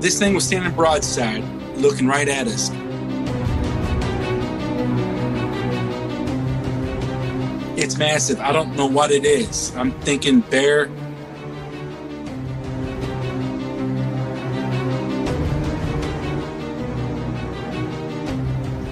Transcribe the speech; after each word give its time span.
This 0.00 0.18
thing 0.18 0.32
was 0.32 0.44
standing 0.46 0.72
broadside, 0.72 1.44
looking 1.76 2.06
right 2.06 2.28
at 2.28 2.46
us. 2.46 2.70
It's 7.76 7.98
massive. 7.98 8.40
I 8.40 8.52
don't 8.52 8.74
know 8.74 8.86
what 8.86 9.10
it 9.10 9.24
is. 9.24 9.74
I'm 9.76 9.92
thinking 10.00 10.40
bear. 10.40 10.86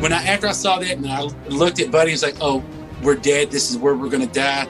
When 0.01 0.13
I 0.13 0.23
after 0.25 0.47
I 0.49 0.53
saw 0.53 0.79
that 0.79 0.91
and 0.91 1.07
I 1.07 1.23
looked 1.49 1.81
at 1.81 1.91
Buddy, 1.91 2.11
he's 2.11 2.23
like, 2.23 2.37
"Oh, 2.41 2.63
we're 3.03 3.17
dead. 3.17 3.51
This 3.51 3.71
is 3.71 3.77
where 3.77 3.95
we're 3.95 4.09
gonna 4.09 4.27
die." 4.27 4.69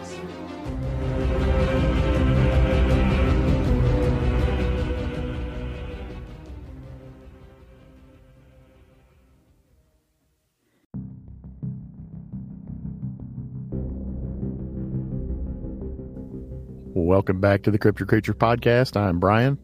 Welcome 17.27 17.41
back 17.41 17.65
to 17.65 17.73
the 17.73 17.79
Crypto 17.79 18.05
Creature 18.05 18.35
Podcast. 18.35 18.97
I'm 18.97 19.19
Brian, 19.19 19.59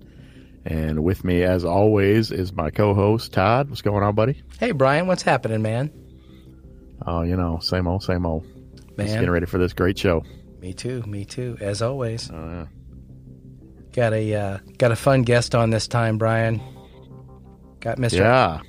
and 0.64 1.04
with 1.04 1.22
me, 1.22 1.44
as 1.44 1.64
always, 1.64 2.32
is 2.32 2.52
my 2.52 2.70
co-host 2.70 3.32
Todd. 3.32 3.70
What's 3.70 3.82
going 3.82 4.02
on, 4.02 4.16
buddy? 4.16 4.42
Hey, 4.58 4.72
Brian, 4.72 5.06
what's 5.06 5.22
happening, 5.22 5.62
man? 5.62 5.92
Oh, 7.06 7.22
you 7.22 7.36
know, 7.36 7.60
same 7.60 7.86
old, 7.86 8.02
same 8.02 8.26
old. 8.26 8.44
Just 8.74 8.96
Man, 8.98 9.06
getting 9.06 9.30
ready 9.30 9.46
for 9.46 9.58
this 9.58 9.74
great 9.74 9.96
show. 9.96 10.24
me 10.60 10.72
too, 10.72 11.04
me 11.06 11.24
too. 11.24 11.56
As 11.60 11.82
always, 11.82 12.28
Oh, 12.32 12.34
yeah. 12.48 12.66
got 13.92 14.12
a 14.12 14.34
uh, 14.34 14.58
got 14.76 14.90
a 14.90 14.96
fun 14.96 15.22
guest 15.22 15.54
on 15.54 15.70
this 15.70 15.86
time, 15.86 16.18
Brian. 16.18 16.60
Got 17.78 17.98
Mr. 17.98 18.14
yeah, 18.18 18.60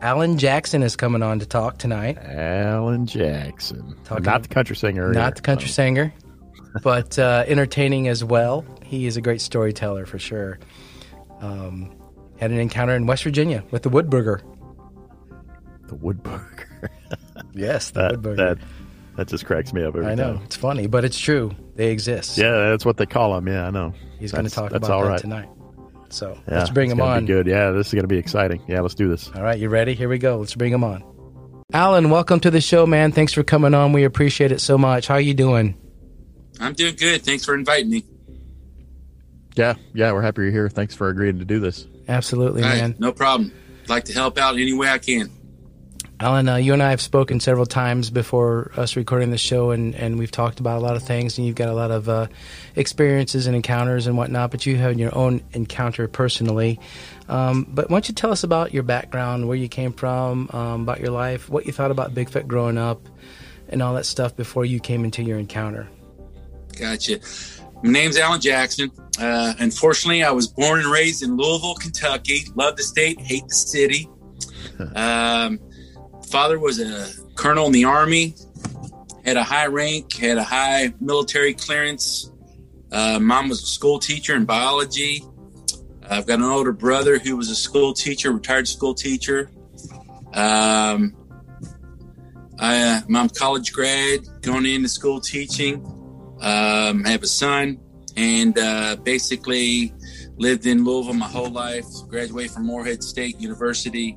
Alan 0.00 0.38
Jackson 0.38 0.84
is 0.84 0.94
coming 0.94 1.24
on 1.24 1.40
to 1.40 1.46
talk 1.46 1.78
tonight. 1.78 2.18
Alan 2.22 3.04
Jackson, 3.06 3.96
Talking- 4.04 4.22
not 4.22 4.44
the 4.44 4.48
country 4.48 4.76
singer, 4.76 5.12
Not 5.12 5.22
either. 5.26 5.34
the 5.34 5.42
country 5.42 5.68
singer, 5.70 6.14
but 6.82 7.18
uh, 7.18 7.44
entertaining 7.46 8.08
as 8.08 8.22
well. 8.24 8.64
He 8.84 9.06
is 9.06 9.16
a 9.16 9.20
great 9.20 9.40
storyteller 9.40 10.06
for 10.06 10.18
sure. 10.18 10.58
Um, 11.40 11.94
had 12.38 12.50
an 12.50 12.58
encounter 12.58 12.94
in 12.94 13.06
West 13.06 13.22
Virginia 13.24 13.64
with 13.70 13.82
the 13.82 13.88
wood 13.88 14.08
booger. 14.08 14.40
the 15.88 15.94
wood 15.94 16.22
booger. 16.22 16.64
Yes, 17.54 17.90
the 17.90 18.00
that, 18.00 18.10
wood 18.12 18.22
booger. 18.22 18.36
that 18.36 18.58
that 19.16 19.28
just 19.28 19.46
cracks 19.46 19.72
me 19.72 19.82
up 19.82 19.96
every 19.96 20.06
I 20.06 20.14
know 20.14 20.34
time. 20.34 20.42
it's 20.44 20.54
funny, 20.56 20.86
but 20.86 21.04
it's 21.04 21.18
true. 21.18 21.52
They 21.74 21.90
exist. 21.90 22.38
Yeah, 22.38 22.50
that's 22.70 22.84
what 22.84 22.96
they 22.98 23.06
call 23.06 23.34
them. 23.34 23.48
Yeah, 23.48 23.66
I 23.66 23.70
know. 23.70 23.92
he's 24.20 24.30
going 24.32 24.44
to 24.44 24.50
talk 24.50 24.72
about 24.72 24.90
all 24.90 25.04
that 25.06 25.20
tonight. 25.20 25.48
So 26.10 26.38
Yeah, 26.48 26.58
let's 26.58 26.70
bring 26.70 26.90
him 26.90 27.00
on. 27.00 27.26
Be 27.26 27.32
good. 27.32 27.46
Yeah, 27.48 27.70
this 27.72 27.88
is 27.88 27.94
going 27.94 28.04
to 28.04 28.08
be 28.08 28.18
exciting. 28.18 28.62
Yeah, 28.68 28.80
let's 28.80 28.94
do 28.94 29.08
this. 29.08 29.28
All 29.34 29.42
right, 29.42 29.58
you 29.58 29.68
ready? 29.68 29.94
Here 29.94 30.08
we 30.08 30.18
go. 30.18 30.38
Let's 30.38 30.54
bring 30.54 30.72
him 30.72 30.84
on. 30.84 31.02
Alan, 31.72 32.10
welcome 32.10 32.38
to 32.40 32.50
the 32.50 32.60
show, 32.60 32.86
man. 32.86 33.10
Thanks 33.12 33.32
for 33.32 33.42
coming 33.42 33.74
on. 33.74 33.92
We 33.92 34.04
appreciate 34.04 34.52
it 34.52 34.60
so 34.60 34.78
much. 34.78 35.06
How 35.08 35.14
are 35.14 35.20
you 35.20 35.34
doing? 35.34 35.76
I'm 36.60 36.72
doing 36.74 36.96
good. 36.96 37.22
Thanks 37.22 37.44
for 37.44 37.54
inviting 37.54 37.90
me. 37.90 38.04
Yeah, 39.54 39.74
yeah, 39.92 40.12
we're 40.12 40.22
happy 40.22 40.42
you're 40.42 40.50
here. 40.50 40.68
Thanks 40.68 40.94
for 40.94 41.08
agreeing 41.08 41.38
to 41.40 41.44
do 41.44 41.58
this. 41.58 41.86
Absolutely, 42.08 42.62
All 42.62 42.68
right, 42.68 42.80
man. 42.80 42.94
no 42.98 43.12
problem. 43.12 43.52
like 43.88 44.04
to 44.04 44.12
help 44.12 44.38
out 44.38 44.54
any 44.54 44.72
way 44.72 44.88
I 44.88 44.98
can. 44.98 45.30
Alan, 46.20 46.48
uh, 46.48 46.56
you 46.56 46.72
and 46.72 46.82
I 46.82 46.90
have 46.90 47.00
spoken 47.00 47.38
several 47.38 47.64
times 47.64 48.10
before 48.10 48.72
us 48.76 48.96
recording 48.96 49.30
the 49.30 49.38
show, 49.38 49.70
and, 49.70 49.94
and 49.94 50.18
we've 50.18 50.32
talked 50.32 50.58
about 50.58 50.78
a 50.78 50.80
lot 50.80 50.96
of 50.96 51.02
things, 51.04 51.38
and 51.38 51.46
you've 51.46 51.54
got 51.54 51.68
a 51.68 51.74
lot 51.74 51.92
of 51.92 52.08
uh, 52.08 52.26
experiences 52.74 53.46
and 53.46 53.54
encounters 53.54 54.08
and 54.08 54.16
whatnot, 54.16 54.50
but 54.50 54.66
you 54.66 54.76
have 54.76 54.98
your 54.98 55.16
own 55.16 55.42
encounter 55.52 56.08
personally. 56.08 56.80
Um, 57.28 57.68
but 57.68 57.88
why 57.88 57.96
don't 57.96 58.08
you 58.08 58.14
tell 58.14 58.32
us 58.32 58.42
about 58.42 58.74
your 58.74 58.82
background, 58.82 59.46
where 59.46 59.56
you 59.56 59.68
came 59.68 59.92
from, 59.92 60.50
um, 60.52 60.82
about 60.82 60.98
your 61.00 61.10
life, 61.10 61.48
what 61.48 61.66
you 61.66 61.72
thought 61.72 61.92
about 61.92 62.14
Bigfoot 62.14 62.48
growing 62.48 62.78
up, 62.78 63.00
and 63.68 63.80
all 63.80 63.94
that 63.94 64.04
stuff 64.06 64.34
before 64.34 64.64
you 64.64 64.80
came 64.80 65.04
into 65.04 65.22
your 65.22 65.38
encounter? 65.38 65.88
Gotcha. 66.78 67.18
My 67.82 67.90
name's 67.90 68.16
Alan 68.16 68.40
Jackson. 68.40 68.90
Uh, 69.20 69.52
unfortunately, 69.58 70.22
I 70.22 70.30
was 70.30 70.46
born 70.46 70.80
and 70.80 70.88
raised 70.90 71.24
in 71.24 71.36
Louisville, 71.36 71.74
Kentucky. 71.74 72.44
Love 72.54 72.76
the 72.76 72.84
state, 72.84 73.20
hate 73.20 73.46
the 73.48 73.54
city. 73.54 74.08
Um, 74.94 75.58
father 76.30 76.60
was 76.60 76.78
a 76.78 77.08
colonel 77.34 77.66
in 77.66 77.72
the 77.72 77.84
army, 77.84 78.36
had 79.24 79.36
a 79.36 79.42
high 79.42 79.66
rank, 79.66 80.12
had 80.12 80.38
a 80.38 80.44
high 80.44 80.94
military 81.00 81.52
clearance. 81.52 82.30
Uh, 82.92 83.18
mom 83.18 83.48
was 83.48 83.60
a 83.60 83.66
school 83.66 83.98
teacher 83.98 84.36
in 84.36 84.44
biology. 84.44 85.24
I've 86.08 86.26
got 86.26 86.38
an 86.38 86.44
older 86.44 86.70
brother 86.70 87.18
who 87.18 87.36
was 87.36 87.50
a 87.50 87.56
school 87.56 87.92
teacher, 87.92 88.30
retired 88.30 88.68
school 88.68 88.94
teacher. 88.94 89.50
Um, 90.32 91.16
I, 92.60 92.80
uh, 92.80 93.00
I'm 93.08 93.16
a 93.16 93.28
college 93.28 93.72
grad, 93.72 94.20
going 94.42 94.64
into 94.64 94.88
school 94.88 95.20
teaching. 95.20 95.97
Um, 96.40 97.02
I 97.04 97.10
have 97.10 97.22
a 97.22 97.26
son, 97.28 97.80
and 98.16 98.58
uh, 98.58 98.96
basically 99.02 99.92
lived 100.36 100.66
in 100.66 100.84
Louisville 100.84 101.14
my 101.14 101.26
whole 101.26 101.50
life. 101.50 101.84
Graduated 102.08 102.52
from 102.52 102.66
Morehead 102.66 103.02
State 103.02 103.40
University, 103.40 104.16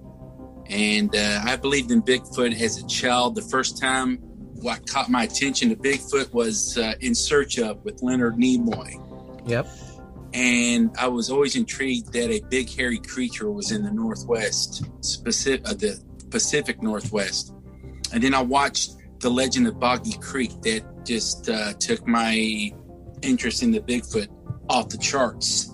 and 0.69 1.15
uh, 1.15 1.41
I 1.43 1.55
believed 1.55 1.91
in 1.91 2.01
Bigfoot 2.01 2.59
as 2.59 2.77
a 2.77 2.87
child. 2.87 3.35
The 3.35 3.41
first 3.41 3.79
time 3.79 4.17
what 4.61 4.85
caught 4.87 5.09
my 5.09 5.23
attention 5.23 5.69
to 5.69 5.75
Bigfoot 5.75 6.31
was 6.33 6.77
uh, 6.77 6.93
In 7.01 7.15
Search 7.15 7.57
of 7.57 7.83
with 7.83 8.03
Leonard 8.03 8.35
Nimoy, 8.35 9.01
Yep. 9.47 9.67
and 10.33 10.91
I 10.99 11.07
was 11.07 11.31
always 11.31 11.55
intrigued 11.55 12.13
that 12.13 12.29
a 12.29 12.41
big 12.49 12.69
hairy 12.69 12.99
creature 12.99 13.49
was 13.51 13.71
in 13.71 13.83
the 13.83 13.91
Northwest, 13.91 14.85
specific 15.03 15.67
uh, 15.67 15.73
the 15.73 15.99
Pacific 16.29 16.81
Northwest. 16.83 17.53
And 18.13 18.21
then 18.21 18.33
I 18.35 18.41
watched 18.41 18.91
The 19.21 19.29
Legend 19.29 19.67
of 19.67 19.79
Boggy 19.79 20.17
Creek 20.19 20.51
that 20.61 21.05
just 21.05 21.49
uh, 21.49 21.73
took 21.73 22.07
my 22.07 22.71
interest 23.21 23.63
in 23.63 23.71
the 23.71 23.79
Bigfoot 23.79 24.27
off 24.69 24.89
the 24.89 24.97
charts. 24.97 25.73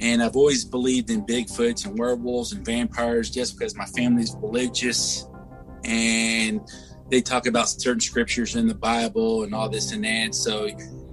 And 0.00 0.22
I've 0.22 0.36
always 0.36 0.64
believed 0.64 1.10
in 1.10 1.24
Bigfoots 1.24 1.86
and 1.86 1.98
werewolves 1.98 2.52
and 2.52 2.64
vampires 2.64 3.30
just 3.30 3.58
because 3.58 3.74
my 3.76 3.86
family's 3.86 4.36
religious 4.42 5.26
and 5.84 6.60
they 7.10 7.22
talk 7.22 7.46
about 7.46 7.68
certain 7.68 8.00
scriptures 8.00 8.56
in 8.56 8.66
the 8.66 8.74
Bible 8.74 9.44
and 9.44 9.54
all 9.54 9.68
this 9.68 9.92
and 9.92 10.04
that. 10.04 10.34
So 10.34 10.68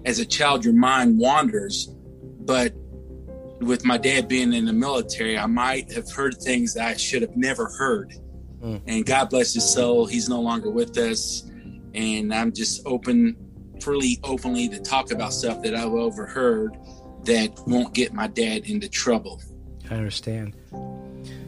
as 0.06 0.19
a 0.19 0.25
child, 0.25 0.66
your 0.66 0.73
mind 0.73 1.18
wanders. 1.18 1.96
But 2.40 2.73
with 3.62 3.85
my 3.85 3.97
dad 3.97 4.28
being 4.28 4.53
in 4.53 4.66
the 4.66 4.73
military, 4.73 5.38
I 5.38 5.46
might 5.46 5.91
have 5.94 6.12
heard 6.12 6.35
things 6.41 6.73
that 6.73 6.88
I 6.88 6.97
should 6.97 7.22
have 7.22 7.38
never 7.38 7.69
heard. 7.78 8.13
Mm. 8.62 8.81
And 8.88 9.06
God 9.06 9.29
bless 9.29 9.53
his 9.53 9.72
soul, 9.72 10.06
he's 10.06 10.28
no 10.28 10.41
longer 10.41 10.69
with 10.69 10.97
us. 10.97 11.50
And 11.94 12.34
I'm 12.34 12.52
just 12.52 12.86
open, 12.86 13.36
freely, 13.81 14.20
openly 14.24 14.70
to 14.70 14.80
talk 14.80 15.12
about 15.12 15.34
stuff 15.34 15.62
that 15.64 15.76
I've 15.76 15.94
overheard 15.94 16.78
that 17.26 17.52
won't 17.68 17.94
get 17.94 18.14
my 18.14 18.28
dad 18.28 18.66
into 18.66 18.90
trouble. 18.90 19.42
I 19.90 19.96
understand. 19.96 20.56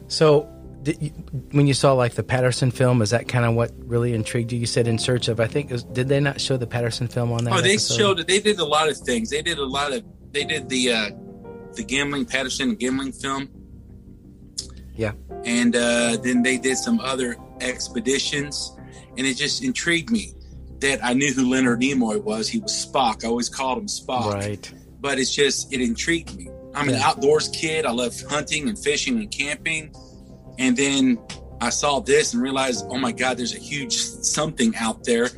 So, 0.08 0.48
you, 0.84 1.10
when 1.50 1.66
you 1.66 1.74
saw 1.74 1.92
like 1.92 2.14
the 2.14 2.22
Patterson 2.22 2.70
film, 2.70 3.02
is 3.02 3.10
that 3.10 3.28
kind 3.28 3.44
of 3.44 3.54
what 3.54 3.72
really 3.78 4.14
intrigued 4.14 4.52
you? 4.52 4.58
You 4.58 4.66
said 4.66 4.86
in 4.86 4.98
search 4.98 5.28
of. 5.28 5.40
I 5.40 5.46
think 5.46 5.70
was, 5.70 5.84
did 5.84 6.08
they 6.08 6.20
not 6.20 6.40
show 6.40 6.56
the 6.56 6.66
Patterson 6.66 7.08
film 7.08 7.32
on 7.32 7.44
that? 7.44 7.54
Oh, 7.54 7.60
they 7.60 7.72
episode? 7.72 7.96
showed 7.96 8.20
it. 8.20 8.26
They 8.28 8.40
did 8.40 8.58
a 8.58 8.64
lot 8.64 8.88
of 8.88 8.96
things. 8.96 9.30
They 9.30 9.42
did 9.42 9.58
a 9.58 9.64
lot 9.64 9.92
of. 9.92 10.04
They 10.32 10.44
did 10.44 10.68
the 10.68 10.92
uh, 10.92 11.10
the 11.74 11.84
Gimlin 11.84 12.30
Patterson 12.30 12.70
and 12.70 12.78
Gimlin 12.78 13.20
film. 13.20 13.48
Yeah. 14.94 15.12
And 15.44 15.76
uh, 15.76 16.16
then 16.22 16.42
they 16.42 16.56
did 16.56 16.76
some 16.76 17.00
other 17.00 17.36
expeditions, 17.60 18.76
and 19.16 19.26
it 19.26 19.36
just 19.36 19.62
intrigued 19.62 20.10
me 20.10 20.32
that 20.80 21.04
I 21.04 21.12
knew 21.12 21.32
who 21.32 21.50
Leonard 21.50 21.80
Nimoy 21.80 22.22
was. 22.22 22.48
He 22.48 22.58
was 22.58 22.72
Spock. 22.72 23.24
I 23.24 23.28
always 23.28 23.48
called 23.48 23.78
him 23.78 23.86
Spock. 23.86 24.34
Right. 24.34 24.72
But 25.00 25.18
it's 25.18 25.34
just 25.34 25.72
it 25.72 25.80
intrigued 25.80 26.36
me. 26.36 26.48
I'm 26.74 26.88
an 26.88 26.96
outdoors 26.96 27.48
kid. 27.48 27.86
I 27.86 27.90
love 27.90 28.14
hunting 28.28 28.68
and 28.68 28.78
fishing 28.78 29.18
and 29.18 29.30
camping, 29.30 29.94
and 30.58 30.76
then 30.76 31.18
I 31.60 31.70
saw 31.70 32.00
this 32.00 32.34
and 32.34 32.42
realized, 32.42 32.84
oh 32.88 32.98
my 32.98 33.12
God, 33.12 33.38
there's 33.38 33.54
a 33.54 33.58
huge 33.58 33.96
something 33.96 34.74
out 34.76 35.04
there. 35.04 35.30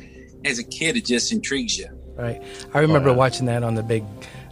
As 0.45 0.59
a 0.59 0.63
kid, 0.63 0.97
it 0.97 1.05
just 1.05 1.31
intrigues 1.31 1.77
you. 1.77 1.87
Right. 2.15 2.41
I 2.73 2.79
remember 2.79 3.09
yeah. 3.09 3.15
watching 3.15 3.45
that 3.45 3.63
on 3.63 3.75
the 3.75 3.83
big 3.83 4.03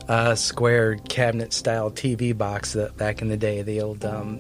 uh, 0.07 0.35
square 0.35 0.95
cabinet 1.09 1.53
style 1.53 1.91
TV 1.91 2.37
box 2.37 2.73
that 2.73 2.95
back 2.97 3.21
in 3.21 3.27
the 3.27 3.37
day, 3.37 3.61
the 3.61 3.81
old 3.81 4.05
um, 4.05 4.39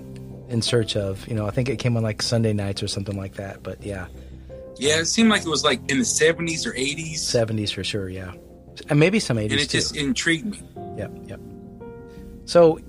In 0.49 0.61
Search 0.61 0.95
of. 0.95 1.27
You 1.27 1.35
know, 1.35 1.45
I 1.45 1.51
think 1.51 1.69
it 1.69 1.77
came 1.77 1.97
on 1.97 2.03
like 2.03 2.21
Sunday 2.21 2.53
nights 2.53 2.81
or 2.81 2.87
something 2.87 3.17
like 3.17 3.35
that. 3.35 3.63
But 3.63 3.83
yeah, 3.83 4.07
Yeah, 4.79 4.99
it 4.99 5.05
seemed 5.05 5.29
like 5.29 5.41
it 5.41 5.49
was 5.49 5.63
like 5.63 5.79
in 5.89 5.97
the 5.97 6.03
70s 6.03 6.65
or 6.65 6.73
80s. 6.73 7.15
70s 7.15 7.73
for 7.73 7.83
sure. 7.83 8.09
Yeah. 8.09 8.33
And 8.89 8.99
maybe 8.99 9.19
some 9.19 9.37
80s 9.37 9.43
and 9.43 9.53
it 9.53 9.69
too. 9.69 9.77
just 9.77 9.95
intrigued 9.95 10.45
me. 10.45 10.61
Yep, 10.97 11.11
yep. 11.25 11.39
So, 12.45 12.79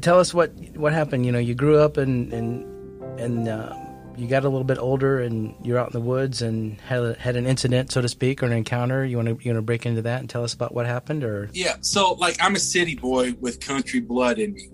tell 0.00 0.18
us 0.18 0.32
what 0.32 0.52
what 0.74 0.92
happened. 0.92 1.26
You 1.26 1.32
know, 1.32 1.38
you 1.38 1.54
grew 1.54 1.78
up 1.78 1.96
and 1.96 2.32
and 2.32 3.20
and 3.20 3.48
uh, 3.48 3.74
you 4.16 4.26
got 4.26 4.44
a 4.44 4.48
little 4.48 4.64
bit 4.64 4.78
older 4.78 5.20
and 5.20 5.54
you're 5.62 5.78
out 5.78 5.88
in 5.88 5.92
the 5.92 6.00
woods 6.00 6.42
and 6.42 6.80
had 6.80 7.00
a, 7.00 7.14
had 7.14 7.36
an 7.36 7.46
incident, 7.46 7.92
so 7.92 8.00
to 8.00 8.08
speak, 8.08 8.42
or 8.42 8.46
an 8.46 8.52
encounter. 8.52 9.04
You 9.04 9.16
want 9.16 9.28
to 9.28 9.44
you 9.44 9.50
want 9.50 9.58
to 9.58 9.62
break 9.62 9.86
into 9.86 10.02
that 10.02 10.20
and 10.20 10.30
tell 10.30 10.44
us 10.44 10.54
about 10.54 10.74
what 10.74 10.86
happened, 10.86 11.24
or 11.24 11.50
yeah. 11.52 11.76
So 11.80 12.12
like 12.14 12.36
I'm 12.40 12.54
a 12.54 12.60
city 12.60 12.94
boy 12.94 13.34
with 13.40 13.60
country 13.60 14.00
blood 14.00 14.38
in 14.38 14.54
me. 14.54 14.68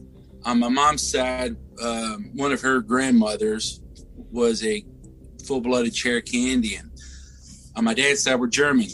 On 0.45 0.61
my 0.61 0.69
mom's 0.69 1.09
side, 1.09 1.57
um, 1.83 2.31
one 2.35 2.53
of 2.53 2.61
her 2.63 2.81
grandmothers 2.81 3.81
was 4.31 4.65
a 4.65 4.85
full-blooded 5.49 5.95
Cherokee 5.95 6.53
Indian. 6.53 6.91
On 7.75 7.83
my 7.83 7.95
dad's 7.95 8.23
side, 8.23 8.39
we're 8.39 8.49
German, 8.49 8.89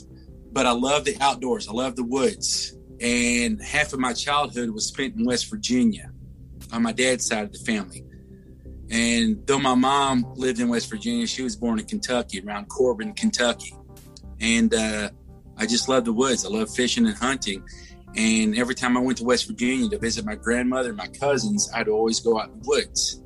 but 0.53 0.67
I 0.67 0.73
love 0.73 1.05
the 1.05 1.17
outdoors. 1.21 1.69
I 1.69 1.73
love 1.73 1.97
the 1.97 2.05
woods, 2.05 2.77
and 3.01 3.61
half 3.61 3.93
of 3.93 3.99
my 3.99 4.12
childhood 4.12 4.71
was 4.71 4.87
spent 4.87 5.17
in 5.17 5.25
West 5.25 5.51
Virginia 5.51 6.12
on 6.73 6.83
my 6.83 6.93
dad's 6.93 7.27
side 7.27 7.45
of 7.45 7.53
the 7.53 7.59
family. 7.59 8.05
And 8.91 9.45
though 9.47 9.59
my 9.59 9.75
mom 9.75 10.33
lived 10.37 10.61
in 10.61 10.69
West 10.69 10.89
Virginia, 10.89 11.27
she 11.27 11.43
was 11.43 11.56
born 11.56 11.81
in 11.81 11.87
Kentucky, 11.87 12.41
around 12.41 12.67
Corbin, 12.69 13.15
Kentucky. 13.15 13.75
And 14.41 14.73
uh, 14.73 15.11
I 15.57 15.67
just 15.67 15.89
love 15.89 16.05
the 16.05 16.12
woods. 16.12 16.45
I 16.45 16.49
love 16.49 16.73
fishing 16.73 17.07
and 17.07 17.17
hunting. 17.17 17.65
And 18.15 18.57
every 18.57 18.77
time 18.77 18.97
I 18.97 19.00
went 19.00 19.19
to 19.19 19.25
West 19.25 19.49
Virginia 19.49 19.89
to 19.89 19.99
visit 19.99 20.25
my 20.25 20.37
grandmother 20.37 20.91
and 20.91 20.99
my 20.99 21.09
cousins, 21.09 21.69
I'd 21.75 21.89
always 21.89 22.21
go 22.21 22.39
out 22.39 22.50
in 22.50 22.61
the 22.61 22.69
woods. 22.69 23.24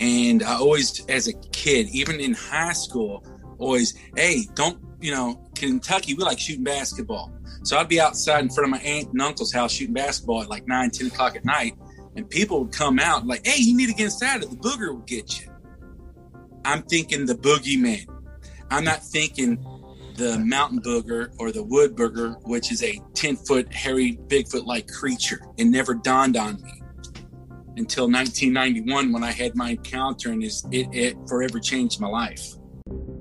And 0.00 0.42
I 0.42 0.54
always, 0.54 1.04
as 1.06 1.28
a 1.28 1.32
kid, 1.52 1.88
even 1.88 2.20
in 2.20 2.34
high 2.34 2.72
school, 2.72 3.24
always, 3.58 3.94
hey, 4.16 4.46
don't, 4.54 4.78
you 5.00 5.12
know, 5.12 5.48
Kentucky, 5.54 6.14
we 6.14 6.24
like 6.24 6.38
shooting 6.38 6.64
basketball. 6.64 7.32
So 7.64 7.76
I'd 7.76 7.88
be 7.88 8.00
outside 8.00 8.40
in 8.44 8.50
front 8.50 8.66
of 8.66 8.70
my 8.70 8.78
aunt 8.78 9.12
and 9.12 9.20
uncle's 9.20 9.52
house 9.52 9.72
shooting 9.72 9.94
basketball 9.94 10.42
at 10.42 10.48
like 10.48 10.66
9, 10.68 10.90
10 10.90 11.06
o'clock 11.08 11.36
at 11.36 11.44
night 11.44 11.74
and 12.18 12.28
people 12.28 12.64
would 12.64 12.72
come 12.72 12.98
out 12.98 13.26
like, 13.26 13.46
"Hey, 13.46 13.62
you 13.62 13.76
need 13.76 13.86
to 13.86 13.94
get 13.94 14.06
inside 14.06 14.42
it. 14.42 14.50
The 14.50 14.56
booger 14.56 14.92
will 14.92 15.04
get 15.06 15.40
you." 15.40 15.46
I'm 16.64 16.82
thinking 16.82 17.26
the 17.26 17.36
boogeyman. 17.36 18.06
I'm 18.70 18.84
not 18.84 19.06
thinking 19.06 19.64
the 20.16 20.36
mountain 20.40 20.82
booger 20.82 21.32
or 21.38 21.52
the 21.52 21.62
wood 21.62 21.94
booger, 21.94 22.36
which 22.42 22.72
is 22.72 22.82
a 22.82 23.00
10 23.14 23.36
foot 23.36 23.72
hairy 23.72 24.18
Bigfoot 24.26 24.66
like 24.66 24.88
creature. 24.88 25.40
It 25.56 25.66
never 25.66 25.94
dawned 25.94 26.36
on 26.36 26.60
me 26.60 26.77
until 27.78 28.04
1991 28.10 29.12
when 29.12 29.22
I 29.24 29.30
had 29.30 29.54
my 29.54 29.70
encounter, 29.70 30.30
and 30.30 30.42
it, 30.42 30.62
it 30.72 31.16
forever 31.28 31.58
changed 31.58 32.00
my 32.00 32.08
life. 32.08 32.54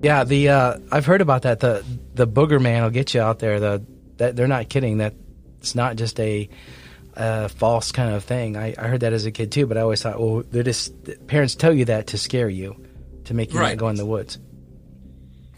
Yeah, 0.04 0.24
the 0.24 0.50
uh, 0.50 0.78
I've 0.92 1.06
heard 1.06 1.22
about 1.22 1.44
that. 1.44 1.60
The 1.60 1.84
the 2.14 2.28
booger 2.28 2.62
man 2.62 2.84
will 2.84 2.90
get 2.90 3.14
you 3.14 3.22
out 3.22 3.40
there. 3.40 3.60
The 3.60 3.86
that 4.18 4.36
they're 4.36 4.48
not 4.48 4.70
kidding. 4.70 5.00
That 5.00 5.14
it's 5.60 5.76
not 5.76 5.96
just 5.96 6.20
a 6.20 6.50
false 7.50 7.92
kind 7.92 8.14
of 8.14 8.24
thing. 8.24 8.58
I, 8.58 8.76
I 8.78 8.88
heard 8.88 9.02
that 9.02 9.14
as 9.14 9.26
a 9.26 9.32
kid 9.32 9.52
too, 9.52 9.66
but 9.66 9.78
I 9.78 9.82
always 9.82 10.02
thought, 10.02 10.20
well, 10.20 10.44
they 10.44 10.64
just 10.64 10.94
parents 11.28 11.56
tell 11.56 11.74
you 11.74 11.86
that 11.86 12.08
to 12.08 12.18
scare 12.18 12.50
you, 12.50 12.86
to 13.26 13.34
make 13.34 13.54
you 13.54 13.60
right. 13.60 13.70
not 13.70 13.78
go 13.78 13.90
in 13.90 13.96
the 13.96 14.06
woods. 14.06 14.38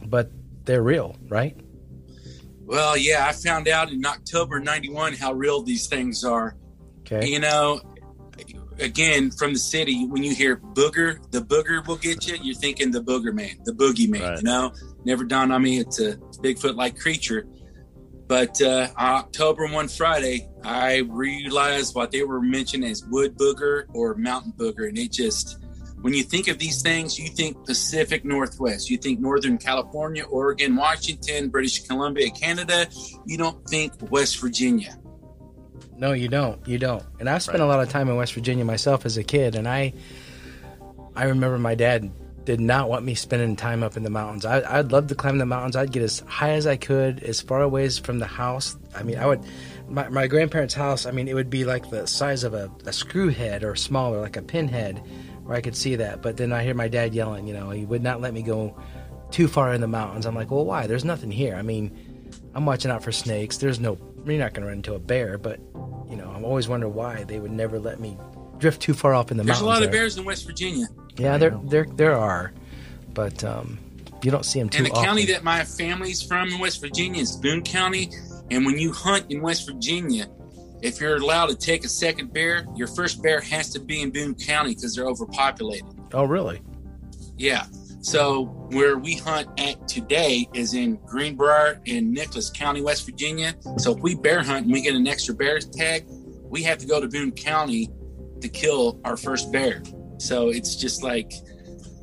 But 0.06 0.31
they're 0.66 0.81
real, 0.81 1.16
right? 1.28 1.60
Well, 2.66 2.96
yeah, 2.96 3.25
I 3.28 3.34
found 3.34 3.68
out 3.68 3.92
in 3.92 4.06
October 4.06 4.60
'91 4.60 5.13
how 5.13 5.34
real 5.34 5.62
these 5.62 5.88
things 5.88 6.24
are. 6.24 6.56
Okay. 7.01 7.28
You 7.28 7.40
know, 7.40 7.81
again 8.79 9.31
from 9.31 9.53
the 9.53 9.59
city, 9.59 10.05
when 10.07 10.23
you 10.23 10.33
hear 10.33 10.57
booger, 10.57 11.19
the 11.31 11.39
booger 11.39 11.85
will 11.85 11.97
get 11.97 12.27
you. 12.27 12.37
You're 12.41 12.55
thinking 12.55 12.91
the 12.91 13.01
booger 13.01 13.33
man, 13.33 13.57
the 13.65 13.71
boogeyman. 13.71 14.21
Right. 14.21 14.37
You 14.37 14.43
know, 14.43 14.73
never 15.05 15.23
dawned 15.23 15.53
on 15.53 15.61
me 15.61 15.79
it's 15.79 15.99
a 15.99 16.15
Bigfoot-like 16.15 16.99
creature. 16.99 17.47
But 18.27 18.61
uh, 18.61 18.89
October 18.95 19.67
1 19.67 19.87
Friday, 19.87 20.47
I 20.63 20.97
realized 20.97 21.95
what 21.95 22.11
they 22.11 22.21
were 22.21 22.41
mentioning 22.41 22.89
as 22.91 23.03
wood 23.07 23.35
booger 23.35 23.85
or 23.89 24.13
mountain 24.15 24.53
booger. 24.55 24.87
And 24.87 24.99
it 24.99 25.11
just, 25.11 25.57
when 26.01 26.13
you 26.13 26.21
think 26.21 26.47
of 26.47 26.59
these 26.59 26.83
things, 26.83 27.17
you 27.17 27.29
think 27.29 27.65
Pacific 27.65 28.23
Northwest, 28.23 28.87
you 28.87 28.97
think 28.97 29.19
Northern 29.19 29.57
California, 29.57 30.25
Oregon, 30.25 30.75
Washington, 30.75 31.49
British 31.49 31.87
Columbia, 31.87 32.29
Canada. 32.29 32.87
You 33.25 33.39
don't 33.39 33.67
think 33.67 33.93
West 34.11 34.39
Virginia. 34.39 34.99
No, 36.00 36.13
you 36.13 36.30
don't. 36.30 36.66
You 36.66 36.78
don't. 36.78 37.04
And 37.19 37.30
I 37.30 37.38
spent 37.40 37.60
right. 37.60 37.66
a 37.66 37.68
lot 37.68 37.81
of 37.81 37.90
time 37.90 38.07
in 38.10 38.16
West 38.16 38.34
Virginia 38.34 38.63
myself 38.63 39.06
as 39.06 39.18
a 39.18 39.24
kid, 39.24 39.56
and 39.56 39.68
I, 39.68 39.94
I 41.13 41.25
remember 41.25 41.57
my 41.57 41.75
dad 41.75 42.10
did 42.46 42.62
not 42.62 42.90
want 42.90 43.04
me 43.04 43.13
spending 43.16 43.57
time 43.57 43.84
up 43.84 43.98
in 43.98 44.04
the 44.04 44.10
mountains. 44.10 44.46
I, 44.46 44.78
would 44.78 44.94
love 44.94 45.07
to 45.07 45.16
climb 45.16 45.38
the 45.40 45.46
mountains. 45.46 45.75
I'd 45.75 45.92
get 45.92 46.01
as 46.01 46.22
high 46.22 46.51
as 46.51 46.66
I 46.66 46.78
could, 46.78 47.22
as 47.22 47.42
far 47.42 47.62
away 47.62 47.84
as 47.84 48.00
from 48.00 48.19
the 48.19 48.25
house. 48.25 48.78
I 48.96 49.04
mean, 49.04 49.18
I 49.18 49.25
would. 49.25 49.44
My, 49.90 50.07
my 50.07 50.28
grandparents' 50.28 50.74
house. 50.74 51.06
I 51.06 51.12
mean, 51.12 51.28
it 51.28 51.34
would 51.34 51.50
be 51.50 51.66
like 51.66 51.90
the 51.90 52.07
size 52.07 52.46
of 52.46 52.54
a, 52.54 52.72
a 52.86 52.94
screw 52.94 53.28
head 53.28 53.66
or 53.66 53.75
smaller, 53.75 54.22
like 54.22 54.38
a 54.38 54.42
pinhead, 54.42 55.04
where 55.44 55.57
I 55.57 55.62
could 55.62 55.75
see 55.75 55.98
that. 55.98 56.22
But 56.22 56.38
then 56.38 56.54
I 56.54 56.63
hear 56.63 56.74
my 56.74 56.88
dad 56.88 57.13
yelling. 57.13 57.46
You 57.46 57.56
know, 57.56 57.72
he 57.72 57.86
would 57.86 58.04
not 58.04 58.22
let 58.22 58.34
me 58.34 58.42
go 58.42 58.81
too 59.31 59.50
far 59.50 59.74
in 59.74 59.81
the 59.81 59.88
mountains. 59.88 60.25
I'm 60.25 60.34
like, 60.34 60.50
well, 60.50 60.66
why? 60.66 60.88
There's 60.88 61.06
nothing 61.06 61.30
here. 61.30 61.56
I 61.56 61.62
mean, 61.62 61.92
I'm 62.56 62.66
watching 62.66 62.90
out 62.90 63.04
for 63.04 63.12
snakes. 63.12 63.57
There's 63.57 63.81
no. 63.81 63.98
You're 64.25 64.38
not 64.38 64.54
going 64.54 64.62
to 64.62 64.68
run 64.68 64.78
into 64.78 64.96
a 64.96 65.00
bear, 65.00 65.38
but 65.38 65.60
you 66.09 66.15
know, 66.15 66.29
I'm 66.29 66.44
always 66.44 66.67
wondering 66.67 66.94
why 66.94 67.23
they 67.23 67.39
would 67.39 67.51
never 67.51 67.79
let 67.79 68.00
me 68.00 68.17
drift 68.57 68.81
too 68.81 68.94
far 68.94 69.13
off 69.13 69.31
in 69.31 69.38
the 69.38 69.44
There's 69.44 69.61
mountains. 69.61 69.61
There's 69.61 69.61
a 69.61 69.65
lot 69.65 69.79
there. 69.79 69.88
of 69.89 69.91
bears 69.94 70.17
in 70.17 70.25
West 70.25 70.45
Virginia. 70.45 70.88
Yeah, 71.17 71.38
there 71.38 71.57
there 71.65 71.85
there 71.95 72.15
are, 72.15 72.51
but 73.13 73.44
um, 73.44 73.77
you 74.23 74.31
don't 74.31 74.45
see 74.45 74.59
them 74.59 74.69
too 74.69 74.77
And 74.79 74.88
the 74.88 74.91
often. 74.91 75.06
county 75.06 75.25
that 75.27 75.44
my 75.44 75.63
family's 75.63 76.21
from 76.21 76.50
in 76.50 76.59
West 76.59 76.81
Virginia 76.81 77.21
is 77.21 77.35
Boone 77.35 77.63
County. 77.63 78.09
And 78.51 78.65
when 78.65 78.79
you 78.79 78.91
hunt 78.91 79.25
in 79.29 79.41
West 79.41 79.67
Virginia, 79.67 80.27
if 80.81 81.00
you're 81.00 81.17
allowed 81.17 81.47
to 81.47 81.56
take 81.56 81.85
a 81.85 81.89
second 81.89 82.33
bear, 82.33 82.65
your 82.75 82.88
first 82.88 83.21
bear 83.21 83.41
has 83.41 83.69
to 83.71 83.79
be 83.79 84.01
in 84.01 84.09
Boone 84.12 84.33
County 84.33 84.73
because 84.73 84.95
they're 84.95 85.05
overpopulated. 85.07 85.85
Oh, 86.13 86.23
really? 86.23 86.62
Yeah. 87.38 87.65
So 88.01 88.46
where 88.72 88.98
we 88.98 89.16
hunt 89.16 89.48
at 89.60 89.88
today 89.88 90.48
is 90.54 90.74
in 90.74 90.96
Greenbrier 91.06 91.81
in 91.86 92.13
Nicholas 92.13 92.50
County, 92.50 92.81
West 92.81 93.06
Virginia. 93.06 93.56
So 93.78 93.96
if 93.96 94.00
we 94.00 94.16
bear 94.16 94.42
hunt 94.42 94.66
and 94.66 94.74
we 94.74 94.81
get 94.81 94.96
an 94.96 95.07
extra 95.07 95.36
bear 95.36 95.60
tag, 95.60 96.06
we 96.07 96.63
have 96.63 96.78
to 96.80 96.88
go 96.88 97.01
to 97.01 97.07
Boone 97.07 97.31
County 97.31 97.90
to 98.42 98.48
kill 98.50 99.00
our 99.04 99.18
first 99.18 99.51
bear. 99.51 99.84
So 100.18 100.50
it's 100.50 100.75
just 100.75 101.04
like 101.04 101.34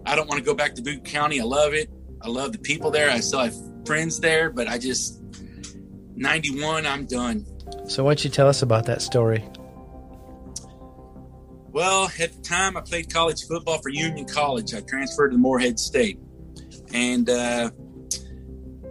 I 0.04 0.14
don't 0.14 0.28
want 0.28 0.38
to 0.38 0.44
go 0.44 0.54
back 0.54 0.74
to 0.74 0.82
Boone 0.82 1.00
County. 1.00 1.40
I 1.40 1.44
love 1.44 1.74
it. 1.74 1.90
I 2.22 2.28
love 2.28 2.52
the 2.52 2.58
people 2.58 2.90
there. 2.90 3.10
I 3.10 3.20
still 3.20 3.40
have 3.40 3.54
friends 3.86 4.20
there, 4.20 4.50
but 4.50 4.68
I 4.68 4.78
just 4.78 5.22
91, 6.14 6.86
I'm 6.86 7.06
done. 7.06 7.46
So 7.88 8.04
why 8.04 8.10
don't 8.10 8.24
you 8.24 8.30
tell 8.30 8.48
us 8.48 8.62
about 8.62 8.86
that 8.86 9.02
story? 9.02 9.44
Well, 11.76 12.10
at 12.18 12.32
the 12.32 12.40
time 12.40 12.74
I 12.78 12.80
played 12.80 13.12
college 13.12 13.44
football 13.44 13.76
for 13.82 13.90
Union 13.90 14.24
College. 14.24 14.72
I 14.72 14.80
transferred 14.80 15.32
to 15.32 15.36
Morehead 15.36 15.78
State. 15.78 16.18
And 16.94 17.28
uh, 17.28 17.70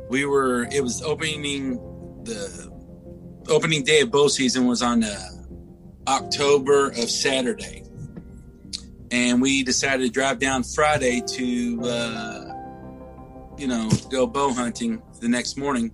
we 0.08 0.28
were 0.28 0.68
it 0.72 0.84
was 0.84 1.02
opening 1.02 1.78
the 2.26 2.72
opening 3.50 3.84
day 3.84 4.02
of 4.02 4.12
bow 4.12 4.28
season 4.28 4.68
was 4.68 4.84
on 4.84 5.04
uh, 5.04 5.18
October 6.08 6.90
of 6.90 7.10
Saturday 7.10 7.86
and 9.10 9.42
we 9.42 9.64
decided 9.64 10.04
to 10.04 10.12
drive 10.12 10.38
down 10.38 10.62
Friday 10.62 11.24
to, 11.26 11.82
uh, 11.82 12.54
you 13.58 13.66
know, 13.66 13.90
go 14.12 14.28
bow 14.28 14.54
hunting 14.54 15.02
the 15.22 15.28
next 15.28 15.58
morning. 15.58 15.92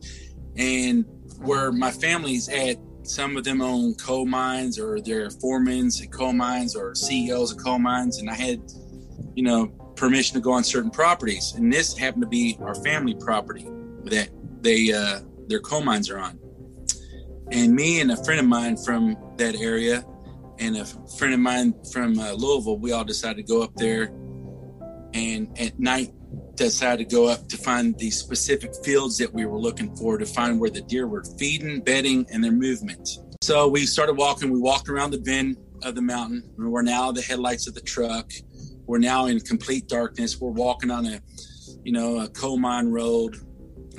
And 0.58 1.06
where 1.40 1.72
my 1.72 1.92
family's 1.92 2.50
at, 2.50 2.76
some 3.04 3.38
of 3.38 3.44
them 3.44 3.62
own 3.62 3.96
coal 3.96 4.26
mines 4.26 4.80
or 4.80 5.02
they're 5.02 5.30
foremen 5.30 5.90
at 6.02 6.12
coal 6.12 6.34
mines 6.34 6.76
or 6.76 6.96
CEOs 6.96 7.52
of 7.52 7.64
coal 7.64 7.80
mines. 7.80 8.20
And 8.20 8.30
I 8.30 8.34
had, 8.34 8.62
you 9.36 9.44
know, 9.44 9.68
permission 9.96 10.36
to 10.36 10.42
go 10.42 10.52
on 10.52 10.64
certain 10.64 10.92
properties. 10.92 11.54
And 11.56 11.72
this 11.72 11.98
happened 11.98 12.24
to 12.24 12.28
be 12.28 12.58
our 12.62 12.76
family 12.76 13.16
property 13.16 13.68
that 14.06 14.30
they, 14.62 14.92
uh, 14.92 15.22
their 15.48 15.60
coal 15.60 15.84
mines 15.84 16.10
are 16.10 16.20
on. 16.20 16.40
And 17.52 17.76
me 17.76 18.00
and 18.00 18.12
a 18.12 18.24
friend 18.24 18.40
of 18.40 18.46
mine 18.46 18.78
from 18.78 19.18
that 19.38 19.56
area 19.56 20.06
and 20.60 20.78
a 20.78 20.86
friend 20.86 21.34
of 21.34 21.40
mine 21.40 21.74
from 21.92 22.18
uh, 22.20 22.34
Louisville, 22.34 22.78
we 22.78 22.92
all 22.92 23.04
decided 23.04 23.38
to 23.38 23.44
go 23.44 23.62
up 23.62 23.76
there 23.76 24.14
and 25.14 25.60
at 25.60 25.78
night 25.80 26.14
decided 26.66 27.10
to 27.10 27.16
go 27.16 27.28
up 27.28 27.48
to 27.50 27.58
find 27.58 27.98
the 27.98 28.10
specific 28.10 28.74
fields 28.84 29.18
that 29.18 29.34
we 29.34 29.46
were 29.46 29.60
looking 29.60 29.96
for 29.96 30.18
to 30.18 30.26
find 30.26 30.60
where 30.60 30.70
the 30.70 30.82
deer 30.82 31.08
were 31.08 31.24
feeding, 31.38 31.82
bedding, 31.82 32.26
and 32.32 32.44
their 32.44 32.52
movement. 32.52 33.08
So 33.42 33.68
we 33.68 33.86
started 33.86 34.18
walking. 34.18 34.52
We 34.52 34.60
walked 34.60 34.90
around 34.90 35.12
the 35.12 35.20
bend 35.20 35.58
of 35.84 35.96
the 35.96 36.02
mountain. 36.02 36.44
We're 36.58 36.84
now 36.84 37.12
the 37.12 37.22
headlights 37.22 37.68
of 37.68 37.74
the 37.74 37.82
truck. 37.82 38.32
We're 38.86 39.00
now 39.00 39.26
in 39.26 39.40
complete 39.40 39.88
darkness. 39.88 40.40
We're 40.40 40.52
walking 40.52 40.92
on 40.92 41.06
a, 41.06 41.22
you 41.84 41.92
know, 41.92 42.20
a 42.20 42.30
coal 42.30 42.58
mine 42.58 42.88
road 42.88 43.38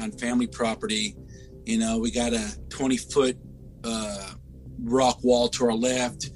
on 0.00 0.12
family 0.12 0.46
property. 0.46 1.16
You 1.64 1.78
know, 1.78 1.98
we 1.98 2.10
got 2.10 2.32
a 2.32 2.56
20 2.70 2.96
foot 2.96 3.36
uh, 3.84 4.34
rock 4.84 5.22
wall 5.22 5.48
to 5.48 5.64
our 5.66 5.74
left 5.74 6.30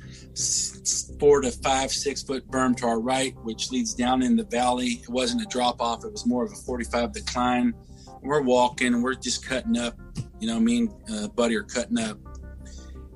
four 1.19 1.41
to 1.41 1.51
five, 1.51 1.91
six 1.91 2.23
foot 2.23 2.49
berm 2.51 2.77
to 2.77 2.87
our 2.87 3.01
right, 3.01 3.35
which 3.43 3.71
leads 3.71 3.95
down 3.95 4.23
in 4.23 4.37
the 4.37 4.45
valley. 4.45 5.01
It 5.03 5.09
wasn't 5.09 5.43
a 5.43 5.47
drop 5.47 5.81
off, 5.81 6.05
it 6.05 6.13
was 6.13 6.27
more 6.27 6.45
of 6.45 6.53
a 6.53 6.57
45 6.57 7.13
decline. 7.13 7.75
We're 8.23 8.43
walking, 8.43 9.03
we're 9.03 9.15
just 9.15 9.47
cutting 9.47 9.77
up. 9.77 9.99
You 10.41 10.49
know, 10.49 10.61
me 10.61 10.79
and 10.79 10.91
uh, 11.11 11.29
Buddy 11.29 11.57
are 11.57 11.63
cutting 11.63 11.99
up. 11.99 12.19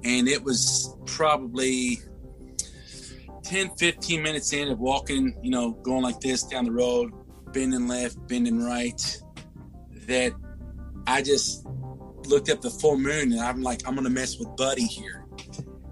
And 0.04 0.28
it 0.28 0.42
was 0.42 0.96
probably 1.04 1.98
10, 3.42 3.70
15 3.76 4.22
minutes 4.22 4.52
in 4.52 4.68
of 4.68 4.78
walking, 4.78 5.36
you 5.42 5.50
know, 5.50 5.72
going 5.72 6.02
like 6.02 6.20
this 6.20 6.44
down 6.44 6.64
the 6.64 6.72
road, 6.72 7.12
bending 7.52 7.88
left, 7.88 8.16
bending 8.28 8.62
right, 8.62 9.22
that 10.06 10.32
I 11.06 11.22
just 11.22 11.66
looked 12.26 12.48
up 12.48 12.60
the 12.60 12.70
full 12.70 12.96
moon 12.96 13.32
and 13.32 13.40
I'm 13.40 13.62
like, 13.62 13.86
I'm 13.86 13.94
gonna 13.94 14.10
mess 14.10 14.38
with 14.38 14.56
Buddy 14.56 14.84
here. 14.84 15.26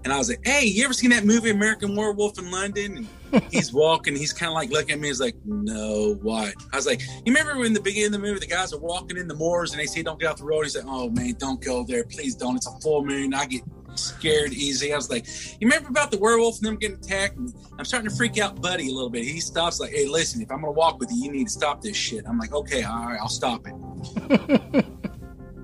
And 0.03 0.13
I 0.13 0.17
was 0.17 0.29
like, 0.29 0.45
Hey, 0.45 0.65
you 0.65 0.83
ever 0.85 0.93
seen 0.93 1.09
that 1.11 1.25
movie 1.25 1.49
American 1.49 1.95
Werewolf 1.95 2.39
in 2.39 2.49
London? 2.51 3.07
And 3.33 3.43
he's 3.51 3.73
walking, 3.73 4.15
he's 4.15 4.33
kind 4.33 4.49
of 4.49 4.55
like 4.55 4.69
looking 4.69 4.91
at 4.93 4.99
me. 4.99 5.07
He's 5.07 5.19
like, 5.19 5.35
No, 5.45 6.17
what? 6.21 6.53
I 6.71 6.75
was 6.75 6.85
like, 6.85 7.01
You 7.01 7.33
remember 7.33 7.57
when 7.57 7.73
the 7.73 7.81
beginning 7.81 8.07
of 8.07 8.11
the 8.13 8.19
movie, 8.19 8.39
the 8.39 8.47
guys 8.47 8.73
are 8.73 8.79
walking 8.79 9.17
in 9.17 9.27
the 9.27 9.35
moors 9.35 9.71
and 9.71 9.79
they 9.79 9.85
say, 9.85 10.03
Don't 10.03 10.19
get 10.19 10.29
off 10.29 10.37
the 10.37 10.45
road. 10.45 10.63
He's 10.63 10.75
like, 10.75 10.85
Oh 10.87 11.09
man, 11.09 11.33
don't 11.37 11.61
go 11.61 11.83
there, 11.83 12.03
please 12.03 12.35
don't. 12.35 12.55
It's 12.55 12.67
a 12.67 12.79
full 12.81 13.05
moon. 13.05 13.33
I 13.33 13.45
get 13.45 13.61
scared 13.95 14.53
easy. 14.53 14.93
I 14.93 14.95
was 14.95 15.09
like, 15.09 15.27
You 15.59 15.67
remember 15.67 15.89
about 15.89 16.11
the 16.11 16.17
werewolf 16.17 16.57
and 16.59 16.67
them 16.67 16.77
getting 16.77 16.97
attacked? 16.97 17.37
And 17.37 17.53
I'm 17.77 17.85
starting 17.85 18.09
to 18.09 18.15
freak 18.15 18.37
out 18.37 18.61
Buddy 18.61 18.89
a 18.89 18.93
little 18.93 19.09
bit. 19.09 19.23
He 19.23 19.39
stops 19.39 19.79
like, 19.79 19.91
Hey, 19.91 20.07
listen, 20.07 20.41
if 20.41 20.49
I'm 20.51 20.61
gonna 20.61 20.71
walk 20.71 20.99
with 20.99 21.11
you, 21.11 21.23
you 21.25 21.31
need 21.31 21.45
to 21.45 21.51
stop 21.51 21.81
this 21.81 21.97
shit. 21.97 22.25
I'm 22.27 22.37
like, 22.37 22.53
Okay, 22.53 22.83
all 22.83 23.05
right, 23.07 23.19
I'll 23.19 23.27
stop 23.27 23.67
it. 23.67 24.85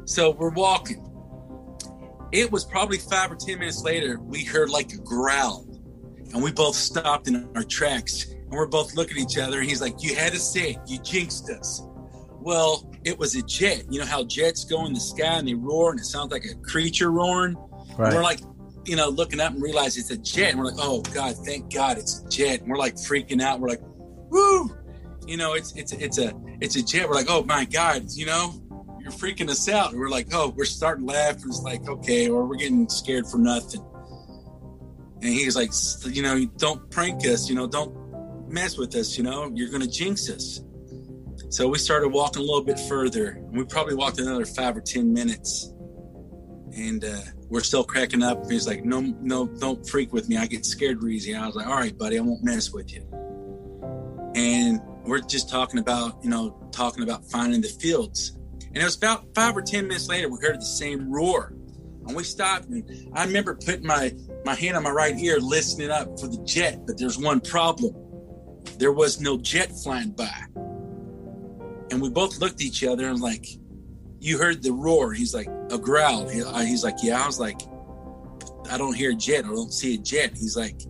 So 0.06 0.32
we're 0.32 0.52
walking. 0.52 1.04
It 2.32 2.52
was 2.52 2.66
probably 2.66 2.98
five 2.98 3.32
or 3.32 3.36
10 3.36 3.60
minutes 3.60 3.84
later, 3.84 4.20
we 4.20 4.44
heard 4.44 4.70
like 4.70 4.94
a 4.94 4.98
growl. 4.98 5.66
And 6.34 6.44
we 6.44 6.52
both 6.52 6.76
stopped 6.76 7.28
in 7.28 7.50
our 7.56 7.64
tracks. 7.64 8.32
And 8.32 8.52
we're 8.52 8.68
both 8.68 8.96
looking 8.96 9.18
at 9.18 9.24
each 9.24 9.38
other. 9.38 9.60
And 9.60 9.70
he's 9.70 9.82
like, 9.82 9.96
You 10.04 10.16
had 10.16 10.34
to 10.34 10.40
say 10.40 10.72
it. 10.72 10.78
You 10.88 11.00
jinxed 11.00 11.50
us. 11.50 11.82
Well, 12.32 12.92
it 13.04 13.18
was 13.18 13.36
a 13.36 13.42
jet. 13.42 13.86
You 13.90 14.00
know 14.00 14.06
how 14.06 14.24
jets 14.24 14.66
go 14.66 14.86
in 14.86 14.94
the 14.94 15.00
sky 15.00 15.38
and 15.38 15.48
they 15.48 15.54
roar 15.54 15.92
and 15.92 16.00
it 16.00 16.06
sounds 16.06 16.32
like 16.32 16.46
a 16.46 16.56
creature 16.56 17.12
roaring? 17.12 17.56
Right. 17.98 18.14
We're 18.14 18.22
like, 18.22 18.40
you 18.86 18.96
know, 18.96 19.10
looking 19.10 19.40
up 19.40 19.54
and 19.54 19.62
realize 19.62 19.98
it's 19.98 20.12
a 20.12 20.18
jet. 20.18 20.52
And 20.52 20.60
we're 20.60 20.66
like, 20.66 20.80
Oh 20.80 21.02
God, 21.02 21.36
thank 21.46 21.74
God 21.74 21.98
it's 21.98 22.22
a 22.22 22.30
jet. 22.30 22.62
And 22.62 22.70
we're 22.70 22.78
like 22.78 22.96
freaking 22.96 23.42
out. 23.42 23.60
We're 23.60 23.70
like, 23.70 23.82
Woo! 24.30 24.76
You 25.28 25.38
know, 25.38 25.54
it's 25.54 25.76
it's 25.76 25.92
it's 25.94 26.20
a 26.20 26.34
it's 26.62 26.76
a 26.76 26.84
jet. 26.84 27.08
We're 27.08 27.16
like, 27.16 27.30
oh 27.30 27.44
my 27.44 27.66
God, 27.66 28.04
you 28.12 28.26
know, 28.26 28.54
you're 29.06 29.14
freaking 29.14 29.50
us 29.50 29.70
out. 29.70 29.92
And 29.92 30.00
we're 30.00 30.10
like, 30.10 30.30
oh, 30.34 30.50
we're 30.58 30.66
starting 30.66 31.06
to 31.06 31.14
laugh. 31.14 31.36
And 31.36 31.46
it's 31.46 31.62
like, 31.62 31.88
okay, 31.88 32.28
or 32.28 32.46
we're 32.46 32.56
getting 32.56 32.90
scared 32.90 33.28
for 33.28 33.38
nothing. 33.38 33.86
And 35.22 35.32
he's 35.32 35.56
like, 35.56 35.70
you 36.14 36.24
know, 36.24 36.44
don't 36.58 36.90
prank 36.90 37.24
us, 37.26 37.48
you 37.48 37.56
know, 37.56 37.68
don't 37.68 38.52
mess 38.52 38.78
with 38.78 38.96
us, 38.96 39.16
you 39.16 39.24
know, 39.24 39.52
you're 39.54 39.70
going 39.70 39.84
to 39.84 39.88
jinx 39.88 40.28
us. 40.30 40.62
So 41.50 41.68
we 41.68 41.78
started 41.78 42.10
walking 42.10 42.42
a 42.42 42.46
little 42.46 42.64
bit 42.64 42.80
further. 42.80 43.28
And 43.30 43.56
we 43.56 43.64
probably 43.64 43.94
walked 43.94 44.20
another 44.20 44.44
five 44.44 44.76
or 44.76 44.82
10 44.82 45.14
minutes. 45.14 45.72
And 46.76 47.06
uh, 47.06 47.22
we're 47.48 47.62
still 47.62 47.84
cracking 47.84 48.24
up. 48.24 48.50
He's 48.50 48.68
like, 48.68 48.84
no, 48.84 49.02
no, 49.02 49.46
don't 49.46 49.88
freak 49.88 50.14
with 50.14 50.28
me. 50.30 50.38
I 50.38 50.48
get 50.48 50.66
scared 50.66 51.04
easy. 51.04 51.36
I 51.36 51.46
was 51.46 51.56
like, 51.56 51.68
all 51.68 51.76
right, 51.76 51.96
buddy, 51.96 52.18
I 52.18 52.22
won't 52.22 52.44
mess 52.44 52.74
with 52.74 52.92
you. 52.92 53.08
And 54.34 54.82
we're 55.06 55.22
just 55.22 55.48
talking 55.48 55.80
about, 55.80 56.24
you 56.24 56.30
know, 56.32 56.60
talking 56.72 57.04
about 57.04 57.24
finding 57.30 57.62
the 57.62 57.68
fields. 57.68 58.36
And 58.76 58.82
it 58.82 58.84
was 58.84 58.98
about 58.98 59.34
five 59.34 59.56
or 59.56 59.62
ten 59.62 59.88
minutes 59.88 60.10
later, 60.10 60.28
we 60.28 60.38
heard 60.40 60.60
the 60.60 60.66
same 60.66 61.10
roar. 61.10 61.54
And 62.06 62.16
we 62.16 62.24
stopped 62.24 62.66
and 62.66 63.10
I 63.14 63.26
remember 63.26 63.56
putting 63.56 63.88
my, 63.88 64.14
my 64.44 64.54
hand 64.54 64.76
on 64.76 64.84
my 64.84 64.92
right 64.92 65.18
ear, 65.18 65.40
listening 65.40 65.90
up 65.90 66.20
for 66.20 66.28
the 66.28 66.44
jet, 66.44 66.86
but 66.86 66.98
there's 67.00 67.18
one 67.18 67.40
problem. 67.40 67.96
There 68.78 68.92
was 68.92 69.22
no 69.22 69.38
jet 69.38 69.72
flying 69.82 70.12
by. 70.12 70.44
And 71.90 72.02
we 72.02 72.10
both 72.10 72.40
looked 72.40 72.56
at 72.56 72.62
each 72.62 72.84
other 72.84 73.08
and 73.08 73.22
like, 73.22 73.48
you 74.20 74.38
heard 74.38 74.62
the 74.62 74.74
roar. 74.74 75.14
He's 75.14 75.34
like, 75.34 75.48
a 75.72 75.78
growl. 75.78 76.28
Uh, 76.28 76.62
he's 76.62 76.84
like, 76.84 76.98
yeah. 77.02 77.24
I 77.24 77.26
was 77.26 77.40
like, 77.40 77.62
I 78.70 78.78
don't 78.78 78.94
hear 78.94 79.12
a 79.12 79.16
jet. 79.16 79.46
I 79.46 79.50
don't 79.50 79.72
see 79.72 79.96
a 79.96 79.98
jet. 79.98 80.32
He's 80.32 80.58
like, 80.58 80.82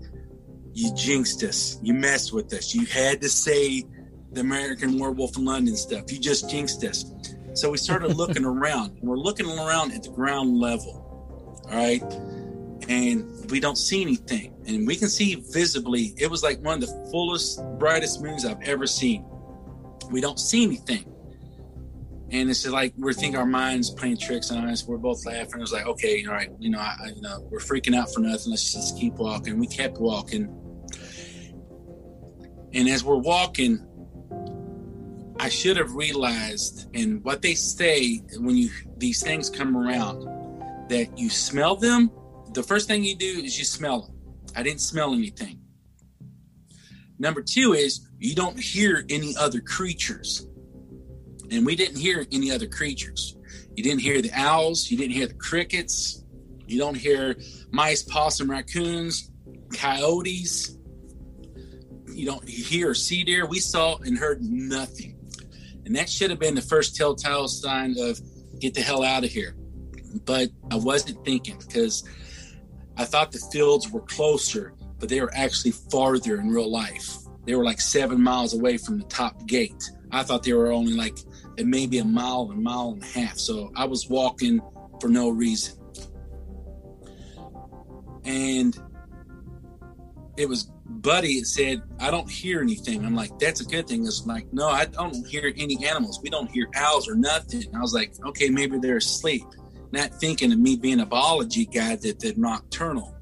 you 0.74 0.94
jinxed 0.96 1.44
us. 1.44 1.80
You 1.84 1.94
messed 1.94 2.34
with 2.34 2.52
us. 2.54 2.74
You 2.74 2.86
had 2.88 3.22
to 3.22 3.30
say 3.30 3.84
the 4.32 4.42
American 4.42 4.98
Werewolf 4.98 5.38
in 5.38 5.46
London 5.46 5.76
stuff. 5.76 6.12
You 6.12 6.20
just 6.20 6.50
jinxed 6.50 6.84
us. 6.84 7.06
So 7.56 7.72
we 7.72 7.78
started 7.78 8.16
looking 8.16 8.46
around. 8.46 8.98
And 8.98 9.02
we're 9.02 9.18
looking 9.18 9.50
around 9.50 9.94
at 9.94 10.04
the 10.04 10.12
ground 10.12 10.58
level. 10.58 11.62
All 11.66 11.76
right. 11.76 12.04
And 12.88 13.50
we 13.50 13.60
don't 13.60 13.78
see 13.78 14.02
anything. 14.02 14.54
And 14.68 14.86
we 14.86 14.96
can 14.96 15.08
see 15.08 15.44
visibly, 15.52 16.14
it 16.18 16.30
was 16.30 16.44
like 16.44 16.60
one 16.62 16.76
of 16.76 16.82
the 16.82 17.10
fullest, 17.12 17.62
brightest 17.80 18.22
moons 18.22 18.46
I've 18.46 18.62
ever 18.64 18.86
seen. 18.86 19.26
We 20.12 20.22
don't 20.22 20.40
see 20.40 20.64
anything. 20.64 21.12
And 22.32 22.50
it's 22.50 22.68
like 22.68 22.94
we're 22.98 23.14
thinking 23.14 23.38
our 23.38 23.46
minds 23.46 23.92
playing 23.92 24.18
tricks 24.18 24.52
on 24.52 24.68
us. 24.70 24.86
We're 24.86 24.98
both 24.98 25.26
laughing. 25.26 25.62
It's 25.62 25.72
like, 25.72 25.86
okay, 25.86 26.26
all 26.26 26.34
right, 26.34 26.50
you 26.60 26.72
know, 26.72 26.80
I, 26.80 27.12
you 27.16 27.22
know, 27.22 27.48
we're 27.52 27.60
freaking 27.60 27.96
out 27.96 28.14
for 28.14 28.20
nothing. 28.20 28.52
Let's 28.52 28.74
just 28.74 28.98
keep 29.00 29.14
walking. 29.14 29.60
We 29.60 29.68
kept 29.68 30.00
walking. 30.00 30.46
And 32.74 32.90
as 32.90 33.04
we're 33.04 33.18
walking, 33.18 33.86
I 35.40 35.50
should 35.50 35.78
have 35.78 35.94
realized, 35.94 36.90
and 36.96 37.24
what 37.24 37.42
they 37.42 37.56
say 37.56 38.22
when 38.40 38.56
you 38.56 38.70
these 38.98 39.22
things 39.22 39.50
come 39.50 39.76
around, 39.76 40.24
that 40.90 41.18
you 41.18 41.30
smell 41.30 41.76
them. 41.76 42.10
The 42.54 42.64
first 42.64 42.88
thing 42.88 43.04
you 43.04 43.16
do 43.16 43.42
is 43.44 43.58
you 43.60 43.66
smell 43.66 44.02
them. 44.04 44.16
I 44.56 44.64
didn't 44.64 44.82
smell 44.82 45.14
anything. 45.14 45.60
Number 47.20 47.42
two 47.42 47.74
is 47.74 48.08
you 48.18 48.34
don't 48.34 48.60
hear 48.60 49.06
any 49.10 49.36
other 49.38 49.60
creatures, 49.60 50.48
and 51.52 51.66
we 51.66 51.76
didn't 51.76 51.98
hear 51.98 52.26
any 52.32 52.52
other 52.52 52.68
creatures. 52.68 53.36
You 53.76 53.84
didn't 53.84 54.02
hear 54.02 54.22
the 54.22 54.32
owls. 54.34 54.90
You 54.90 54.98
didn't 54.98 55.14
hear 55.14 55.28
the 55.28 55.34
crickets. 55.34 56.24
You 56.66 56.80
don't 56.80 56.96
hear 56.96 57.36
mice, 57.72 58.04
possum, 58.04 58.50
raccoons, 58.50 59.32
coyotes. 59.74 60.78
You 62.08 62.26
don't 62.26 62.48
hear 62.48 62.94
see 62.94 63.24
deer. 63.26 63.46
We 63.46 63.60
saw 63.60 63.98
and 63.98 64.18
heard 64.18 64.42
nothing. 64.42 65.15
And 65.86 65.96
that 65.96 66.10
should 66.10 66.30
have 66.30 66.40
been 66.40 66.56
the 66.56 66.62
first 66.62 66.96
telltale 66.96 67.48
sign 67.48 67.96
of 68.00 68.20
get 68.60 68.74
the 68.74 68.82
hell 68.82 69.04
out 69.04 69.24
of 69.24 69.30
here. 69.30 69.56
But 70.26 70.50
I 70.72 70.76
wasn't 70.76 71.24
thinking 71.26 71.58
because 71.60 72.04
I 72.98 73.06
thought 73.06 73.32
the 73.32 73.46
fields 73.52 73.92
were 73.92 74.02
closer, 74.02 74.74
but 75.00 75.10
they 75.10 75.22
were 75.22 75.32
actually 75.36 75.72
farther 75.72 76.40
in 76.40 76.50
real 76.50 76.72
life. 76.72 77.18
They 77.46 77.56
were 77.56 77.64
like 77.64 77.80
seven 77.80 78.22
miles 78.22 78.54
away 78.54 78.78
from 78.78 78.98
the 78.98 79.06
top 79.06 79.46
gate. 79.46 79.84
I 80.12 80.24
thought 80.24 80.44
they 80.44 80.54
were 80.54 80.72
only 80.72 80.94
like 80.94 81.18
maybe 81.58 82.00
a 82.00 82.06
mile, 82.06 82.50
and 82.50 82.60
a 82.60 82.62
mile 82.62 82.92
and 82.92 83.04
a 83.04 83.06
half. 83.06 83.38
So 83.38 83.72
I 83.76 83.86
was 83.86 84.10
walking 84.10 84.62
for 85.00 85.10
no 85.10 85.30
reason. 85.30 85.78
And 88.24 88.76
it 90.38 90.50
was 90.50 90.72
Buddy 90.88 91.44
said, 91.44 91.82
I 92.00 92.12
don't 92.12 92.30
hear 92.30 92.62
anything. 92.62 93.06
I'm 93.06 93.16
like, 93.16 93.38
that's 93.40 93.60
a 93.60 93.66
good 93.66 93.88
thing. 93.88 94.06
It's 94.06 94.26
like, 94.26 94.52
no, 94.54 94.70
I 94.70 94.86
don't 94.86 95.26
hear 95.26 95.52
any 95.58 95.84
animals. 95.86 96.20
We 96.22 96.30
don't 96.30 96.50
hear 96.50 96.68
owls 96.76 97.10
or 97.10 97.16
nothing. 97.16 97.64
I 97.76 97.80
was 97.80 97.94
like, 97.94 98.14
okay, 98.24 98.50
maybe 98.50 98.78
they're 98.78 98.98
asleep. 98.98 99.44
Not 99.92 100.14
thinking 100.16 100.52
of 100.52 100.60
me 100.60 100.76
being 100.76 101.00
a 101.00 101.06
biology 101.06 101.66
guy 101.66 101.96
that 101.96 102.20
they're 102.20 102.34
nocturnal. 102.36 103.16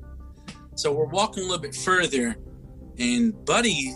So 0.76 0.92
we're 0.92 1.06
walking 1.06 1.44
a 1.44 1.46
little 1.46 1.62
bit 1.62 1.76
further, 1.76 2.36
and 2.98 3.46
Buddy 3.46 3.94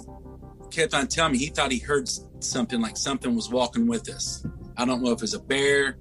kept 0.72 0.94
on 0.94 1.08
telling 1.08 1.34
me 1.34 1.40
he 1.40 1.48
thought 1.48 1.72
he 1.72 1.80
heard 1.80 2.08
something 2.40 2.80
like 2.80 2.96
something 2.96 3.36
was 3.36 3.50
walking 3.50 3.88
with 3.88 4.10
us. 4.10 4.46
I 4.78 4.86
don't 4.86 5.04
know 5.04 5.12
if 5.12 5.24
it's 5.24 5.34
a 5.34 5.40
bear, 5.40 5.94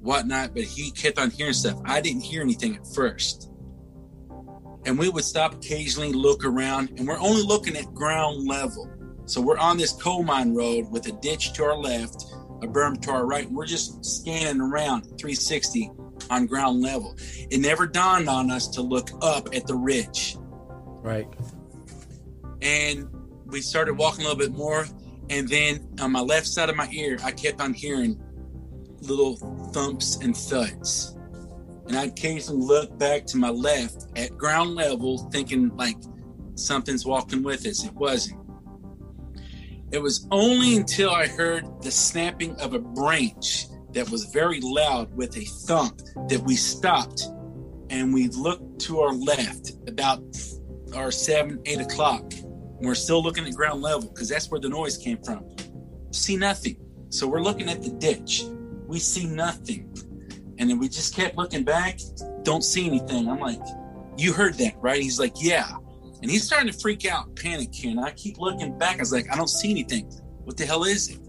whatnot, 0.00 0.54
but 0.54 0.64
he 0.64 0.90
kept 0.90 1.18
on 1.18 1.30
hearing 1.30 1.52
stuff. 1.52 1.80
I 1.84 2.00
didn't 2.00 2.22
hear 2.22 2.42
anything 2.42 2.76
at 2.76 2.86
first 2.94 3.47
and 4.88 4.98
we 4.98 5.10
would 5.10 5.24
stop 5.24 5.52
occasionally, 5.52 6.12
look 6.12 6.46
around, 6.46 6.88
and 6.96 7.06
we're 7.06 7.20
only 7.20 7.42
looking 7.42 7.76
at 7.76 7.92
ground 7.92 8.48
level. 8.48 8.90
So 9.26 9.38
we're 9.38 9.58
on 9.58 9.76
this 9.76 9.92
coal 9.92 10.22
mine 10.22 10.54
road 10.54 10.90
with 10.90 11.06
a 11.08 11.12
ditch 11.12 11.52
to 11.54 11.64
our 11.64 11.76
left, 11.76 12.24
a 12.62 12.66
berm 12.66 12.98
to 13.02 13.10
our 13.10 13.26
right, 13.26 13.46
and 13.46 13.54
we're 13.54 13.66
just 13.66 14.02
scanning 14.02 14.62
around 14.62 15.02
360 15.02 15.90
on 16.30 16.46
ground 16.46 16.80
level. 16.80 17.14
It 17.50 17.60
never 17.60 17.86
dawned 17.86 18.30
on 18.30 18.50
us 18.50 18.66
to 18.68 18.80
look 18.80 19.10
up 19.20 19.54
at 19.54 19.66
the 19.66 19.74
ridge. 19.74 20.38
Right. 21.02 21.28
And 22.62 23.10
we 23.44 23.60
started 23.60 23.92
walking 23.92 24.24
a 24.24 24.28
little 24.28 24.38
bit 24.38 24.52
more, 24.52 24.86
and 25.28 25.46
then 25.46 25.86
on 26.00 26.12
my 26.12 26.20
left 26.20 26.46
side 26.46 26.70
of 26.70 26.76
my 26.76 26.88
ear, 26.92 27.18
I 27.22 27.32
kept 27.32 27.60
on 27.60 27.74
hearing 27.74 28.18
little 29.02 29.36
thumps 29.74 30.16
and 30.22 30.34
thuds 30.34 31.17
and 31.88 31.96
I'd 31.96 32.10
occasionally 32.10 32.60
look 32.60 32.98
back 32.98 33.24
to 33.26 33.38
my 33.38 33.48
left 33.48 34.06
at 34.16 34.36
ground 34.36 34.74
level, 34.74 35.18
thinking 35.30 35.74
like 35.76 35.96
something's 36.54 37.06
walking 37.06 37.42
with 37.42 37.66
us. 37.66 37.84
It 37.84 37.94
wasn't. 37.94 38.38
It 39.90 39.98
was 39.98 40.28
only 40.30 40.76
until 40.76 41.10
I 41.10 41.26
heard 41.26 41.82
the 41.82 41.90
snapping 41.90 42.54
of 42.56 42.74
a 42.74 42.78
branch 42.78 43.66
that 43.94 44.10
was 44.10 44.26
very 44.26 44.60
loud 44.60 45.14
with 45.16 45.34
a 45.38 45.44
thump 45.66 46.00
that 46.28 46.40
we 46.44 46.56
stopped 46.56 47.22
and 47.88 48.12
we 48.12 48.28
looked 48.28 48.80
to 48.80 49.00
our 49.00 49.14
left 49.14 49.72
about 49.88 50.22
our 50.94 51.10
seven, 51.10 51.60
eight 51.64 51.80
o'clock. 51.80 52.32
We're 52.80 52.94
still 52.94 53.22
looking 53.22 53.46
at 53.46 53.54
ground 53.54 53.80
level 53.80 54.10
because 54.10 54.28
that's 54.28 54.50
where 54.50 54.60
the 54.60 54.68
noise 54.68 54.98
came 54.98 55.22
from. 55.22 55.46
See 56.10 56.36
nothing. 56.36 56.76
So 57.08 57.26
we're 57.26 57.40
looking 57.40 57.70
at 57.70 57.82
the 57.82 57.90
ditch. 57.90 58.44
We 58.86 58.98
see 58.98 59.26
nothing. 59.26 59.90
And 60.58 60.68
then 60.68 60.78
we 60.78 60.88
just 60.88 61.14
kept 61.14 61.36
looking 61.36 61.64
back, 61.64 62.00
don't 62.42 62.62
see 62.62 62.86
anything. 62.86 63.28
I'm 63.28 63.38
like, 63.38 63.60
you 64.16 64.32
heard 64.32 64.54
that, 64.54 64.74
right? 64.80 65.00
He's 65.00 65.20
like, 65.20 65.34
yeah. 65.36 65.70
And 66.20 66.30
he's 66.30 66.44
starting 66.44 66.70
to 66.72 66.78
freak 66.78 67.06
out, 67.06 67.36
panic 67.36 67.72
here. 67.72 67.90
And 67.90 68.00
I 68.00 68.10
keep 68.10 68.38
looking 68.38 68.76
back. 68.76 68.96
I 68.96 69.00
was 69.00 69.12
like, 69.12 69.32
I 69.32 69.36
don't 69.36 69.48
see 69.48 69.70
anything. 69.70 70.06
What 70.44 70.56
the 70.56 70.66
hell 70.66 70.84
is 70.84 71.08
it? 71.08 71.20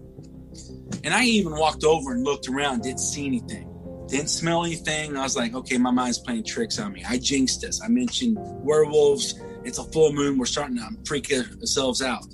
And 1.04 1.14
I 1.14 1.24
even 1.24 1.52
walked 1.56 1.84
over 1.84 2.12
and 2.12 2.24
looked 2.24 2.48
around, 2.48 2.82
didn't 2.82 2.98
see 2.98 3.26
anything. 3.26 3.68
Didn't 4.08 4.28
smell 4.28 4.64
anything. 4.64 5.16
I 5.16 5.22
was 5.22 5.36
like, 5.36 5.54
okay, 5.54 5.78
my 5.78 5.92
mind's 5.92 6.18
playing 6.18 6.44
tricks 6.44 6.80
on 6.80 6.92
me. 6.92 7.04
I 7.08 7.18
jinxed 7.18 7.64
us. 7.64 7.80
I 7.80 7.86
mentioned 7.86 8.36
werewolves. 8.40 9.40
It's 9.62 9.78
a 9.78 9.84
full 9.84 10.12
moon. 10.12 10.36
We're 10.36 10.46
starting 10.46 10.78
to 10.78 10.88
freak 11.06 11.32
ourselves 11.32 12.02
out. 12.02 12.26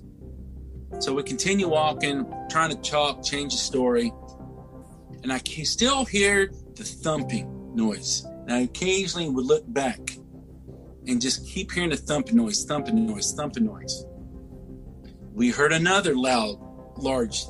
So 1.00 1.12
we 1.12 1.22
continue 1.22 1.68
walking, 1.68 2.24
trying 2.48 2.70
to 2.70 2.76
talk, 2.76 3.22
change 3.22 3.52
the 3.52 3.58
story. 3.58 4.10
And 5.22 5.30
I 5.30 5.38
can 5.40 5.66
still 5.66 6.06
hear 6.06 6.50
the 6.76 6.85
thumping 6.85 7.75
noise. 7.75 8.25
And 8.25 8.52
I 8.52 8.61
occasionally 8.61 9.28
would 9.28 9.45
look 9.45 9.64
back 9.73 9.99
and 11.06 11.21
just 11.21 11.47
keep 11.47 11.73
hearing 11.73 11.90
the 11.90 11.97
thumping 11.97 12.37
noise, 12.37 12.64
thumping 12.64 13.06
noise, 13.06 13.33
thumping 13.33 13.64
noise. 13.64 14.04
We 15.33 15.50
heard 15.50 15.73
another 15.73 16.14
loud, 16.14 16.59
large 16.97 17.45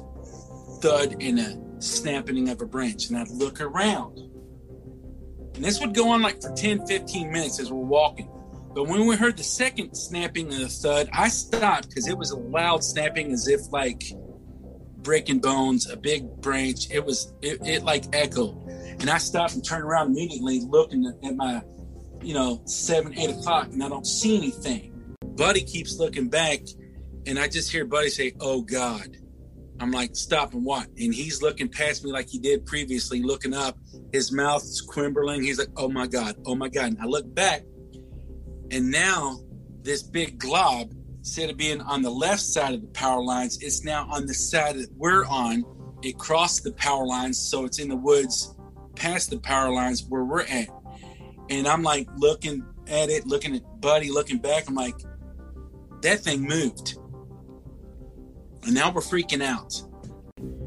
thud 0.80 1.16
and 1.20 1.38
a 1.38 1.82
snapping 1.82 2.48
of 2.48 2.60
a 2.60 2.66
branch. 2.66 3.08
And 3.08 3.18
I'd 3.18 3.28
look 3.28 3.60
around. 3.60 4.18
And 5.54 5.64
this 5.64 5.80
would 5.80 5.94
go 5.94 6.10
on 6.10 6.22
like 6.22 6.42
for 6.42 6.52
10, 6.52 6.86
15 6.86 7.30
minutes 7.30 7.60
as 7.60 7.72
we're 7.72 7.84
walking. 7.84 8.30
But 8.74 8.88
when 8.88 9.06
we 9.06 9.16
heard 9.16 9.38
the 9.38 9.44
second 9.44 9.94
snapping 9.94 10.52
of 10.52 10.60
the 10.60 10.68
thud, 10.68 11.08
I 11.12 11.28
stopped 11.28 11.88
because 11.88 12.08
it 12.08 12.18
was 12.18 12.30
a 12.30 12.36
loud 12.36 12.84
snapping 12.84 13.32
as 13.32 13.48
if 13.48 13.72
like 13.72 14.02
breaking 15.06 15.38
bones, 15.38 15.88
a 15.88 15.96
big 15.96 16.26
branch. 16.40 16.90
It 16.90 17.02
was, 17.02 17.32
it, 17.40 17.64
it 17.64 17.84
like 17.84 18.04
echoed. 18.12 18.56
And 19.00 19.08
I 19.08 19.18
stopped 19.18 19.54
and 19.54 19.64
turned 19.64 19.84
around 19.84 20.08
immediately 20.08 20.60
looking 20.68 21.06
at 21.22 21.36
my, 21.36 21.62
you 22.22 22.34
know, 22.34 22.60
seven, 22.64 23.16
eight 23.16 23.30
o'clock, 23.30 23.68
and 23.68 23.82
I 23.84 23.88
don't 23.88 24.06
see 24.06 24.36
anything. 24.36 25.14
Buddy 25.24 25.62
keeps 25.62 25.96
looking 25.98 26.28
back, 26.28 26.58
and 27.24 27.38
I 27.38 27.46
just 27.46 27.70
hear 27.70 27.86
Buddy 27.86 28.10
say, 28.10 28.32
Oh 28.40 28.60
God. 28.60 29.16
I'm 29.78 29.90
like, 29.90 30.16
stop 30.16 30.54
and 30.54 30.64
what? 30.64 30.86
And 30.98 31.14
he's 31.14 31.42
looking 31.42 31.68
past 31.68 32.02
me 32.02 32.10
like 32.10 32.30
he 32.30 32.38
did 32.38 32.64
previously, 32.64 33.22
looking 33.22 33.52
up. 33.52 33.76
His 34.10 34.32
mouth's 34.32 34.80
quimbling. 34.80 35.42
He's 35.42 35.58
like, 35.58 35.68
oh 35.76 35.90
my 35.90 36.06
God, 36.06 36.34
oh 36.46 36.54
my 36.54 36.70
God. 36.70 36.86
And 36.86 36.98
I 36.98 37.04
look 37.04 37.32
back, 37.34 37.62
and 38.70 38.90
now 38.90 39.38
this 39.82 40.02
big 40.02 40.38
glob, 40.38 40.94
instead 41.26 41.50
of 41.50 41.56
being 41.56 41.80
on 41.80 42.02
the 42.02 42.10
left 42.10 42.40
side 42.40 42.72
of 42.72 42.80
the 42.80 42.86
power 42.86 43.20
lines, 43.20 43.60
it's 43.60 43.82
now 43.82 44.06
on 44.08 44.26
the 44.26 44.32
side 44.32 44.76
that 44.76 44.88
we're 44.96 45.26
on. 45.26 45.64
It 46.04 46.16
crossed 46.18 46.62
the 46.62 46.70
power 46.74 47.04
lines, 47.04 47.36
so 47.36 47.64
it's 47.64 47.80
in 47.80 47.88
the 47.88 47.96
woods 47.96 48.54
past 48.94 49.30
the 49.30 49.38
power 49.40 49.72
lines 49.72 50.04
where 50.08 50.22
we're 50.22 50.44
at. 50.44 50.68
And 51.50 51.66
I'm 51.66 51.82
like 51.82 52.06
looking 52.16 52.64
at 52.86 53.10
it, 53.10 53.26
looking 53.26 53.56
at 53.56 53.80
Buddy, 53.80 54.08
looking 54.08 54.38
back. 54.38 54.68
I'm 54.68 54.76
like, 54.76 54.94
that 56.02 56.20
thing 56.20 56.42
moved. 56.42 56.96
And 58.62 58.72
now 58.72 58.92
we're 58.92 59.00
freaking 59.00 59.42
out. 59.42 59.82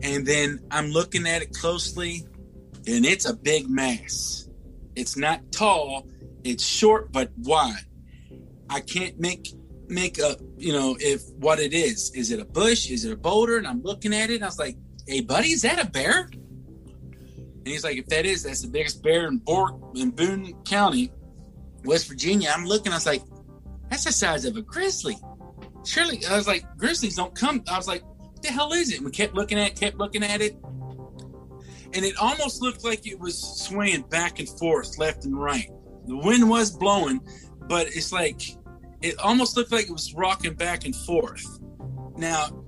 And 0.04 0.28
then 0.28 0.60
I'm 0.72 0.88
looking 0.88 1.26
at 1.26 1.42
it 1.42 1.54
closely, 1.54 2.26
and 2.86 3.06
it's 3.06 3.26
a 3.26 3.34
big 3.34 3.70
mass. 3.70 4.50
It's 4.98 5.16
not 5.16 5.54
tall, 5.54 6.10
it's 6.44 6.66
short 6.66 7.14
but 7.14 7.32
wide. 7.38 7.86
I 8.70 8.82
can't 8.82 9.18
make 9.22 9.54
make 9.90 10.20
a 10.20 10.38
you 10.60 10.74
know 10.74 10.98
if 11.00 11.22
what 11.38 11.60
it 11.60 11.74
is. 11.74 12.12
Is 12.14 12.32
it 12.32 12.40
a 12.40 12.46
bush? 12.46 12.90
Is 12.90 13.06
it 13.06 13.14
a 13.14 13.18
boulder? 13.18 13.58
And 13.58 13.68
I'm 13.68 13.82
looking 13.82 14.14
at 14.14 14.30
it, 14.30 14.36
and 14.36 14.44
I 14.44 14.48
was 14.48 14.60
like, 14.60 14.78
"Hey, 15.08 15.22
buddy, 15.22 15.50
is 15.52 15.62
that 15.64 15.84
a 15.84 15.90
bear?" 15.90 16.30
And 16.32 17.68
he's 17.68 17.84
like, 17.84 17.98
"If 17.98 18.08
that 18.08 18.26
is, 18.26 18.44
that's 18.44 18.62
the 18.62 18.68
biggest 18.68 19.02
bear 19.02 19.28
in, 19.28 19.38
Bork, 19.38 19.76
in 19.96 20.12
Boone 20.12 20.54
County, 20.64 21.12
West 21.86 22.08
Virginia." 22.08 22.52
I'm 22.56 22.66
looking. 22.66 22.92
I 22.92 22.96
was 22.96 23.06
like, 23.06 23.24
"That's 23.90 24.04
the 24.04 24.12
size 24.12 24.46
of 24.46 24.58
a 24.58 24.62
grizzly." 24.62 25.18
Surely, 25.86 26.26
I 26.26 26.36
was 26.36 26.48
like, 26.48 26.66
"Grizzlies 26.78 27.16
don't 27.16 27.34
come." 27.34 27.64
I 27.72 27.78
was 27.78 27.88
like, 27.88 28.04
"What 28.04 28.42
the 28.42 28.50
hell 28.50 28.74
is 28.74 28.92
it?" 28.92 28.98
And 28.98 29.06
we 29.06 29.12
kept 29.12 29.34
looking 29.34 29.58
at, 29.58 29.72
it, 29.72 29.80
kept 29.80 29.98
looking 29.98 30.24
at 30.24 30.42
it, 30.42 30.58
and 31.94 32.06
it 32.06 32.16
almost 32.18 32.62
looked 32.62 32.84
like 32.84 33.08
it 33.08 33.20
was 33.20 33.38
swaying 33.66 34.04
back 34.04 34.40
and 34.40 34.50
forth, 34.60 34.98
left 34.98 35.26
and 35.26 35.40
right. 35.40 35.70
The 36.06 36.18
wind 36.18 36.50
was 36.50 36.72
blowing, 36.72 37.22
but 37.68 37.88
it's 37.88 38.12
like 38.12 38.42
it 39.02 39.18
almost 39.20 39.56
looked 39.56 39.72
like 39.72 39.86
it 39.86 39.92
was 39.92 40.14
rocking 40.14 40.54
back 40.54 40.86
and 40.86 40.96
forth. 40.96 41.46
Now, 42.18 42.66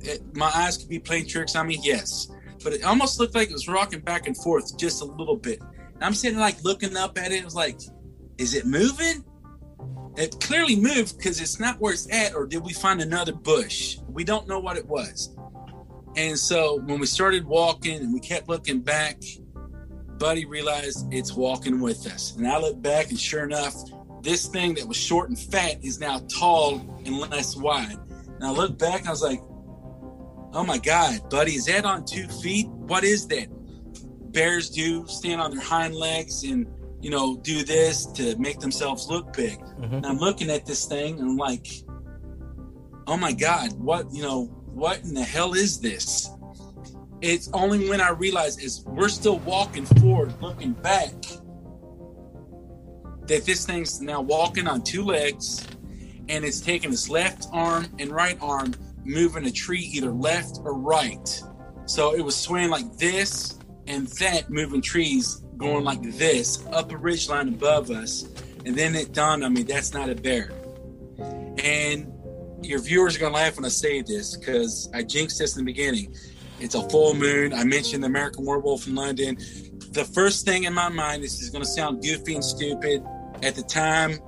it, 0.00 0.22
my 0.36 0.50
eyes 0.54 0.76
could 0.76 0.88
be 0.88 0.98
playing 0.98 1.26
tricks 1.26 1.56
on 1.56 1.66
me, 1.66 1.78
yes, 1.82 2.30
but 2.62 2.72
it 2.72 2.84
almost 2.84 3.18
looked 3.18 3.34
like 3.34 3.48
it 3.48 3.52
was 3.52 3.68
rocking 3.68 4.00
back 4.00 4.26
and 4.26 4.36
forth 4.36 4.78
just 4.78 5.02
a 5.02 5.04
little 5.04 5.36
bit. 5.36 5.60
And 5.94 6.04
I'm 6.04 6.14
sitting 6.14 6.38
like 6.38 6.62
looking 6.62 6.96
up 6.96 7.18
at 7.18 7.32
it. 7.32 7.36
It 7.36 7.44
was 7.44 7.54
like, 7.54 7.78
is 8.38 8.54
it 8.54 8.66
moving? 8.66 9.24
It 10.16 10.38
clearly 10.40 10.76
moved 10.76 11.16
because 11.16 11.40
it's 11.40 11.58
not 11.58 11.80
where 11.80 11.92
it's 11.92 12.12
at, 12.12 12.34
or 12.34 12.46
did 12.46 12.62
we 12.64 12.72
find 12.72 13.00
another 13.00 13.32
bush? 13.32 13.98
We 14.08 14.24
don't 14.24 14.46
know 14.46 14.58
what 14.58 14.76
it 14.76 14.86
was. 14.86 15.34
And 16.16 16.38
so 16.38 16.80
when 16.80 17.00
we 17.00 17.06
started 17.06 17.46
walking 17.46 17.96
and 17.96 18.12
we 18.12 18.20
kept 18.20 18.48
looking 18.48 18.80
back, 18.80 19.22
Buddy 20.18 20.44
realized 20.44 21.12
it's 21.12 21.32
walking 21.32 21.80
with 21.80 22.06
us. 22.06 22.36
And 22.36 22.46
I 22.46 22.58
looked 22.58 22.82
back, 22.82 23.08
and 23.08 23.18
sure 23.18 23.44
enough, 23.44 23.74
this 24.22 24.46
thing 24.46 24.74
that 24.74 24.86
was 24.86 24.96
short 24.96 25.28
and 25.28 25.38
fat 25.38 25.82
is 25.82 25.98
now 26.00 26.20
tall 26.28 26.74
and 27.04 27.18
less 27.18 27.56
wide. 27.56 27.98
And 28.36 28.44
I 28.44 28.50
looked 28.50 28.78
back 28.78 29.00
and 29.00 29.08
I 29.08 29.10
was 29.10 29.22
like, 29.22 29.40
oh 30.54 30.64
my 30.64 30.78
God, 30.78 31.28
buddy, 31.30 31.52
is 31.52 31.66
that 31.66 31.84
on 31.84 32.04
two 32.04 32.26
feet? 32.28 32.68
What 32.68 33.04
is 33.04 33.26
that? 33.28 33.48
Bears 34.32 34.70
do 34.70 35.06
stand 35.06 35.40
on 35.40 35.50
their 35.50 35.60
hind 35.60 35.94
legs 35.94 36.44
and, 36.44 36.66
you 37.00 37.10
know, 37.10 37.36
do 37.38 37.64
this 37.64 38.06
to 38.12 38.36
make 38.38 38.60
themselves 38.60 39.08
look 39.08 39.32
big. 39.32 39.58
Mhm. 39.58 39.92
And 39.98 40.06
I'm 40.06 40.18
looking 40.18 40.50
at 40.50 40.64
this 40.66 40.86
thing 40.86 41.18
and 41.18 41.30
I'm 41.30 41.36
like, 41.36 41.66
oh 43.06 43.16
my 43.16 43.32
God, 43.32 43.72
what, 43.74 44.06
you 44.12 44.22
know, 44.22 44.44
what 44.72 45.00
in 45.02 45.14
the 45.14 45.22
hell 45.24 45.54
is 45.54 45.80
this? 45.80 46.30
It's 47.20 47.48
only 47.52 47.88
when 47.88 48.00
I 48.00 48.10
realized 48.10 48.62
is 48.62 48.84
we're 48.86 49.08
still 49.08 49.38
walking 49.40 49.84
forward, 49.84 50.34
looking 50.40 50.72
back, 50.72 51.12
that 53.32 53.46
this 53.46 53.64
thing's 53.64 54.02
now 54.02 54.20
walking 54.20 54.68
on 54.68 54.82
two 54.82 55.02
legs 55.02 55.66
and 56.28 56.44
it's 56.44 56.60
taking 56.60 56.92
its 56.92 57.08
left 57.08 57.46
arm 57.50 57.86
and 57.98 58.10
right 58.10 58.36
arm 58.42 58.74
moving 59.04 59.46
a 59.46 59.50
tree 59.50 59.90
either 59.94 60.10
left 60.10 60.58
or 60.64 60.74
right. 60.74 61.42
So 61.86 62.14
it 62.14 62.20
was 62.20 62.36
swaying 62.36 62.68
like 62.68 62.98
this 62.98 63.58
and 63.86 64.06
that, 64.18 64.50
moving 64.50 64.82
trees 64.82 65.36
going 65.56 65.82
like 65.82 66.02
this 66.02 66.62
up 66.72 66.92
a 66.92 66.96
ridge 66.96 67.30
line 67.30 67.48
above 67.48 67.90
us. 67.90 68.28
And 68.66 68.76
then 68.76 68.94
it 68.94 69.12
dawned 69.12 69.42
on 69.44 69.54
me 69.54 69.62
that's 69.62 69.94
not 69.94 70.10
a 70.10 70.14
bear. 70.14 70.52
And 71.58 72.12
your 72.60 72.80
viewers 72.80 73.16
are 73.16 73.18
going 73.18 73.32
to 73.32 73.38
laugh 73.38 73.56
when 73.56 73.64
I 73.64 73.68
say 73.68 74.02
this 74.02 74.36
because 74.36 74.90
I 74.92 75.02
jinxed 75.02 75.38
this 75.38 75.56
in 75.56 75.64
the 75.64 75.72
beginning. 75.72 76.14
It's 76.60 76.74
a 76.74 76.86
full 76.90 77.14
moon. 77.14 77.54
I 77.54 77.64
mentioned 77.64 78.02
the 78.02 78.08
American 78.08 78.44
Werewolf 78.44 78.86
in 78.86 78.94
London. 78.94 79.38
The 79.92 80.04
first 80.04 80.44
thing 80.44 80.64
in 80.64 80.74
my 80.74 80.90
mind, 80.90 81.22
this 81.24 81.40
is 81.40 81.48
going 81.48 81.64
to 81.64 81.70
sound 81.70 82.02
goofy 82.02 82.34
and 82.34 82.44
stupid. 82.44 83.02
At 83.42 83.56
the 83.56 83.62
time, 83.62 84.18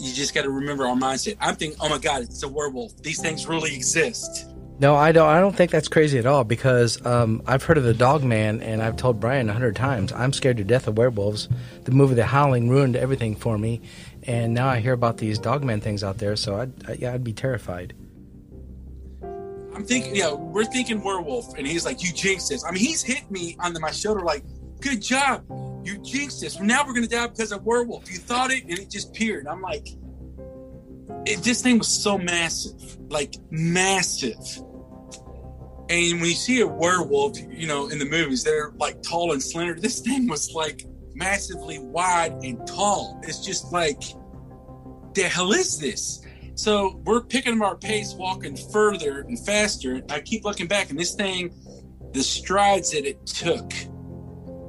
you 0.00 0.12
just 0.12 0.34
got 0.34 0.42
to 0.42 0.50
remember 0.50 0.86
our 0.86 0.96
mindset. 0.96 1.36
I'm 1.40 1.56
thinking, 1.56 1.78
oh 1.80 1.88
my 1.88 1.98
God, 1.98 2.22
it's 2.22 2.42
a 2.42 2.48
werewolf. 2.48 2.96
These 3.02 3.20
things 3.20 3.46
really 3.46 3.74
exist. 3.74 4.48
No, 4.78 4.94
I 4.94 5.12
don't. 5.12 5.26
I 5.26 5.40
don't 5.40 5.56
think 5.56 5.70
that's 5.70 5.88
crazy 5.88 6.18
at 6.18 6.26
all 6.26 6.44
because 6.44 7.04
um, 7.06 7.42
I've 7.46 7.62
heard 7.62 7.78
of 7.78 7.84
the 7.84 7.94
Dog 7.94 8.22
Man, 8.22 8.60
and 8.60 8.82
I've 8.82 8.96
told 8.96 9.18
Brian 9.20 9.48
a 9.48 9.52
hundred 9.54 9.74
times 9.74 10.12
I'm 10.12 10.34
scared 10.34 10.58
to 10.58 10.64
death 10.64 10.86
of 10.86 10.98
werewolves. 10.98 11.48
The 11.84 11.92
movie 11.92 12.14
The 12.14 12.26
Howling 12.26 12.68
ruined 12.68 12.94
everything 12.94 13.36
for 13.36 13.56
me, 13.56 13.80
and 14.24 14.52
now 14.52 14.68
I 14.68 14.80
hear 14.80 14.92
about 14.92 15.16
these 15.16 15.38
Dog 15.38 15.64
Man 15.64 15.80
things 15.80 16.04
out 16.04 16.18
there. 16.18 16.36
So 16.36 16.60
I'd, 16.60 16.90
I, 16.90 16.92
yeah, 16.92 17.14
I'd 17.14 17.24
be 17.24 17.32
terrified. 17.32 17.94
I'm 19.22 19.84
thinking, 19.84 20.14
yeah, 20.14 20.34
we're 20.34 20.64
thinking 20.64 21.02
werewolf, 21.02 21.56
and 21.56 21.66
he's 21.66 21.86
like, 21.86 22.02
"You 22.02 22.12
jinxed 22.12 22.50
this." 22.50 22.62
I 22.62 22.70
mean, 22.70 22.80
he's 22.80 23.02
hit 23.02 23.30
me 23.30 23.56
on 23.60 23.72
the, 23.72 23.80
my 23.80 23.92
shoulder, 23.92 24.20
like, 24.20 24.44
"Good 24.80 25.00
job, 25.00 25.42
you 25.86 25.98
jinxed 25.98 26.40
this. 26.40 26.60
Now 26.60 26.84
we're 26.86 26.94
gonna 26.94 27.06
die 27.06 27.28
because 27.28 27.52
of 27.52 27.64
werewolf. 27.64 28.10
You 28.10 28.18
thought 28.18 28.50
it, 28.50 28.64
and 28.64 28.78
it 28.78 28.90
just 28.90 29.10
appeared." 29.10 29.46
I'm 29.46 29.62
like, 29.62 29.88
it, 31.26 31.42
"This 31.42 31.62
thing 31.62 31.78
was 31.78 31.88
so 31.88 32.18
massive, 32.18 32.98
like 33.10 33.36
massive." 33.50 34.62
And 35.88 36.20
when 36.20 36.30
you 36.30 36.34
see 36.34 36.60
a 36.60 36.66
werewolf, 36.66 37.38
you 37.38 37.68
know, 37.68 37.88
in 37.88 37.98
the 37.98 38.04
movies, 38.04 38.42
they're 38.42 38.72
like 38.76 39.02
tall 39.02 39.32
and 39.32 39.42
slender. 39.42 39.74
This 39.74 40.00
thing 40.00 40.26
was 40.26 40.52
like 40.52 40.84
massively 41.14 41.78
wide 41.78 42.32
and 42.42 42.66
tall. 42.66 43.20
It's 43.22 43.38
just 43.38 43.72
like, 43.72 44.02
the 45.14 45.22
hell 45.22 45.52
is 45.52 45.78
this? 45.78 46.20
So 46.56 47.00
we're 47.04 47.22
picking 47.22 47.60
up 47.60 47.68
our 47.68 47.76
pace, 47.76 48.14
walking 48.14 48.56
further 48.56 49.20
and 49.20 49.38
faster. 49.46 50.02
I 50.10 50.20
keep 50.20 50.44
looking 50.44 50.66
back, 50.66 50.90
and 50.90 50.98
this 50.98 51.14
thing, 51.14 51.54
the 52.12 52.22
strides 52.22 52.90
that 52.90 53.04
it 53.04 53.24
took 53.26 53.72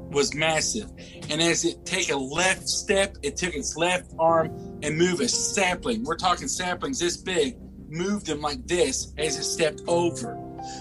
was 0.09 0.33
massive. 0.33 0.89
And 1.29 1.41
as 1.41 1.65
it 1.65 1.85
take 1.85 2.09
a 2.11 2.17
left 2.17 2.67
step, 2.67 3.17
it 3.23 3.37
took 3.37 3.53
its 3.53 3.75
left 3.75 4.13
arm 4.19 4.79
and 4.83 4.97
move 4.97 5.19
a 5.19 5.27
sapling. 5.27 6.03
We're 6.03 6.15
talking 6.15 6.47
saplings 6.47 6.99
this 6.99 7.17
big, 7.17 7.57
moved 7.89 8.25
them 8.25 8.41
like 8.41 8.65
this 8.67 9.13
as 9.17 9.37
it 9.37 9.43
stepped 9.43 9.81
over. 9.87 10.37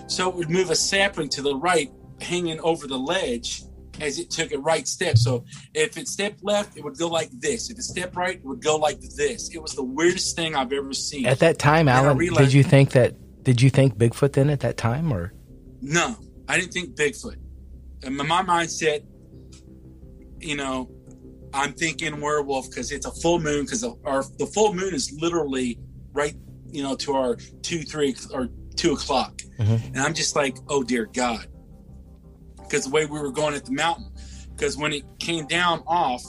So 0.06 0.28
it 0.28 0.34
would 0.34 0.50
move 0.50 0.70
a 0.70 0.76
sapling 0.76 1.28
to 1.30 1.42
the 1.42 1.56
right, 1.56 1.90
hanging 2.20 2.60
over 2.60 2.86
the 2.86 2.98
ledge, 2.98 3.62
as 4.00 4.18
it 4.18 4.30
took 4.30 4.52
a 4.52 4.58
right 4.58 4.86
step. 4.86 5.16
So 5.16 5.44
if 5.74 5.96
it 5.96 6.08
stepped 6.08 6.44
left, 6.44 6.76
it 6.76 6.84
would 6.84 6.98
go 6.98 7.08
like 7.08 7.30
this. 7.32 7.70
If 7.70 7.78
it 7.78 7.82
stepped 7.82 8.16
right, 8.16 8.36
it 8.36 8.44
would 8.44 8.62
go 8.62 8.76
like 8.76 9.00
this. 9.00 9.54
It 9.54 9.62
was 9.62 9.74
the 9.74 9.84
weirdest 9.84 10.36
thing 10.36 10.54
I've 10.54 10.72
ever 10.72 10.92
seen. 10.92 11.26
At 11.26 11.38
that 11.40 11.58
time, 11.58 11.88
Alan, 11.88 12.16
realized, 12.16 12.50
did 12.50 12.52
you 12.52 12.62
think 12.62 12.90
that? 12.90 13.14
Did 13.42 13.62
you 13.62 13.70
think 13.70 13.96
Bigfoot 13.96 14.32
then 14.32 14.50
at 14.50 14.60
that 14.60 14.76
time, 14.76 15.12
or? 15.12 15.32
No, 15.80 16.16
I 16.48 16.58
didn't 16.58 16.72
think 16.72 16.96
Bigfoot. 16.96 17.36
In 18.02 18.16
my 18.16 18.42
mindset, 18.42 19.04
you 20.40 20.56
know, 20.56 20.90
I'm 21.52 21.72
thinking 21.72 22.20
werewolf 22.20 22.68
because 22.68 22.92
it's 22.92 23.06
a 23.06 23.12
full 23.12 23.40
moon. 23.40 23.64
Because 23.64 23.84
our 23.84 24.24
the 24.38 24.46
full 24.46 24.74
moon 24.74 24.94
is 24.94 25.12
literally 25.20 25.78
right, 26.12 26.34
you 26.70 26.82
know, 26.82 26.96
to 26.96 27.14
our 27.14 27.36
two, 27.62 27.82
three, 27.82 28.14
or 28.32 28.48
two 28.76 28.92
o'clock, 28.92 29.38
mm-hmm. 29.58 29.86
and 29.86 29.98
I'm 29.98 30.14
just 30.14 30.36
like, 30.36 30.58
oh 30.68 30.82
dear 30.82 31.06
God, 31.06 31.46
because 32.58 32.84
the 32.84 32.90
way 32.90 33.06
we 33.06 33.18
were 33.18 33.32
going 33.32 33.54
at 33.54 33.64
the 33.64 33.72
mountain. 33.72 34.10
Because 34.50 34.76
when 34.78 34.94
it 34.94 35.04
came 35.18 35.46
down 35.46 35.82
off, 35.86 36.22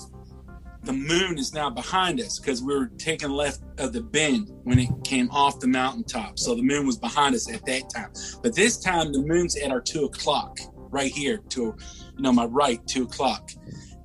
the 0.84 0.93
moon 0.93 1.38
is 1.38 1.54
now 1.54 1.70
behind 1.70 2.20
us 2.20 2.39
because 2.39 2.62
we 2.62 2.74
were 2.74 2.88
taking 2.98 3.30
left 3.30 3.62
of 3.78 3.93
the 3.93 4.02
bend 4.02 4.50
when 4.63 4.80
it 4.80 4.89
came 5.04 5.30
off 5.32 5.60
the 5.60 5.67
mountaintop. 5.67 6.39
So 6.39 6.56
the 6.56 6.63
moon 6.63 6.86
was 6.86 6.98
behind 6.98 7.36
us 7.36 7.52
at 7.52 7.65
that 7.65 7.89
time. 7.89 8.12
But 8.41 8.56
this 8.56 8.78
time 8.78 9.12
the 9.12 9.22
moon's 9.22 9.56
at 9.58 9.72
our 9.72 9.82
two 9.82 10.06
o'clock 10.06 10.60
right 10.89 11.12
here 11.12 11.38
to 11.50 11.62
you 11.62 12.22
know 12.22 12.32
my 12.32 12.46
right 12.46 12.80
two 12.88 13.04
o'clock. 13.04 13.52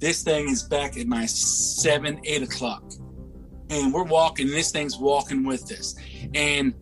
This 0.02 0.24
thing 0.24 0.48
is 0.48 0.64
back 0.64 0.98
at 0.98 1.06
my 1.06 1.26
seven, 1.26 2.20
eight 2.24 2.42
o'clock. 2.42 2.82
And 3.70 3.94
we're 3.94 4.02
walking, 4.02 4.48
and 4.48 4.56
this 4.56 4.72
thing's 4.72 4.98
walking 4.98 5.44
with 5.44 5.70
us. 5.70 5.94
And 6.34 6.74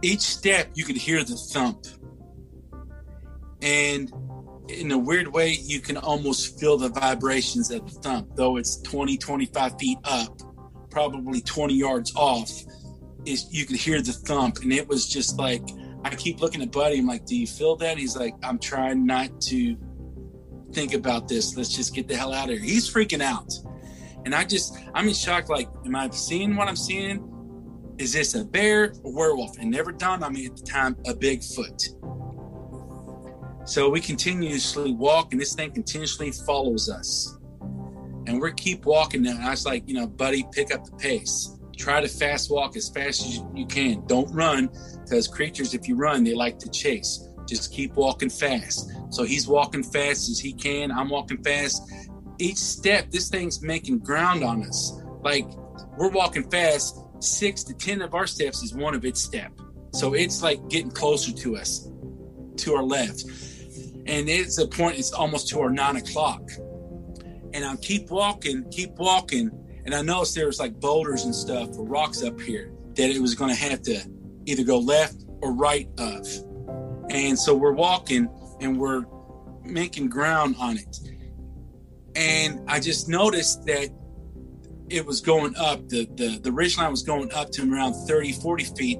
each 0.00 0.22
step 0.22 0.70
you 0.72 0.86
could 0.86 0.96
hear 0.96 1.22
the 1.22 1.36
thump 1.36 1.84
and 3.60 4.10
in 4.70 4.90
a 4.92 4.96
weird 4.96 5.28
way 5.28 5.58
you 5.60 5.78
can 5.80 5.98
almost 5.98 6.58
feel 6.58 6.78
the 6.78 6.88
vibrations 6.88 7.70
of 7.70 7.84
the 7.84 8.00
thump 8.00 8.26
though 8.34 8.56
it's 8.56 8.80
20 8.80 9.18
25 9.18 9.78
feet 9.78 9.98
up 10.04 10.40
probably 10.90 11.42
20 11.42 11.74
yards 11.74 12.14
off 12.16 12.50
is 13.26 13.46
you 13.52 13.66
could 13.66 13.76
hear 13.76 14.00
the 14.00 14.12
thump 14.12 14.60
and 14.62 14.72
it 14.72 14.88
was 14.88 15.06
just 15.06 15.38
like 15.38 15.68
i 16.02 16.14
keep 16.14 16.40
looking 16.40 16.62
at 16.62 16.72
buddy 16.72 16.98
i'm 16.98 17.06
like 17.06 17.26
do 17.26 17.36
you 17.36 17.46
feel 17.46 17.76
that 17.76 17.98
he's 17.98 18.16
like 18.16 18.34
i'm 18.42 18.58
trying 18.58 19.04
not 19.04 19.28
to 19.38 19.76
think 20.72 20.94
about 20.94 21.28
this 21.28 21.56
let's 21.56 21.74
just 21.74 21.94
get 21.94 22.08
the 22.08 22.16
hell 22.16 22.32
out 22.32 22.50
of 22.50 22.56
here 22.56 22.64
he's 22.64 22.92
freaking 22.92 23.22
out 23.22 23.52
and 24.24 24.34
i 24.34 24.44
just 24.44 24.76
i'm 24.94 25.08
in 25.08 25.14
shock 25.14 25.48
like 25.48 25.68
am 25.84 25.96
i 25.96 26.08
seeing 26.10 26.56
what 26.56 26.68
i'm 26.68 26.76
seeing 26.76 27.26
is 27.98 28.12
this 28.12 28.34
a 28.34 28.44
bear 28.44 28.92
or 29.02 29.14
werewolf 29.14 29.58
and 29.58 29.70
never 29.70 29.92
dawned 29.92 30.24
on 30.24 30.32
me 30.32 30.46
at 30.46 30.56
the 30.56 30.62
time 30.62 30.96
a 31.06 31.12
bigfoot 31.12 31.94
so 33.70 33.88
we 33.88 34.00
continuously 34.00 34.92
walk, 34.92 35.30
and 35.30 35.40
this 35.40 35.54
thing 35.54 35.70
continuously 35.70 36.32
follows 36.32 36.90
us. 36.90 37.38
And 38.26 38.42
we 38.42 38.52
keep 38.52 38.84
walking. 38.84 39.24
And 39.26 39.38
I 39.40 39.50
was 39.50 39.64
like, 39.64 39.86
you 39.86 39.94
know, 39.94 40.08
buddy, 40.08 40.44
pick 40.50 40.74
up 40.74 40.84
the 40.84 40.96
pace. 40.96 41.56
Try 41.76 42.00
to 42.00 42.08
fast 42.08 42.50
walk 42.50 42.76
as 42.76 42.88
fast 42.88 43.24
as 43.24 43.42
you 43.54 43.66
can. 43.66 44.04
Don't 44.08 44.28
run, 44.34 44.70
because 45.04 45.28
creatures, 45.28 45.72
if 45.72 45.86
you 45.86 45.94
run, 45.94 46.24
they 46.24 46.34
like 46.34 46.58
to 46.58 46.70
chase. 46.70 47.28
Just 47.50 47.72
keep 47.72 47.94
walking 47.94 48.30
fast. 48.30 48.90
So 49.10 49.24
he's 49.24 49.46
walking 49.46 49.82
fast 49.82 50.30
as 50.30 50.38
he 50.38 50.52
can. 50.52 50.90
I'm 50.90 51.08
walking 51.08 51.42
fast. 51.42 51.82
Each 52.38 52.56
step, 52.56 53.10
this 53.10 53.28
thing's 53.28 53.60
making 53.60 53.98
ground 53.98 54.42
on 54.42 54.62
us. 54.62 55.02
Like 55.22 55.46
we're 55.98 56.10
walking 56.10 56.48
fast. 56.48 56.98
Six 57.18 57.62
to 57.64 57.74
ten 57.74 58.00
of 58.00 58.14
our 58.14 58.26
steps 58.26 58.62
is 58.62 58.72
one 58.72 58.94
of 58.94 59.04
its 59.04 59.20
step. 59.20 59.52
So 59.92 60.14
it's 60.14 60.42
like 60.42 60.66
getting 60.68 60.90
closer 60.90 61.32
to 61.32 61.56
us, 61.56 61.90
to 62.56 62.74
our 62.74 62.82
left 62.82 63.24
and 64.06 64.28
it's 64.28 64.58
a 64.58 64.66
point 64.66 64.98
it's 64.98 65.12
almost 65.12 65.48
to 65.48 65.60
our 65.60 65.70
nine 65.70 65.96
o'clock 65.96 66.42
and 67.52 67.64
i 67.64 67.76
keep 67.76 68.10
walking 68.10 68.68
keep 68.70 68.90
walking 68.96 69.50
and 69.84 69.94
i 69.94 70.02
noticed 70.02 70.34
there 70.34 70.46
was 70.46 70.58
like 70.58 70.78
boulders 70.80 71.24
and 71.24 71.34
stuff 71.34 71.68
or 71.76 71.84
rocks 71.84 72.22
up 72.22 72.38
here 72.40 72.72
that 72.94 73.10
it 73.10 73.20
was 73.20 73.34
going 73.34 73.50
to 73.50 73.56
have 73.56 73.80
to 73.82 74.00
either 74.46 74.64
go 74.64 74.78
left 74.78 75.24
or 75.42 75.52
right 75.52 75.88
of 75.98 76.26
and 77.10 77.38
so 77.38 77.54
we're 77.54 77.72
walking 77.72 78.28
and 78.60 78.78
we're 78.78 79.04
making 79.64 80.08
ground 80.08 80.56
on 80.58 80.78
it. 80.78 80.98
And 82.16 82.60
i 82.68 82.80
just 82.80 83.08
noticed 83.08 83.64
that 83.66 83.90
it 84.88 85.04
was 85.06 85.20
going 85.20 85.54
up. 85.56 85.88
The 85.88 86.06
the, 86.14 86.40
the 86.42 86.52
ridge 86.52 86.78
line 86.78 86.90
was 86.90 87.02
going 87.02 87.32
up 87.32 87.50
to 87.52 87.72
around 87.72 87.94
30 88.06 88.32
40 88.32 88.64
feet 88.64 88.98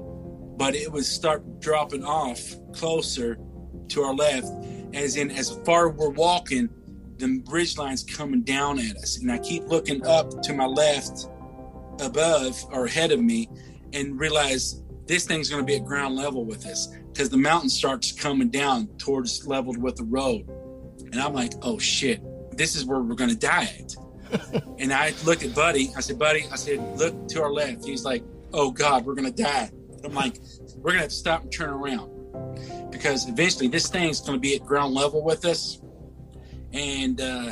but 0.57 0.75
it 0.75 0.91
would 0.91 1.05
start 1.05 1.59
dropping 1.59 2.03
off 2.03 2.39
closer 2.73 3.39
to 3.87 4.03
our 4.03 4.13
left. 4.13 4.47
As 4.93 5.15
in 5.15 5.31
as 5.31 5.57
far 5.65 5.89
we're 5.89 6.09
walking, 6.11 6.69
the 7.17 7.41
ridge 7.49 7.79
line's 7.79 8.03
coming 8.03 8.43
down 8.43 8.77
at 8.77 8.95
us. 8.97 9.17
And 9.17 9.31
I 9.31 9.39
keep 9.39 9.63
looking 9.63 10.05
up 10.05 10.41
to 10.43 10.53
my 10.53 10.67
left 10.67 11.27
above 11.99 12.63
or 12.71 12.85
ahead 12.85 13.11
of 13.11 13.19
me 13.19 13.49
and 13.93 14.19
realize 14.19 14.83
this 15.07 15.25
thing's 15.25 15.49
going 15.49 15.61
to 15.61 15.65
be 15.65 15.77
at 15.77 15.85
ground 15.85 16.15
level 16.15 16.45
with 16.45 16.67
us 16.67 16.89
because 17.11 17.29
the 17.29 17.37
mountain 17.37 17.69
starts 17.69 18.11
coming 18.11 18.49
down 18.49 18.87
towards 18.97 19.45
leveled 19.47 19.81
with 19.81 19.95
the 19.95 20.03
road. 20.03 20.47
And 21.11 21.19
I'm 21.19 21.33
like, 21.33 21.53
oh 21.61 21.77
shit, 21.77 22.21
this 22.57 22.75
is 22.75 22.85
where 22.85 22.99
we're 23.01 23.15
to 23.29 23.35
die 23.35 23.69
at. 23.79 24.63
and 24.79 24.93
I 24.93 25.13
looked 25.25 25.43
at 25.43 25.53
Buddy. 25.53 25.91
I 25.95 26.01
said, 26.01 26.17
Buddy, 26.17 26.45
I 26.51 26.55
said, 26.55 26.79
look 26.97 27.27
to 27.29 27.41
our 27.41 27.51
left. 27.51 27.85
He's 27.85 28.05
like, 28.05 28.23
oh 28.53 28.71
God, 28.71 29.05
we're 29.05 29.15
to 29.31 29.43
die. 29.43 29.69
I'm 30.03 30.13
like, 30.13 30.37
we're 30.77 30.91
to 30.93 30.99
have 30.99 31.09
to 31.09 31.15
stop 31.15 31.43
and 31.43 31.51
turn 31.51 31.69
around 31.69 32.09
because 32.91 33.27
eventually 33.27 33.67
this 33.67 33.87
thing's 33.87 34.21
to 34.37 34.41
be 34.41 34.55
at 34.55 34.65
ground 34.65 34.93
level 34.93 35.23
with 35.23 35.45
us, 35.45 35.81
and 36.73 37.19
uh, 37.19 37.51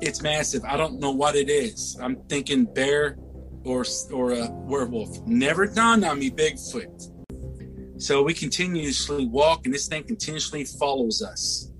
it's 0.00 0.22
massive. 0.22 0.64
I 0.64 0.76
don't 0.76 1.00
know 1.00 1.10
what 1.10 1.36
it 1.36 1.48
is. 1.48 1.98
I'm 2.00 2.16
thinking 2.28 2.64
bear 2.64 3.16
or 3.64 3.84
or 4.12 4.32
a 4.32 4.50
werewolf. 4.50 5.26
Never 5.26 5.66
dawned 5.66 6.04
on 6.04 6.18
me 6.18 6.30
Bigfoot. 6.30 7.09
So 8.00 8.22
we 8.22 8.32
continuously 8.32 9.26
walk, 9.26 9.66
and 9.66 9.74
this 9.74 9.86
thing 9.86 10.04
continuously 10.04 10.64
follows 10.64 11.20
us. 11.20 11.70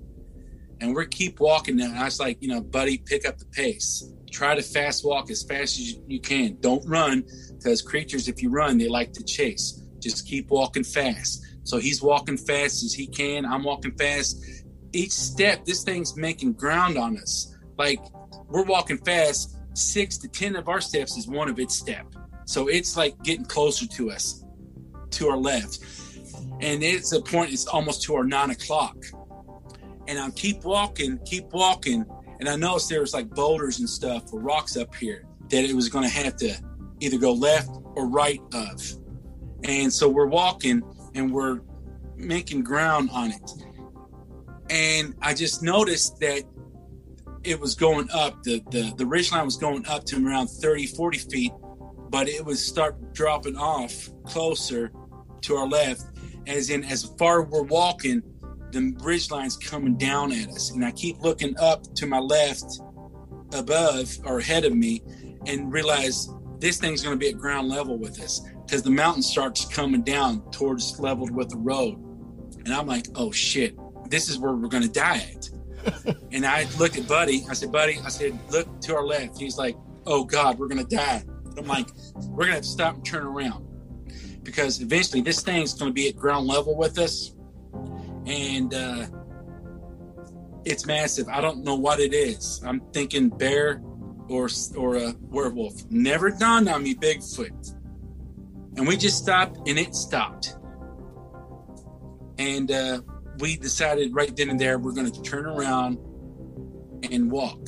And 0.79 0.95
we 0.95 1.07
keep 1.07 1.39
walking. 1.39 1.81
And 1.81 1.97
I 1.97 2.05
was 2.05 2.19
like, 2.19 2.37
you 2.41 2.47
know, 2.47 2.61
buddy, 2.61 2.99
pick 2.99 3.27
up 3.27 3.39
the 3.39 3.45
pace. 3.45 4.07
Try 4.29 4.53
to 4.53 4.61
fast 4.61 5.03
walk 5.03 5.31
as 5.31 5.41
fast 5.41 5.79
as 5.79 5.97
you 6.07 6.19
can. 6.19 6.57
Don't 6.59 6.87
run, 6.87 7.23
because 7.57 7.81
creatures, 7.81 8.27
if 8.27 8.43
you 8.43 8.51
run, 8.51 8.77
they 8.77 8.87
like 8.87 9.13
to 9.13 9.23
chase. 9.23 9.81
Just 9.97 10.27
keep 10.27 10.51
walking 10.51 10.83
fast. 10.83 11.43
So 11.63 11.79
he's 11.79 12.03
walking 12.03 12.37
fast 12.37 12.83
as 12.83 12.93
he 12.93 13.07
can. 13.07 13.43
I'm 13.43 13.63
walking 13.63 13.97
fast. 13.97 14.45
Each 14.93 15.11
step, 15.11 15.65
this 15.65 15.83
thing's 15.83 16.15
making 16.15 16.53
ground 16.53 16.99
on 16.99 17.17
us. 17.17 17.57
Like 17.79 17.99
we're 18.47 18.65
walking 18.65 18.99
fast. 18.99 19.57
Six 19.73 20.19
to 20.19 20.27
10 20.27 20.55
of 20.55 20.69
our 20.69 20.81
steps 20.81 21.17
is 21.17 21.27
one 21.27 21.49
of 21.49 21.57
its 21.57 21.75
step. 21.75 22.05
So 22.45 22.67
it's 22.67 22.95
like 22.95 23.21
getting 23.23 23.45
closer 23.45 23.87
to 23.87 24.11
us, 24.11 24.45
to 25.11 25.29
our 25.29 25.37
left. 25.37 25.79
And 26.61 26.83
it's 26.83 27.11
a 27.11 27.21
point, 27.21 27.51
it's 27.51 27.65
almost 27.65 28.03
to 28.03 28.15
our 28.15 28.23
nine 28.23 28.51
o'clock. 28.51 28.95
And 30.07 30.19
I 30.19 30.29
keep 30.31 30.63
walking, 30.63 31.19
keep 31.25 31.51
walking. 31.51 32.05
And 32.39 32.47
I 32.47 32.55
noticed 32.55 32.89
there 32.89 33.01
was 33.01 33.13
like 33.13 33.29
boulders 33.29 33.79
and 33.79 33.89
stuff 33.89 34.31
or 34.31 34.39
rocks 34.39 34.77
up 34.77 34.93
here 34.95 35.25
that 35.49 35.63
it 35.63 35.73
was 35.73 35.89
going 35.89 36.03
to 36.03 36.09
have 36.09 36.35
to 36.37 36.55
either 36.99 37.17
go 37.17 37.33
left 37.33 37.69
or 37.95 38.07
right 38.07 38.41
of. 38.53 38.81
And 39.63 39.91
so 39.91 40.07
we're 40.07 40.27
walking 40.27 40.81
and 41.15 41.31
we're 41.31 41.61
making 42.15 42.63
ground 42.63 43.09
on 43.11 43.31
it. 43.31 43.51
And 44.69 45.15
I 45.21 45.33
just 45.33 45.61
noticed 45.61 46.19
that 46.19 46.43
it 47.43 47.59
was 47.59 47.75
going 47.75 48.09
up, 48.11 48.43
the, 48.43 48.61
the, 48.69 48.93
the 48.97 49.05
ridge 49.05 49.31
line 49.31 49.45
was 49.45 49.57
going 49.57 49.85
up 49.87 50.05
to 50.05 50.25
around 50.25 50.47
30, 50.47 50.87
40 50.87 51.17
feet, 51.17 51.51
but 52.09 52.29
it 52.29 52.45
would 52.45 52.57
start 52.57 53.13
dropping 53.13 53.57
off 53.57 54.09
closer 54.23 54.91
to 55.41 55.55
our 55.55 55.67
left, 55.67 56.03
as 56.47 56.69
in 56.69 56.83
as 56.83 57.05
far 57.17 57.43
we're 57.43 57.63
walking, 57.63 58.23
the 58.71 58.95
ridge 59.01 59.31
line's 59.31 59.57
coming 59.57 59.95
down 59.97 60.31
at 60.31 60.49
us. 60.49 60.71
And 60.71 60.83
I 60.83 60.91
keep 60.91 61.19
looking 61.19 61.57
up 61.59 61.93
to 61.95 62.07
my 62.07 62.19
left 62.19 62.79
above 63.53 64.09
or 64.25 64.39
ahead 64.39 64.65
of 64.65 64.75
me 64.75 65.03
and 65.45 65.71
realize 65.71 66.29
this 66.59 66.79
thing's 66.79 67.01
going 67.01 67.15
to 67.15 67.19
be 67.19 67.29
at 67.29 67.37
ground 67.37 67.67
level 67.67 67.97
with 67.97 68.19
us 68.21 68.41
because 68.65 68.83
the 68.83 68.89
mountain 68.89 69.23
starts 69.23 69.65
coming 69.65 70.03
down 70.03 70.49
towards 70.51 70.99
leveled 70.99 71.31
with 71.31 71.49
the 71.49 71.57
road. 71.57 71.97
And 72.63 72.73
I'm 72.73 72.87
like, 72.87 73.07
oh 73.15 73.31
shit, 73.31 73.75
this 74.09 74.29
is 74.29 74.37
where 74.37 74.53
we're 74.53 74.69
going 74.69 74.83
to 74.83 74.89
die 74.89 75.25
at. 75.35 75.49
and 76.31 76.45
I 76.45 76.67
looked 76.77 76.97
at 76.97 77.07
Buddy. 77.07 77.43
I 77.49 77.53
said, 77.53 77.71
Buddy, 77.71 77.99
I 78.05 78.09
said, 78.09 78.39
look 78.51 78.79
to 78.81 78.95
our 78.95 79.03
left. 79.03 79.39
He's 79.39 79.57
like, 79.57 79.75
oh 80.05 80.23
God, 80.23 80.59
we're 80.59 80.67
going 80.67 80.85
to 80.85 80.95
die. 80.95 81.23
I'm 81.57 81.65
like, 81.65 81.87
we're 82.15 82.45
going 82.45 82.49
to 82.49 82.53
have 82.55 82.63
to 82.63 82.69
stop 82.69 82.95
and 82.95 83.05
turn 83.05 83.25
around 83.25 83.70
because 84.43 84.81
eventually 84.81 85.21
this 85.21 85.41
thing's 85.41 85.73
going 85.73 85.89
to 85.89 85.93
be 85.93 86.09
at 86.09 86.15
ground 86.15 86.47
level 86.47 86.75
with 86.75 86.97
us. 86.97 87.33
And 88.25 88.73
uh, 88.73 89.07
it's 90.65 90.85
massive. 90.85 91.27
I 91.27 91.41
don't 91.41 91.63
know 91.63 91.75
what 91.75 91.99
it 91.99 92.13
is. 92.13 92.61
I'm 92.65 92.81
thinking 92.91 93.29
bear 93.29 93.81
or, 94.29 94.49
or 94.77 94.95
a 94.97 95.13
werewolf. 95.21 95.89
Never 95.89 96.29
dawned 96.29 96.69
on 96.69 96.83
me 96.83 96.95
Bigfoot 96.95 97.75
and 98.77 98.87
we 98.87 98.97
just 98.97 99.17
stopped 99.17 99.57
and 99.67 99.77
it 99.77 99.95
stopped 99.95 100.55
and 102.37 102.71
uh, 102.71 103.01
we 103.39 103.57
decided 103.57 104.13
right 104.13 104.35
then 104.35 104.49
and 104.49 104.59
there 104.59 104.79
we're 104.79 104.93
going 104.93 105.11
to 105.11 105.21
turn 105.21 105.45
around 105.45 105.97
and 107.11 107.31
walk. 107.31 107.67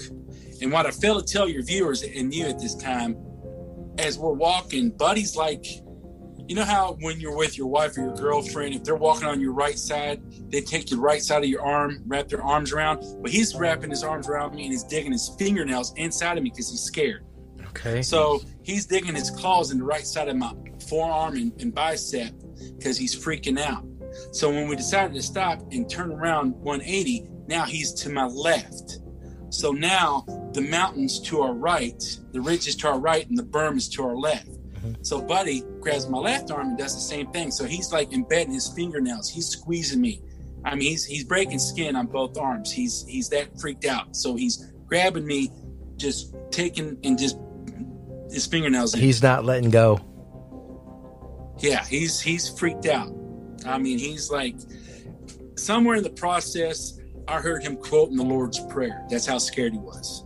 And 0.61 0.71
what 0.71 0.85
I 0.85 0.91
fail 0.91 1.21
to 1.21 1.25
tell 1.25 1.47
your 1.47 1.63
viewers 1.63 2.03
and 2.03 2.33
you 2.33 2.45
at 2.45 2.59
this 2.59 2.75
time, 2.75 3.17
as 3.97 4.17
we're 4.17 4.33
walking, 4.33 4.91
Buddy's 4.91 5.35
like, 5.35 5.65
you 6.47 6.55
know 6.55 6.65
how 6.65 6.97
when 6.99 7.19
you're 7.19 7.35
with 7.35 7.57
your 7.57 7.67
wife 7.67 7.97
or 7.97 8.01
your 8.01 8.15
girlfriend, 8.15 8.75
if 8.75 8.83
they're 8.83 8.95
walking 8.95 9.27
on 9.27 9.39
your 9.39 9.53
right 9.53 9.77
side, 9.79 10.21
they 10.51 10.61
take 10.61 10.87
the 10.87 10.97
right 10.97 11.21
side 11.21 11.43
of 11.43 11.49
your 11.49 11.65
arm, 11.65 12.03
wrap 12.05 12.27
their 12.27 12.43
arms 12.43 12.73
around. 12.73 13.03
But 13.21 13.31
he's 13.31 13.55
wrapping 13.55 13.89
his 13.89 14.03
arms 14.03 14.27
around 14.27 14.53
me 14.55 14.63
and 14.63 14.71
he's 14.71 14.83
digging 14.83 15.11
his 15.11 15.33
fingernails 15.39 15.93
inside 15.95 16.37
of 16.37 16.43
me 16.43 16.49
because 16.49 16.69
he's 16.69 16.81
scared. 16.81 17.25
Okay. 17.69 18.01
So 18.01 18.41
he's 18.61 18.85
digging 18.85 19.15
his 19.15 19.31
claws 19.31 19.71
in 19.71 19.77
the 19.77 19.85
right 19.85 20.05
side 20.05 20.27
of 20.27 20.35
my 20.35 20.53
forearm 20.87 21.35
and, 21.35 21.61
and 21.61 21.73
bicep 21.73 22.33
because 22.77 22.97
he's 22.97 23.15
freaking 23.15 23.59
out. 23.59 23.85
So 24.31 24.49
when 24.49 24.67
we 24.67 24.75
decided 24.75 25.13
to 25.15 25.21
stop 25.21 25.61
and 25.71 25.89
turn 25.89 26.11
around 26.11 26.51
180, 26.57 27.27
now 27.47 27.63
he's 27.63 27.93
to 27.93 28.09
my 28.09 28.25
left. 28.25 28.99
So 29.49 29.71
now 29.71 30.25
the 30.53 30.61
mountains 30.61 31.19
to 31.21 31.41
our 31.41 31.53
right, 31.53 32.03
the 32.31 32.41
ridge 32.41 32.67
is 32.67 32.75
to 32.77 32.89
our 32.89 32.99
right, 32.99 33.27
and 33.27 33.37
the 33.37 33.43
berm 33.43 33.77
is 33.77 33.89
to 33.89 34.03
our 34.03 34.15
left. 34.15 34.49
Mm-hmm. 34.83 35.03
So 35.03 35.21
Buddy 35.21 35.63
grabs 35.79 36.07
my 36.07 36.17
left 36.17 36.51
arm 36.51 36.69
and 36.69 36.77
does 36.77 36.93
the 36.93 37.01
same 37.01 37.31
thing. 37.31 37.51
So 37.51 37.65
he's 37.65 37.91
like 37.91 38.11
embedding 38.11 38.53
his 38.53 38.67
fingernails. 38.69 39.29
He's 39.29 39.47
squeezing 39.47 40.01
me. 40.01 40.21
I 40.65 40.75
mean, 40.75 40.89
he's 40.89 41.05
he's 41.05 41.23
breaking 41.23 41.59
skin 41.59 41.95
on 41.95 42.07
both 42.07 42.37
arms. 42.37 42.71
He's 42.71 43.05
he's 43.07 43.29
that 43.29 43.59
freaked 43.59 43.85
out. 43.85 44.15
So 44.15 44.35
he's 44.35 44.71
grabbing 44.87 45.25
me, 45.25 45.51
just 45.97 46.35
taking 46.51 46.97
and 47.03 47.17
just 47.17 47.37
his 48.31 48.45
fingernails. 48.45 48.93
in. 48.93 48.99
He's 48.99 49.21
not 49.21 49.45
letting 49.45 49.69
go. 49.69 49.99
Yeah, 51.59 51.85
he's 51.85 52.19
he's 52.19 52.49
freaked 52.49 52.87
out. 52.87 53.13
I 53.65 53.77
mean, 53.77 53.99
he's 53.99 54.31
like 54.31 54.55
somewhere 55.55 55.95
in 55.95 56.03
the 56.03 56.09
process. 56.09 56.99
I 57.27 57.39
heard 57.39 57.63
him 57.63 57.77
quoting 57.77 58.17
the 58.17 58.23
Lord's 58.23 58.59
Prayer. 58.65 59.05
That's 59.09 59.25
how 59.25 59.37
scared 59.37 59.73
he 59.73 59.79
was. 59.79 60.25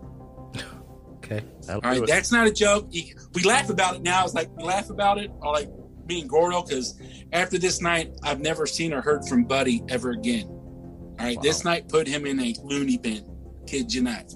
That'll 1.68 1.82
All 1.84 1.92
right, 1.92 2.02
it. 2.02 2.08
that's 2.08 2.32
not 2.32 2.48
a 2.48 2.52
joke. 2.52 2.90
We 2.92 3.44
laugh 3.44 3.70
about 3.70 3.96
it 3.96 4.02
now. 4.02 4.24
It's 4.24 4.34
like 4.34 4.50
we 4.56 4.64
laugh 4.64 4.90
about 4.90 5.18
it, 5.18 5.30
or 5.42 5.52
like 5.52 5.70
me 6.08 6.22
and 6.22 6.30
Gordo, 6.30 6.64
because 6.64 7.00
after 7.34 7.58
this 7.58 7.82
night, 7.82 8.14
I've 8.24 8.40
never 8.40 8.66
seen 8.66 8.94
or 8.94 9.02
heard 9.02 9.26
from 9.26 9.44
Buddy 9.44 9.84
ever 9.90 10.12
again. 10.12 10.48
All 10.48 11.16
right, 11.20 11.42
this 11.42 11.66
night 11.66 11.90
put 11.90 12.08
him 12.08 12.26
in 12.26 12.40
a 12.40 12.56
loony 12.64 12.98
bin. 12.98 13.26
Kid 13.68 13.94
you 13.94 14.02
not. 14.02 14.34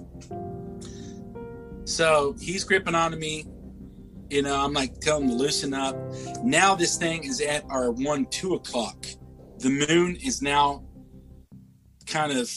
So 1.85 2.35
he's 2.39 2.65
gripping 2.65 2.95
onto 2.95 3.17
me. 3.17 3.45
You 4.29 4.41
know, 4.41 4.55
I'm 4.55 4.73
like 4.73 4.99
telling 4.99 5.23
him 5.23 5.29
to 5.29 5.35
loosen 5.35 5.73
up. 5.73 5.95
Now 6.43 6.75
this 6.75 6.97
thing 6.97 7.23
is 7.23 7.39
at 7.39 7.63
our 7.69 7.91
one, 7.91 8.25
two 8.25 8.55
o'clock. 8.55 9.05
The 9.59 9.69
moon 9.69 10.17
is 10.17 10.41
now 10.41 10.83
kind 12.07 12.33
of 12.33 12.51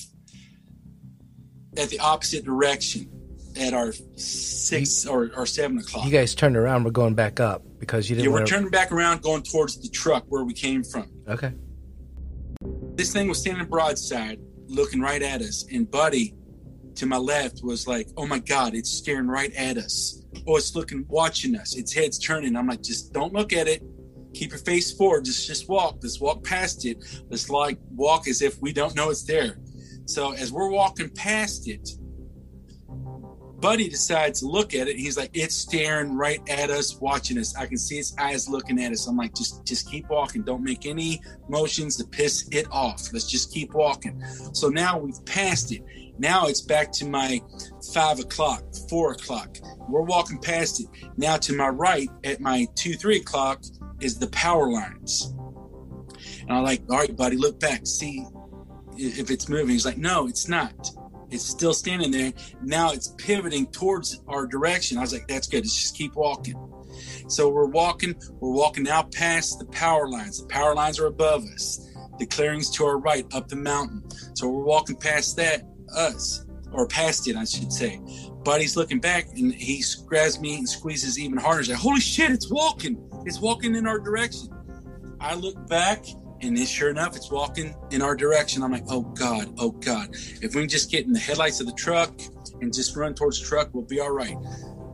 at 1.77 1.91
the 1.91 2.01
opposite 2.01 2.45
direction 2.45 3.14
at 3.57 3.73
our 3.75 3.93
six 4.17 5.07
or, 5.07 5.31
or 5.37 5.47
seven 5.47 5.79
o'clock. 5.79 6.05
You 6.05 6.11
guys 6.11 6.35
turned 6.35 6.57
around. 6.57 6.85
We're 6.85 6.91
going 6.91 7.15
back 7.15 7.41
up 7.41 7.63
because 7.79 8.09
you 8.09 8.17
didn't 8.17 8.25
Yeah, 8.27 8.31
we're 8.33 8.39
want 8.41 8.49
to. 8.49 8.55
turning 8.55 8.71
back 8.71 8.93
around, 8.93 9.23
going 9.23 9.43
towards 9.43 9.81
the 9.81 9.89
truck 9.89 10.25
where 10.29 10.45
we 10.45 10.53
came 10.55 10.83
from. 10.83 11.11
Okay. 11.29 11.53
This 12.95 13.13
thing 13.13 13.29
was 13.29 13.41
standing 13.41 13.67
broadside, 13.67 14.39
looking 14.67 15.01
right 15.01 15.23
at 15.23 15.43
us, 15.43 15.65
and 15.73 15.91
Buddy 15.91 16.35
to 16.97 17.07
my 17.07 17.17
left 17.17 17.61
was 17.63 17.87
like, 17.87 18.09
"Oh 18.17 18.27
my 18.27 18.39
God, 18.39 18.75
it's 18.75 18.91
staring 18.91 19.27
right 19.27 19.53
at 19.55 19.77
us. 19.77 20.23
Oh, 20.47 20.57
it's 20.57 20.75
looking, 20.77 21.05
watching 21.09 21.57
us. 21.57 21.77
Its 21.77 21.93
head's 21.93 22.19
turning." 22.19 22.57
I'm 22.57 22.67
like, 22.69 22.83
"Just 22.83 23.13
don't 23.13 23.33
look 23.33 23.53
at 23.53 23.67
it. 23.67 23.83
Keep 24.33 24.51
your 24.51 24.59
face 24.61 24.93
forward. 24.93 25.25
Just, 25.25 25.47
just 25.47 25.69
walk. 25.69 25.99
Let's 26.03 26.21
walk 26.21 26.45
past 26.45 26.85
it. 26.87 26.99
Let's 27.29 27.51
like 27.51 27.79
walk 27.91 28.29
as 28.29 28.43
if 28.43 28.61
we 28.63 28.73
don't 28.73 28.95
know 28.95 29.11
it's 29.11 29.25
there." 29.25 29.59
So 30.07 30.33
as 30.33 30.53
we're 30.53 30.71
walking 30.71 31.09
past 31.09 31.67
it, 31.69 31.89
Buddy 33.61 33.89
decides 33.89 34.41
to 34.41 34.47
look 34.47 34.75
at 34.75 34.89
it. 34.89 34.97
He's 34.97 35.17
like, 35.17 35.31
"It's 35.33 35.55
staring 35.55 36.15
right 36.15 36.41
at 36.49 36.71
us, 36.71 37.01
watching 37.01 37.39
us. 37.39 37.57
I 37.57 37.67
can 37.67 37.79
see 37.79 37.99
its 37.99 38.15
eyes 38.19 38.49
looking 38.49 38.83
at 38.83 38.93
us." 38.93 39.07
I'm 39.07 39.17
like, 39.17 39.35
"Just, 39.35 39.65
just 39.65 39.91
keep 39.91 40.09
walking. 40.11 40.43
Don't 40.43 40.63
make 40.63 40.87
any 40.87 41.21
motions 41.49 41.97
to 41.97 42.05
piss 42.05 42.47
it 42.51 42.67
off. 42.71 43.13
Let's 43.13 43.27
just 43.27 43.53
keep 43.53 43.73
walking." 43.75 44.23
So 44.53 44.69
now 44.69 44.99
we've 44.99 45.25
passed 45.25 45.73
it. 45.73 45.83
Now 46.19 46.47
it's 46.47 46.61
back 46.61 46.93
to 46.93 47.07
my 47.07 47.41
five 47.93 48.21
o'clock, 48.21 48.63
four 48.89 49.13
o'clock. 49.13 49.59
We're 49.89 50.03
walking 50.03 50.39
past 50.39 50.81
it. 50.81 50.87
Now 51.17 51.37
to 51.39 51.55
my 51.55 51.69
right, 51.69 52.09
at 52.23 52.41
my 52.41 52.67
two, 52.75 52.95
three 52.95 53.17
o'clock, 53.17 53.63
is 54.01 54.19
the 54.19 54.29
power 54.29 54.71
lines. 54.71 55.35
And 56.43 56.53
I'm 56.53 56.65
like, 56.65 56.83
"All 56.91 56.99
right, 56.99 57.17
buddy, 57.17 57.37
look 57.37 57.59
back, 57.59 57.87
see 57.87 58.25
if 58.97 59.31
it's 59.31 59.49
moving." 59.49 59.71
He's 59.71 59.87
like, 59.87 59.99
"No, 59.99 60.29
it's 60.29 60.49
not." 60.49 60.91
It's 61.35 61.45
still 61.45 61.75
standing 61.75 62.11
there. 62.11 62.33
Now 62.63 62.93
it's 62.93 63.09
pivoting 63.19 63.67
towards 63.67 64.23
our 64.29 64.47
direction. 64.47 64.99
I 64.99 65.01
was 65.03 65.13
like, 65.13 65.27
that's 65.27 65.49
good. 65.49 65.65
Let's 65.65 65.75
just 65.75 65.97
keep 65.97 66.15
walking. 66.15 66.55
So 67.29 67.49
we're 67.49 67.67
walking, 67.67 68.15
we're 68.41 68.53
walking 68.53 68.85
now 68.85 69.03
past 69.03 69.59
the 69.59 69.67
power 69.67 70.09
lines. 70.09 70.41
The 70.41 70.47
power 70.47 70.75
lines 70.75 71.01
are 71.01 71.07
above 71.07 71.43
us. 71.53 71.91
The 72.19 72.27
clearing's 72.27 72.71
to 72.71 72.85
our 72.85 72.99
right, 72.99 73.27
up 73.35 73.49
the 73.49 73.57
mountain. 73.57 74.05
So 74.35 74.49
we're 74.49 74.65
walking 74.65 74.97
past 74.97 75.37
that, 75.37 75.63
us, 75.97 76.47
or 76.73 76.87
past 76.87 77.27
it, 77.27 77.37
I 77.37 77.45
should 77.45 77.73
say. 77.73 78.01
Buddy's 78.45 78.77
looking 78.77 79.01
back 79.01 79.27
and 79.37 79.53
he 79.53 79.83
grabs 80.07 80.39
me 80.39 80.59
and 80.59 80.69
squeezes 80.69 81.19
even 81.19 81.39
harder. 81.39 81.63
He's 81.63 81.71
like, 81.71 81.79
holy 81.79 82.01
shit, 82.01 82.31
it's 82.31 82.51
walking. 82.51 82.97
It's 83.25 83.41
walking 83.41 83.75
in 83.75 83.87
our 83.89 83.99
direction. 83.99 84.51
I 85.21 85.35
look 85.35 85.67
back 85.67 86.05
and 86.45 86.57
then 86.57 86.67
sure 86.67 86.91
enough, 86.91 87.17
it's 87.17 87.31
walking 87.31 87.75
in 87.91 88.03
our 88.03 88.15
direction. 88.15 88.63
I'm 88.63 88.71
like, 88.71 88.85
oh 88.91 89.01
God, 89.01 89.55
oh 89.59 89.71
God. 89.71 90.11
If 90.13 90.55
we 90.55 90.61
can 90.61 90.69
just 90.69 90.91
get 90.91 91.07
in 91.07 91.13
the 91.13 91.19
headlights 91.19 91.61
of 91.61 91.67
the 91.67 91.73
truck 91.73 92.21
and 92.61 92.73
just 92.73 92.95
run 92.97 93.15
towards 93.15 93.41
the 93.41 93.47
truck, 93.47 93.71
we'll 93.73 93.85
be 93.85 93.99
all 93.99 94.13
right. 94.13 94.37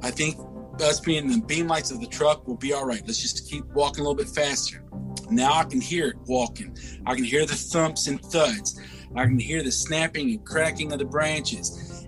I 0.02 0.12
think 0.12 0.36
us 0.80 1.00
being 1.00 1.24
in 1.24 1.40
the 1.40 1.46
beam 1.46 1.66
lights 1.66 1.90
of 1.90 2.00
the 2.00 2.06
truck 2.06 2.46
will 2.46 2.56
be 2.56 2.72
all 2.72 2.86
right. 2.86 3.02
Let's 3.04 3.20
just 3.20 3.50
keep 3.50 3.64
walking 3.74 4.04
a 4.04 4.08
little 4.08 4.14
bit 4.14 4.28
faster. 4.28 4.84
Now 5.28 5.54
I 5.54 5.64
can 5.64 5.80
hear 5.80 6.06
it 6.08 6.16
walking. 6.26 6.76
I 7.04 7.16
can 7.16 7.24
hear 7.24 7.44
the 7.44 7.54
thumps 7.54 8.06
and 8.06 8.20
thuds. 8.20 8.80
I 9.16 9.24
can 9.24 9.38
hear 9.38 9.62
the 9.62 9.72
snapping 9.72 10.30
and 10.30 10.44
cracking 10.44 10.92
of 10.92 11.00
the 11.00 11.04
branches. 11.04 12.06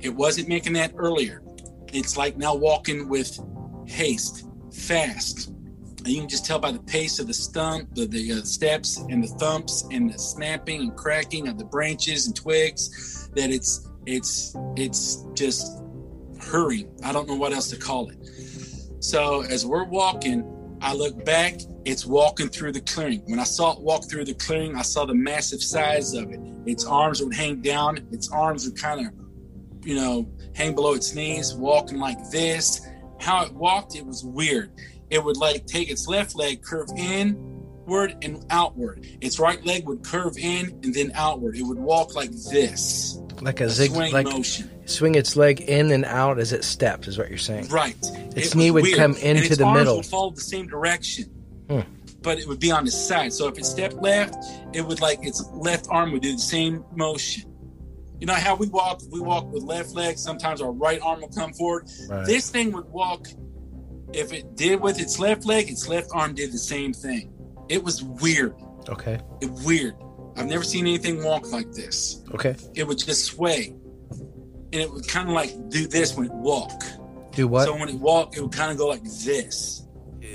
It 0.00 0.08
wasn't 0.08 0.48
making 0.48 0.72
that 0.72 0.92
earlier. 0.96 1.42
It's 1.92 2.16
like 2.16 2.38
now 2.38 2.54
walking 2.54 3.08
with 3.08 3.38
haste, 3.86 4.48
fast. 4.72 5.52
And 6.00 6.08
you 6.08 6.20
can 6.20 6.28
just 6.28 6.46
tell 6.46 6.58
by 6.58 6.72
the 6.72 6.80
pace 6.80 7.18
of 7.18 7.26
the 7.26 7.34
stump, 7.34 7.94
the, 7.94 8.06
the 8.06 8.32
uh, 8.32 8.42
steps, 8.42 8.98
and 8.98 9.22
the 9.22 9.28
thumps, 9.28 9.86
and 9.90 10.12
the 10.12 10.18
snapping 10.18 10.80
and 10.80 10.96
cracking 10.96 11.46
of 11.48 11.58
the 11.58 11.64
branches 11.64 12.26
and 12.26 12.34
twigs 12.34 13.28
that 13.34 13.50
it's 13.50 13.88
it's 14.06 14.56
it's 14.76 15.26
just 15.34 15.82
hurrying. 16.40 16.90
I 17.04 17.12
don't 17.12 17.28
know 17.28 17.36
what 17.36 17.52
else 17.52 17.68
to 17.70 17.76
call 17.76 18.08
it. 18.08 18.18
So 19.00 19.42
as 19.42 19.66
we're 19.66 19.84
walking, 19.84 20.78
I 20.80 20.94
look 20.94 21.24
back. 21.24 21.60
It's 21.84 22.06
walking 22.06 22.48
through 22.48 22.72
the 22.72 22.80
clearing. 22.80 23.22
When 23.26 23.38
I 23.38 23.44
saw 23.44 23.72
it 23.72 23.80
walk 23.80 24.08
through 24.08 24.24
the 24.24 24.34
clearing, 24.34 24.76
I 24.76 24.82
saw 24.82 25.04
the 25.04 25.14
massive 25.14 25.62
size 25.62 26.14
of 26.14 26.30
it. 26.30 26.40
Its 26.66 26.84
arms 26.84 27.22
would 27.22 27.34
hang 27.34 27.60
down. 27.60 28.06
Its 28.10 28.30
arms 28.30 28.66
would 28.66 28.80
kind 28.80 29.06
of, 29.06 29.86
you 29.86 29.94
know, 29.94 30.30
hang 30.54 30.74
below 30.74 30.94
its 30.94 31.14
knees, 31.14 31.54
walking 31.54 31.98
like 31.98 32.18
this. 32.30 32.86
How 33.18 33.44
it 33.44 33.52
walked, 33.52 33.96
it 33.96 34.04
was 34.04 34.24
weird. 34.24 34.70
It 35.10 35.22
would 35.24 35.36
like 35.36 35.66
take 35.66 35.90
its 35.90 36.06
left 36.06 36.36
leg, 36.36 36.62
curve 36.62 36.88
inward 36.96 38.16
and 38.22 38.44
outward. 38.50 39.06
Its 39.20 39.38
right 39.38 39.64
leg 39.66 39.86
would 39.86 40.04
curve 40.04 40.36
in 40.38 40.78
and 40.84 40.94
then 40.94 41.10
outward. 41.14 41.56
It 41.56 41.62
would 41.62 41.78
walk 41.78 42.14
like 42.14 42.30
this, 42.50 43.18
Like 43.40 43.60
a, 43.60 43.64
a 43.64 43.68
zig, 43.68 43.90
swing 43.92 44.12
like 44.12 44.26
motion. 44.26 44.70
swing 44.86 45.14
its 45.16 45.34
leg 45.36 45.60
in 45.62 45.90
and 45.90 46.04
out 46.04 46.38
as 46.38 46.52
it 46.52 46.64
steps, 46.64 47.08
is 47.08 47.18
what 47.18 47.28
you're 47.28 47.38
saying. 47.38 47.68
Right. 47.68 47.96
Its 48.36 48.52
It 48.52 48.54
knee 48.56 48.70
would 48.70 48.94
come 48.94 49.12
And 49.16 49.38
into 49.38 49.46
its 49.46 49.56
the 49.58 49.64
arms 49.64 49.78
middle. 49.78 49.96
Would 49.96 50.06
follow 50.06 50.30
the 50.30 50.40
same 50.40 50.66
direction, 50.68 51.24
Hmm. 51.68 51.80
but 52.22 52.38
it 52.38 52.46
would 52.46 52.60
be 52.60 52.70
on 52.70 52.84
the 52.84 52.90
side. 52.92 53.32
So 53.32 53.48
if 53.48 53.58
it 53.58 53.66
stepped 53.66 53.96
left, 53.96 54.36
it 54.72 54.82
would 54.86 55.00
like 55.00 55.26
its 55.26 55.42
left 55.54 55.86
arm 55.90 56.12
would 56.12 56.22
do 56.22 56.32
the 56.32 56.38
same 56.38 56.84
motion. 56.94 57.46
You 58.20 58.26
know 58.26 58.34
how 58.34 58.54
we 58.54 58.68
walk? 58.68 59.00
We 59.10 59.18
walk 59.20 59.50
with 59.50 59.62
left 59.62 59.92
leg. 59.94 60.18
Sometimes 60.18 60.60
our 60.60 60.70
right 60.72 61.00
arm 61.00 61.22
will 61.22 61.28
come 61.28 61.52
forward. 61.54 61.88
Right. 62.08 62.26
This 62.26 62.50
thing 62.50 62.70
would 62.72 62.84
walk. 62.90 63.26
If 64.12 64.32
it 64.32 64.56
did 64.56 64.80
with 64.80 65.00
its 65.00 65.18
left 65.18 65.44
leg, 65.46 65.70
its 65.70 65.88
left 65.88 66.10
arm 66.12 66.34
did 66.34 66.52
the 66.52 66.58
same 66.58 66.92
thing. 66.92 67.32
It 67.68 67.82
was 67.82 68.02
weird. 68.02 68.54
Okay. 68.88 69.20
It 69.40 69.50
weird. 69.64 69.94
I've 70.36 70.46
never 70.46 70.64
seen 70.64 70.86
anything 70.86 71.22
walk 71.22 71.50
like 71.52 71.70
this. 71.72 72.22
Okay. 72.34 72.56
It 72.74 72.86
would 72.86 72.98
just 72.98 73.24
sway, 73.26 73.74
and 74.72 74.74
it 74.74 74.90
would 74.90 75.06
kind 75.06 75.28
of 75.28 75.34
like 75.34 75.52
do 75.68 75.86
this 75.86 76.16
when 76.16 76.26
it 76.26 76.32
walk. 76.32 76.82
Do 77.32 77.46
what? 77.46 77.64
So 77.66 77.76
when 77.76 77.88
it 77.88 77.94
walked, 77.96 78.36
it 78.36 78.42
would 78.42 78.52
kind 78.52 78.72
of 78.72 78.78
go 78.78 78.88
like 78.88 79.04
this. 79.04 79.86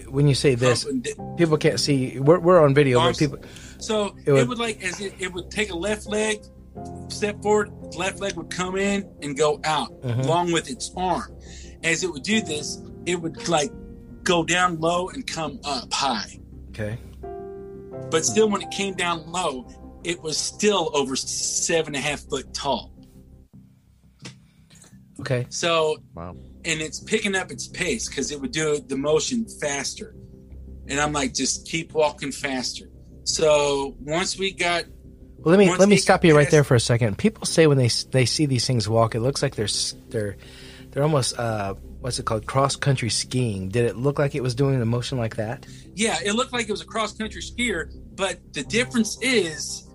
when 0.10 0.28
you 0.28 0.36
say 0.36 0.56
this, 0.56 0.86
people 1.38 1.58
can't 1.58 1.80
see. 1.80 2.20
We're, 2.20 2.40
we're 2.40 2.64
on 2.64 2.74
video, 2.74 3.00
Arms- 3.00 3.20
but 3.20 3.42
people. 3.42 3.50
So 3.80 4.16
It 4.26 4.30
it 4.30 4.32
would- 4.34 4.50
would, 4.50 4.58
like 4.60 4.84
as 4.84 5.00
it, 5.02 5.14
it 5.20 5.34
would 5.34 5.50
take 5.52 5.70
a 5.72 5.76
left 5.76 6.08
leg, 6.08 6.40
step 7.10 7.42
forward, 7.42 7.72
left 7.96 8.20
leg 8.20 8.34
would 8.36 8.50
come 8.50 8.78
in 8.78 9.10
and 9.22 9.38
go 9.38 9.60
out 9.64 10.02
Mhm. 10.02 10.24
along 10.26 10.52
with 10.52 10.70
its 10.70 10.92
arm. 10.96 11.36
As 11.84 12.04
it 12.04 12.12
would 12.12 12.24
do 12.24 12.42
this, 12.42 12.80
it 13.06 13.22
would 13.22 13.48
like 13.48 13.72
go 14.24 14.44
down 14.44 14.80
low 14.80 15.10
and 15.10 15.26
come 15.28 15.60
up 15.64 15.92
high. 15.94 16.40
Okay. 16.70 16.98
But 18.12 18.26
still, 18.26 18.50
when 18.50 18.62
it 18.62 18.72
came 18.72 18.94
down 18.96 19.32
low, 19.32 19.68
it 20.04 20.22
was 20.22 20.38
still 20.38 20.92
over 20.94 21.16
seven 21.16 21.96
and 21.96 22.04
a 22.04 22.08
half 22.08 22.22
foot 22.30 22.54
tall. 22.54 22.92
Okay. 25.20 25.46
So, 25.50 25.98
Wow. 26.14 26.36
and 26.66 26.82
it's 26.82 27.00
picking 27.00 27.36
up 27.36 27.52
its 27.52 27.68
pace 27.68 28.10
because 28.10 28.32
it 28.32 28.40
would 28.42 28.52
do 28.52 28.80
the 28.86 28.98
motion 28.98 29.46
faster. 29.62 30.16
And 30.88 31.00
I'm 31.00 31.14
like, 31.14 31.34
just 31.34 31.68
keep 31.68 31.94
walking 31.94 32.32
faster. 32.32 32.86
So 33.24 33.96
once 34.02 34.38
we 34.38 34.52
got, 34.52 34.86
Well, 35.40 35.56
let 35.56 35.60
me 35.60 35.76
let 35.76 35.90
me 35.90 35.98
stop 35.98 36.24
you 36.26 36.36
right 36.36 36.44
pass- 36.46 36.52
there 36.52 36.64
for 36.64 36.76
a 36.76 36.80
second. 36.80 37.18
People 37.18 37.46
say 37.46 37.66
when 37.66 37.78
they 37.78 37.90
they 38.12 38.26
see 38.26 38.46
these 38.46 38.68
things 38.68 38.88
walk, 38.90 39.16
it 39.16 39.22
looks 39.22 39.42
like 39.42 39.56
they're 39.56 39.68
they're 40.10 40.38
they're 40.92 41.04
almost 41.04 41.40
uh 41.40 41.74
what's 42.06 42.20
it 42.20 42.26
called 42.26 42.46
cross 42.46 42.76
country 42.76 43.10
skiing. 43.10 43.68
Did 43.68 43.86
it 43.86 43.98
look 43.98 44.20
like 44.20 44.36
it 44.36 44.44
was 44.44 44.54
doing 44.54 44.80
a 44.80 44.86
motion 44.86 45.18
like 45.18 45.38
that? 45.38 45.66
yeah, 45.96 46.20
it 46.24 46.34
looked 46.34 46.54
like 46.54 46.70
it 46.70 46.72
was 46.72 46.82
a 46.82 46.86
cross 46.86 47.18
country 47.18 47.42
skier, 47.42 47.92
but 48.16 48.38
the 48.54 48.62
difference 48.62 49.18
is 49.24 49.90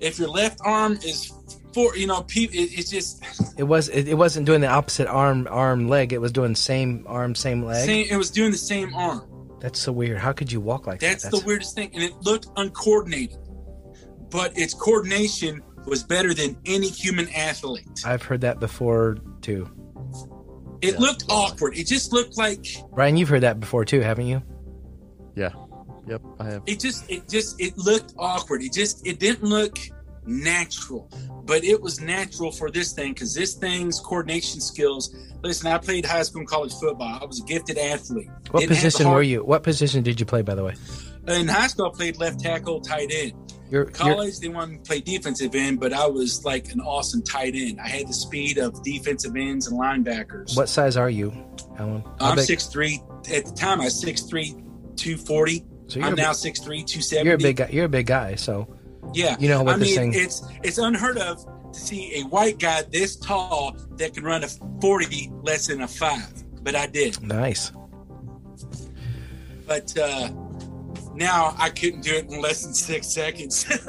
if 0.00 0.18
your 0.18 0.28
left 0.28 0.60
arm 0.64 0.94
is 1.04 1.30
for, 1.74 1.94
you 1.94 2.06
know, 2.06 2.22
pe- 2.22 2.44
it, 2.44 2.78
it's 2.78 2.90
just 2.90 3.22
It 3.58 3.64
was 3.64 3.90
it, 3.90 4.08
it 4.08 4.14
wasn't 4.14 4.46
doing 4.46 4.62
the 4.62 4.68
opposite 4.68 5.06
arm 5.06 5.46
arm 5.50 5.90
leg. 5.90 6.14
It 6.14 6.22
was 6.22 6.32
doing 6.32 6.54
same 6.54 7.04
arm 7.06 7.34
same 7.34 7.62
leg. 7.62 7.84
same, 7.84 8.06
it 8.10 8.16
was 8.16 8.30
doing 8.30 8.50
the 8.50 8.56
same 8.56 8.94
arm. 8.94 9.28
That's 9.60 9.78
so 9.78 9.92
weird. 9.92 10.16
How 10.16 10.32
could 10.32 10.50
you 10.50 10.62
walk 10.62 10.86
like 10.86 11.00
that? 11.00 11.20
That's 11.20 11.38
the 11.38 11.44
weirdest 11.46 11.74
thing. 11.74 11.90
And 11.92 12.02
it 12.02 12.14
looked 12.22 12.48
uncoordinated, 12.56 13.36
but 14.30 14.56
its 14.58 14.72
coordination 14.72 15.62
was 15.84 16.02
better 16.02 16.32
than 16.32 16.56
any 16.64 16.88
human 16.88 17.28
athlete. 17.28 18.04
I've 18.06 18.22
heard 18.22 18.40
that 18.40 18.58
before 18.58 19.18
too. 19.42 19.68
It 20.84 21.00
looked 21.00 21.24
awkward. 21.28 21.76
It 21.76 21.86
just 21.86 22.12
looked 22.12 22.36
like 22.36 22.66
Brian. 22.92 23.16
you've 23.16 23.28
heard 23.28 23.42
that 23.42 23.60
before 23.60 23.84
too, 23.84 24.00
haven't 24.00 24.26
you? 24.26 24.42
Yeah. 25.34 25.50
Yep. 26.06 26.22
I 26.38 26.44
have. 26.44 26.62
it 26.66 26.80
just 26.80 27.10
it 27.10 27.28
just 27.28 27.60
it 27.60 27.76
looked 27.78 28.14
awkward. 28.18 28.62
It 28.62 28.72
just 28.72 29.06
it 29.06 29.18
didn't 29.18 29.48
look 29.48 29.78
natural. 30.26 31.08
But 31.44 31.64
it 31.64 31.80
was 31.80 32.00
natural 32.00 32.50
for 32.50 32.70
this 32.70 32.92
thing 32.92 33.12
because 33.12 33.34
this 33.34 33.54
thing's 33.54 34.00
coordination 34.00 34.60
skills. 34.60 35.14
Listen, 35.42 35.70
I 35.70 35.78
played 35.78 36.04
high 36.06 36.22
school 36.22 36.40
and 36.40 36.48
college 36.48 36.72
football. 36.72 37.18
I 37.20 37.24
was 37.24 37.40
a 37.40 37.44
gifted 37.44 37.78
athlete. 37.78 38.28
What 38.50 38.60
Didn't 38.60 38.76
have 38.76 38.82
the 38.82 38.86
position 38.86 39.10
were 39.10 39.22
you? 39.22 39.44
What 39.44 39.62
position 39.62 40.02
did 40.02 40.20
you 40.20 40.26
play, 40.26 40.42
by 40.42 40.54
the 40.54 40.64
way? 40.64 40.74
In 41.28 41.48
high 41.48 41.66
school, 41.68 41.86
I 41.86 41.96
played 41.96 42.18
left 42.18 42.40
tackle, 42.40 42.80
tight 42.80 43.10
end. 43.12 43.32
You're, 43.74 43.82
you're 43.82 43.90
College, 43.90 44.38
they 44.38 44.48
wanted 44.48 44.70
me 44.70 44.76
to 44.78 44.82
play 44.84 45.00
defensive 45.00 45.52
end, 45.56 45.80
but 45.80 45.92
I 45.92 46.06
was 46.06 46.44
like 46.44 46.70
an 46.72 46.80
awesome 46.80 47.22
tight 47.22 47.56
end. 47.56 47.80
I 47.80 47.88
had 47.88 48.06
the 48.06 48.12
speed 48.12 48.56
of 48.56 48.80
defensive 48.84 49.34
ends 49.34 49.66
and 49.66 49.76
linebackers. 49.78 50.56
what 50.56 50.68
size 50.68 50.96
are 50.96 51.10
you, 51.10 51.32
Alan? 51.76 52.02
How 52.20 52.30
I'm 52.30 52.38
six 52.38 52.66
three. 52.66 53.02
At 53.34 53.46
the 53.46 53.52
time, 53.52 53.80
I 53.80 53.86
was 53.86 54.04
6'3", 54.04 54.52
240. 54.96 55.64
So 55.88 55.98
you're 55.98 56.08
I'm 56.08 56.14
now 56.14 56.32
big- 56.32 56.54
6'3", 56.54 56.86
270. 56.86 57.24
You're 57.24 57.34
a 57.34 57.38
big 57.38 57.56
guy. 57.56 57.68
You're 57.72 57.84
a 57.86 57.88
big 57.88 58.06
guy. 58.06 58.36
So 58.36 58.68
Yeah, 59.12 59.34
You 59.40 59.48
know 59.48 59.62
what 59.64 59.74
I 59.74 59.78
mean, 59.78 59.96
thing- 59.96 60.12
it's 60.14 60.42
it's 60.62 60.78
unheard 60.78 61.18
of 61.18 61.44
to 61.72 61.80
see 61.80 62.20
a 62.20 62.22
white 62.28 62.60
guy 62.60 62.82
this 62.92 63.16
tall 63.16 63.76
that 63.96 64.14
can 64.14 64.22
run 64.22 64.44
a 64.44 64.48
forty 64.80 65.32
less 65.42 65.66
than 65.66 65.80
a 65.80 65.88
five. 65.88 66.32
But 66.62 66.76
I 66.76 66.86
did. 66.86 67.20
nice. 67.22 67.72
But 69.66 69.96
uh, 69.98 70.28
now 71.14 71.54
I 71.58 71.70
couldn't 71.70 72.02
do 72.02 72.14
it 72.14 72.30
in 72.30 72.40
less 72.40 72.62
than 72.64 72.74
six 72.74 73.08
seconds. 73.08 73.64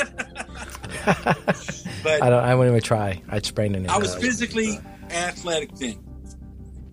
but 1.06 2.22
I 2.22 2.30
don't. 2.30 2.44
I 2.44 2.56
wouldn't 2.56 2.74
even 2.74 2.84
try. 2.84 3.22
I'd 3.30 3.46
sprain 3.46 3.76
an 3.76 3.90
I 3.90 3.98
was 3.98 4.16
physically 4.16 4.80
athletic 5.10 5.74
then. 5.76 6.04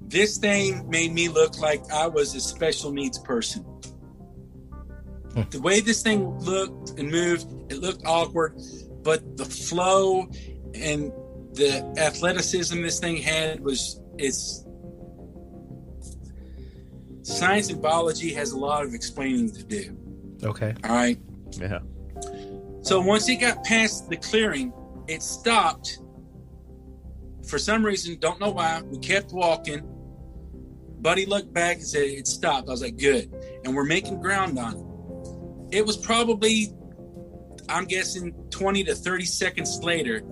This 0.03 0.37
thing 0.37 0.89
made 0.91 1.13
me 1.13 1.29
look 1.29 1.59
like 1.59 1.91
I 1.91 2.07
was 2.07 2.35
a 2.35 2.41
special 2.41 2.93
needs 2.93 3.19
person. 3.19 3.63
Hmm. 5.35 5.43
The 5.51 5.61
way 5.61 5.81
this 5.81 6.03
thing 6.03 6.39
looked 6.41 6.99
and 6.99 7.11
moved, 7.11 7.47
it 7.73 7.79
looked 7.79 8.05
awkward, 8.05 8.61
but 9.03 9.37
the 9.37 9.45
flow 9.45 10.29
and 10.75 11.13
the 11.55 11.95
athleticism 11.99 12.83
this 12.83 12.99
thing 12.99 13.17
had 13.17 13.61
was 13.61 14.01
it's 14.19 14.67
science 17.23 17.71
and 17.71 17.81
biology 17.81 18.33
has 18.35 18.53
a 18.53 18.59
lot 18.59 18.85
of 18.85 18.95
explaining 18.95 19.51
to 19.53 19.63
do. 19.63 19.97
Okay. 20.45 20.75
All 20.85 20.91
right. 20.91 21.19
Yeah. 21.53 21.79
So 22.83 23.01
once 23.01 23.29
it 23.29 23.37
got 23.37 23.63
past 23.65 24.09
the 24.11 24.17
clearing, 24.17 24.73
it 25.07 25.23
stopped. 25.23 25.99
For 27.47 27.59
some 27.59 27.85
reason, 27.85 28.19
don't 28.19 28.41
know 28.41 28.51
why, 28.51 28.83
we 28.83 28.99
kept 28.99 29.33
walking. 29.33 29.83
Buddy 31.01 31.27
looked 31.27 31.53
back 31.53 31.77
and 31.77 31.87
said 31.87 32.03
it 32.03 32.27
stopped. 32.27 32.69
I 32.69 32.73
was 32.73 32.83
like, 32.83 32.97
good. 32.97 33.33
And 33.65 33.75
we're 33.75 33.85
making 33.85 34.21
ground 34.21 34.59
on 34.59 34.77
it. 35.71 35.79
It 35.79 35.87
was 35.87 35.97
probably, 35.97 36.73
I'm 37.69 37.87
guessing, 37.87 38.33
20 38.51 38.85
to 38.85 38.95
30 38.95 39.25
seconds 39.25 39.81
later, 39.83 40.23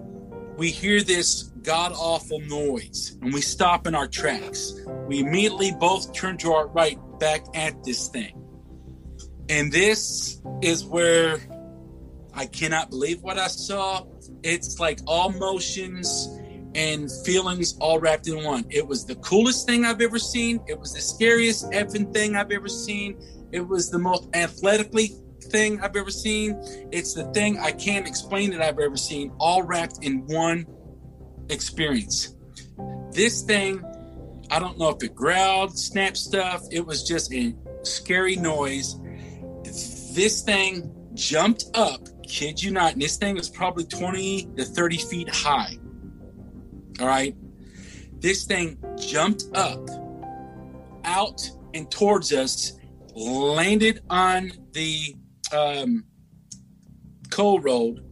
we 0.56 0.70
hear 0.70 1.02
this 1.02 1.44
god 1.62 1.92
awful 1.94 2.40
noise 2.40 3.16
and 3.22 3.32
we 3.32 3.40
stop 3.40 3.86
in 3.86 3.94
our 3.94 4.06
tracks. 4.06 4.74
We 5.06 5.20
immediately 5.20 5.72
both 5.78 6.12
turn 6.12 6.36
to 6.38 6.52
our 6.52 6.68
right 6.68 6.98
back 7.18 7.44
at 7.54 7.82
this 7.84 8.08
thing. 8.08 8.40
And 9.50 9.72
this 9.72 10.40
is 10.62 10.84
where 10.84 11.38
I 12.32 12.46
cannot 12.46 12.90
believe 12.90 13.20
what 13.20 13.36
I 13.36 13.48
saw. 13.48 14.06
It's 14.44 14.78
like 14.78 15.00
all 15.08 15.30
motions 15.32 16.28
and 16.76 17.10
feelings 17.24 17.76
all 17.80 17.98
wrapped 17.98 18.28
in 18.28 18.44
one. 18.44 18.64
It 18.70 18.86
was 18.86 19.04
the 19.04 19.16
coolest 19.16 19.66
thing 19.66 19.84
I've 19.84 20.00
ever 20.00 20.20
seen. 20.20 20.60
It 20.68 20.78
was 20.78 20.94
the 20.94 21.00
scariest 21.00 21.68
effing 21.72 22.14
thing 22.14 22.36
I've 22.36 22.52
ever 22.52 22.68
seen. 22.68 23.20
It 23.50 23.66
was 23.66 23.90
the 23.90 23.98
most 23.98 24.28
athletically 24.34 25.10
thing 25.42 25.80
I've 25.80 25.96
ever 25.96 26.12
seen. 26.12 26.56
It's 26.92 27.14
the 27.14 27.24
thing 27.32 27.58
I 27.58 27.72
can't 27.72 28.06
explain 28.06 28.50
that 28.50 28.62
I've 28.62 28.78
ever 28.78 28.96
seen, 28.96 29.32
all 29.40 29.64
wrapped 29.64 30.04
in 30.04 30.24
one 30.28 30.64
experience. 31.48 32.36
This 33.10 33.42
thing, 33.42 33.84
I 34.48 34.60
don't 34.60 34.78
know 34.78 34.90
if 34.90 35.02
it 35.02 35.16
growled, 35.16 35.76
snapped 35.76 36.18
stuff. 36.18 36.62
It 36.70 36.86
was 36.86 37.02
just 37.02 37.34
a 37.34 37.52
scary 37.82 38.36
noise. 38.36 38.94
This 40.10 40.42
thing 40.42 40.92
jumped 41.14 41.66
up, 41.74 42.08
kid 42.26 42.60
you 42.60 42.72
not, 42.72 42.94
and 42.94 43.02
this 43.02 43.16
thing 43.16 43.36
was 43.36 43.48
probably 43.48 43.84
20 43.84 44.48
to 44.56 44.64
30 44.64 44.98
feet 44.98 45.28
high. 45.28 45.78
All 47.00 47.06
right. 47.06 47.36
This 48.18 48.44
thing 48.44 48.76
jumped 48.98 49.44
up, 49.54 49.88
out 51.04 51.40
and 51.74 51.88
towards 51.90 52.32
us, 52.32 52.72
landed 53.14 54.02
on 54.10 54.50
the 54.72 55.14
um, 55.56 56.04
coal 57.30 57.60
road, 57.60 58.04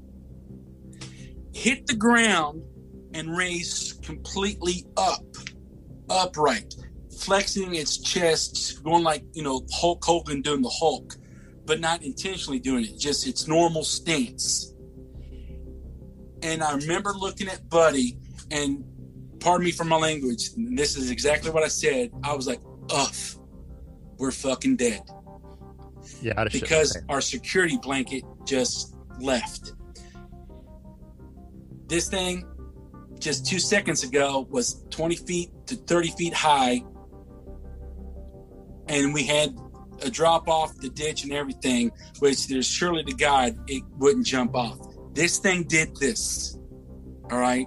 hit 1.52 1.87
the 1.88 1.96
ground, 1.96 2.62
and 3.12 3.37
raised 3.37 4.04
completely 4.04 4.87
up, 4.96 5.24
upright, 6.08 6.74
flexing 7.18 7.74
its 7.74 7.98
chest, 7.98 8.82
going 8.84 9.02
like, 9.02 9.24
you 9.32 9.42
know, 9.42 9.66
Hulk 9.72 10.04
Hogan 10.04 10.42
doing 10.42 10.62
the 10.62 10.70
Hulk 10.70 11.17
but 11.68 11.81
not 11.81 12.02
intentionally 12.02 12.59
doing 12.59 12.87
it, 12.87 12.98
just 12.98 13.26
its 13.28 13.46
normal 13.46 13.85
stance. 13.85 14.72
And 16.42 16.62
I 16.62 16.72
remember 16.72 17.12
looking 17.12 17.46
at 17.46 17.68
Buddy, 17.68 18.18
and 18.50 18.83
pardon 19.38 19.66
me 19.66 19.70
for 19.70 19.85
my 19.85 19.96
language, 19.96 20.48
this 20.57 20.96
is 20.96 21.11
exactly 21.11 21.50
what 21.50 21.62
I 21.62 21.68
said. 21.68 22.11
I 22.24 22.35
was 22.35 22.46
like, 22.46 22.61
ugh, 22.90 23.14
we're 24.16 24.31
fucking 24.31 24.76
dead. 24.76 25.02
Yeah. 26.22 26.33
I'd 26.38 26.50
shit 26.50 26.62
Because 26.62 26.96
our 27.11 27.20
security 27.20 27.76
blanket 27.76 28.24
just 28.46 28.96
left. 29.20 29.74
This 31.87 32.09
thing, 32.09 32.46
just 33.18 33.44
two 33.44 33.59
seconds 33.59 34.04
ago, 34.04 34.48
was 34.50 34.85
20 34.88 35.16
feet 35.16 35.50
to 35.66 35.74
30 35.74 36.12
feet 36.12 36.33
high. 36.33 36.83
And 38.88 39.12
we 39.12 39.24
had 39.24 39.54
a 40.02 40.11
drop 40.11 40.48
off 40.48 40.76
the 40.76 40.88
ditch 40.88 41.24
and 41.24 41.32
everything, 41.32 41.90
which 42.20 42.46
there's 42.46 42.66
surely 42.66 43.04
to 43.04 43.14
God 43.14 43.58
it 43.68 43.82
wouldn't 43.98 44.26
jump 44.26 44.54
off. 44.54 44.78
This 45.14 45.38
thing 45.38 45.64
did 45.64 45.96
this. 45.96 46.58
All 47.30 47.38
right. 47.38 47.66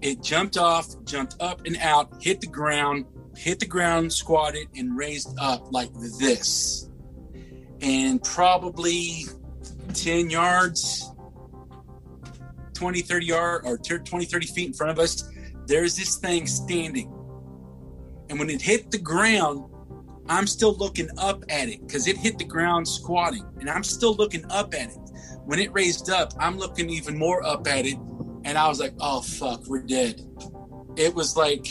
It 0.00 0.20
jumped 0.22 0.56
off, 0.56 0.88
jumped 1.04 1.36
up 1.40 1.64
and 1.64 1.76
out, 1.76 2.20
hit 2.20 2.40
the 2.40 2.48
ground, 2.48 3.06
hit 3.36 3.60
the 3.60 3.66
ground, 3.66 4.12
squatted, 4.12 4.66
and 4.74 4.96
raised 4.96 5.38
up 5.38 5.72
like 5.72 5.92
this. 6.18 6.90
And 7.80 8.22
probably 8.22 9.26
10 9.94 10.30
yards, 10.30 11.12
20, 12.74 13.00
30 13.02 13.26
yard 13.26 13.62
or 13.64 13.78
20, 13.78 14.24
30 14.24 14.46
feet 14.46 14.66
in 14.66 14.72
front 14.72 14.90
of 14.90 14.98
us, 14.98 15.30
there's 15.66 15.96
this 15.96 16.16
thing 16.16 16.46
standing. 16.46 17.12
And 18.32 18.38
when 18.38 18.48
it 18.48 18.62
hit 18.62 18.90
the 18.90 18.96
ground, 18.96 19.62
I'm 20.26 20.46
still 20.46 20.74
looking 20.74 21.10
up 21.18 21.44
at 21.50 21.68
it 21.68 21.86
because 21.86 22.06
it 22.08 22.16
hit 22.16 22.38
the 22.38 22.46
ground 22.46 22.88
squatting, 22.88 23.44
and 23.60 23.68
I'm 23.68 23.84
still 23.84 24.14
looking 24.14 24.50
up 24.50 24.72
at 24.72 24.88
it. 24.88 24.98
When 25.44 25.58
it 25.58 25.70
raised 25.74 26.08
up, 26.08 26.32
I'm 26.40 26.56
looking 26.56 26.88
even 26.88 27.18
more 27.18 27.44
up 27.44 27.66
at 27.66 27.84
it, 27.84 27.98
and 28.46 28.56
I 28.56 28.68
was 28.68 28.80
like, 28.80 28.94
"Oh 29.00 29.20
fuck, 29.20 29.66
we're 29.66 29.82
dead." 29.82 30.26
It 30.96 31.14
was 31.14 31.36
like 31.36 31.66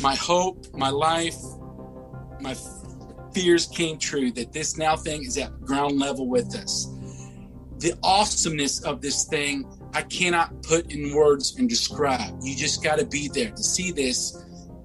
my 0.00 0.14
hope, 0.14 0.72
my 0.76 0.90
life, 0.90 1.34
my 2.38 2.54
fears 3.34 3.66
came 3.66 3.98
true 3.98 4.30
that 4.30 4.52
this 4.52 4.76
now 4.76 4.94
thing 4.94 5.24
is 5.24 5.36
at 5.38 5.60
ground 5.60 5.98
level 5.98 6.28
with 6.28 6.54
us. 6.54 6.86
The 7.78 7.98
awesomeness 8.04 8.80
of 8.84 9.00
this 9.00 9.24
thing, 9.24 9.68
I 9.92 10.02
cannot 10.02 10.62
put 10.62 10.92
in 10.92 11.12
words 11.12 11.56
and 11.58 11.68
describe. 11.68 12.38
You 12.42 12.54
just 12.54 12.80
got 12.80 13.00
to 13.00 13.06
be 13.06 13.26
there 13.26 13.50
to 13.50 13.62
see 13.64 13.90
this. 13.90 14.40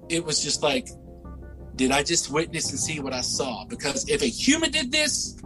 It 0.08 0.24
was 0.24 0.42
just 0.42 0.62
like, 0.62 0.88
did 1.74 1.90
I 1.90 2.02
just 2.02 2.30
witness 2.30 2.70
and 2.70 2.78
see 2.78 3.00
what 3.00 3.12
I 3.12 3.20
saw? 3.20 3.64
Because 3.66 4.08
if 4.08 4.22
a 4.22 4.26
human 4.26 4.70
did 4.70 4.90
this, 4.90 5.36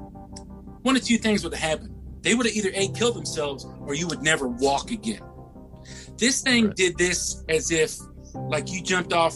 one 0.82 0.96
of 0.96 1.04
two 1.04 1.18
things 1.18 1.42
would 1.42 1.54
have 1.54 1.70
happened. 1.70 1.94
They 2.22 2.34
would 2.34 2.46
have 2.46 2.54
either 2.54 2.70
A, 2.74 2.88
killed 2.88 3.16
themselves 3.16 3.66
or 3.80 3.94
you 3.94 4.06
would 4.06 4.22
never 4.22 4.46
walk 4.46 4.90
again. 4.90 5.22
This 6.18 6.42
thing 6.42 6.66
Right. 6.66 6.76
did 6.76 6.98
this 6.98 7.42
as 7.48 7.70
if, 7.70 7.96
like, 8.34 8.70
you 8.70 8.82
jumped 8.82 9.12
off 9.12 9.34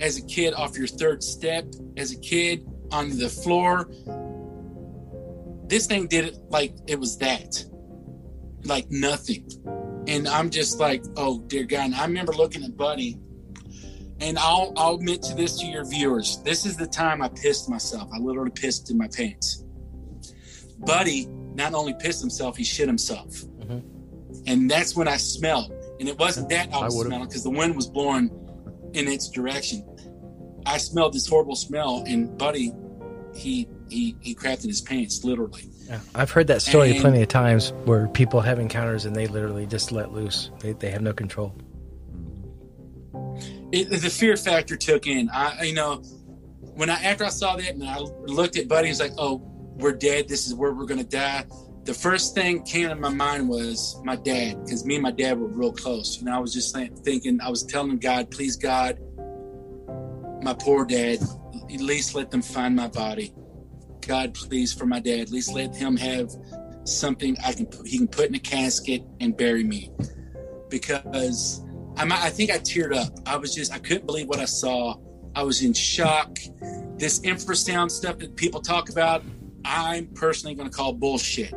as 0.00 0.18
a 0.18 0.22
kid 0.22 0.52
off 0.54 0.76
your 0.76 0.88
third 0.88 1.22
step 1.22 1.64
as 1.96 2.12
a 2.12 2.18
kid 2.18 2.66
onto 2.90 3.14
the 3.16 3.28
floor. 3.28 3.88
This 5.68 5.86
thing 5.86 6.08
did 6.08 6.26
it 6.26 6.38
like 6.50 6.74
it 6.86 6.98
was 6.98 7.16
that, 7.18 7.64
like 8.64 8.90
nothing. 8.90 9.48
And 10.06 10.28
I'm 10.28 10.50
just 10.50 10.78
like, 10.78 11.02
oh 11.16 11.40
dear 11.46 11.64
God. 11.64 11.86
And 11.86 11.94
I 11.94 12.04
remember 12.04 12.32
looking 12.32 12.62
at 12.64 12.76
Buddy, 12.76 13.16
and 14.20 14.38
I'll 14.38 14.72
I'll 14.76 14.94
admit 14.94 15.22
to 15.24 15.34
this 15.34 15.58
to 15.60 15.66
your 15.66 15.84
viewers. 15.84 16.38
This 16.44 16.66
is 16.66 16.76
the 16.76 16.86
time 16.86 17.22
I 17.22 17.28
pissed 17.28 17.68
myself. 17.68 18.08
I 18.14 18.18
literally 18.18 18.50
pissed 18.50 18.90
in 18.90 18.98
my 18.98 19.08
pants. 19.08 19.64
Buddy 20.78 21.26
not 21.54 21.74
only 21.74 21.94
pissed 21.94 22.20
himself, 22.20 22.56
he 22.56 22.64
shit 22.64 22.86
himself. 22.88 23.28
Mhm. 23.60 23.82
And 24.46 24.70
that's 24.70 24.94
when 24.96 25.08
I 25.08 25.16
smelled. 25.16 25.72
And 26.00 26.08
it 26.08 26.18
wasn't 26.18 26.48
that 26.50 26.72
I 26.74 26.78
I 26.80 26.84
was 26.84 26.96
would've- 26.96 27.08
smelling 27.08 27.28
because 27.28 27.44
the 27.44 27.50
wind 27.50 27.76
was 27.76 27.86
blowing 27.86 28.30
in 28.92 29.08
its 29.08 29.28
direction. 29.30 29.84
I 30.66 30.78
smelled 30.78 31.12
this 31.12 31.26
horrible 31.26 31.56
smell, 31.56 32.04
and 32.06 32.36
Buddy, 32.38 32.72
he 33.34 33.68
he 33.88 34.16
he 34.20 34.34
crapped 34.34 34.62
in 34.64 34.70
his 34.70 34.80
pants, 34.80 35.24
literally. 35.24 35.68
Yeah. 35.86 36.00
I've 36.14 36.30
heard 36.30 36.46
that 36.46 36.62
story 36.62 36.92
And- 36.92 37.00
plenty 37.00 37.22
of 37.22 37.28
times 37.28 37.72
where 37.84 38.08
people 38.08 38.40
have 38.40 38.58
encounters 38.58 39.04
and 39.04 39.14
they 39.14 39.26
literally 39.26 39.66
just 39.66 39.92
let 39.92 40.12
loose. 40.12 40.50
They, 40.60 40.72
they 40.72 40.90
have 40.90 41.02
no 41.02 41.12
control. 41.12 41.54
It, 43.74 43.90
the 43.90 44.08
fear 44.08 44.36
factor 44.36 44.76
took 44.76 45.08
in. 45.08 45.28
I 45.30 45.64
you 45.64 45.74
know 45.74 45.96
when 46.76 46.88
I 46.88 46.94
after 47.02 47.24
I 47.24 47.28
saw 47.30 47.56
that 47.56 47.74
and 47.74 47.82
I 47.82 47.98
looked 47.98 48.56
at 48.56 48.68
Buddy, 48.68 48.86
he 48.86 48.90
was 48.92 49.00
like, 49.00 49.14
"Oh, 49.18 49.42
we're 49.78 49.96
dead. 49.96 50.28
This 50.28 50.46
is 50.46 50.54
where 50.54 50.72
we're 50.72 50.86
gonna 50.86 51.02
die." 51.02 51.44
The 51.82 51.92
first 51.92 52.36
thing 52.36 52.62
came 52.62 52.88
to 52.88 52.94
my 52.94 53.08
mind 53.08 53.48
was 53.48 54.00
my 54.04 54.14
dad, 54.14 54.64
because 54.64 54.86
me 54.86 54.94
and 54.94 55.02
my 55.02 55.10
dad 55.10 55.40
were 55.40 55.48
real 55.48 55.72
close, 55.72 56.20
and 56.20 56.30
I 56.30 56.38
was 56.38 56.54
just 56.54 56.74
thinking, 57.04 57.40
I 57.40 57.50
was 57.50 57.64
telling 57.64 57.98
God, 57.98 58.30
"Please, 58.30 58.54
God, 58.54 58.96
my 60.40 60.54
poor 60.54 60.84
dad, 60.84 61.18
at 61.72 61.80
least 61.80 62.14
let 62.14 62.30
them 62.30 62.42
find 62.42 62.76
my 62.76 62.86
body. 62.86 63.34
God, 64.06 64.34
please, 64.34 64.72
for 64.72 64.86
my 64.86 65.00
dad, 65.00 65.18
at 65.18 65.30
least 65.30 65.52
let 65.52 65.74
him 65.74 65.96
have 65.96 66.30
something 66.84 67.36
I 67.44 67.52
can 67.52 67.66
he 67.84 67.98
can 67.98 68.06
put 68.06 68.28
in 68.28 68.36
a 68.36 68.38
casket 68.38 69.02
and 69.18 69.36
bury 69.36 69.64
me." 69.64 69.90
Because 70.70 71.60
I'm, 71.96 72.12
I 72.12 72.30
think 72.30 72.50
I 72.50 72.58
teared 72.58 72.94
up. 72.94 73.12
I 73.26 73.36
was 73.36 73.54
just, 73.54 73.72
I 73.72 73.78
couldn't 73.78 74.06
believe 74.06 74.28
what 74.28 74.40
I 74.40 74.44
saw. 74.46 74.96
I 75.34 75.42
was 75.42 75.62
in 75.62 75.72
shock. 75.72 76.38
This 76.96 77.20
infrasound 77.20 77.90
stuff 77.90 78.18
that 78.18 78.36
people 78.36 78.60
talk 78.60 78.90
about, 78.90 79.22
I'm 79.64 80.06
personally 80.08 80.54
going 80.54 80.68
to 80.68 80.76
call 80.76 80.92
bullshit. 80.92 81.54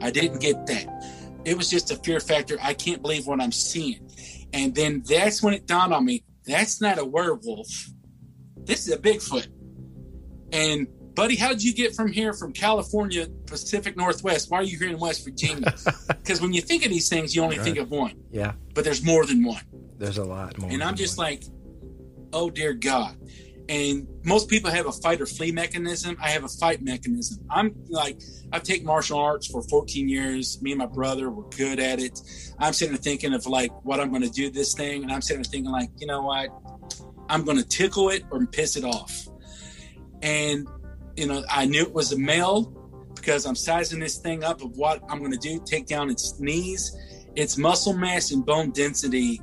I 0.00 0.10
didn't 0.10 0.40
get 0.40 0.66
that. 0.66 1.40
It 1.44 1.56
was 1.56 1.70
just 1.70 1.90
a 1.90 1.96
fear 1.96 2.20
factor. 2.20 2.58
I 2.60 2.74
can't 2.74 3.02
believe 3.02 3.26
what 3.26 3.40
I'm 3.40 3.52
seeing. 3.52 4.10
And 4.52 4.74
then 4.74 5.02
that's 5.06 5.42
when 5.42 5.54
it 5.54 5.66
dawned 5.66 5.92
on 5.92 6.04
me 6.04 6.24
that's 6.50 6.80
not 6.80 6.98
a 6.98 7.04
werewolf. 7.04 7.68
This 8.56 8.86
is 8.86 8.94
a 8.94 8.98
Bigfoot. 8.98 9.48
And, 10.52 10.88
buddy, 11.20 11.36
how 11.36 11.50
did 11.50 11.62
you 11.62 11.74
get 11.74 11.94
from 11.94 12.10
here, 12.10 12.32
from 12.32 12.50
California, 12.50 13.26
Pacific 13.44 13.94
Northwest? 13.94 14.50
Why 14.50 14.60
are 14.60 14.62
you 14.62 14.78
here 14.78 14.88
in 14.88 14.98
West 14.98 15.22
Virginia? 15.24 15.74
Because 16.08 16.40
when 16.40 16.52
you 16.52 16.60
think 16.62 16.84
of 16.84 16.90
these 16.90 17.08
things, 17.08 17.34
you 17.34 17.42
only 17.42 17.58
think 17.58 17.76
of 17.76 17.90
one, 17.90 18.14
Yeah, 18.30 18.52
but 18.74 18.84
there's 18.84 19.04
more 19.04 19.26
than 19.26 19.42
one. 19.44 19.62
there's 19.98 20.16
a 20.18 20.24
lot 20.24 20.56
more. 20.58 20.70
And 20.70 20.82
I'm 20.82 20.94
just 20.94 21.18
one. 21.18 21.26
like, 21.26 21.42
oh 22.32 22.48
dear 22.50 22.72
God. 22.72 23.16
And 23.68 24.06
most 24.24 24.48
people 24.48 24.70
have 24.70 24.86
a 24.86 24.92
fight 24.92 25.20
or 25.20 25.26
flee 25.26 25.52
mechanism. 25.52 26.16
I 26.20 26.30
have 26.30 26.44
a 26.44 26.48
fight 26.48 26.82
mechanism. 26.82 27.44
I'm 27.50 27.74
like, 27.88 28.20
I've 28.52 28.62
taken 28.62 28.86
martial 28.86 29.18
arts 29.18 29.46
for 29.46 29.62
14 29.62 30.08
years. 30.08 30.60
Me 30.62 30.72
and 30.72 30.78
my 30.78 30.86
brother 30.86 31.30
were 31.30 31.48
good 31.50 31.80
at 31.80 32.00
it. 32.00 32.18
I'm 32.58 32.72
sitting 32.72 32.94
there 32.94 33.02
thinking 33.02 33.34
of 33.34 33.46
like 33.46 33.72
what 33.84 34.00
I'm 34.00 34.10
going 34.10 34.22
to 34.22 34.30
do 34.30 34.50
this 34.50 34.74
thing. 34.74 35.02
And 35.02 35.12
I'm 35.12 35.20
sitting 35.22 35.42
there 35.42 35.50
thinking, 35.50 35.70
like, 35.70 35.90
you 35.98 36.06
know 36.06 36.22
what? 36.22 36.48
I'm 37.28 37.44
going 37.44 37.58
to 37.58 37.66
tickle 37.66 38.08
it 38.10 38.24
or 38.30 38.44
piss 38.46 38.76
it 38.76 38.84
off. 38.84 39.28
And, 40.22 40.68
you 41.16 41.26
know, 41.26 41.42
I 41.50 41.66
knew 41.66 41.82
it 41.82 41.92
was 41.92 42.12
a 42.12 42.18
male 42.18 42.72
because 43.14 43.46
I'm 43.46 43.54
sizing 43.56 44.00
this 44.00 44.18
thing 44.18 44.44
up 44.44 44.62
of 44.62 44.76
what 44.76 45.02
I'm 45.08 45.18
going 45.18 45.32
to 45.32 45.38
do 45.38 45.60
take 45.64 45.86
down 45.86 46.10
its 46.10 46.38
knees, 46.40 46.96
its 47.36 47.58
muscle 47.58 47.92
mass 47.92 48.30
and 48.32 48.44
bone 48.44 48.70
density. 48.70 49.40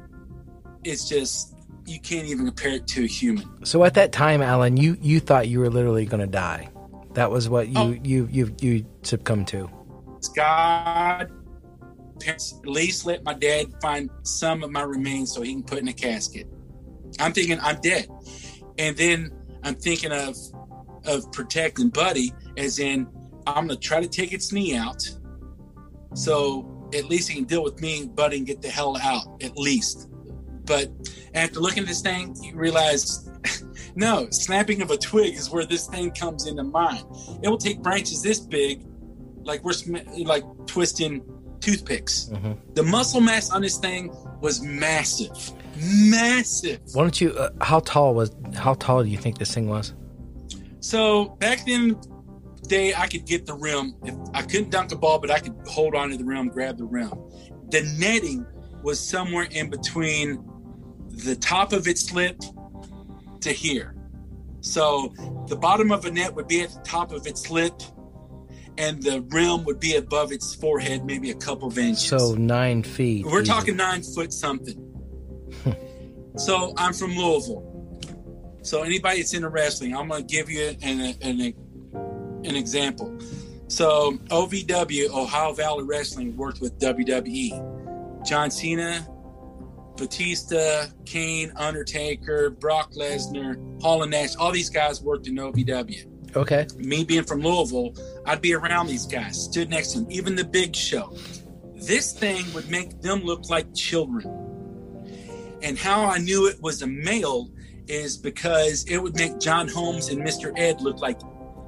It's 0.83 1.07
just, 1.07 1.55
you 1.85 1.99
can't 1.99 2.27
even 2.27 2.45
compare 2.45 2.73
it 2.73 2.87
to 2.87 3.03
a 3.03 3.07
human. 3.07 3.65
So 3.65 3.83
at 3.83 3.93
that 3.95 4.11
time, 4.11 4.41
Alan, 4.41 4.77
you 4.77 4.97
you 5.01 5.19
thought 5.19 5.47
you 5.47 5.59
were 5.59 5.69
literally 5.69 6.05
going 6.05 6.21
to 6.21 6.27
die. 6.27 6.69
That 7.13 7.31
was 7.31 7.49
what 7.49 7.67
you 7.67 7.73
Oh. 7.77 7.97
you 8.03 8.27
you 8.31 8.55
you 8.61 8.85
succumbed 9.03 9.47
to. 9.49 9.69
God, 10.35 11.31
parents, 12.19 12.55
at 12.61 12.67
least 12.69 13.05
let 13.05 13.23
my 13.23 13.33
dad 13.33 13.67
find 13.81 14.09
some 14.23 14.63
of 14.63 14.71
my 14.71 14.81
remains 14.81 15.33
so 15.33 15.41
he 15.41 15.53
can 15.53 15.63
put 15.63 15.79
in 15.79 15.87
a 15.87 15.93
casket. 15.93 16.47
I'm 17.19 17.33
thinking 17.33 17.59
I'm 17.61 17.79
dead, 17.81 18.07
and 18.77 18.95
then 18.97 19.31
I'm 19.63 19.75
thinking 19.75 20.11
of 20.11 20.35
of 21.07 21.31
protecting 21.31 21.89
Buddy, 21.89 22.33
as 22.57 22.79
in 22.79 23.07
I'm 23.45 23.67
gonna 23.67 23.75
try 23.77 24.01
to 24.01 24.07
take 24.07 24.33
its 24.33 24.51
knee 24.51 24.75
out, 24.75 25.01
so 26.13 26.89
at 26.93 27.05
least 27.05 27.29
he 27.29 27.35
can 27.35 27.43
deal 27.45 27.63
with 27.63 27.81
me, 27.81 28.01
and 28.01 28.15
Buddy, 28.15 28.37
and 28.37 28.45
get 28.47 28.61
the 28.61 28.69
hell 28.69 28.97
out 28.97 29.41
at 29.43 29.57
least. 29.57 30.09
But 30.65 30.89
after 31.33 31.59
looking 31.59 31.83
at 31.83 31.87
this 31.89 32.01
thing, 32.01 32.35
you 32.41 32.55
realize. 32.55 33.29
No, 33.95 34.27
snapping 34.29 34.83
of 34.83 34.91
a 34.91 34.97
twig 34.97 35.33
is 35.33 35.49
where 35.49 35.65
this 35.65 35.87
thing 35.87 36.11
comes 36.11 36.45
into 36.45 36.61
mind. 36.63 37.03
It 37.41 37.49
will 37.49 37.57
take 37.57 37.81
branches 37.81 38.21
this 38.21 38.39
big 38.39 38.85
like 39.43 39.63
we're 39.63 39.73
sm- 39.73 39.95
like 40.23 40.43
twisting 40.67 41.23
toothpicks. 41.61 42.29
Mhm. 42.31 42.57
The 42.75 42.83
muscle 42.83 43.21
mass 43.21 43.49
on 43.49 43.63
this 43.63 43.77
thing 43.77 44.11
was 44.39 44.61
massive, 44.61 45.31
massive. 45.81 46.79
Why 46.93 47.01
don't 47.01 47.19
you? 47.19 47.31
Uh, 47.31 47.49
how 47.61 47.79
tall 47.79 48.13
was? 48.13 48.29
How 48.53 48.75
tall 48.75 49.01
do 49.03 49.09
you 49.09 49.17
think 49.17 49.39
this 49.39 49.51
thing 49.51 49.67
was? 49.67 49.95
So 50.87 51.25
back 51.39 51.65
then, 51.65 51.99
day 52.69 52.93
I 52.95 53.07
could 53.07 53.25
get 53.25 53.45
the 53.45 53.55
rim. 53.55 53.93
If 54.05 54.15
I 54.33 54.41
couldn't 54.41 54.69
dunk 54.69 54.93
a 54.93 54.95
ball, 54.95 55.19
but 55.19 55.29
I 55.29 55.39
could 55.39 55.53
hold 55.67 55.95
on 55.95 56.11
to 56.11 56.17
the 56.17 56.23
rim, 56.23 56.47
grab 56.47 56.77
the 56.77 56.85
rim. 56.85 57.11
The 57.71 57.81
netting 57.99 58.45
was 58.83 58.97
somewhere 58.97 59.49
in 59.51 59.69
between 59.69 60.49
the 61.09 61.35
top 61.35 61.73
of 61.73 61.89
its 61.89 62.13
lip 62.13 62.39
to 63.41 63.51
here. 63.51 63.95
So 64.61 65.13
the 65.49 65.57
bottom 65.57 65.91
of 65.91 66.05
a 66.05 66.11
net 66.11 66.33
would 66.35 66.47
be 66.47 66.61
at 66.61 66.69
the 66.69 66.79
top 66.85 67.11
of 67.11 67.27
its 67.27 67.49
lip, 67.51 67.73
and 68.77 69.03
the 69.03 69.25
rim 69.27 69.65
would 69.65 69.81
be 69.81 69.97
above 69.97 70.31
its 70.31 70.55
forehead, 70.55 71.03
maybe 71.03 71.31
a 71.31 71.35
couple 71.35 71.67
of 71.67 71.77
inches. 71.77 72.07
So 72.07 72.35
nine 72.35 72.81
feet. 72.81 73.25
We're 73.25 73.41
easy. 73.41 73.51
talking 73.51 73.75
nine 73.75 74.03
foot 74.03 74.31
something. 74.31 74.79
so 76.37 76.73
I'm 76.77 76.93
from 76.93 77.13
Louisville. 77.13 77.76
So 78.67 78.83
anybody 78.83 79.21
that's 79.21 79.33
into 79.33 79.47
wrestling, 79.47 79.95
I'm 79.95 80.09
going 80.09 80.27
to 80.27 80.35
give 80.35 80.49
you 80.49 80.75
an, 80.81 81.15
an 81.21 81.53
an 82.43 82.55
example. 82.57 83.17
So 83.69 84.17
OVW, 84.29 85.09
Ohio 85.09 85.53
Valley 85.53 85.85
Wrestling, 85.85 86.35
worked 86.35 86.59
with 86.59 86.77
WWE. 86.79 88.27
John 88.27 88.51
Cena, 88.51 89.07
Batista, 89.95 90.87
Kane, 91.05 91.53
Undertaker, 91.55 92.49
Brock 92.49 92.91
Lesnar, 92.91 93.81
Hall 93.81 94.01
and 94.01 94.11
Nash, 94.11 94.35
all 94.35 94.51
these 94.51 94.69
guys 94.69 95.01
worked 95.01 95.27
in 95.27 95.35
OVW 95.35 96.35
Okay. 96.35 96.67
me 96.75 97.05
being 97.05 97.23
from 97.23 97.39
Louisville, 97.39 97.95
I'd 98.25 98.41
be 98.41 98.53
around 98.53 98.87
these 98.87 99.05
guys, 99.05 99.41
stood 99.45 99.69
next 99.69 99.93
to 99.93 99.99
them, 100.01 100.11
even 100.11 100.35
the 100.35 100.43
big 100.43 100.75
show. 100.75 101.15
This 101.75 102.11
thing 102.11 102.43
would 102.53 102.69
make 102.69 103.01
them 103.01 103.21
look 103.21 103.49
like 103.49 103.73
children. 103.73 104.43
And 105.61 105.77
how 105.77 106.03
I 106.03 106.17
knew 106.17 106.47
it 106.47 106.61
was 106.61 106.81
a 106.81 106.87
male 106.87 107.49
is 107.87 108.17
because 108.17 108.83
it 108.85 108.97
would 108.97 109.15
make 109.15 109.39
John 109.39 109.67
Holmes 109.67 110.09
and 110.09 110.21
Mr. 110.21 110.53
Ed 110.57 110.81
look 110.81 110.99
like 110.99 111.19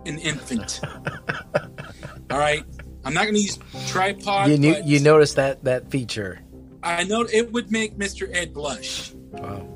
an 0.05 0.17
infant. 0.19 0.81
All 2.31 2.37
right. 2.37 2.63
I'm 3.05 3.13
not 3.13 3.23
going 3.23 3.35
to 3.35 3.41
use 3.41 3.57
tripod. 3.87 4.49
You 4.49 4.57
knew, 4.57 4.75
you 4.83 4.99
noticed 4.99 5.35
that 5.37 5.63
that 5.63 5.89
feature. 5.89 6.41
I 6.83 7.03
know 7.05 7.21
it 7.21 7.51
would 7.51 7.71
make 7.71 7.97
Mr. 7.97 8.29
Ed 8.33 8.53
blush. 8.53 9.13
Wow. 9.31 9.67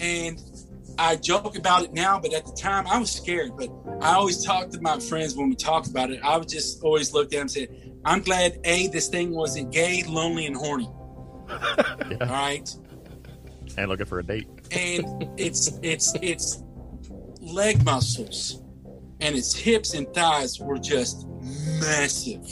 and 0.00 0.40
I 0.98 1.16
joke 1.16 1.56
about 1.58 1.82
it 1.84 1.92
now, 1.92 2.18
but 2.20 2.32
at 2.32 2.46
the 2.46 2.52
time 2.52 2.86
I 2.86 2.98
was 2.98 3.10
scared. 3.10 3.52
But 3.56 3.68
I 4.00 4.14
always 4.14 4.44
talk 4.44 4.70
to 4.70 4.80
my 4.80 4.98
friends 5.00 5.34
when 5.36 5.48
we 5.48 5.56
talk 5.56 5.86
about 5.86 6.10
it. 6.10 6.20
I 6.22 6.36
would 6.36 6.48
just 6.48 6.82
always 6.82 7.12
look 7.12 7.26
at 7.26 7.30
them 7.32 7.40
and 7.42 7.50
say, 7.50 7.68
"I'm 8.04 8.22
glad 8.22 8.58
a 8.64 8.86
this 8.88 9.08
thing 9.08 9.32
wasn't 9.32 9.72
gay, 9.72 10.04
lonely, 10.06 10.46
and 10.46 10.56
horny." 10.56 10.88
Yeah. 12.10 12.16
All 12.20 12.26
right, 12.28 12.74
And 13.76 13.88
looking 13.88 14.06
for 14.06 14.18
a 14.18 14.22
date. 14.22 14.46
And 14.70 15.28
it's 15.38 15.78
it's 15.82 16.14
it's 16.22 16.62
leg 17.40 17.84
muscles, 17.84 18.62
and 19.20 19.36
its 19.36 19.54
hips 19.54 19.94
and 19.94 20.12
thighs 20.14 20.58
were 20.60 20.78
just 20.78 21.26
massive. 21.80 22.46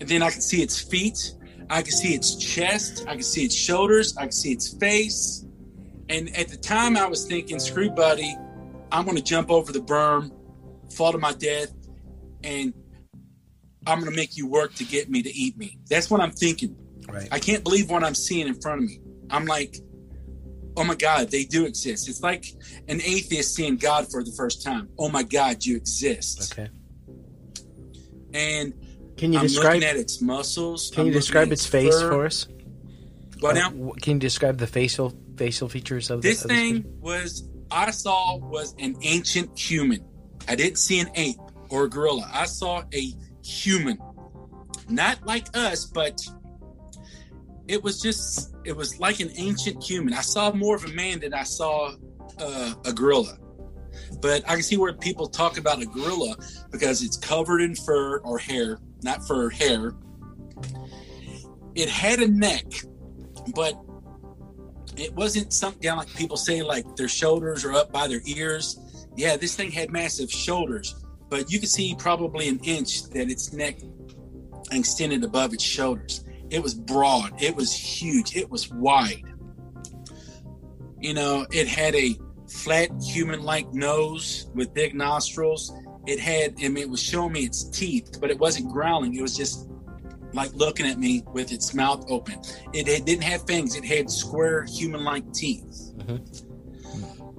And 0.00 0.08
then 0.08 0.22
I 0.22 0.30
could 0.30 0.42
see 0.42 0.62
its 0.62 0.80
feet, 0.80 1.34
I 1.68 1.82
could 1.82 1.92
see 1.92 2.14
its 2.14 2.36
chest, 2.36 3.04
I 3.06 3.16
could 3.16 3.24
see 3.24 3.44
its 3.44 3.54
shoulders, 3.54 4.16
I 4.16 4.24
could 4.24 4.34
see 4.34 4.52
its 4.52 4.72
face. 4.74 5.44
And 6.08 6.34
at 6.36 6.48
the 6.48 6.56
time, 6.56 6.96
I 6.96 7.06
was 7.06 7.26
thinking, 7.26 7.60
screw 7.60 7.90
buddy, 7.90 8.34
I'm 8.90 9.04
going 9.04 9.16
to 9.16 9.22
jump 9.22 9.50
over 9.50 9.70
the 9.70 9.80
berm, 9.80 10.32
fall 10.94 11.12
to 11.12 11.18
my 11.18 11.32
death, 11.34 11.72
and 12.42 12.72
I'm 13.86 14.00
going 14.00 14.10
to 14.10 14.16
make 14.16 14.36
you 14.36 14.46
work 14.48 14.74
to 14.76 14.84
get 14.84 15.10
me 15.10 15.22
to 15.22 15.30
eat 15.30 15.56
me. 15.56 15.78
That's 15.88 16.10
what 16.10 16.20
I'm 16.20 16.32
thinking. 16.32 16.76
Right. 17.08 17.28
I 17.30 17.38
can't 17.38 17.62
believe 17.62 17.90
what 17.90 18.02
I'm 18.02 18.14
seeing 18.14 18.48
in 18.48 18.60
front 18.60 18.82
of 18.82 18.88
me. 18.88 19.00
I'm 19.30 19.44
like, 19.46 19.76
oh 20.76 20.84
my 20.84 20.94
God, 20.94 21.30
they 21.30 21.44
do 21.44 21.64
exist. 21.66 22.08
It's 22.08 22.22
like 22.22 22.46
an 22.88 23.00
atheist 23.02 23.54
seeing 23.54 23.76
God 23.76 24.10
for 24.10 24.22
the 24.24 24.32
first 24.32 24.62
time. 24.62 24.88
Oh 24.98 25.08
my 25.08 25.22
God, 25.22 25.64
you 25.64 25.76
exist. 25.76 26.52
Okay. 26.52 26.70
And 28.32 28.74
Can 29.16 29.32
you 29.32 29.38
I'm 29.40 29.46
describe? 29.46 29.74
looking 29.74 29.88
at 29.88 29.96
its 29.96 30.20
muscles. 30.22 30.90
Can 30.90 31.02
I'm 31.02 31.06
you 31.08 31.12
describe 31.12 31.48
at 31.48 31.52
its 31.54 31.66
face 31.66 31.98
fur. 32.00 32.10
for 32.10 32.26
us? 32.26 32.46
What 33.40 33.56
Uh, 33.56 33.70
now? 33.70 33.92
Can 34.02 34.14
you 34.14 34.18
describe 34.20 34.58
the 34.58 34.66
facial 34.66 35.12
facial 35.36 35.68
features 35.68 36.10
of 36.10 36.20
the- 36.22 36.28
This 36.28 36.44
of 36.44 36.50
thing 36.50 36.82
creature? 36.82 36.88
was 37.00 37.44
I 37.70 37.90
saw 37.92 38.36
was 38.36 38.74
an 38.78 38.96
ancient 39.02 39.58
human. 39.58 40.04
I 40.48 40.54
didn't 40.54 40.78
see 40.78 40.98
an 41.00 41.08
ape 41.14 41.36
or 41.70 41.84
a 41.84 41.88
gorilla. 41.88 42.28
I 42.32 42.46
saw 42.46 42.82
a 42.92 43.14
human. 43.44 43.98
Not 44.88 45.24
like 45.24 45.46
us, 45.56 45.86
but 45.86 46.20
it 47.70 47.84
was 47.84 48.00
just 48.00 48.56
it 48.64 48.76
was 48.76 48.98
like 48.98 49.20
an 49.20 49.30
ancient 49.36 49.82
human. 49.82 50.12
I 50.12 50.22
saw 50.22 50.52
more 50.52 50.74
of 50.74 50.84
a 50.84 50.88
man 50.88 51.20
than 51.20 51.32
I 51.32 51.44
saw 51.44 51.94
uh, 52.38 52.74
a 52.84 52.92
gorilla. 52.92 53.38
But 54.20 54.42
I 54.48 54.54
can 54.54 54.62
see 54.62 54.76
where 54.76 54.92
people 54.92 55.28
talk 55.28 55.56
about 55.56 55.80
a 55.80 55.86
gorilla 55.86 56.34
because 56.72 57.02
it's 57.02 57.16
covered 57.16 57.60
in 57.60 57.76
fur 57.76 58.18
or 58.18 58.38
hair, 58.38 58.80
not 59.04 59.24
fur, 59.26 59.50
hair. 59.50 59.94
It 61.76 61.88
had 61.88 62.18
a 62.18 62.26
neck, 62.26 62.64
but 63.54 63.74
it 64.96 65.14
wasn't 65.14 65.52
sunk 65.52 65.80
down 65.80 65.98
like 65.98 66.12
people 66.14 66.36
say, 66.36 66.62
like 66.62 66.96
their 66.96 67.08
shoulders 67.08 67.64
are 67.64 67.72
up 67.72 67.92
by 67.92 68.08
their 68.08 68.20
ears. 68.26 68.80
Yeah, 69.16 69.36
this 69.36 69.54
thing 69.54 69.70
had 69.70 69.90
massive 69.90 70.30
shoulders, 70.30 71.04
but 71.28 71.52
you 71.52 71.60
could 71.60 71.68
see 71.68 71.94
probably 71.96 72.48
an 72.48 72.58
inch 72.64 73.04
that 73.10 73.30
its 73.30 73.52
neck 73.52 73.78
extended 74.72 75.22
above 75.22 75.54
its 75.54 75.64
shoulders. 75.64 76.24
It 76.50 76.62
was 76.62 76.74
broad, 76.74 77.40
it 77.42 77.54
was 77.54 77.72
huge, 77.72 78.36
it 78.36 78.50
was 78.50 78.70
wide. 78.70 79.24
You 81.00 81.14
know, 81.14 81.46
it 81.50 81.66
had 81.66 81.94
a 81.94 82.16
flat 82.48 82.90
human 83.02 83.42
like 83.42 83.72
nose 83.72 84.50
with 84.54 84.74
big 84.74 84.94
nostrils. 84.94 85.72
It 86.06 86.18
had, 86.18 86.54
I 86.58 86.68
mean, 86.68 86.78
it 86.78 86.90
was 86.90 87.02
showing 87.02 87.32
me 87.32 87.40
its 87.40 87.64
teeth, 87.70 88.18
but 88.20 88.30
it 88.30 88.38
wasn't 88.38 88.70
growling. 88.70 89.14
It 89.14 89.22
was 89.22 89.36
just 89.36 89.68
like 90.32 90.52
looking 90.54 90.86
at 90.86 90.98
me 90.98 91.22
with 91.32 91.52
its 91.52 91.74
mouth 91.74 92.04
open. 92.08 92.40
It, 92.72 92.86
had, 92.86 93.04
didn't 93.04 93.24
have 93.24 93.46
fangs. 93.46 93.76
It 93.76 93.84
had 93.84 94.10
square 94.10 94.64
human-like 94.64 95.32
teeth. 95.32 95.92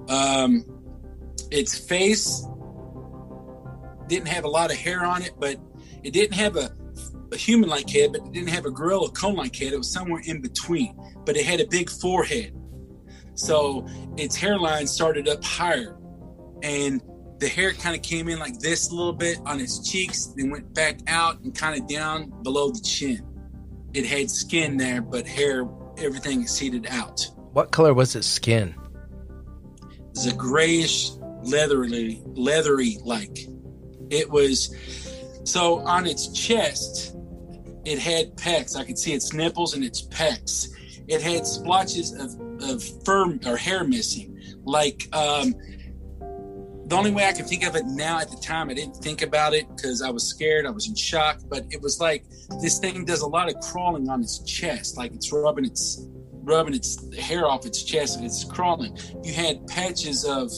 Um, 0.08 0.64
its 1.50 1.78
face 1.78 2.46
didn't 4.08 4.28
have 4.28 4.44
a 4.44 4.48
lot 4.48 4.70
of 4.70 4.76
hair 4.76 5.04
on 5.04 5.22
it, 5.22 5.32
but 5.38 5.56
it 6.02 6.12
didn't 6.12 6.34
have 6.34 6.56
a, 6.56 6.74
a 7.32 7.36
human-like 7.36 7.88
head, 7.88 8.12
but 8.12 8.22
it 8.22 8.32
didn't 8.32 8.50
have 8.50 8.66
a 8.66 8.70
gorilla 8.70 9.10
cone-like 9.10 9.56
head. 9.56 9.72
It 9.72 9.78
was 9.78 9.90
somewhere 9.90 10.22
in 10.24 10.40
between. 10.40 10.96
But 11.24 11.36
it 11.36 11.44
had 11.44 11.60
a 11.60 11.66
big 11.66 11.88
forehead, 11.88 12.52
so 13.34 13.86
its 14.16 14.36
hairline 14.36 14.86
started 14.86 15.28
up 15.28 15.42
higher, 15.42 15.96
and 16.62 17.00
the 17.38 17.48
hair 17.48 17.72
kind 17.72 17.96
of 17.96 18.02
came 18.02 18.28
in 18.28 18.38
like 18.38 18.58
this 18.58 18.90
a 18.90 18.94
little 18.94 19.12
bit 19.12 19.38
on 19.46 19.60
its 19.60 19.88
cheeks, 19.88 20.26
then 20.36 20.50
went 20.50 20.72
back 20.74 21.00
out 21.08 21.40
and 21.40 21.54
kind 21.54 21.80
of 21.80 21.88
down 21.88 22.30
below 22.42 22.70
the 22.70 22.80
chin. 22.80 23.24
It 23.94 24.06
had 24.06 24.30
skin 24.30 24.76
there, 24.76 25.00
but 25.00 25.26
hair, 25.26 25.68
everything 25.98 26.42
exceeded 26.42 26.86
out. 26.88 27.26
What 27.52 27.70
color 27.70 27.94
was 27.94 28.14
its 28.16 28.26
skin? 28.26 28.74
It 29.80 30.14
was 30.14 30.26
a 30.26 30.34
grayish, 30.34 31.10
leathery, 31.42 32.22
leathery 32.26 32.98
like. 33.04 33.46
It 34.10 34.30
was 34.30 34.76
so 35.44 35.80
on 35.80 36.06
its 36.06 36.28
chest. 36.28 37.16
It 37.84 37.98
had 37.98 38.36
pecs. 38.36 38.76
I 38.76 38.84
could 38.84 38.98
see 38.98 39.12
its 39.12 39.32
nipples 39.32 39.74
and 39.74 39.84
its 39.84 40.02
pecs. 40.02 40.68
It 41.08 41.20
had 41.20 41.46
splotches 41.46 42.12
of, 42.12 42.38
of 42.62 42.82
fur 43.04 43.38
or 43.46 43.56
hair 43.56 43.84
missing. 43.84 44.38
Like 44.64 45.08
um, 45.12 45.54
the 46.86 46.96
only 46.96 47.10
way 47.10 47.26
I 47.26 47.32
can 47.32 47.44
think 47.44 47.64
of 47.66 47.74
it 47.74 47.86
now 47.86 48.20
at 48.20 48.30
the 48.30 48.36
time, 48.36 48.70
I 48.70 48.74
didn't 48.74 48.96
think 48.96 49.22
about 49.22 49.54
it 49.54 49.66
because 49.74 50.02
I 50.02 50.10
was 50.10 50.28
scared. 50.28 50.66
I 50.66 50.70
was 50.70 50.88
in 50.88 50.94
shock. 50.94 51.40
But 51.48 51.64
it 51.70 51.80
was 51.80 52.00
like 52.00 52.24
this 52.60 52.78
thing 52.78 53.04
does 53.04 53.22
a 53.22 53.26
lot 53.26 53.48
of 53.48 53.60
crawling 53.60 54.08
on 54.08 54.20
its 54.20 54.40
chest, 54.40 54.96
like 54.96 55.12
it's 55.12 55.32
rubbing 55.32 55.64
its 55.64 56.06
rubbing 56.44 56.74
its 56.74 57.16
hair 57.16 57.46
off 57.46 57.64
its 57.66 57.82
chest 57.82 58.16
and 58.16 58.26
it's 58.26 58.44
crawling. 58.44 58.96
You 59.22 59.32
had 59.32 59.66
patches 59.66 60.24
of 60.24 60.50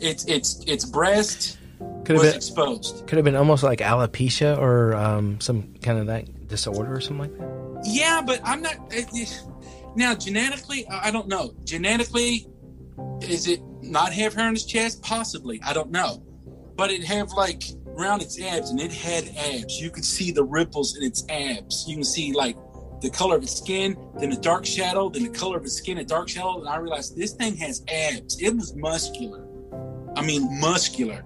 its 0.00 0.24
its 0.26 0.62
its 0.66 0.84
breast 0.84 1.57
Could 1.78 2.16
have 2.16 2.18
was 2.24 2.28
been 2.30 2.36
exposed. 2.36 3.06
could 3.06 3.16
have 3.16 3.24
been 3.24 3.36
almost 3.36 3.62
like 3.62 3.80
alopecia 3.80 4.56
or 4.58 4.94
um, 4.94 5.40
some 5.40 5.74
kind 5.82 5.98
of 5.98 6.06
that 6.06 6.48
disorder 6.48 6.92
or 6.94 7.00
something 7.00 7.30
like 7.30 7.38
that. 7.38 7.82
Yeah, 7.84 8.22
but 8.24 8.40
I'm 8.44 8.62
not. 8.62 8.74
it- 8.90 9.08
it- 9.12 9.42
Now, 9.96 10.14
genetically, 10.14 10.86
I 10.88 11.10
don't 11.10 11.28
know. 11.28 11.54
Genetically, 11.64 12.48
is 13.22 13.46
it 13.48 13.60
not 13.82 14.12
have 14.12 14.34
hair 14.34 14.46
on 14.46 14.54
its 14.54 14.64
chest? 14.64 15.02
Possibly. 15.02 15.60
I 15.64 15.72
don't 15.72 15.90
know. 15.90 16.22
But 16.76 16.90
it 16.90 17.02
have 17.04 17.30
like 17.32 17.62
around 17.96 18.22
its 18.22 18.40
abs, 18.40 18.70
and 18.70 18.80
it 18.80 18.92
had 18.92 19.24
abs. 19.36 19.80
You 19.80 19.90
could 19.90 20.04
see 20.04 20.30
the 20.30 20.44
ripples 20.44 20.96
in 20.96 21.02
its 21.02 21.24
abs. 21.28 21.84
You 21.88 21.96
can 21.96 22.04
see 22.04 22.32
like 22.32 22.56
the 23.00 23.10
color 23.10 23.36
of 23.36 23.42
its 23.42 23.56
skin, 23.56 23.96
then 24.18 24.32
a 24.32 24.36
dark 24.40 24.64
shadow, 24.66 25.08
then 25.08 25.24
the 25.24 25.30
color 25.38 25.56
of 25.56 25.64
its 25.64 25.74
skin, 25.74 25.98
a 25.98 26.04
dark 26.04 26.28
shadow. 26.28 26.58
And 26.60 26.68
I 26.68 26.76
realized 26.76 27.16
this 27.16 27.32
thing 27.32 27.56
has 27.56 27.82
abs. 27.88 28.40
It 28.40 28.54
was 28.56 28.74
muscular. 28.76 29.46
I 30.16 30.22
mean, 30.24 30.48
muscular. 30.60 31.24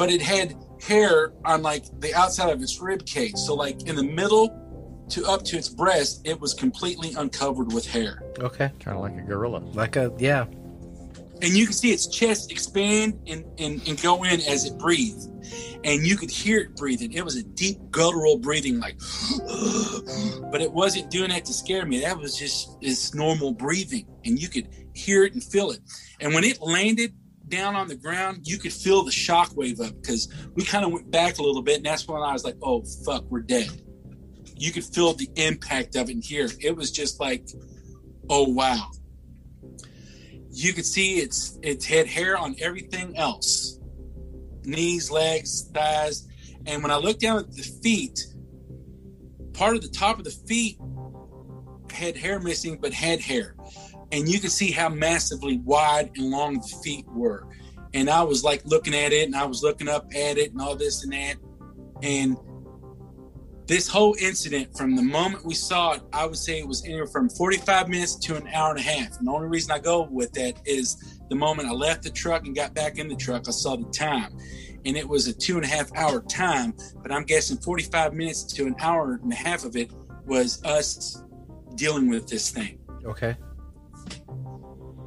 But 0.00 0.10
it 0.10 0.22
had 0.22 0.56
hair 0.80 1.34
on 1.44 1.60
like 1.60 1.84
the 2.00 2.14
outside 2.14 2.48
of 2.48 2.62
its 2.62 2.80
rib 2.80 3.04
cage. 3.04 3.34
So 3.36 3.54
like 3.54 3.86
in 3.86 3.96
the 3.96 4.02
middle 4.02 4.48
to 5.10 5.26
up 5.26 5.44
to 5.44 5.58
its 5.58 5.68
breast, 5.68 6.22
it 6.24 6.40
was 6.40 6.54
completely 6.54 7.12
uncovered 7.18 7.70
with 7.74 7.86
hair. 7.86 8.22
Okay, 8.38 8.72
Kind 8.80 8.96
of 8.96 9.02
like 9.02 9.18
a 9.18 9.20
gorilla. 9.20 9.58
like 9.58 9.96
a 9.96 10.10
yeah. 10.16 10.46
And 11.42 11.54
you 11.54 11.66
can 11.66 11.74
see 11.74 11.90
its 11.92 12.06
chest 12.06 12.50
expand 12.50 13.20
and, 13.26 13.44
and, 13.58 13.86
and 13.86 14.00
go 14.00 14.24
in 14.24 14.40
as 14.40 14.64
it 14.64 14.78
breathed. 14.78 15.26
And 15.84 16.06
you 16.06 16.16
could 16.16 16.30
hear 16.30 16.60
it 16.60 16.76
breathing. 16.76 17.12
It 17.12 17.22
was 17.22 17.36
a 17.36 17.42
deep 17.42 17.76
guttural 17.90 18.38
breathing, 18.38 18.78
like, 18.78 18.98
but 20.50 20.62
it 20.62 20.72
wasn't 20.72 21.10
doing 21.10 21.28
that 21.28 21.44
to 21.44 21.52
scare 21.52 21.84
me. 21.84 22.00
That 22.00 22.16
was 22.16 22.38
just 22.38 22.78
its 22.80 23.14
normal 23.14 23.52
breathing. 23.52 24.06
And 24.24 24.40
you 24.40 24.48
could 24.48 24.68
hear 24.94 25.24
it 25.24 25.34
and 25.34 25.44
feel 25.44 25.70
it. 25.70 25.80
And 26.20 26.32
when 26.32 26.44
it 26.44 26.62
landed 26.62 27.14
down 27.50 27.76
on 27.76 27.88
the 27.88 27.96
ground, 27.96 28.46
you 28.48 28.58
could 28.58 28.72
feel 28.72 29.04
the 29.04 29.12
shock 29.12 29.56
wave 29.56 29.80
up 29.80 29.94
because 30.00 30.32
we 30.54 30.64
kind 30.64 30.84
of 30.84 30.92
went 30.92 31.10
back 31.10 31.38
a 31.38 31.42
little 31.42 31.62
bit. 31.62 31.76
And 31.76 31.86
that's 31.86 32.08
when 32.08 32.22
I 32.22 32.32
was 32.32 32.44
like, 32.44 32.56
oh, 32.62 32.82
fuck, 33.04 33.24
we're 33.28 33.40
dead. 33.40 33.68
You 34.56 34.72
could 34.72 34.84
feel 34.84 35.12
the 35.12 35.28
impact 35.36 35.96
of 35.96 36.08
it 36.08 36.24
it. 36.24 36.50
It 36.60 36.76
was 36.76 36.90
just 36.90 37.20
like, 37.20 37.48
oh, 38.28 38.48
wow. 38.48 38.90
You 40.50 40.72
could 40.72 40.86
see 40.86 41.18
it's 41.18 41.58
its 41.62 41.84
had 41.84 42.06
hair 42.06 42.36
on 42.36 42.56
everything 42.60 43.16
else 43.16 43.80
knees, 44.64 45.10
legs, 45.10 45.70
thighs. 45.72 46.28
And 46.66 46.82
when 46.82 46.90
I 46.90 46.96
looked 46.96 47.20
down 47.20 47.38
at 47.38 47.52
the 47.52 47.62
feet, 47.62 48.26
part 49.52 49.76
of 49.76 49.82
the 49.82 49.88
top 49.88 50.18
of 50.18 50.24
the 50.24 50.30
feet 50.30 50.78
had 51.90 52.16
hair 52.16 52.38
missing, 52.40 52.78
but 52.80 52.92
had 52.92 53.20
hair. 53.20 53.56
And 54.12 54.28
you 54.28 54.40
could 54.40 54.50
see 54.50 54.70
how 54.70 54.88
massively 54.88 55.58
wide 55.58 56.10
and 56.16 56.30
long 56.30 56.54
the 56.54 56.80
feet 56.82 57.06
were. 57.08 57.46
And 57.94 58.08
I 58.08 58.22
was 58.22 58.44
like 58.44 58.64
looking 58.64 58.94
at 58.94 59.12
it 59.12 59.26
and 59.26 59.36
I 59.36 59.44
was 59.44 59.62
looking 59.62 59.88
up 59.88 60.06
at 60.14 60.38
it 60.38 60.52
and 60.52 60.60
all 60.60 60.76
this 60.76 61.04
and 61.04 61.12
that. 61.12 61.36
And 62.02 62.36
this 63.66 63.86
whole 63.86 64.16
incident, 64.20 64.76
from 64.76 64.96
the 64.96 65.02
moment 65.02 65.44
we 65.44 65.54
saw 65.54 65.92
it, 65.92 66.02
I 66.12 66.26
would 66.26 66.36
say 66.36 66.58
it 66.58 66.66
was 66.66 66.84
anywhere 66.84 67.06
from 67.06 67.28
45 67.28 67.88
minutes 67.88 68.16
to 68.16 68.36
an 68.36 68.48
hour 68.48 68.70
and 68.70 68.80
a 68.80 68.82
half. 68.82 69.16
And 69.18 69.28
the 69.28 69.30
only 69.30 69.46
reason 69.46 69.70
I 69.70 69.78
go 69.78 70.08
with 70.10 70.32
that 70.32 70.60
is 70.64 71.20
the 71.28 71.36
moment 71.36 71.68
I 71.68 71.72
left 71.72 72.02
the 72.02 72.10
truck 72.10 72.46
and 72.46 72.54
got 72.54 72.74
back 72.74 72.98
in 72.98 73.06
the 73.08 73.14
truck, 73.14 73.46
I 73.46 73.52
saw 73.52 73.76
the 73.76 73.88
time. 73.90 74.36
And 74.84 74.96
it 74.96 75.08
was 75.08 75.28
a 75.28 75.32
two 75.32 75.54
and 75.54 75.64
a 75.64 75.68
half 75.68 75.94
hour 75.94 76.20
time, 76.22 76.74
but 77.00 77.12
I'm 77.12 77.22
guessing 77.22 77.58
45 77.58 78.12
minutes 78.12 78.42
to 78.54 78.66
an 78.66 78.74
hour 78.80 79.20
and 79.22 79.32
a 79.32 79.36
half 79.36 79.64
of 79.64 79.76
it 79.76 79.92
was 80.26 80.60
us 80.64 81.22
dealing 81.76 82.08
with 82.08 82.26
this 82.26 82.50
thing. 82.50 82.80
Okay. 83.04 83.36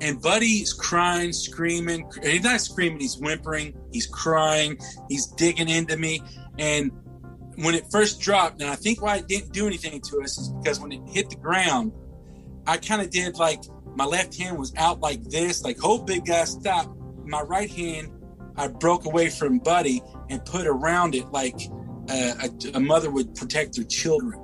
And 0.03 0.21
Buddy's 0.21 0.73
crying, 0.73 1.31
screaming. 1.31 2.09
He's 2.21 2.43
not 2.43 2.59
screaming, 2.59 2.99
he's 2.99 3.17
whimpering, 3.17 3.73
he's 3.91 4.05
crying, 4.05 4.77
he's 5.09 5.27
digging 5.27 5.69
into 5.69 5.95
me. 5.97 6.21
And 6.59 6.91
when 7.55 7.73
it 7.73 7.85
first 7.89 8.19
dropped, 8.19 8.61
and 8.61 8.69
I 8.69 8.75
think 8.75 9.01
why 9.01 9.17
it 9.17 9.27
didn't 9.27 9.53
do 9.53 9.65
anything 9.65 10.01
to 10.01 10.21
us 10.21 10.37
is 10.37 10.49
because 10.61 10.79
when 10.79 10.91
it 10.91 11.01
hit 11.07 11.29
the 11.29 11.37
ground, 11.37 11.93
I 12.67 12.77
kind 12.77 13.01
of 13.01 13.11
did 13.11 13.37
like 13.37 13.63
my 13.95 14.05
left 14.05 14.37
hand 14.37 14.57
was 14.57 14.73
out 14.75 14.99
like 14.99 15.23
this, 15.23 15.63
like, 15.63 15.77
oh, 15.83 15.99
big 16.03 16.25
guy, 16.25 16.43
stop. 16.43 16.95
My 17.25 17.41
right 17.41 17.69
hand 17.69 18.11
I 18.55 18.67
broke 18.67 19.05
away 19.05 19.29
from 19.29 19.59
Buddy 19.59 20.01
and 20.29 20.43
put 20.45 20.67
around 20.67 21.15
it 21.15 21.31
like 21.31 21.55
uh, 22.09 22.33
a, 22.43 22.49
a 22.75 22.79
mother 22.79 23.09
would 23.09 23.35
protect 23.35 23.77
her 23.77 23.83
children. 23.83 24.42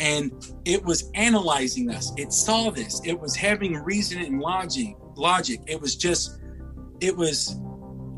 And 0.00 0.32
it 0.64 0.82
was 0.82 1.10
analyzing 1.14 1.90
us. 1.90 2.10
It 2.16 2.32
saw 2.32 2.70
this. 2.70 3.00
It 3.04 3.20
was 3.20 3.36
having 3.36 3.74
reason 3.76 4.22
and 4.22 4.40
logic. 4.40 4.96
Logic. 5.14 5.60
It 5.66 5.80
was 5.80 5.94
just. 5.94 6.40
It 7.00 7.16
was. 7.16 7.60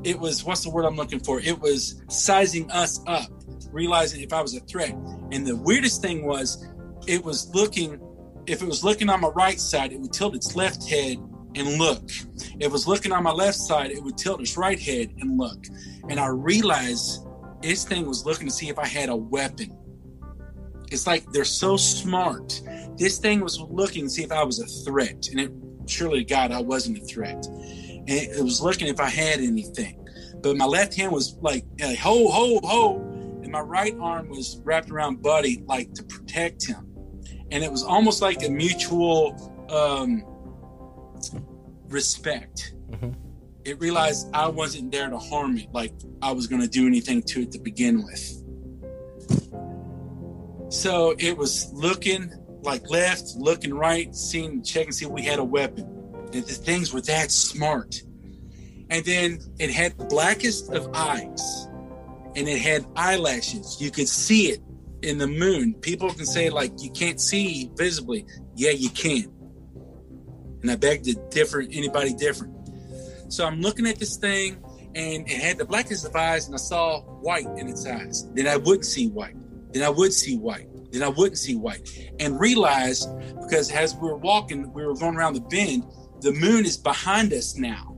It 0.05 0.18
was. 0.18 0.45
What's 0.45 0.62
the 0.62 0.70
word 0.70 0.85
I'm 0.85 0.97
looking 0.97 1.20
for? 1.20 1.41
It 1.41 1.59
was 1.61 2.03
sizing 2.09 2.70
us 2.70 3.01
up, 3.09 3.28
realizing 3.72 4.22
if 4.22 4.33
I 4.33 4.41
was 4.41 4.55
a 4.55 4.61
threat. 4.61 4.95
And 5.33 5.45
the 5.45 5.57
weirdest 5.57 6.01
thing 6.01 6.24
was, 6.24 6.64
it 7.07 7.22
was 7.22 7.53
looking. 7.55 8.01
If 8.47 8.62
it 8.62 8.66
was 8.66 8.85
looking 8.85 9.09
on 9.09 9.20
my 9.20 9.28
right 9.28 9.59
side, 9.59 9.93
it 9.93 10.01
would 10.01 10.12
tilt 10.12 10.37
its 10.37 10.55
left 10.55 10.89
head 10.89 11.18
and 11.55 11.78
look. 11.78 12.09
If 12.11 12.61
it 12.61 12.70
was 12.70 12.87
looking 12.87 13.12
on 13.12 13.24
my 13.24 13.33
left 13.33 13.59
side, 13.59 13.91
it 13.91 14.03
would 14.03 14.16
tilt 14.16 14.41
its 14.41 14.57
right 14.57 14.78
head 14.78 15.12
and 15.20 15.39
look. 15.39 15.64
And 16.09 16.18
I 16.18 16.26
realized 16.28 17.26
this 17.61 17.85
thing 17.85 18.07
was 18.07 18.24
looking 18.24 18.47
to 18.47 18.53
see 18.53 18.68
if 18.68 18.78
I 18.78 18.87
had 18.87 19.09
a 19.09 19.16
weapon. 19.16 19.76
It's 20.93 21.07
like 21.07 21.24
they're 21.32 21.45
so 21.45 21.76
smart. 21.76 22.61
This 22.97 23.18
thing 23.18 23.40
was 23.40 23.59
looking 23.59 24.05
to 24.05 24.11
see 24.11 24.22
if 24.22 24.32
I 24.32 24.45
was 24.45 24.61
a 24.61 24.66
threat. 24.66 25.28
And 25.28 25.40
it 25.40 25.53
surely 25.86 26.18
to 26.18 26.24
God 26.24 26.53
I 26.53 26.61
wasn't 26.61 26.99
a 26.99 27.05
threat. 27.05 27.47
And 27.47 28.11
it, 28.11 28.36
it 28.36 28.43
was 28.43 28.61
looking 28.61 28.88
if 28.88 29.01
I 29.01 29.09
had 29.09 29.40
anything. 29.40 30.07
But 30.43 30.57
my 30.57 30.66
left 30.66 30.95
hand 30.95 31.12
was 31.12 31.36
like, 31.40 31.64
like 31.80 31.99
ho, 31.99 32.28
ho, 32.28 32.61
ho. 32.62 32.97
And 33.43 33.51
my 33.51 33.61
right 33.61 33.97
arm 34.01 34.28
was 34.28 34.61
wrapped 34.64 34.90
around 34.90 35.22
Buddy, 35.22 35.62
like 35.66 35.93
to 35.95 36.03
protect 36.03 36.66
him. 36.66 36.88
And 37.51 37.64
it 37.64 37.70
was 37.70 37.82
almost 37.82 38.20
like 38.22 38.45
a 38.45 38.51
mutual 38.51 39.34
um, 39.70 40.24
respect. 41.88 42.74
Mm-hmm. 42.90 43.12
It 43.64 43.78
realized 43.78 44.28
I 44.34 44.49
wasn't 44.49 44.90
there 44.90 45.09
to 45.09 45.18
harm 45.18 45.57
it, 45.57 45.72
like 45.72 45.95
I 46.20 46.32
was 46.32 46.47
going 46.49 46.62
to 46.62 46.68
do 46.68 46.86
anything 46.86 47.22
to 47.22 47.43
it 47.43 47.53
to 47.53 47.59
begin 47.59 48.05
with. 48.05 48.41
So 50.73 51.14
it 51.18 51.37
was 51.37 51.73
looking 51.73 52.33
like 52.62 52.89
left, 52.89 53.35
looking 53.37 53.75
right, 53.75 54.14
seeing, 54.14 54.62
checking, 54.62 54.93
see 54.93 55.05
if 55.05 55.11
we 55.11 55.23
had 55.23 55.39
a 55.39 55.45
weapon. 55.45 55.87
The 56.31 56.41
things 56.41 56.93
were 56.93 57.03
that 57.03 57.31
smart. 57.31 58.03
And 58.91 59.05
then 59.05 59.39
it 59.59 59.70
had 59.70 59.99
the 59.99 60.05
blackest 60.07 60.73
of 60.73 60.89
eyes 60.95 61.68
and 62.35 62.49
it 62.49 62.59
had 62.59 62.87
eyelashes. 62.97 63.81
You 63.81 63.91
could 63.91 64.09
see 64.09 64.47
it 64.47 64.61
in 65.03 65.18
the 65.18 65.27
moon. 65.27 65.75
People 65.75 66.11
can 66.11 66.25
say, 66.25 66.49
like, 66.49 66.73
you 66.79 66.91
can't 66.91 67.20
see 67.20 67.70
visibly. 67.77 68.25
Yeah, 68.55 68.70
you 68.70 68.89
can 68.91 69.33
and 70.62 70.70
I 70.70 70.77
begged 70.77 71.05
to 71.05 71.14
differ 71.31 71.61
anybody 71.61 72.14
different. 72.14 72.55
So 73.29 73.47
I'm 73.47 73.61
looking 73.61 73.87
at 73.87 73.99
this 73.99 74.16
thing, 74.16 74.62
and 74.95 75.29
it 75.29 75.41
had 75.41 75.59
the 75.59 75.64
blackest 75.64 76.07
of 76.07 76.14
eyes, 76.14 76.47
and 76.47 76.55
I 76.55 76.59
saw 76.59 77.01
white 77.01 77.47
in 77.57 77.68
its 77.68 77.87
eyes. 77.87 78.31
Then 78.33 78.47
I 78.47 78.57
wouldn't 78.57 78.87
see 78.87 79.09
white. 79.09 79.37
Then 79.73 79.83
I 79.83 79.89
would 79.89 80.12
see 80.12 80.37
white. 80.37 80.68
Then 80.93 81.03
I 81.03 81.09
wouldn't 81.09 81.39
see 81.39 81.57
white, 81.57 81.89
and 82.20 82.39
realize 82.39 83.07
because 83.41 83.70
as 83.70 83.95
we 83.95 84.09
were 84.09 84.18
walking, 84.18 84.70
we 84.73 84.85
were 84.85 84.95
going 84.95 85.16
around 85.16 85.35
the 85.35 85.41
bend. 85.41 85.85
The 86.20 86.33
moon 86.33 86.66
is 86.66 86.77
behind 86.77 87.33
us 87.33 87.57
now, 87.57 87.97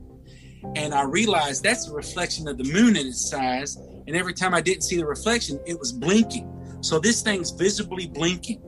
and 0.75 0.93
I 0.93 1.03
realized 1.03 1.63
that's 1.63 1.89
a 1.89 1.93
reflection 1.93 2.47
of 2.47 2.57
the 2.57 2.63
moon 2.63 2.95
in 2.95 3.07
its 3.07 3.29
size. 3.29 3.75
And 4.07 4.15
every 4.15 4.33
time 4.33 4.53
I 4.53 4.61
didn't 4.61 4.83
see 4.83 4.97
the 4.97 5.05
reflection, 5.05 5.59
it 5.65 5.77
was 5.77 5.91
blinking. 5.91 6.51
So 6.81 6.99
this 6.99 7.21
thing's 7.21 7.51
visibly 7.51 8.07
blinking 8.07 8.61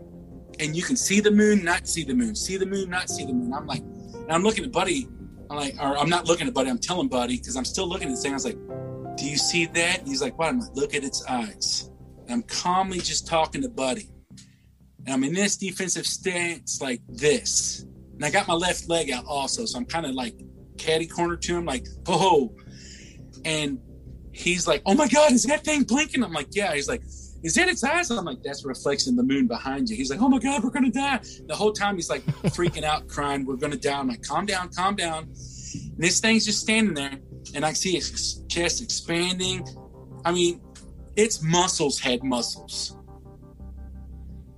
and 0.60 0.76
you 0.76 0.84
can 0.84 0.96
see 0.96 1.20
the 1.20 1.32
moon, 1.32 1.64
not 1.64 1.88
see 1.88 2.04
the 2.04 2.14
moon, 2.14 2.36
see 2.36 2.58
the 2.58 2.66
moon, 2.66 2.90
not 2.90 3.10
see 3.10 3.26
the 3.26 3.34
moon. 3.34 3.54
I'm 3.54 3.66
like, 3.66 3.82
and 3.82 4.32
I'm 4.32 4.44
looking 4.44 4.64
at 4.64 4.72
Buddy. 4.72 5.08
I'm 5.50 5.58
like, 5.58 5.76
or 5.80 5.98
I'm 5.98 6.10
not 6.10 6.26
looking 6.26 6.48
at 6.48 6.54
Buddy. 6.54 6.70
I'm 6.70 6.80
telling 6.80 7.08
Buddy 7.08 7.38
because 7.38 7.56
I'm 7.56 7.66
still 7.66 7.88
looking 7.88 8.08
at 8.08 8.12
this 8.12 8.22
thing. 8.22 8.32
I 8.32 8.36
was 8.36 8.46
like, 8.46 8.58
"Do 9.18 9.26
you 9.26 9.38
see 9.38 9.66
that?" 9.68 10.06
he's 10.06 10.22
like, 10.22 10.38
"What?" 10.38 10.50
I'm 10.50 10.60
like, 10.60 10.76
"Look 10.76 10.94
at 10.94 11.04
its 11.04 11.24
eyes." 11.26 11.90
I'm 12.30 12.44
calmly 12.44 13.00
just 13.00 13.28
talking 13.28 13.62
to 13.62 13.70
Buddy, 13.70 14.10
and 15.06 15.14
I'm 15.14 15.24
in 15.24 15.34
this 15.34 15.58
defensive 15.58 16.06
stance 16.06 16.82
like 16.82 17.02
this, 17.08 17.86
and 18.16 18.26
I 18.26 18.30
got 18.30 18.48
my 18.48 18.54
left 18.54 18.90
leg 18.90 19.12
out 19.12 19.26
also, 19.26 19.66
so 19.66 19.78
I'm 19.78 19.86
kind 19.86 20.06
of 20.06 20.14
like 20.14 20.36
caddy 20.78 21.08
corner 21.08 21.38
to 21.38 21.58
him, 21.58 21.66
like, 21.66 21.88
"Oh," 22.08 22.56
and 23.46 23.80
he's 24.32 24.68
like, 24.68 24.82
"Oh 24.86 24.94
my 24.94 25.08
God, 25.08 25.32
is 25.32 25.44
that 25.44 25.64
thing 25.64 25.84
blinking?" 25.84 26.24
I'm 26.24 26.34
like, 26.34 26.50
"Yeah." 26.52 26.74
He's 26.74 26.90
like 26.90 27.04
is 27.44 27.54
that 27.56 27.68
its 27.70 27.84
eyes? 27.84 28.10
I'm 28.10 28.26
like, 28.26 28.42
that's 28.44 28.66
reflecting 28.66 29.16
the 29.16 29.24
moon 29.24 29.48
behind 29.48 29.90
you. 29.90 29.96
He's 29.96 30.10
like, 30.10 30.22
oh 30.22 30.28
my 30.28 30.40
God, 30.40 30.64
we're 30.64 30.72
going 30.72 30.92
to 30.92 31.00
die. 31.00 31.20
The 31.46 31.56
whole 31.56 31.72
time 31.72 31.96
he's 31.96 32.10
like 32.10 32.26
freaking 32.26 32.84
out, 32.84 33.08
crying, 33.08 33.46
we're 33.46 33.58
going 33.58 33.72
to 33.72 33.78
die. 33.78 34.00
I'm 34.00 34.08
like, 34.08 34.24
calm 34.24 34.46
down, 34.46 34.70
calm 34.70 34.96
down. 34.96 35.24
And 35.24 35.98
this 35.98 36.20
thing's 36.20 36.46
just 36.46 36.62
standing 36.62 36.94
there 36.94 37.20
and 37.54 37.66
I 37.66 37.74
see 37.74 37.96
its 37.96 38.42
chest 38.48 38.82
expanding. 38.82 39.68
I 40.26 40.32
mean, 40.32 40.62
its 41.18 41.42
muscles 41.42 42.00
had 42.00 42.24
muscles. 42.24 42.96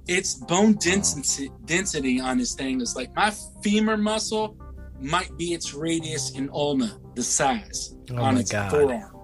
Its 0.08 0.34
bone 0.36 0.74
density, 0.74 1.52
density 1.66 2.20
on 2.20 2.38
this 2.38 2.54
thing 2.54 2.82
is 2.82 2.96
like 2.96 3.16
my 3.16 3.32
femur 3.64 3.96
muscle 3.96 4.58
might 5.00 5.36
be 5.38 5.54
its 5.54 5.74
radius 5.74 6.32
in 6.32 6.50
ulna, 6.52 7.00
the 7.16 7.24
size 7.24 7.96
oh 8.12 8.18
on 8.18 8.38
its 8.38 8.52
God. 8.52 8.72
forearm. 8.72 9.16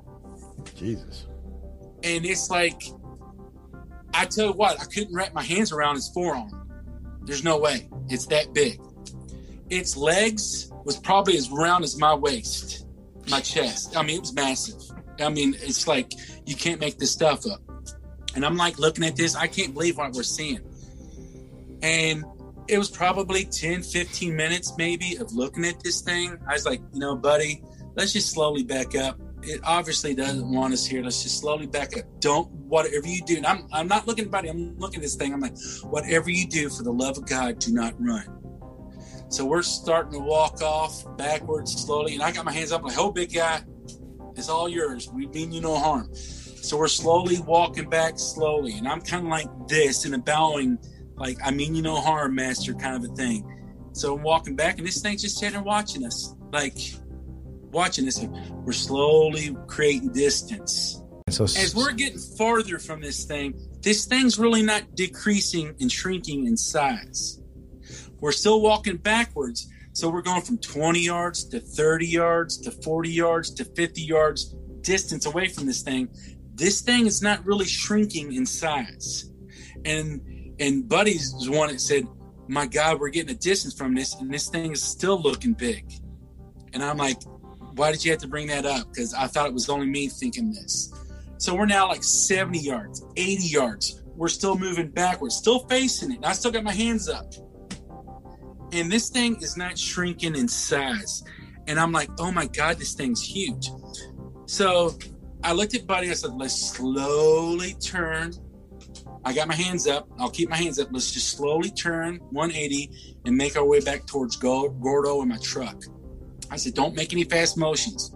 Jesus. 0.75 1.27
And 2.03 2.25
it's 2.25 2.49
like 2.49 2.81
I 4.13 4.25
tell 4.25 4.47
you 4.47 4.53
what, 4.53 4.79
I 4.79 4.86
couldn't 4.86 5.13
wrap 5.13 5.33
my 5.33 5.43
hands 5.43 5.73
around 5.73 5.95
his 5.95 6.07
forearm. 6.09 6.69
There's 7.23 7.43
no 7.43 7.59
way. 7.59 7.89
It's 8.07 8.27
that 8.27 8.53
big. 8.53 8.79
Its 9.69 9.97
legs 9.97 10.71
was 10.86 10.97
probably 10.97 11.36
as 11.36 11.49
round 11.49 11.83
as 11.83 11.97
my 11.97 12.13
waist, 12.13 12.86
my 13.29 13.41
chest. 13.41 13.97
I 13.97 14.03
mean, 14.03 14.17
it 14.17 14.21
was 14.21 14.33
massive. 14.33 14.94
I 15.20 15.30
mean, 15.30 15.55
it's 15.59 15.88
like 15.88 16.11
you 16.45 16.55
can't 16.55 16.80
make 16.80 16.97
this 16.97 17.11
stuff 17.11 17.45
up. 17.45 17.61
And 18.36 18.45
I'm 18.45 18.57
like 18.57 18.80
looking 18.80 19.03
at 19.05 19.16
this, 19.16 19.36
I 19.36 19.47
can't 19.47 19.74
believe 19.74 19.97
what 19.97 20.13
we're 20.13 20.24
seeing. 20.24 20.59
And 21.82 22.26
it 22.68 22.78
was 22.78 22.89
probably 22.89 23.45
10, 23.45 23.84
15 23.84 24.36
minutes 24.36 24.74
maybe 24.78 25.18
of 25.18 25.32
looking 25.34 25.66
at 25.66 25.82
this 25.84 26.01
thing. 26.01 26.38
I 26.47 26.53
was 26.53 26.66
like, 26.66 26.82
you 26.93 26.99
know, 26.99 27.16
buddy, 27.16 27.63
let's 27.95 28.13
just 28.13 28.32
slowly 28.32 28.63
back 28.63 28.95
up 28.95 29.20
it 29.47 29.61
obviously 29.63 30.16
doesn't 30.16 30.49
want 30.49 30.74
us 30.74 30.86
here. 30.86 31.03
Let's 31.03 31.24
just 31.24 31.39
slowly 31.39 31.68
back 31.68 31.97
up. 31.97 32.05
Don't 32.20 32.51
whatever 32.51 33.07
you 33.07 33.22
do. 33.24 33.38
And 33.38 33.45
I'm 33.45 33.68
I'm 33.72 33.88
not 33.88 34.07
looking 34.07 34.26
at 34.26 34.34
anybody. 34.34 34.49
I'm 34.49 34.78
looking 34.78 34.97
at 34.97 35.03
this 35.03 35.16
thing. 35.16 35.34
I'm 35.34 35.39
like, 35.39 35.57
whatever 35.84 36.30
you 36.30 36.47
do 36.47 36.70
for 36.70 36.84
the 36.84 36.91
love 36.91 37.18
of 37.18 37.28
God, 37.28 37.59
do 37.59 37.72
not 37.74 37.93
run. 37.99 38.26
So 39.30 39.45
we're 39.45 39.63
starting 39.63 40.13
to 40.13 40.20
walk 40.20 40.61
off 40.61 41.05
backwards 41.18 41.74
slowly, 41.74 42.13
and 42.13 42.24
I 42.24 42.32
got 42.32 42.45
my 42.45 42.51
hands 42.51 42.72
up 42.72 42.84
like, 42.84 42.97
"Oh, 42.97 43.11
big 43.11 43.34
guy, 43.34 43.61
it's 44.38 44.49
all 44.49 44.69
yours. 44.69 45.09
We 45.11 45.27
mean 45.27 45.51
you 45.51 45.61
no 45.61 45.77
harm." 45.77 46.13
So 46.13 46.77
we're 46.77 46.88
slowly 46.88 47.39
walking 47.41 47.89
back 47.89 48.17
slowly, 48.17 48.73
and 48.73 48.88
I'm 48.88 49.01
kind 49.01 49.25
of 49.25 49.29
like 49.29 49.67
this 49.67 50.05
and 50.05 50.25
bowing, 50.25 50.79
like 51.15 51.38
I 51.43 51.51
mean 51.51 51.75
you 51.75 51.81
no 51.81 51.95
harm, 52.01 52.36
master, 52.36 52.73
kind 52.73 52.95
of 52.95 53.11
a 53.11 53.13
thing. 53.15 53.45
So 53.93 54.15
I'm 54.15 54.23
walking 54.23 54.55
back, 54.55 54.77
and 54.77 54.88
this 54.88 55.01
thing's 55.01 55.21
just 55.21 55.38
sitting 55.38 55.63
watching 55.63 56.05
us, 56.05 56.36
like 56.51 56.77
watching 57.71 58.05
this, 58.05 58.19
we're 58.63 58.73
slowly 58.73 59.55
creating 59.67 60.11
distance. 60.11 61.01
So 61.29 61.43
as 61.43 61.75
we're 61.75 61.91
getting 61.91 62.19
farther 62.19 62.79
from 62.79 63.01
this 63.01 63.25
thing, 63.25 63.59
this 63.81 64.05
thing's 64.05 64.39
really 64.39 64.63
not 64.63 64.95
decreasing 64.95 65.75
and 65.79 65.91
shrinking 65.91 66.47
in 66.47 66.57
size. 66.57 67.41
We're 68.19 68.31
still 68.31 68.61
walking 68.61 68.97
backwards. 68.97 69.67
So 69.95 70.09
we're 70.09 70.23
going 70.23 70.41
from 70.41 70.57
20 70.57 70.99
yards 70.99 71.45
to 71.45 71.61
30 71.61 72.05
yards 72.05 72.57
to 72.57 72.71
40 72.71 73.09
yards 73.09 73.49
to 73.53 73.63
50 73.63 74.01
yards 74.01 74.53
distance 74.81 75.25
away 75.25 75.47
from 75.47 75.65
this 75.65 75.83
thing. 75.83 76.09
This 76.53 76.81
thing 76.81 77.05
is 77.05 77.21
not 77.21 77.45
really 77.45 77.63
shrinking 77.63 78.33
in 78.33 78.45
size. 78.45 79.31
And 79.85 80.19
and 80.59 80.89
Buddy's 80.89 81.33
one 81.49 81.69
that 81.69 81.79
said, 81.79 82.05
My 82.49 82.67
God, 82.67 82.99
we're 82.99 83.07
getting 83.07 83.33
a 83.33 83.39
distance 83.39 83.73
from 83.73 83.95
this, 83.95 84.13
and 84.15 84.33
this 84.33 84.49
thing 84.49 84.73
is 84.73 84.83
still 84.83 85.21
looking 85.21 85.53
big. 85.53 85.89
And 86.73 86.83
I'm 86.83 86.97
like, 86.97 87.23
why 87.75 87.93
did 87.93 88.03
you 88.03 88.11
have 88.11 88.19
to 88.19 88.27
bring 88.27 88.47
that 88.47 88.65
up? 88.65 88.89
Because 88.89 89.13
I 89.13 89.27
thought 89.27 89.47
it 89.47 89.53
was 89.53 89.69
only 89.69 89.87
me 89.87 90.09
thinking 90.09 90.51
this. 90.51 90.93
So 91.37 91.55
we're 91.55 91.67
now 91.67 91.87
like 91.87 92.03
70 92.03 92.59
yards, 92.59 93.01
80 93.15 93.43
yards. 93.43 94.03
We're 94.07 94.27
still 94.27 94.57
moving 94.57 94.89
backwards, 94.89 95.35
still 95.35 95.59
facing 95.69 96.11
it. 96.11 96.19
I 96.25 96.33
still 96.33 96.51
got 96.51 96.65
my 96.65 96.73
hands 96.73 97.07
up. 97.07 97.33
And 98.76 98.91
this 98.91 99.09
thing 99.09 99.38
is 99.41 99.55
not 99.55 99.80
shrinking 99.80 100.36
in 100.36 100.49
size. 100.49 101.23
And 101.67 101.80
I'm 101.80 101.93
like, 101.93 102.09
oh 102.19 102.30
my 102.30 102.45
God, 102.45 102.78
this 102.78 102.93
thing's 102.93 103.23
huge. 103.23 103.69
So 104.47 104.97
I 105.45 105.53
looked 105.53 105.76
at 105.76 105.88
Buddy. 105.88 106.11
I 106.11 106.13
said, 106.13 106.34
let's 106.34 106.73
slowly 106.73 107.73
turn. 107.76 108.34
I 109.23 109.32
got 109.32 109.47
my 109.47 109.55
hands 109.55 109.88
up. 109.88 110.09
I'll 110.19 110.30
keep 110.30 110.49
my 110.49 110.57
hands 110.57 110.78
up. 110.78 110.89
Let's 110.91 111.11
just 111.11 111.30
slowly 111.38 111.71
turn 111.71 112.17
180 112.32 112.91
and 113.26 113.38
make 113.38 113.55
our 113.55 113.63
way 113.65 113.80
back 113.80 114.05
towards 114.07 114.36
Gordo 114.36 115.21
and 115.21 115.30
my 115.30 115.38
truck. 115.38 115.82
I 116.51 116.57
said, 116.57 116.73
don't 116.73 116.95
make 116.95 117.13
any 117.13 117.23
fast 117.23 117.57
motions. 117.57 118.13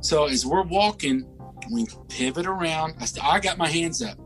So 0.00 0.24
as 0.24 0.46
we're 0.46 0.64
walking, 0.64 1.28
we 1.70 1.86
pivot 2.08 2.46
around. 2.46 2.94
I 2.98 3.04
said, 3.04 3.22
I 3.22 3.40
got 3.40 3.58
my 3.58 3.68
hands 3.68 4.02
up. 4.02 4.18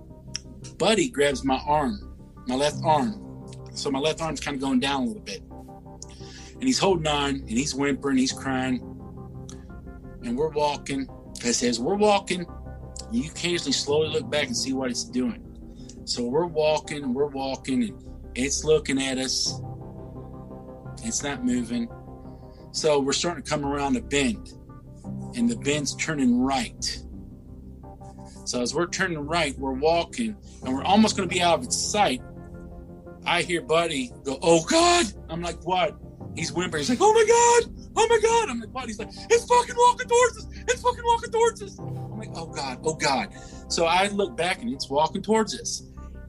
Buddy 0.79 1.09
grabs 1.09 1.45
my 1.45 1.61
arm, 1.67 2.17
my 2.47 2.55
left 2.55 2.79
arm. 2.85 3.23
So 3.75 3.91
my 3.91 3.99
left 3.99 4.23
arm's 4.23 4.41
kind 4.41 4.55
of 4.55 4.61
going 4.61 4.79
down 4.81 5.03
a 5.03 5.07
little 5.07 5.23
bit. 5.23 5.43
And 6.59 6.63
he's 6.63 6.79
holding 6.79 7.07
on 7.07 7.31
and 7.31 7.51
he's 7.51 7.75
whimpering, 7.75 8.17
he's 8.17 8.33
crying. 8.33 8.81
And 10.23 10.37
we're 10.37 10.51
walking. 10.51 11.09
Because 11.35 11.63
as 11.63 11.79
we're 11.79 11.97
walking, 11.97 12.47
you 13.13 13.31
occasionally 13.31 13.73
slowly 13.73 14.09
look 14.09 14.31
back 14.31 14.47
and 14.47 14.57
see 14.57 14.73
what 14.73 14.91
it's 14.91 15.05
doing. 15.05 15.43
So 16.05 16.25
we're 16.25 16.47
walking, 16.47 17.15
we're 17.15 17.27
walking, 17.27 17.83
and 17.83 17.93
it's 18.35 18.65
looking 18.65 19.01
at 19.01 19.19
us. 19.19 19.61
It's 21.05 21.23
not 21.23 21.45
moving. 21.45 21.89
So 22.73 23.01
we're 23.01 23.13
starting 23.13 23.43
to 23.43 23.51
come 23.51 23.65
around 23.65 23.97
a 23.97 24.03
bend, 24.03 24.53
and 25.35 25.49
the 25.49 25.57
bend's 25.57 25.95
turning 25.97 26.41
right. 26.41 27.03
So 28.45 28.63
as 28.63 28.75
we're 28.75 28.87
turning 28.87 29.19
right, 29.19 29.59
we're 29.59 29.73
walking, 29.73 30.37
and 30.65 30.75
we're 30.75 30.85
almost 30.85 31.17
going 31.17 31.29
to 31.29 31.35
be 31.35 31.43
out 31.43 31.59
of 31.59 31.65
its 31.65 31.77
sight. 31.77 32.23
I 33.25 33.43
hear 33.43 33.61
Buddy 33.61 34.13
go, 34.25 34.39
"Oh 34.41 34.65
God!" 34.65 35.07
I'm 35.29 35.43
like, 35.43 35.65
"What?" 35.67 35.99
He's 36.37 36.53
whimpering. 36.53 36.83
He's 36.83 36.91
like, 36.91 36.99
"Oh 37.01 37.13
my 37.13 37.25
God! 37.25 37.89
Oh 37.97 38.07
my 38.09 38.19
God!" 38.23 38.51
I'm 38.51 38.61
like, 38.61 38.75
"What?" 38.75 38.87
He's 38.87 38.99
like, 38.99 39.09
"It's 39.31 39.45
fucking 39.47 39.75
walking 39.77 40.09
towards 40.09 40.39
us! 40.39 40.47
It's 40.69 40.83
fucking 40.83 41.05
walking 41.05 41.31
towards 41.31 41.63
us!" 41.63 41.79
I'm 41.79 42.19
like, 42.19 42.31
"Oh 42.35 42.47
God! 42.47 42.79
Oh 42.85 42.95
God!" 42.95 43.29
So 43.69 43.87
I 43.87 44.09
look 44.09 44.37
back, 44.37 44.61
and 44.61 44.73
it's 44.73 44.89
walking 44.91 45.23
towards 45.23 45.59
us. 45.59 45.83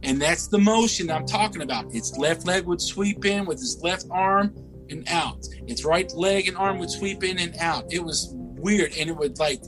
And 0.04 0.22
that's 0.22 0.48
the 0.48 0.60
motion 0.60 1.10
I'm 1.10 1.26
talking 1.26 1.62
about. 1.62 1.94
Its 1.94 2.18
left 2.18 2.46
leg 2.46 2.66
would 2.66 2.82
sweep 2.82 3.26
in 3.26 3.46
with 3.46 3.58
its 3.58 3.82
left 3.82 4.06
arm 4.12 4.54
and 4.90 5.08
out. 5.10 5.46
Its 5.66 5.84
right 5.84 6.12
leg 6.14 6.48
and 6.48 6.56
arm 6.56 6.80
would 6.80 6.92
sweep 6.92 7.24
in 7.24 7.40
and 7.40 7.56
out. 7.58 7.92
It 7.92 8.04
was 8.04 8.30
weird. 8.34 8.94
And 8.98 9.10
it 9.10 9.18
would 9.18 9.40
like 9.40 9.62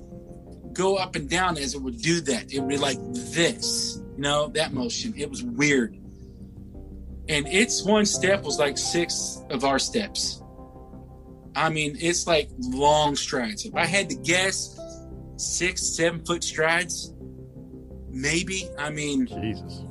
go 0.71 0.95
up 0.95 1.15
and 1.15 1.29
down 1.29 1.57
as 1.57 1.73
it 1.73 1.81
would 1.81 2.01
do 2.01 2.21
that. 2.21 2.53
It 2.53 2.59
would 2.59 2.69
be 2.69 2.77
like 2.77 2.99
this, 3.13 4.01
you 4.15 4.21
know, 4.21 4.47
that 4.49 4.71
motion. 4.71 5.13
It 5.17 5.29
was 5.29 5.43
weird. 5.43 5.97
And 7.29 7.47
its 7.47 7.83
one 7.83 8.05
step 8.07 8.43
was 8.43 8.57
like 8.57 8.77
six 8.77 9.43
of 9.51 9.63
our 9.63 9.77
steps. 9.77 10.41
I 11.55 11.69
mean, 11.69 11.95
it's 11.99 12.25
like 12.25 12.49
long 12.57 13.15
strides. 13.15 13.65
If 13.65 13.75
I 13.75 13.85
had 13.85 14.09
to 14.09 14.15
guess, 14.15 14.79
six, 15.37 15.95
seven 15.95 16.25
foot 16.25 16.43
strides, 16.43 17.13
maybe. 18.09 18.67
I 18.79 18.89
mean, 18.89 19.27
Jesus. 19.27 19.83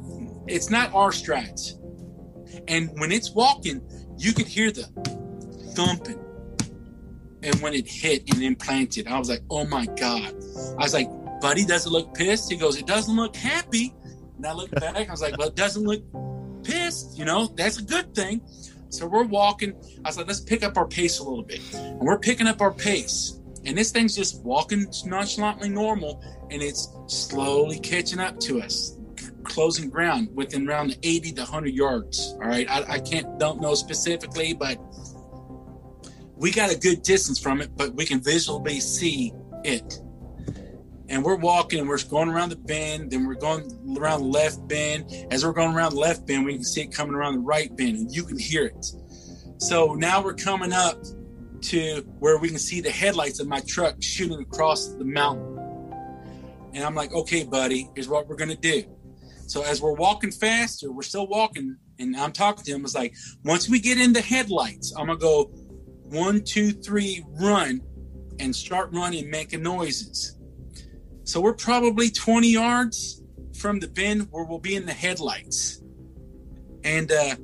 it's 0.49 0.69
not 0.69 0.93
our 0.93 1.13
strides. 1.13 1.79
And 2.67 2.91
when 2.99 3.13
it's 3.13 3.31
walking, 3.31 3.83
you 4.17 4.33
could 4.33 4.47
hear 4.49 4.73
the 4.73 4.85
thumping. 5.77 6.19
And 7.45 7.55
when 7.61 7.73
it 7.73 7.87
hit 7.87 8.35
and 8.35 8.43
implanted, 8.43 9.07
I 9.07 9.17
was 9.17 9.29
like, 9.29 9.43
oh 9.49 9.65
my 9.65 9.87
God. 9.87 10.35
I 10.77 10.83
was 10.83 10.93
like, 10.93 11.09
buddy, 11.41 11.65
does 11.65 11.87
it 11.87 11.91
look 11.91 12.15
pissed? 12.15 12.51
He 12.51 12.57
goes, 12.59 12.77
it 12.77 12.87
doesn't 12.87 13.15
look 13.15 13.37
happy. 13.37 13.95
And 14.37 14.47
I 14.47 14.53
looked 14.53 14.75
back, 14.75 15.09
I 15.09 15.11
was 15.11 15.23
like, 15.23 15.39
well, 15.39 15.49
it 15.49 15.55
doesn't 15.55 15.85
look 15.85 16.03
pissed. 16.69 17.19
You 17.19 17.25
know, 17.25 17.47
that's 17.57 17.79
a 17.79 17.83
good 17.83 18.15
thing. 18.15 18.41
So 18.91 19.07
we're 19.07 19.25
walking. 19.25 19.75
I 20.05 20.09
was 20.09 20.17
like, 20.17 20.27
let's 20.27 20.41
pick 20.41 20.63
up 20.63 20.77
our 20.77 20.87
pace 20.87 21.19
a 21.19 21.25
little 21.25 21.43
bit. 21.45 21.61
And 21.75 22.01
we're 22.01 22.19
picking 22.19 22.47
up 22.47 22.61
our 22.61 22.73
pace. 22.73 23.41
And 23.65 23.77
this 23.77 23.91
thing's 23.91 24.17
just 24.17 24.43
walking 24.45 24.87
nonchalantly 25.05 25.69
normal. 25.69 26.23
And 26.51 26.63
it's 26.63 26.89
slowly 27.07 27.79
catching 27.79 28.19
up 28.19 28.39
to 28.41 28.61
us 28.63 28.99
closing 29.45 29.89
ground 29.89 30.29
within 30.35 30.69
around 30.69 30.97
80 31.03 31.33
to 31.33 31.41
100 31.41 31.75
yards. 31.75 32.35
All 32.35 32.49
right, 32.49 32.69
I, 32.69 32.95
I, 32.95 32.99
can't 32.99 33.39
don't 33.39 33.61
know 33.61 33.75
specifically, 33.75 34.53
but 34.53 34.79
we 36.37 36.51
got 36.53 36.71
a 36.71 36.79
good 36.79 37.03
distance 37.03 37.39
from 37.39 37.61
it, 37.63 37.71
but 37.75 37.95
we 37.95 38.05
can 38.05 38.21
visually 38.21 38.79
see 38.79 39.33
it. 39.65 40.01
And 41.09 41.25
we're 41.25 41.37
walking, 41.37 41.81
and 41.81 41.89
we're 41.89 42.03
going 42.05 42.29
around 42.29 42.51
the 42.51 42.57
bend, 42.57 43.11
then 43.11 43.27
we're 43.27 43.35
going 43.35 43.63
around 43.99 44.21
the 44.21 44.27
left 44.27 44.67
bend. 44.69 45.11
As 45.31 45.45
we're 45.45 45.53
going 45.53 45.75
around 45.75 45.93
the 45.93 46.01
left 46.01 46.27
bend, 46.27 46.45
we 46.45 46.55
can 46.55 46.65
see 46.65 46.83
it 46.83 46.93
coming 46.93 47.15
around 47.15 47.35
the 47.35 47.41
right 47.41 47.75
bend, 47.77 47.97
and 47.97 48.15
you 48.15 48.25
can 48.25 48.39
hear 48.39 48.67
it. 48.67 48.87
So 49.59 49.95
now 49.95 50.23
we're 50.23 50.35
coming 50.35 50.73
up 50.73 51.03
to 51.63 52.03
where 52.19 52.39
we 52.39 52.49
can 52.49 52.59
see 52.59 52.81
the 52.81 52.91
headlights 52.91 53.41
of 53.41 53.49
my 53.49 53.61
truck 53.61 53.97
shooting 54.03 54.41
across 54.41 54.89
the 54.89 55.05
mountain. 55.05 55.59
And 56.75 56.85
I'm 56.85 56.95
like, 56.95 57.13
okay, 57.13 57.45
buddy, 57.45 57.89
here's 57.95 58.09
what 58.09 58.29
we're 58.29 58.37
gonna 58.37 58.55
do 58.55 58.85
so 59.49 59.63
as 59.63 59.81
we're 59.81 59.95
walking 59.95 60.31
faster, 60.31 60.93
we're 60.93 61.01
still 61.03 61.27
walking, 61.27 61.75
and 61.99 62.15
I'm 62.17 62.33
talking 62.33 62.65
to 62.65 62.73
him. 62.73 62.85
It's 62.85 62.95
like 62.95 63.15
once 63.45 63.67
we 63.67 63.81
get 63.81 63.99
into 63.99 64.21
headlights, 64.21 64.93
I'm 64.97 65.07
gonna 65.07 65.19
go 65.19 65.45
one, 66.11 66.45
two, 66.45 66.71
three, 66.71 67.25
run, 67.41 67.81
and 68.41 68.55
start 68.55 68.91
running, 68.93 69.31
making 69.31 69.63
noises. 69.63 70.38
So 71.29 71.43
we're 71.43 71.53
probably 71.53 72.09
20 72.09 72.49
yards 72.49 73.23
from 73.55 73.81
the 73.81 73.87
bend 73.87 74.29
where 74.31 74.45
we'll 74.45 74.59
be 74.59 74.77
in 74.77 74.87
the 74.87 74.95
headlights. 74.95 75.83
And 76.85 77.13
uh, 77.13 77.37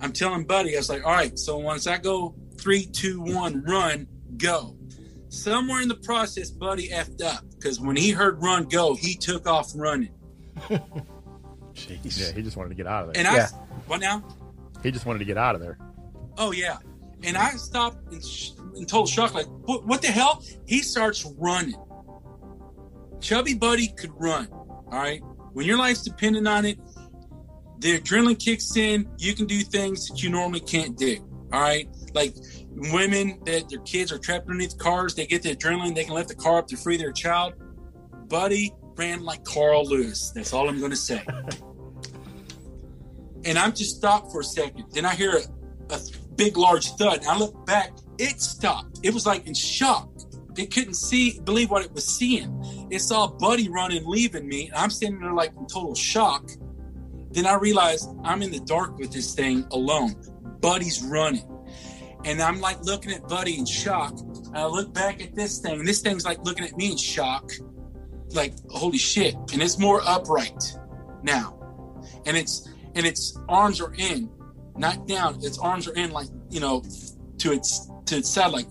I'm 0.00 0.14
telling 0.14 0.44
Buddy, 0.44 0.74
I 0.74 0.78
was 0.78 0.88
like, 0.88 1.04
all 1.04 1.12
right, 1.12 1.38
so 1.38 1.58
once 1.58 1.86
I 1.86 1.98
go 1.98 2.34
three, 2.56 2.86
two, 2.86 3.20
one, 3.20 3.62
run, 3.64 4.06
go. 4.38 4.78
Somewhere 5.28 5.82
in 5.82 5.88
the 5.88 5.96
process, 5.96 6.48
Buddy 6.48 6.88
effed 6.88 7.22
up 7.22 7.44
because 7.50 7.78
when 7.78 7.96
he 7.96 8.12
heard 8.12 8.42
run, 8.42 8.64
go, 8.64 8.94
he 8.94 9.14
took 9.14 9.46
off 9.46 9.72
running. 9.74 10.14
Jeez. 11.74 12.18
Yeah, 12.18 12.32
he 12.34 12.40
just 12.40 12.56
wanted 12.56 12.70
to 12.70 12.76
get 12.76 12.86
out 12.86 13.08
of 13.08 13.12
there. 13.12 13.26
And 13.26 13.28
I, 13.28 13.36
yeah. 13.36 13.48
what 13.88 14.00
now? 14.00 14.24
He 14.82 14.90
just 14.90 15.04
wanted 15.04 15.18
to 15.18 15.26
get 15.26 15.36
out 15.36 15.54
of 15.54 15.60
there. 15.60 15.76
Oh 16.38 16.52
yeah, 16.52 16.78
and 17.22 17.36
I 17.36 17.50
stopped 17.50 18.10
and, 18.10 18.24
sh- 18.24 18.52
in 18.74 18.86
total 18.86 19.04
shock. 19.04 19.34
Like, 19.34 19.48
what, 19.66 19.86
what 19.86 20.00
the 20.00 20.08
hell? 20.08 20.42
He 20.64 20.78
starts 20.78 21.26
running. 21.38 21.76
Chubby 23.22 23.54
Buddy 23.54 23.88
could 23.88 24.10
run. 24.18 24.48
All 24.50 24.84
right, 24.90 25.22
when 25.52 25.64
your 25.64 25.78
life's 25.78 26.02
dependent 26.02 26.46
on 26.46 26.66
it, 26.66 26.78
the 27.78 27.98
adrenaline 27.98 28.38
kicks 28.38 28.76
in. 28.76 29.08
You 29.18 29.34
can 29.34 29.46
do 29.46 29.60
things 29.60 30.08
that 30.08 30.22
you 30.22 30.28
normally 30.28 30.60
can't 30.60 30.98
do. 30.98 31.16
All 31.52 31.60
right, 31.60 31.88
like 32.14 32.34
women 32.70 33.40
that 33.46 33.70
their 33.70 33.80
kids 33.80 34.12
are 34.12 34.18
trapped 34.18 34.48
underneath 34.48 34.76
cars, 34.78 35.14
they 35.14 35.26
get 35.26 35.42
the 35.42 35.54
adrenaline, 35.54 35.94
they 35.94 36.04
can 36.04 36.14
lift 36.14 36.28
the 36.28 36.34
car 36.34 36.58
up 36.58 36.66
to 36.68 36.76
free 36.76 36.96
their 36.96 37.12
child. 37.12 37.54
Buddy 38.28 38.72
ran 38.96 39.24
like 39.24 39.44
Carl 39.44 39.86
Lewis. 39.86 40.32
That's 40.34 40.52
all 40.52 40.68
I'm 40.68 40.78
going 40.78 40.90
to 40.90 40.96
say. 40.96 41.22
and 43.44 43.58
I'm 43.58 43.72
just 43.72 43.96
stopped 43.96 44.32
for 44.32 44.40
a 44.40 44.44
second. 44.44 44.84
Then 44.92 45.04
I 45.04 45.14
hear 45.14 45.36
a, 45.36 45.94
a 45.94 46.00
big, 46.36 46.56
large 46.56 46.88
thud. 46.92 47.18
And 47.18 47.26
I 47.26 47.36
look 47.36 47.66
back. 47.66 47.92
It 48.18 48.40
stopped. 48.40 49.00
It 49.02 49.12
was 49.12 49.26
like 49.26 49.46
in 49.46 49.54
shock. 49.54 50.08
It 50.56 50.72
couldn't 50.72 50.94
see, 50.94 51.40
believe 51.40 51.70
what 51.70 51.84
it 51.84 51.92
was 51.92 52.06
seeing. 52.06 52.88
It 52.90 53.00
saw 53.00 53.26
Buddy 53.26 53.68
running, 53.68 54.06
leaving 54.06 54.46
me. 54.46 54.66
And 54.68 54.74
I'm 54.76 54.90
standing 54.90 55.20
there 55.20 55.32
like 55.32 55.52
in 55.56 55.66
total 55.66 55.94
shock. 55.94 56.50
Then 57.30 57.46
I 57.46 57.54
realized 57.54 58.10
I'm 58.24 58.42
in 58.42 58.50
the 58.50 58.60
dark 58.60 58.98
with 58.98 59.12
this 59.12 59.34
thing 59.34 59.66
alone. 59.72 60.14
Buddy's 60.60 61.02
running. 61.02 61.48
And 62.24 62.40
I'm 62.40 62.60
like 62.60 62.80
looking 62.82 63.12
at 63.12 63.26
Buddy 63.28 63.58
in 63.58 63.66
shock. 63.66 64.18
And 64.20 64.56
I 64.56 64.66
look 64.66 64.92
back 64.92 65.22
at 65.22 65.34
this 65.34 65.58
thing, 65.58 65.80
and 65.80 65.88
this 65.88 66.02
thing's 66.02 66.24
like 66.24 66.44
looking 66.44 66.64
at 66.64 66.76
me 66.76 66.92
in 66.92 66.96
shock 66.96 67.50
like 68.34 68.54
holy 68.70 68.98
shit 68.98 69.34
and 69.52 69.62
it's 69.62 69.78
more 69.78 70.00
upright 70.06 70.76
now 71.22 71.58
and 72.26 72.36
it's 72.36 72.68
and 72.94 73.06
its 73.06 73.38
arms 73.48 73.80
are 73.80 73.94
in 73.94 74.30
not 74.76 75.06
down 75.06 75.36
its 75.42 75.58
arms 75.58 75.86
are 75.86 75.94
in 75.94 76.10
like 76.10 76.28
you 76.50 76.60
know 76.60 76.82
to 77.38 77.52
its 77.52 77.90
to 78.06 78.16
its 78.16 78.28
side 78.28 78.52
like 78.52 78.66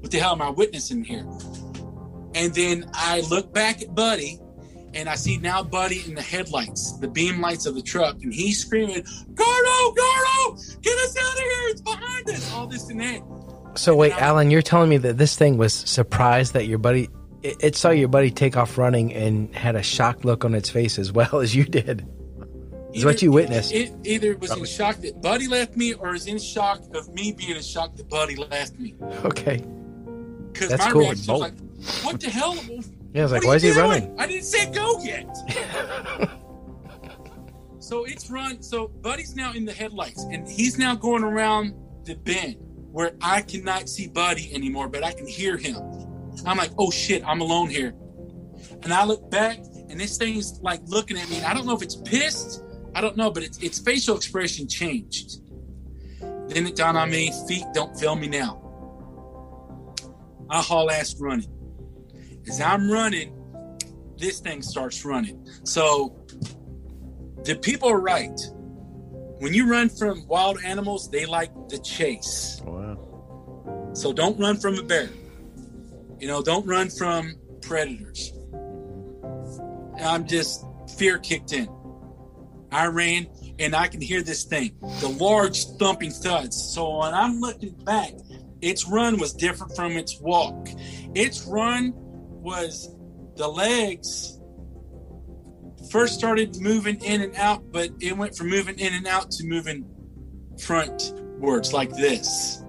what 0.00 0.10
the 0.10 0.18
hell 0.18 0.32
am 0.32 0.42
i 0.42 0.50
witnessing 0.50 1.04
here 1.04 1.26
and 2.34 2.54
then 2.54 2.88
i 2.94 3.20
look 3.30 3.52
back 3.52 3.82
at 3.82 3.94
buddy 3.94 4.38
and 4.94 5.08
i 5.08 5.14
see 5.14 5.38
now 5.38 5.62
buddy 5.62 6.02
in 6.06 6.14
the 6.14 6.22
headlights 6.22 6.96
the 6.98 7.08
beam 7.08 7.40
lights 7.40 7.66
of 7.66 7.74
the 7.74 7.82
truck 7.82 8.16
and 8.22 8.32
he's 8.32 8.60
screaming 8.60 9.04
gordo 9.34 9.92
gordo 9.92 10.56
get 10.82 10.98
us 10.98 11.16
out 11.16 11.32
of 11.32 11.38
here 11.38 11.68
it's 11.68 11.80
behind 11.80 12.28
us 12.28 12.52
all 12.52 12.66
this 12.66 12.88
and 12.88 13.00
that 13.00 13.22
so 13.74 13.94
wait 13.94 14.12
alan 14.20 14.50
you're 14.50 14.62
telling 14.62 14.88
me 14.88 14.96
that 14.96 15.18
this 15.18 15.36
thing 15.36 15.56
was 15.56 15.72
surprised 15.74 16.54
that 16.54 16.66
your 16.66 16.78
buddy 16.78 17.08
it, 17.42 17.56
it, 17.60 17.76
saw 17.76 17.90
your 17.90 18.08
buddy 18.08 18.30
take 18.30 18.56
off 18.56 18.78
running 18.78 19.12
and 19.12 19.54
had 19.54 19.76
a 19.76 19.82
shocked 19.82 20.24
look 20.24 20.44
on 20.44 20.54
its 20.54 20.68
face 20.68 20.98
as 20.98 21.12
well 21.12 21.38
as 21.40 21.54
you 21.54 21.64
did. 21.64 22.06
Is 22.94 23.04
what 23.04 23.20
you 23.20 23.30
witnessed. 23.30 23.72
It, 23.72 23.90
it 23.90 24.06
either 24.06 24.36
was 24.38 24.56
in 24.56 24.64
shock 24.64 24.96
that 25.02 25.20
Buddy 25.20 25.46
left 25.46 25.76
me, 25.76 25.92
or 25.92 26.14
is 26.14 26.26
in 26.26 26.38
shock 26.38 26.80
of 26.94 27.12
me 27.12 27.32
being 27.32 27.54
in 27.54 27.62
shock 27.62 27.94
that 27.96 28.08
Buddy 28.08 28.34
left 28.34 28.78
me. 28.78 28.94
Okay. 29.26 29.62
Because 30.58 30.78
my 30.78 30.90
cool. 30.90 31.00
reaction 31.02 31.32
was 31.32 31.40
like, 31.40 31.54
"What 32.04 32.20
the 32.20 32.30
hell?" 32.30 32.56
Yeah, 33.12 33.20
I 33.20 33.22
was 33.22 33.32
like, 33.32 33.44
"Why 33.44 33.54
is 33.56 33.62
he 33.62 33.72
doing? 33.72 33.88
running?" 33.88 34.20
I 34.20 34.26
didn't 34.26 34.44
say 34.44 34.70
go 34.72 35.02
yet. 35.02 35.36
so 37.78 38.04
it's 38.04 38.30
run. 38.30 38.62
So 38.62 38.88
Buddy's 38.88 39.36
now 39.36 39.52
in 39.52 39.64
the 39.64 39.72
headlights, 39.72 40.24
and 40.24 40.48
he's 40.48 40.78
now 40.78 40.94
going 40.94 41.24
around 41.24 41.74
the 42.04 42.14
bend 42.16 42.56
where 42.90 43.12
I 43.20 43.42
cannot 43.42 43.88
see 43.88 44.08
Buddy 44.08 44.52
anymore, 44.54 44.88
but 44.88 45.04
I 45.04 45.12
can 45.12 45.26
hear 45.26 45.56
him. 45.56 45.76
I'm 46.46 46.56
like, 46.56 46.70
oh 46.78 46.90
shit, 46.90 47.22
I'm 47.26 47.40
alone 47.40 47.68
here. 47.68 47.94
And 48.82 48.92
I 48.92 49.04
look 49.04 49.30
back 49.30 49.58
and 49.88 50.00
this 50.00 50.16
thing's 50.16 50.60
like 50.62 50.80
looking 50.86 51.18
at 51.18 51.28
me. 51.28 51.36
And 51.36 51.46
I 51.46 51.54
don't 51.54 51.66
know 51.66 51.74
if 51.74 51.82
it's 51.82 51.96
pissed. 51.96 52.62
I 52.94 53.00
don't 53.00 53.16
know, 53.16 53.30
but 53.30 53.42
its, 53.42 53.58
its 53.58 53.78
facial 53.78 54.16
expression 54.16 54.66
changed. 54.66 55.40
Then 56.20 56.66
it 56.66 56.76
dawned 56.76 56.96
on 56.96 57.10
me, 57.10 57.32
feet 57.46 57.64
don't 57.74 57.98
fail 57.98 58.16
me 58.16 58.28
now. 58.28 58.67
I 60.50 60.62
haul 60.62 60.90
ass 60.90 61.14
running. 61.18 61.50
As 62.48 62.60
I'm 62.60 62.90
running, 62.90 63.34
this 64.16 64.40
thing 64.40 64.62
starts 64.62 65.04
running. 65.04 65.46
So 65.64 66.16
the 67.44 67.56
people 67.56 67.88
are 67.88 68.00
right. 68.00 68.38
When 69.38 69.54
you 69.54 69.70
run 69.70 69.88
from 69.88 70.26
wild 70.26 70.58
animals, 70.64 71.10
they 71.10 71.26
like 71.26 71.52
the 71.68 71.78
chase. 71.78 72.60
Oh, 72.66 72.72
wow. 72.72 73.90
So 73.92 74.12
don't 74.12 74.38
run 74.38 74.56
from 74.56 74.78
a 74.78 74.82
bear. 74.82 75.10
You 76.18 76.26
know, 76.26 76.42
don't 76.42 76.66
run 76.66 76.90
from 76.90 77.36
predators. 77.62 78.32
I'm 80.00 80.26
just 80.26 80.64
fear 80.96 81.18
kicked 81.18 81.52
in. 81.52 81.68
I 82.72 82.86
ran 82.86 83.28
and 83.58 83.74
I 83.74 83.88
can 83.88 84.00
hear 84.00 84.22
this 84.22 84.44
thing, 84.44 84.76
the 85.00 85.08
large 85.08 85.64
thumping 85.78 86.10
thuds. 86.10 86.56
So 86.74 86.98
when 86.98 87.14
I'm 87.14 87.40
looking 87.40 87.74
back, 87.84 88.12
its 88.60 88.86
run 88.86 89.18
was 89.18 89.32
different 89.32 89.74
from 89.74 89.92
its 89.92 90.20
walk. 90.20 90.68
Its 91.14 91.46
run 91.46 91.92
was 91.94 92.94
the 93.36 93.48
legs 93.48 94.38
first 95.90 96.14
started 96.14 96.60
moving 96.60 97.02
in 97.02 97.22
and 97.22 97.34
out, 97.36 97.70
but 97.72 97.90
it 98.00 98.16
went 98.16 98.36
from 98.36 98.48
moving 98.48 98.78
in 98.78 98.94
and 98.94 99.06
out 99.06 99.30
to 99.30 99.46
moving 99.46 99.84
frontwards 100.56 101.72
like 101.72 101.90
this. 101.90 102.62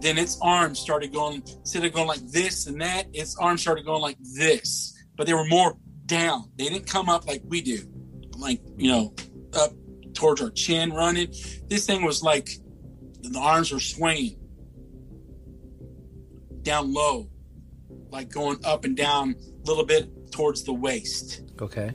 Then 0.00 0.18
its 0.18 0.38
arms 0.42 0.78
started 0.78 1.12
going 1.12 1.42
instead 1.46 1.84
of 1.84 1.92
going 1.92 2.08
like 2.08 2.26
this 2.26 2.66
and 2.66 2.80
that, 2.80 3.06
its 3.12 3.36
arms 3.36 3.62
started 3.62 3.84
going 3.84 4.02
like 4.02 4.18
this. 4.34 4.94
But 5.16 5.26
they 5.26 5.34
were 5.34 5.46
more 5.46 5.76
down. 6.06 6.50
They 6.56 6.68
didn't 6.68 6.86
come 6.86 7.08
up 7.08 7.26
like 7.26 7.42
we 7.46 7.62
do, 7.62 7.80
like 8.36 8.60
you 8.76 8.90
know, 8.90 9.14
up 9.54 9.72
towards 10.14 10.42
our 10.42 10.50
chin 10.50 10.92
running. 10.92 11.32
This 11.68 11.86
thing 11.86 12.04
was 12.04 12.22
like 12.22 12.50
the 13.22 13.38
arms 13.38 13.72
were 13.72 13.80
swinging 13.80 14.38
down 16.66 16.92
low, 16.92 17.30
like 18.10 18.28
going 18.28 18.58
up 18.64 18.84
and 18.84 18.96
down 18.96 19.34
a 19.34 19.66
little 19.66 19.84
bit 19.84 20.32
towards 20.32 20.64
the 20.64 20.72
waist. 20.72 21.42
Okay. 21.62 21.94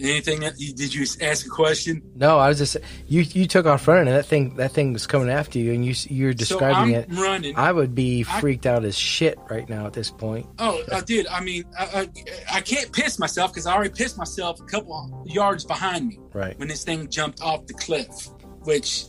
Anything 0.00 0.40
that 0.40 0.54
you, 0.58 0.72
did 0.72 0.94
you 0.94 1.04
ask 1.20 1.44
a 1.44 1.48
question? 1.48 2.02
No, 2.14 2.38
I 2.38 2.48
was 2.48 2.58
just 2.58 2.76
you. 3.08 3.22
You 3.22 3.48
took 3.48 3.66
off 3.66 3.88
running, 3.88 4.06
and 4.06 4.16
that 4.16 4.26
thing 4.26 4.54
that 4.54 4.70
thing 4.70 4.92
was 4.92 5.08
coming 5.08 5.28
after 5.28 5.58
you, 5.58 5.72
and 5.72 5.84
you 5.84 5.92
you're 6.08 6.32
describing 6.32 6.94
so 6.94 7.00
it. 7.00 7.08
Running. 7.10 7.56
I 7.56 7.72
would 7.72 7.96
be 7.96 8.22
freaked 8.22 8.66
I, 8.66 8.74
out 8.74 8.84
as 8.84 8.96
shit 8.96 9.40
right 9.50 9.68
now 9.68 9.86
at 9.86 9.94
this 9.94 10.08
point. 10.08 10.46
Oh, 10.60 10.80
I 10.92 11.00
did. 11.00 11.26
I 11.26 11.40
mean, 11.40 11.64
I, 11.76 11.84
I, 11.84 12.08
I 12.58 12.60
can't 12.60 12.92
piss 12.92 13.18
myself 13.18 13.52
because 13.52 13.66
I 13.66 13.74
already 13.74 13.90
pissed 13.90 14.16
myself 14.16 14.60
a 14.60 14.64
couple 14.64 15.24
yards 15.26 15.64
behind 15.64 16.06
me. 16.06 16.20
Right 16.32 16.56
when 16.60 16.68
this 16.68 16.84
thing 16.84 17.08
jumped 17.08 17.42
off 17.42 17.66
the 17.66 17.74
cliff, 17.74 18.28
which 18.62 19.06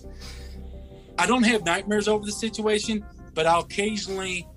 I 1.20 1.26
don't 1.26 1.44
have 1.44 1.66
nightmares 1.66 2.08
over 2.08 2.26
the 2.26 2.32
situation, 2.32 3.06
but 3.34 3.46
I'll 3.46 3.60
occasionally 3.60 4.48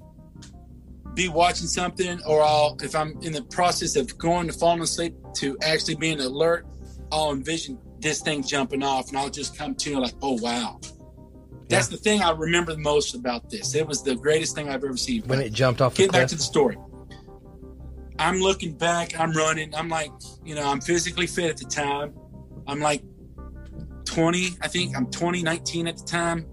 be 1.15 1.29
watching 1.29 1.67
something 1.67 2.21
or 2.25 2.41
I'll 2.41 2.79
if 2.81 2.95
I'm 2.95 3.19
in 3.21 3.33
the 3.33 3.43
process 3.43 3.97
of 3.97 4.17
going 4.17 4.47
to 4.47 4.53
falling 4.53 4.81
asleep 4.81 5.15
to 5.35 5.59
actually 5.61 5.97
being 5.97 6.21
alert, 6.21 6.65
I'll 7.11 7.33
envision 7.33 7.79
this 7.99 8.21
thing 8.21 8.45
jumping 8.45 8.85
off 8.85 9.09
and 9.09 9.19
I'll 9.19 9.29
just 9.29 9.59
come 9.59 9.75
to 9.75 9.99
like, 9.99 10.15
oh 10.23 10.39
wow. 10.41 10.81
That's 11.69 11.91
yeah. 11.91 11.97
the 11.97 12.03
thing 12.03 12.23
I 12.23 12.31
remember 12.31 12.73
the 12.73 12.79
most 12.79 13.15
about 13.17 13.51
this. 13.51 13.75
It 13.75 13.87
was 13.87 14.05
the 14.05 14.15
greatest 14.15 14.55
thing 14.55 14.69
I've 14.69 14.85
ever 14.85 14.97
seen. 14.97 15.23
When 15.23 15.41
it 15.41 15.53
jumped 15.53 15.81
off 15.81 15.97
Get 15.97 16.13
back 16.13 16.29
to 16.29 16.37
the 16.37 16.43
story. 16.43 16.79
I'm 18.21 18.39
looking 18.39 18.75
back, 18.75 19.19
I'm 19.19 19.33
running, 19.33 19.75
I'm 19.75 19.89
like, 19.89 20.13
you 20.45 20.55
know, 20.55 20.71
I'm 20.71 20.81
physically 20.81 21.27
fit 21.27 21.51
at 21.51 21.57
the 21.57 21.65
time. 21.65 22.15
I'm 22.69 22.79
like 22.79 23.03
20, 24.05 24.51
I 24.61 24.69
think 24.69 24.97
I'm 24.97 25.07
20, 25.11 25.43
19 25.43 25.89
at 25.89 25.97
the 25.97 26.05
time. 26.05 26.47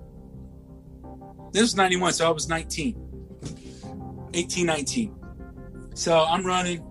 This 1.52 1.62
was 1.62 1.76
91, 1.76 2.14
so 2.14 2.28
I 2.28 2.32
was 2.32 2.48
19. 2.48 4.30
18, 4.34 4.66
19. 4.66 5.16
So 5.96 6.24
I'm 6.24 6.46
running. 6.46 6.86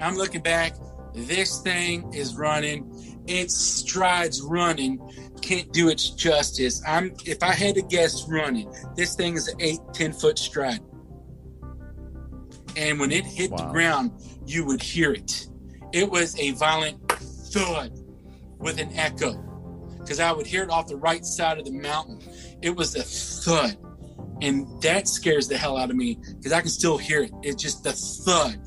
I'm 0.00 0.16
looking 0.16 0.42
back. 0.42 0.74
This 1.14 1.60
thing 1.60 2.12
is 2.12 2.36
running. 2.36 2.90
Its 3.26 3.56
strides 3.56 4.42
running 4.42 5.00
can't 5.40 5.72
do 5.72 5.88
its 5.88 6.10
justice. 6.10 6.82
I'm 6.86 7.14
if 7.24 7.42
I 7.42 7.52
had 7.52 7.74
to 7.76 7.82
guess 7.82 8.26
running, 8.28 8.72
this 8.96 9.14
thing 9.14 9.34
is 9.34 9.48
an 9.48 9.60
eight, 9.60 9.78
10 9.92 10.12
foot 10.12 10.38
stride. 10.38 10.80
And 12.76 12.98
when 12.98 13.12
it 13.12 13.24
hit 13.24 13.50
wow. 13.50 13.58
the 13.58 13.64
ground, 13.66 14.12
you 14.46 14.64
would 14.66 14.82
hear 14.82 15.12
it. 15.12 15.46
It 15.92 16.10
was 16.10 16.38
a 16.40 16.52
violent 16.52 17.08
thud 17.08 17.92
with 18.58 18.80
an 18.80 18.90
echo. 18.94 19.40
Because 19.98 20.18
I 20.20 20.32
would 20.32 20.46
hear 20.46 20.62
it 20.64 20.70
off 20.70 20.86
the 20.86 20.96
right 20.96 21.24
side 21.24 21.58
of 21.58 21.64
the 21.64 21.72
mountain. 21.72 22.20
It 22.62 22.74
was 22.74 22.94
a 22.96 23.02
thud 23.02 23.76
and 24.42 24.80
that 24.82 25.08
scares 25.08 25.48
the 25.48 25.56
hell 25.56 25.76
out 25.76 25.90
of 25.90 25.96
me 25.96 26.18
because 26.36 26.52
I 26.52 26.60
can 26.60 26.70
still 26.70 26.98
hear 26.98 27.22
it. 27.22 27.32
It's 27.42 27.62
just 27.62 27.84
the 27.84 27.92
thud, 27.92 28.60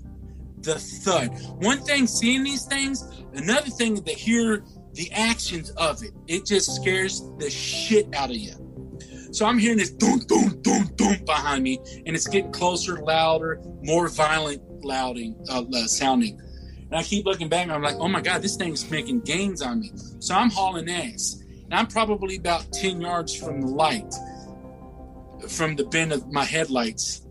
the 0.61 0.75
thud. 0.75 1.29
One 1.63 1.79
thing 1.79 2.07
seeing 2.07 2.43
these 2.43 2.65
things, 2.65 3.03
another 3.33 3.69
thing 3.69 3.95
to 4.03 4.11
hear 4.11 4.63
the 4.93 5.11
actions 5.11 5.69
of 5.71 6.01
it. 6.03 6.11
It 6.27 6.45
just 6.45 6.75
scares 6.75 7.21
the 7.37 7.49
shit 7.49 8.13
out 8.15 8.29
of 8.29 8.37
you. 8.37 8.53
So 9.31 9.45
I'm 9.45 9.59
hearing 9.59 9.77
this 9.77 9.91
boom, 9.91 10.21
boom, 10.27 10.61
boom, 10.63 10.89
boom 10.97 11.25
behind 11.25 11.63
me, 11.63 11.79
and 12.05 12.15
it's 12.15 12.27
getting 12.27 12.51
closer, 12.51 12.97
louder, 13.03 13.61
more 13.83 14.07
violent, 14.07 14.63
louding, 14.83 15.35
uh, 15.49 15.63
uh, 15.73 15.85
sounding. 15.85 16.39
And 16.89 16.95
I 16.95 17.03
keep 17.03 17.25
looking 17.25 17.49
back, 17.49 17.63
and 17.63 17.71
I'm 17.73 17.83
like, 17.83 17.97
oh 17.97 18.07
my 18.07 18.21
god, 18.21 18.41
this 18.41 18.55
thing's 18.55 18.89
making 18.89 19.21
gains 19.21 19.61
on 19.61 19.81
me. 19.81 19.91
So 20.19 20.33
I'm 20.33 20.49
hauling 20.49 20.89
ass, 20.89 21.43
and 21.69 21.73
I'm 21.73 21.87
probably 21.87 22.37
about 22.37 22.71
ten 22.71 23.01
yards 23.01 23.35
from 23.35 23.61
the 23.61 23.67
light 23.67 24.13
from 25.47 25.75
the 25.75 25.85
bend 25.85 26.11
of 26.11 26.31
my 26.31 26.43
headlights. 26.43 27.21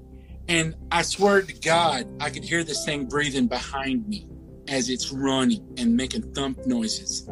And 0.49 0.75
I 0.93 1.03
swear 1.03 1.43
to 1.43 1.61
God, 1.61 2.07
I 2.21 2.31
could 2.31 2.45
hear 2.45 2.63
this 2.63 2.85
thing 2.85 3.07
breathing 3.07 3.49
behind 3.49 4.07
me 4.09 4.29
as 4.69 4.89
it's 4.89 5.13
running 5.13 5.75
and 5.77 5.97
making 5.97 6.33
thump 6.35 6.67
noises. 6.67 7.29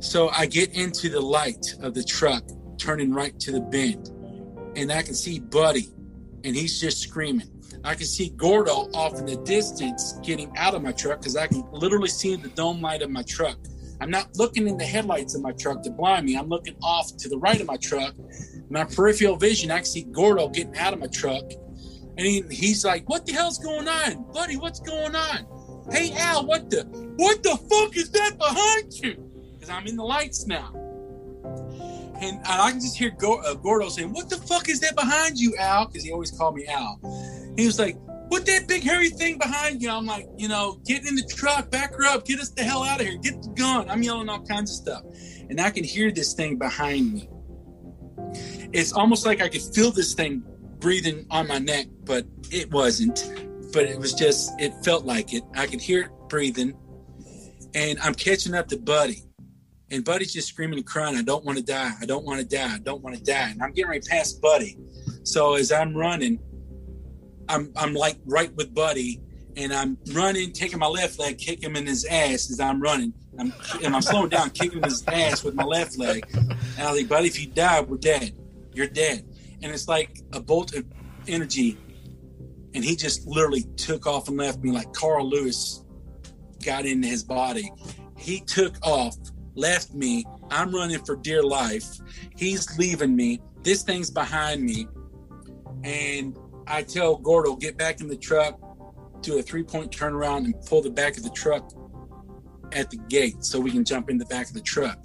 So 0.00 0.28
I 0.30 0.46
get 0.46 0.74
into 0.74 1.08
the 1.08 1.20
light 1.20 1.74
of 1.80 1.94
the 1.94 2.04
truck, 2.04 2.44
turning 2.78 3.12
right 3.12 3.38
to 3.40 3.52
the 3.52 3.60
bend, 3.60 4.08
and 4.76 4.92
I 4.92 5.02
can 5.02 5.14
see 5.14 5.38
Buddy, 5.38 5.88
and 6.42 6.54
he's 6.54 6.80
just 6.80 6.98
screaming. 6.98 7.48
I 7.84 7.94
can 7.94 8.06
see 8.06 8.30
Gordo 8.30 8.90
off 8.92 9.18
in 9.18 9.26
the 9.26 9.36
distance 9.44 10.18
getting 10.22 10.54
out 10.56 10.74
of 10.74 10.82
my 10.82 10.92
truck 10.92 11.20
because 11.20 11.36
I 11.36 11.46
can 11.46 11.64
literally 11.70 12.08
see 12.08 12.36
the 12.36 12.48
dome 12.48 12.80
light 12.80 13.02
of 13.02 13.10
my 13.10 13.22
truck. 13.22 13.56
I'm 14.04 14.10
not 14.10 14.36
looking 14.36 14.68
in 14.68 14.76
the 14.76 14.84
headlights 14.84 15.34
of 15.34 15.40
my 15.40 15.52
truck 15.52 15.82
to 15.84 15.90
blind 15.90 16.26
me. 16.26 16.36
I'm 16.36 16.48
looking 16.48 16.76
off 16.82 17.16
to 17.16 17.28
the 17.28 17.38
right 17.38 17.58
of 17.58 17.66
my 17.66 17.78
truck 17.78 18.14
my 18.70 18.84
peripheral 18.84 19.36
vision, 19.36 19.70
I 19.70 19.82
see 19.82 20.02
Gordo 20.02 20.48
getting 20.48 20.76
out 20.76 20.92
of 20.92 20.98
my 20.98 21.06
truck. 21.06 21.44
And 22.16 22.26
he, 22.26 22.44
he's 22.50 22.84
like, 22.84 23.08
What 23.08 23.26
the 23.26 23.32
hell's 23.32 23.58
going 23.58 23.88
on? 23.88 24.30
Buddy, 24.32 24.56
what's 24.56 24.80
going 24.80 25.14
on? 25.14 25.46
Hey, 25.90 26.12
Al, 26.12 26.46
what 26.46 26.70
the 26.70 26.84
what 27.16 27.42
the 27.42 27.56
fuck 27.70 27.96
is 27.96 28.10
that 28.10 28.38
behind 28.38 28.92
you? 28.94 29.30
Because 29.52 29.70
I'm 29.70 29.86
in 29.86 29.96
the 29.96 30.04
lights 30.04 30.46
now. 30.46 30.72
And, 32.20 32.40
I 32.46 32.70
can 32.70 32.80
just 32.80 32.96
hear 32.96 33.10
uh, 33.10 33.54
Gordo 33.54 33.88
saying, 33.88 34.12
What 34.12 34.30
the 34.30 34.36
fuck 34.36 34.68
is 34.68 34.80
that 34.80 34.94
behind 34.94 35.38
you, 35.38 35.54
Al? 35.58 35.86
Because 35.86 36.04
he 36.04 36.12
always 36.12 36.30
called 36.30 36.54
me 36.54 36.66
Al. 36.66 37.00
He 37.56 37.66
was 37.66 37.78
like, 37.78 37.96
What 38.28 38.46
that 38.46 38.66
big 38.66 38.82
hairy 38.82 39.10
thing 39.10 39.38
behind 39.38 39.82
you? 39.82 39.90
I'm 39.90 40.06
like, 40.06 40.26
You 40.36 40.48
know, 40.48 40.80
get 40.86 41.06
in 41.06 41.14
the 41.14 41.22
truck, 41.22 41.70
back 41.70 41.94
her 41.94 42.04
up, 42.04 42.26
get 42.26 42.40
us 42.40 42.50
the 42.50 42.62
hell 42.62 42.82
out 42.82 43.00
of 43.00 43.06
here, 43.06 43.18
get 43.18 43.42
the 43.42 43.50
gun. 43.50 43.88
I'm 43.88 44.02
yelling 44.02 44.28
all 44.28 44.42
kinds 44.42 44.70
of 44.70 44.76
stuff. 44.76 45.02
And 45.48 45.60
I 45.60 45.70
can 45.70 45.84
hear 45.84 46.10
this 46.10 46.32
thing 46.32 46.56
behind 46.56 47.12
me 47.12 47.28
it's 48.74 48.92
almost 48.92 49.24
like 49.24 49.40
I 49.40 49.48
could 49.48 49.62
feel 49.62 49.92
this 49.92 50.14
thing 50.14 50.42
breathing 50.78 51.26
on 51.30 51.46
my 51.46 51.58
neck, 51.58 51.86
but 52.04 52.26
it 52.50 52.70
wasn't. 52.72 53.30
But 53.72 53.84
it 53.84 53.98
was 53.98 54.12
just, 54.12 54.52
it 54.60 54.72
felt 54.84 55.04
like 55.04 55.32
it. 55.32 55.44
I 55.54 55.66
could 55.66 55.80
hear 55.80 56.02
it 56.02 56.10
breathing. 56.28 56.76
And 57.74 57.98
I'm 58.00 58.14
catching 58.14 58.54
up 58.54 58.68
to 58.68 58.76
Buddy. 58.76 59.22
And 59.90 60.04
Buddy's 60.04 60.32
just 60.32 60.48
screaming 60.48 60.78
and 60.78 60.86
crying, 60.86 61.16
I 61.16 61.22
don't 61.22 61.44
want 61.44 61.58
to 61.58 61.64
die. 61.64 61.92
I 62.00 62.06
don't 62.06 62.24
want 62.24 62.40
to 62.40 62.46
die. 62.46 62.74
I 62.74 62.78
don't 62.78 63.02
want 63.02 63.16
to 63.16 63.22
die. 63.22 63.50
And 63.50 63.62
I'm 63.62 63.72
getting 63.72 64.00
past 64.08 64.40
Buddy. 64.40 64.76
So 65.22 65.54
as 65.54 65.70
I'm 65.70 65.94
running, 65.94 66.40
I'm, 67.48 67.72
I'm 67.76 67.94
like 67.94 68.18
right 68.24 68.54
with 68.54 68.74
Buddy. 68.74 69.20
And 69.56 69.72
I'm 69.72 69.96
running, 70.12 70.50
taking 70.50 70.80
my 70.80 70.88
left 70.88 71.20
leg, 71.20 71.38
kick 71.38 71.62
him 71.62 71.76
in 71.76 71.86
his 71.86 72.04
ass 72.06 72.50
as 72.50 72.58
I'm 72.58 72.80
running. 72.80 73.14
I'm, 73.38 73.52
and 73.84 73.94
I'm 73.94 74.02
slowing 74.02 74.28
down, 74.28 74.50
kicking 74.50 74.82
his 74.82 75.04
ass 75.06 75.44
with 75.44 75.54
my 75.54 75.62
left 75.62 75.96
leg. 75.96 76.26
And 76.34 76.56
I 76.78 76.90
was 76.90 77.00
like, 77.00 77.08
Buddy, 77.08 77.28
if 77.28 77.40
you 77.40 77.46
die, 77.46 77.80
we're 77.80 77.98
dead 77.98 78.32
you're 78.74 78.88
dead. 78.88 79.24
And 79.62 79.72
it's 79.72 79.88
like 79.88 80.20
a 80.32 80.40
bolt 80.40 80.74
of 80.74 80.84
energy. 81.26 81.78
And 82.74 82.84
he 82.84 82.96
just 82.96 83.26
literally 83.26 83.62
took 83.76 84.06
off 84.06 84.28
and 84.28 84.36
left 84.36 84.58
me 84.62 84.72
like 84.72 84.92
Carl 84.92 85.28
Lewis 85.28 85.84
got 86.64 86.84
into 86.84 87.08
his 87.08 87.22
body. 87.22 87.72
He 88.18 88.40
took 88.40 88.76
off, 88.82 89.16
left 89.54 89.94
me. 89.94 90.24
I'm 90.50 90.74
running 90.74 91.02
for 91.04 91.16
dear 91.16 91.42
life. 91.42 91.98
He's 92.36 92.76
leaving 92.78 93.14
me. 93.14 93.40
This 93.62 93.82
thing's 93.82 94.10
behind 94.10 94.62
me. 94.62 94.88
And 95.84 96.36
I 96.66 96.82
tell 96.82 97.16
Gordo, 97.16 97.56
get 97.56 97.76
back 97.76 98.00
in 98.00 98.08
the 98.08 98.16
truck, 98.16 98.58
do 99.20 99.38
a 99.38 99.42
three 99.42 99.62
point 99.62 99.90
turnaround, 99.90 100.44
and 100.44 100.54
pull 100.66 100.82
the 100.82 100.90
back 100.90 101.16
of 101.16 101.22
the 101.22 101.30
truck 101.30 101.72
at 102.72 102.90
the 102.90 102.98
gate 103.08 103.44
so 103.44 103.60
we 103.60 103.70
can 103.70 103.84
jump 103.84 104.10
in 104.10 104.18
the 104.18 104.26
back 104.26 104.48
of 104.48 104.54
the 104.54 104.60
truck. 104.60 104.98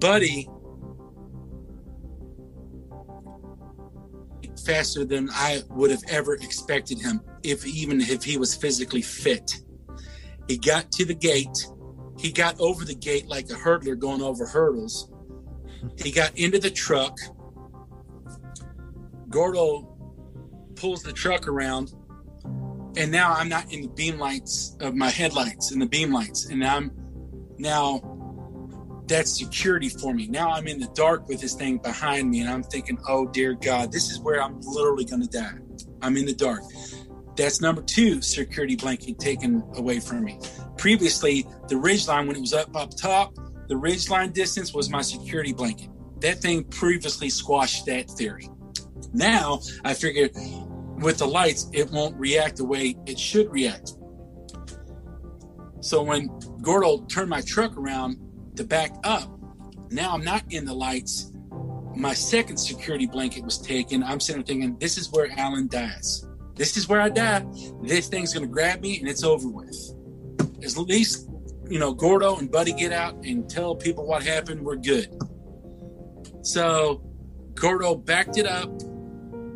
Buddy 0.00 0.48
faster 4.64 5.04
than 5.04 5.28
I 5.32 5.62
would 5.70 5.90
have 5.90 6.02
ever 6.08 6.34
expected 6.34 6.98
him, 7.00 7.20
if 7.42 7.66
even 7.66 8.00
if 8.00 8.24
he 8.24 8.38
was 8.38 8.54
physically 8.54 9.02
fit. 9.02 9.60
He 10.48 10.58
got 10.58 10.90
to 10.92 11.04
the 11.04 11.14
gate. 11.14 11.66
He 12.18 12.32
got 12.32 12.58
over 12.60 12.84
the 12.84 12.94
gate 12.94 13.26
like 13.28 13.50
a 13.50 13.54
hurdler 13.54 13.98
going 13.98 14.22
over 14.22 14.46
hurdles. 14.46 15.10
He 15.98 16.10
got 16.10 16.36
into 16.38 16.58
the 16.58 16.70
truck. 16.70 17.16
Gordo 19.34 19.82
pulls 20.76 21.02
the 21.02 21.12
truck 21.12 21.48
around, 21.48 21.92
and 22.96 23.10
now 23.10 23.32
I'm 23.32 23.48
not 23.48 23.72
in 23.72 23.82
the 23.82 23.88
beam 23.88 24.16
lights 24.16 24.76
of 24.78 24.94
my 24.94 25.10
headlights 25.10 25.72
and 25.72 25.82
the 25.82 25.86
beam 25.86 26.12
lights, 26.12 26.46
and 26.46 26.64
I'm 26.64 26.92
now 27.58 28.00
that's 29.08 29.36
security 29.36 29.88
for 29.88 30.14
me. 30.14 30.28
Now 30.28 30.52
I'm 30.52 30.68
in 30.68 30.78
the 30.78 30.86
dark 30.94 31.28
with 31.28 31.40
this 31.40 31.54
thing 31.54 31.78
behind 31.78 32.30
me, 32.30 32.42
and 32.42 32.48
I'm 32.48 32.62
thinking, 32.62 32.96
oh 33.08 33.26
dear 33.26 33.54
God, 33.54 33.90
this 33.90 34.08
is 34.08 34.20
where 34.20 34.40
I'm 34.40 34.60
literally 34.60 35.04
going 35.04 35.22
to 35.22 35.28
die. 35.28 35.58
I'm 36.00 36.16
in 36.16 36.26
the 36.26 36.34
dark. 36.34 36.62
That's 37.36 37.60
number 37.60 37.82
two 37.82 38.22
security 38.22 38.76
blanket 38.76 39.18
taken 39.18 39.64
away 39.74 39.98
from 39.98 40.22
me. 40.22 40.38
Previously, 40.78 41.44
the 41.66 41.76
ridge 41.76 42.06
line, 42.06 42.28
when 42.28 42.36
it 42.36 42.40
was 42.40 42.54
up 42.54 42.74
up 42.76 42.96
top, 42.96 43.34
the 43.66 43.76
ridge 43.76 44.08
line 44.08 44.30
distance 44.30 44.72
was 44.72 44.90
my 44.90 45.02
security 45.02 45.52
blanket. 45.52 45.90
That 46.20 46.38
thing 46.38 46.62
previously 46.62 47.30
squashed 47.30 47.84
that 47.86 48.08
theory. 48.12 48.48
Now 49.12 49.60
I 49.84 49.94
figured 49.94 50.32
with 50.98 51.18
the 51.18 51.26
lights, 51.26 51.68
it 51.72 51.90
won't 51.90 52.16
react 52.16 52.56
the 52.56 52.64
way 52.64 52.96
it 53.06 53.18
should 53.18 53.50
react. 53.50 53.92
So 55.80 56.02
when 56.02 56.28
Gordo 56.62 57.04
turned 57.06 57.28
my 57.28 57.42
truck 57.42 57.76
around 57.76 58.16
to 58.56 58.64
back 58.64 58.94
up, 59.04 59.30
now 59.90 60.12
I'm 60.12 60.24
not 60.24 60.42
in 60.50 60.64
the 60.64 60.74
lights. 60.74 61.30
My 61.94 62.14
second 62.14 62.56
security 62.56 63.06
blanket 63.06 63.44
was 63.44 63.58
taken. 63.58 64.02
I'm 64.02 64.18
sitting 64.18 64.42
there 64.42 64.46
thinking, 64.46 64.78
this 64.78 64.96
is 64.96 65.10
where 65.12 65.30
Alan 65.38 65.68
dies. 65.68 66.26
This 66.56 66.76
is 66.76 66.88
where 66.88 67.00
I 67.00 67.08
die. 67.08 67.44
This 67.82 68.08
thing's 68.08 68.32
going 68.32 68.46
to 68.46 68.52
grab 68.52 68.80
me 68.80 68.98
and 68.98 69.08
it's 69.08 69.24
over 69.24 69.48
with. 69.48 69.94
At 70.62 70.76
least, 70.78 71.28
you 71.68 71.78
know, 71.78 71.92
Gordo 71.92 72.36
and 72.38 72.50
Buddy 72.50 72.72
get 72.72 72.92
out 72.92 73.16
and 73.24 73.48
tell 73.48 73.74
people 73.76 74.06
what 74.06 74.22
happened. 74.22 74.62
We're 74.62 74.76
good. 74.76 75.14
So 76.42 77.02
Gordo 77.54 77.94
backed 77.94 78.36
it 78.36 78.46
up, 78.46 78.70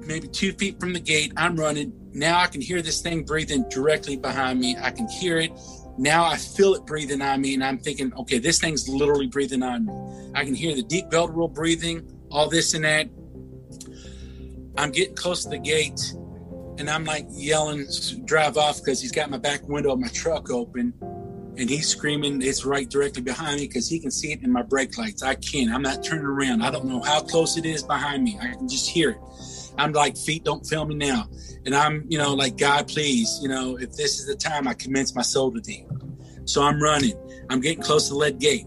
maybe 0.06 0.28
two 0.28 0.52
feet 0.52 0.80
from 0.80 0.92
the 0.92 1.00
gate. 1.00 1.32
I'm 1.36 1.56
running. 1.56 1.92
Now 2.12 2.40
I 2.40 2.46
can 2.46 2.60
hear 2.60 2.80
this 2.82 3.00
thing 3.00 3.24
breathing 3.24 3.68
directly 3.68 4.16
behind 4.16 4.60
me. 4.60 4.76
I 4.80 4.90
can 4.90 5.08
hear 5.08 5.38
it. 5.38 5.52
Now 5.98 6.24
I 6.24 6.36
feel 6.36 6.74
it 6.74 6.86
breathing 6.86 7.20
on 7.20 7.40
me, 7.40 7.54
and 7.54 7.64
I'm 7.64 7.78
thinking, 7.78 8.12
okay, 8.14 8.38
this 8.38 8.60
thing's 8.60 8.88
literally 8.88 9.26
breathing 9.26 9.62
on 9.62 9.86
me. 9.86 9.92
I 10.34 10.44
can 10.44 10.54
hear 10.54 10.74
the 10.74 10.82
deep 10.82 11.06
roll 11.12 11.48
breathing, 11.48 12.08
all 12.30 12.48
this 12.48 12.74
and 12.74 12.84
that. 12.84 13.08
I'm 14.76 14.92
getting 14.92 15.16
close 15.16 15.42
to 15.42 15.50
the 15.50 15.58
gate, 15.58 16.00
and 16.78 16.88
I'm 16.88 17.04
like 17.04 17.26
yelling, 17.30 17.86
drive 18.24 18.56
off 18.56 18.78
because 18.78 19.02
he's 19.02 19.10
got 19.10 19.28
my 19.28 19.38
back 19.38 19.68
window 19.68 19.92
of 19.92 19.98
my 19.98 20.06
truck 20.08 20.50
open, 20.50 20.94
and 21.58 21.68
he's 21.68 21.88
screaming. 21.88 22.40
It's 22.40 22.64
right 22.64 22.88
directly 22.88 23.20
behind 23.20 23.60
me 23.60 23.66
because 23.66 23.88
he 23.88 23.98
can 23.98 24.12
see 24.12 24.32
it 24.32 24.42
in 24.42 24.52
my 24.52 24.62
brake 24.62 24.96
lights. 24.96 25.22
I 25.22 25.34
can't. 25.34 25.70
I'm 25.70 25.82
not 25.82 26.04
turning 26.04 26.24
around. 26.24 26.62
I 26.62 26.70
don't 26.70 26.86
know 26.86 27.02
how 27.02 27.20
close 27.20 27.56
it 27.56 27.66
is 27.66 27.82
behind 27.82 28.22
me. 28.22 28.38
I 28.40 28.54
can 28.54 28.68
just 28.68 28.88
hear 28.88 29.10
it. 29.10 29.18
I'm 29.76 29.92
like, 29.92 30.16
feet 30.16 30.44
don't 30.44 30.64
fail 30.64 30.86
me 30.86 30.94
now. 30.94 31.28
And 31.66 31.74
I'm, 31.74 32.04
you 32.08 32.16
know, 32.16 32.32
like, 32.34 32.56
God, 32.56 32.86
please, 32.86 33.38
you 33.42 33.48
know, 33.48 33.76
if 33.76 33.92
this 33.92 34.20
is 34.20 34.26
the 34.26 34.36
time 34.36 34.68
I 34.68 34.74
commence 34.74 35.14
my 35.14 35.22
soul 35.22 35.52
to 35.52 35.60
thee. 35.60 35.84
So 36.44 36.62
I'm 36.62 36.80
running. 36.80 37.14
I'm 37.50 37.60
getting 37.60 37.82
close 37.82 38.08
to 38.08 38.14
the 38.14 38.18
lead 38.18 38.38
gate. 38.38 38.64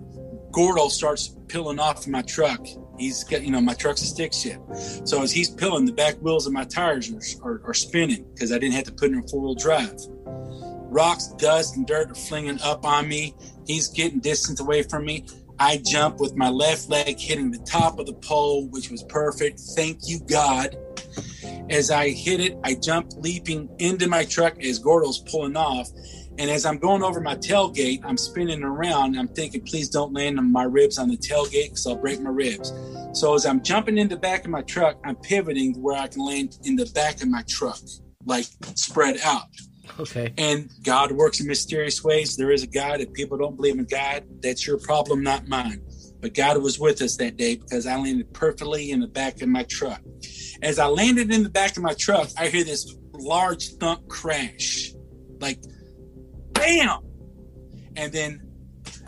Gordo 0.51 0.89
starts 0.89 1.35
peeling 1.47 1.79
off 1.79 2.07
my 2.07 2.21
truck. 2.23 2.65
He's 2.99 3.23
got, 3.23 3.41
you 3.41 3.51
know, 3.51 3.61
my 3.61 3.73
truck's 3.73 4.01
a 4.01 4.05
stick 4.05 4.33
shift. 4.33 5.07
So 5.07 5.21
as 5.21 5.31
he's 5.31 5.49
peeling, 5.49 5.85
the 5.85 5.93
back 5.93 6.15
wheels 6.15 6.45
of 6.45 6.53
my 6.53 6.65
tires 6.65 7.39
are, 7.41 7.49
are, 7.49 7.61
are 7.67 7.73
spinning 7.73 8.25
because 8.33 8.51
I 8.51 8.59
didn't 8.59 8.75
have 8.75 8.83
to 8.83 8.91
put 8.91 9.11
in 9.11 9.17
a 9.17 9.27
four 9.27 9.41
wheel 9.41 9.55
drive. 9.55 9.97
Rocks, 10.91 11.27
dust, 11.37 11.77
and 11.77 11.87
dirt 11.87 12.11
are 12.11 12.15
flinging 12.15 12.59
up 12.61 12.85
on 12.85 13.07
me. 13.07 13.33
He's 13.65 13.87
getting 13.87 14.19
distance 14.19 14.59
away 14.59 14.83
from 14.83 15.05
me. 15.05 15.25
I 15.57 15.81
jump 15.85 16.19
with 16.19 16.35
my 16.35 16.49
left 16.49 16.89
leg 16.89 17.17
hitting 17.17 17.49
the 17.49 17.59
top 17.59 17.97
of 17.97 18.07
the 18.07 18.13
pole, 18.13 18.67
which 18.67 18.91
was 18.91 19.01
perfect. 19.03 19.61
Thank 19.73 19.99
you, 20.09 20.19
God. 20.19 20.75
As 21.69 21.91
I 21.91 22.09
hit 22.09 22.41
it, 22.41 22.59
I 22.65 22.75
jump 22.75 23.13
leaping 23.15 23.69
into 23.79 24.09
my 24.09 24.25
truck 24.25 24.61
as 24.61 24.79
Gordo's 24.79 25.19
pulling 25.19 25.55
off. 25.55 25.87
And 26.37 26.51
as 26.51 26.65
I'm 26.65 26.77
going 26.77 27.03
over 27.03 27.21
my 27.21 27.35
tailgate, 27.35 28.01
I'm 28.03 28.17
spinning 28.17 28.61
around. 28.61 29.17
I'm 29.17 29.29
thinking, 29.29 29.61
please 29.61 29.87
don't 29.87 30.11
land 30.11 30.39
on 30.39 30.51
my 30.51 30.63
ribs 30.63 30.97
on 30.97 31.07
the 31.07 31.17
tailgate 31.17 31.69
because 31.69 31.87
I'll 31.87 31.95
break 31.95 32.19
my 32.19 32.31
ribs. 32.31 32.73
So 33.13 33.33
as 33.33 33.45
I'm 33.45 33.63
jumping 33.63 33.97
in 33.97 34.09
the 34.09 34.17
back 34.17 34.43
of 34.43 34.51
my 34.51 34.63
truck, 34.63 34.97
I'm 35.05 35.15
pivoting 35.15 35.81
where 35.81 35.97
I 35.97 36.07
can 36.07 36.25
land 36.25 36.57
in 36.65 36.75
the 36.75 36.91
back 36.93 37.21
of 37.21 37.29
my 37.29 37.43
truck, 37.47 37.79
like 38.25 38.47
spread 38.75 39.21
out. 39.23 39.47
Okay. 39.99 40.33
And 40.37 40.71
God 40.83 41.11
works 41.11 41.39
in 41.39 41.47
mysterious 41.47 42.03
ways. 42.03 42.35
There 42.35 42.51
is 42.51 42.63
a 42.63 42.67
God. 42.67 43.01
If 43.01 43.13
people 43.13 43.37
don't 43.37 43.55
believe 43.55 43.77
in 43.77 43.85
God, 43.85 44.23
that's 44.41 44.65
your 44.65 44.79
problem, 44.79 45.23
not 45.23 45.47
mine. 45.47 45.81
But 46.21 46.33
God 46.33 46.61
was 46.61 46.79
with 46.79 47.01
us 47.01 47.17
that 47.17 47.37
day 47.37 47.55
because 47.55 47.87
I 47.87 47.95
landed 47.95 48.33
perfectly 48.33 48.91
in 48.91 48.99
the 48.99 49.07
back 49.07 49.41
of 49.41 49.49
my 49.49 49.63
truck. 49.63 50.01
As 50.61 50.77
I 50.77 50.85
landed 50.87 51.33
in 51.33 51.43
the 51.43 51.49
back 51.49 51.77
of 51.77 51.83
my 51.83 51.93
truck, 51.93 52.29
I 52.37 52.47
hear 52.47 52.63
this 52.63 52.95
large 53.13 53.69
thump 53.75 54.07
crash, 54.07 54.91
like 55.39 55.59
bam. 56.53 56.99
And 57.95 58.13
then 58.13 58.47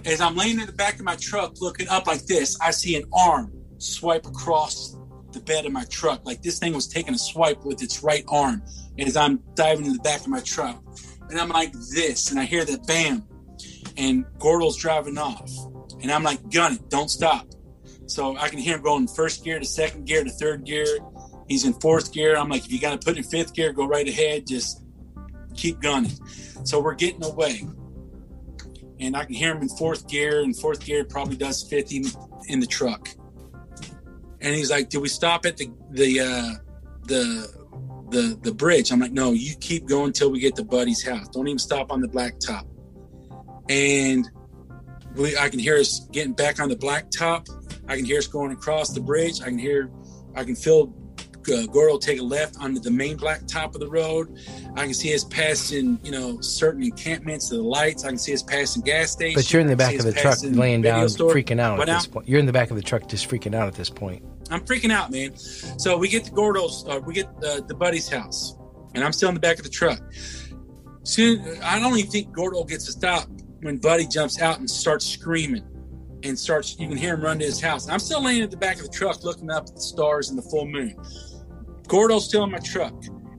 as 0.06 0.22
I'm 0.22 0.36
laying 0.36 0.60
in 0.60 0.66
the 0.66 0.74
back 0.74 0.96
of 0.96 1.06
my 1.06 1.16
truck 1.16 1.62
looking 1.62 1.88
up 1.88 2.08
like 2.08 2.26
this, 2.26 2.60
I 2.60 2.72
see 2.72 2.96
an 2.96 3.04
arm 3.14 3.52
swipe 3.78 4.26
across 4.26 4.98
the 5.32 5.40
bed 5.40 5.66
of 5.66 5.72
my 5.72 5.86
truck. 5.86 6.26
Like 6.26 6.42
this 6.42 6.60
thing 6.60 6.74
was 6.74 6.88
taking 6.88 7.14
a 7.14 7.18
swipe 7.18 7.64
with 7.64 7.82
its 7.82 8.04
right 8.04 8.24
arm 8.28 8.64
as 9.00 9.18
I'm 9.18 9.39
diving 9.56 9.86
in 9.86 9.94
the 9.94 10.00
back 10.00 10.22
of 10.22 10.28
my 10.28 10.39
truck. 10.41 10.82
And 11.30 11.39
I'm 11.39 11.50
like 11.50 11.72
this, 11.94 12.32
and 12.32 12.39
I 12.39 12.44
hear 12.44 12.64
that 12.66 12.86
bam, 12.86 13.28
and 13.98 14.26
Gordo's 14.39 14.78
driving 14.78 15.18
off. 15.18 15.52
And 16.02 16.12
I'm 16.12 16.24
like, 16.24 16.50
gun 16.52 16.74
it, 16.74 16.89
don't 16.89 17.10
stop. 17.10 17.48
So 18.06 18.38
I 18.38 18.50
can 18.50 18.60
hear 18.60 18.76
him 18.76 18.84
going 18.84 19.08
first 19.08 19.44
gear 19.44 19.60
to 19.60 19.66
second 19.66 20.06
gear 20.06 20.24
to 20.24 20.30
third 20.30 20.66
gear. 20.66 20.86
He's 21.48 21.66
in 21.66 21.74
fourth 21.74 22.14
gear. 22.14 22.36
I'm 22.36 22.50
like, 22.50 22.66
if 22.66 22.72
you 22.72 22.80
got 22.80 23.00
to 23.00 23.04
put 23.04 23.18
in 23.18 23.24
fifth 23.24 23.54
gear, 23.54 23.74
go 23.74 23.88
right 23.88 24.08
ahead. 24.08 24.46
Just 24.48 24.84
keep 25.56 25.80
gunning. 25.80 26.12
So 26.64 26.82
we're 26.82 26.96
getting 26.96 27.24
away. 27.24 27.68
And 29.00 29.16
I 29.18 29.26
can 29.26 29.34
hear 29.34 29.56
him 29.56 29.62
in 29.62 29.70
fourth 29.70 30.08
gear, 30.08 30.41
and 30.41 30.56
fourth 30.56 30.86
gear 30.86 31.04
probably 31.04 31.36
does 31.36 31.64
50 31.64 32.06
in 32.48 32.60
the 32.60 32.68
truck. 32.68 33.10
And 34.39 34.54
he's 34.54 34.70
like, 34.70 34.89
"Did 34.89 35.00
we 35.00 35.10
stop 35.10 35.46
at 35.46 35.58
the 35.58 35.72
the 35.91 36.20
uh, 36.20 36.54
the 37.08 37.62
the 38.14 38.39
the 38.41 38.53
bridge?" 38.53 38.91
I'm 38.91 38.99
like, 38.99 39.11
"No, 39.11 39.32
you 39.32 39.55
keep 39.55 39.86
going 39.86 40.07
until 40.07 40.32
we 40.32 40.39
get 40.39 40.55
to 40.55 40.64
Buddy's 40.64 41.03
house. 41.05 41.28
Don't 41.30 41.47
even 41.47 41.59
stop 41.59 41.91
on 41.91 42.01
the 42.01 42.07
blacktop." 42.07 42.66
And 43.70 44.30
we, 45.16 45.38
I 45.38 45.49
can 45.49 45.59
hear 45.59 45.78
us 45.78 46.07
getting 46.11 46.34
back 46.34 46.59
on 46.59 46.70
the 46.70 46.76
blacktop. 46.76 47.47
I 47.88 47.95
can 47.95 48.05
hear 48.05 48.18
us 48.18 48.28
going 48.28 48.51
across 48.51 48.93
the 48.93 49.01
bridge. 49.01 49.41
I 49.41 49.45
can 49.45 49.59
hear, 49.59 49.89
I 50.36 50.43
can 50.43 50.55
feel 50.55 50.93
uh, 51.51 51.66
Gordo 51.68 51.97
take 51.97 52.20
a 52.20 52.24
left 52.24 52.57
onto 52.59 52.80
the 52.80 52.91
main 52.91 53.18
blacktop 53.18 53.76
of 53.76 53.82
the 53.82 53.89
road. 53.89 54.38
I 54.76 54.86
can 54.86 54.93
see 54.93 55.14
us 55.14 55.24
passing, 55.26 55.99
you 56.03 56.11
know, 56.11 56.39
certain 56.41 56.84
encampments 56.84 57.49
to 57.49 57.55
the 57.55 57.64
lights. 57.64 58.05
I 58.05 58.09
can 58.09 58.18
see 58.18 58.34
us 58.34 58.41
passing 58.41 58.82
gas 58.82 59.11
stations. 59.11 59.43
But 59.43 59.51
you're 59.51 59.61
in 59.61 59.68
the 59.68 59.76
back 59.76 59.95
of 59.95 60.05
the 60.05 60.14
truck 60.14 60.39
laying 60.41 60.82
down, 60.82 61.09
store. 61.09 61.34
freaking 61.34 61.59
out 61.59 61.78
What 61.78 61.89
at 61.89 61.95
this 61.95 62.07
point. 62.07 62.28
You're 62.28 62.39
in 62.39 62.45
the 62.45 62.53
back 62.53 62.70
of 62.70 62.78
the 62.78 62.84
truck 62.84 63.07
just 63.07 63.30
freaking 63.30 63.53
out 63.53 63.68
at 63.68 63.76
this 63.76 63.89
point. 63.89 64.24
I'm 64.54 64.62
freaking 64.62 64.91
out, 64.91 65.12
man. 65.12 65.36
So 65.36 65.97
we 65.97 66.08
get 66.08 66.26
to 66.26 66.32
Gordo's, 66.32 66.86
uh, 66.88 66.99
we 67.04 67.14
get 67.14 67.28
uh, 67.43 67.62
the 67.62 67.74
buddy's 67.74 68.08
house, 68.08 68.56
and 68.93 69.04
I'm 69.04 69.12
still 69.12 69.30
in 69.30 69.36
the 69.36 69.41
back 69.41 69.58
of 69.58 69.64
the 69.64 69.70
truck. 69.70 69.99
Soon, 71.04 71.58
I 71.64 71.80
don't 71.80 71.97
even 71.97 72.12
think 72.12 72.32
Gordo 72.32 72.64
gets 72.64 72.86
to 72.86 72.91
stop 72.91 73.28
when 73.62 73.78
Buddy 73.78 74.06
jumps 74.06 74.39
out 74.41 74.60
and 74.60 74.70
starts 74.70 75.06
screaming 75.06 75.66
and 76.24 76.38
starts. 76.38 76.80
You 76.80 76.88
can 76.88 76.97
hear 76.97 77.16
him 77.16 77.22
run 77.22 77.39
to 77.39 77.45
his 77.45 77.60
house. 77.60 77.89
I'm 77.89 77.99
still 77.99 78.24
laying 78.24 78.43
at 78.43 78.51
the 78.51 78.58
back 78.58 78.78
of 78.78 78.84
the 78.84 78.89
truck, 78.89 79.24
looking 79.24 79.49
up 79.49 79.64
at 79.68 79.76
the 79.76 79.82
stars 79.82 80.30
and 80.30 80.38
the 80.38 80.43
full 80.43 80.68
moon. 80.68 80.95
Gordo's 81.88 82.26
still 82.26 82.43
in 82.43 82.51
my 82.51 82.60
truck, 82.60 82.93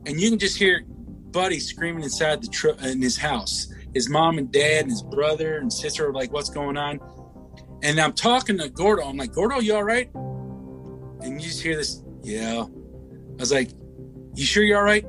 and 0.06 0.20
you 0.20 0.30
can 0.30 0.38
just 0.38 0.58
hear 0.58 0.82
Buddy 1.30 1.60
screaming 1.60 2.02
inside 2.02 2.42
the 2.42 2.48
truck 2.48 2.82
in 2.82 3.00
his 3.00 3.16
house. 3.16 3.72
His 3.94 4.10
mom 4.10 4.38
and 4.38 4.52
dad 4.52 4.82
and 4.82 4.90
his 4.90 5.02
brother 5.02 5.58
and 5.58 5.72
sister 5.72 6.08
are 6.08 6.12
like, 6.12 6.32
"What's 6.32 6.50
going 6.50 6.76
on?" 6.76 6.98
And 7.82 8.00
I'm 8.00 8.12
talking 8.12 8.58
to 8.58 8.68
Gordo. 8.68 9.04
I'm 9.04 9.16
like, 9.16 9.32
"Gordo, 9.32 9.60
you 9.60 9.74
all 9.76 9.84
right?" 9.84 10.10
And 11.24 11.40
you 11.40 11.48
just 11.48 11.62
hear 11.62 11.76
this, 11.76 12.02
"Yeah." 12.22 12.66
I 12.66 13.40
was 13.40 13.50
like, 13.50 13.70
"You 14.34 14.44
sure 14.44 14.62
you're 14.62 14.76
all 14.76 14.84
right?" 14.84 15.06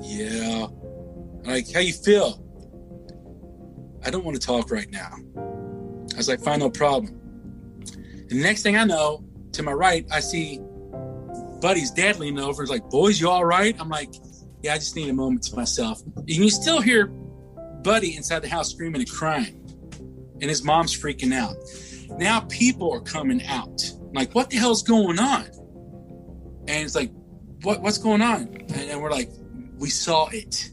"Yeah." 0.00 0.66
I'm 0.66 1.44
like, 1.44 1.70
"How 1.70 1.80
you 1.80 1.92
feel?" 1.92 2.42
I 4.04 4.10
don't 4.10 4.24
want 4.24 4.40
to 4.40 4.44
talk 4.44 4.70
right 4.70 4.90
now. 4.90 5.12
I 6.14 6.16
was 6.16 6.28
like, 6.28 6.40
"Fine, 6.40 6.60
no 6.60 6.70
problem." 6.70 7.14
The 8.28 8.36
next 8.36 8.62
thing 8.62 8.76
I 8.76 8.84
know, 8.84 9.22
to 9.52 9.62
my 9.62 9.72
right, 9.72 10.06
I 10.10 10.20
see 10.20 10.60
Buddy's 11.60 11.90
dad 11.90 12.18
leaning 12.18 12.42
over. 12.42 12.62
He's 12.62 12.70
like, 12.70 12.88
"Boys, 12.88 13.20
you 13.20 13.28
all 13.28 13.44
right?" 13.44 13.76
I'm 13.78 13.90
like, 13.90 14.14
"Yeah, 14.62 14.74
I 14.74 14.78
just 14.78 14.96
need 14.96 15.10
a 15.10 15.12
moment 15.12 15.42
to 15.44 15.56
myself." 15.56 16.02
And 16.16 16.28
you 16.30 16.48
still 16.50 16.80
hear 16.80 17.08
Buddy 17.82 18.16
inside 18.16 18.40
the 18.40 18.48
house 18.48 18.70
screaming 18.70 19.02
and 19.02 19.10
crying, 19.10 19.60
and 20.40 20.48
his 20.48 20.64
mom's 20.64 20.96
freaking 20.96 21.34
out. 21.34 21.56
Now 22.18 22.40
people 22.40 22.90
are 22.92 23.00
coming 23.00 23.44
out. 23.44 23.92
I'm 24.08 24.14
like, 24.14 24.34
what 24.34 24.50
the 24.50 24.56
hell's 24.56 24.82
going 24.82 25.18
on? 25.18 25.44
And 26.66 26.84
it's 26.84 26.94
like, 26.94 27.10
what 27.62 27.80
what's 27.82 27.98
going 27.98 28.22
on? 28.22 28.42
And, 28.42 28.72
and 28.72 29.02
we're 29.02 29.10
like, 29.10 29.30
we 29.78 29.90
saw 29.90 30.28
it. 30.28 30.70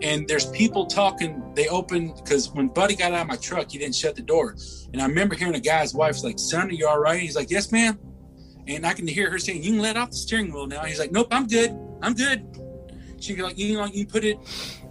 And 0.00 0.28
there's 0.28 0.46
people 0.50 0.86
talking. 0.86 1.52
They 1.54 1.66
opened 1.68 2.14
because 2.16 2.50
when 2.50 2.68
Buddy 2.68 2.94
got 2.94 3.12
out 3.12 3.22
of 3.22 3.26
my 3.26 3.36
truck, 3.36 3.72
he 3.72 3.78
didn't 3.78 3.96
shut 3.96 4.14
the 4.14 4.22
door. 4.22 4.54
And 4.92 5.02
I 5.02 5.06
remember 5.06 5.34
hearing 5.34 5.56
a 5.56 5.60
guy's 5.60 5.92
wife's 5.92 6.22
like, 6.22 6.38
"Son, 6.38 6.68
are 6.68 6.72
you 6.72 6.86
all 6.86 7.00
right?" 7.00 7.20
He's 7.20 7.34
like, 7.34 7.50
"Yes, 7.50 7.72
ma'am." 7.72 7.98
And 8.68 8.86
I 8.86 8.92
can 8.94 9.08
hear 9.08 9.28
her 9.30 9.38
saying, 9.38 9.64
"You 9.64 9.72
can 9.72 9.80
let 9.80 9.96
off 9.96 10.10
the 10.10 10.16
steering 10.16 10.52
wheel 10.52 10.68
now." 10.68 10.84
He's 10.84 11.00
like, 11.00 11.10
"Nope, 11.10 11.28
I'm 11.32 11.48
good. 11.48 11.76
I'm 12.00 12.14
good." 12.14 12.46
She 13.18 13.34
can 13.34 13.42
like, 13.42 13.58
you 13.58 13.76
know, 13.76 13.86
you 13.86 14.06
put 14.06 14.22
it 14.24 14.38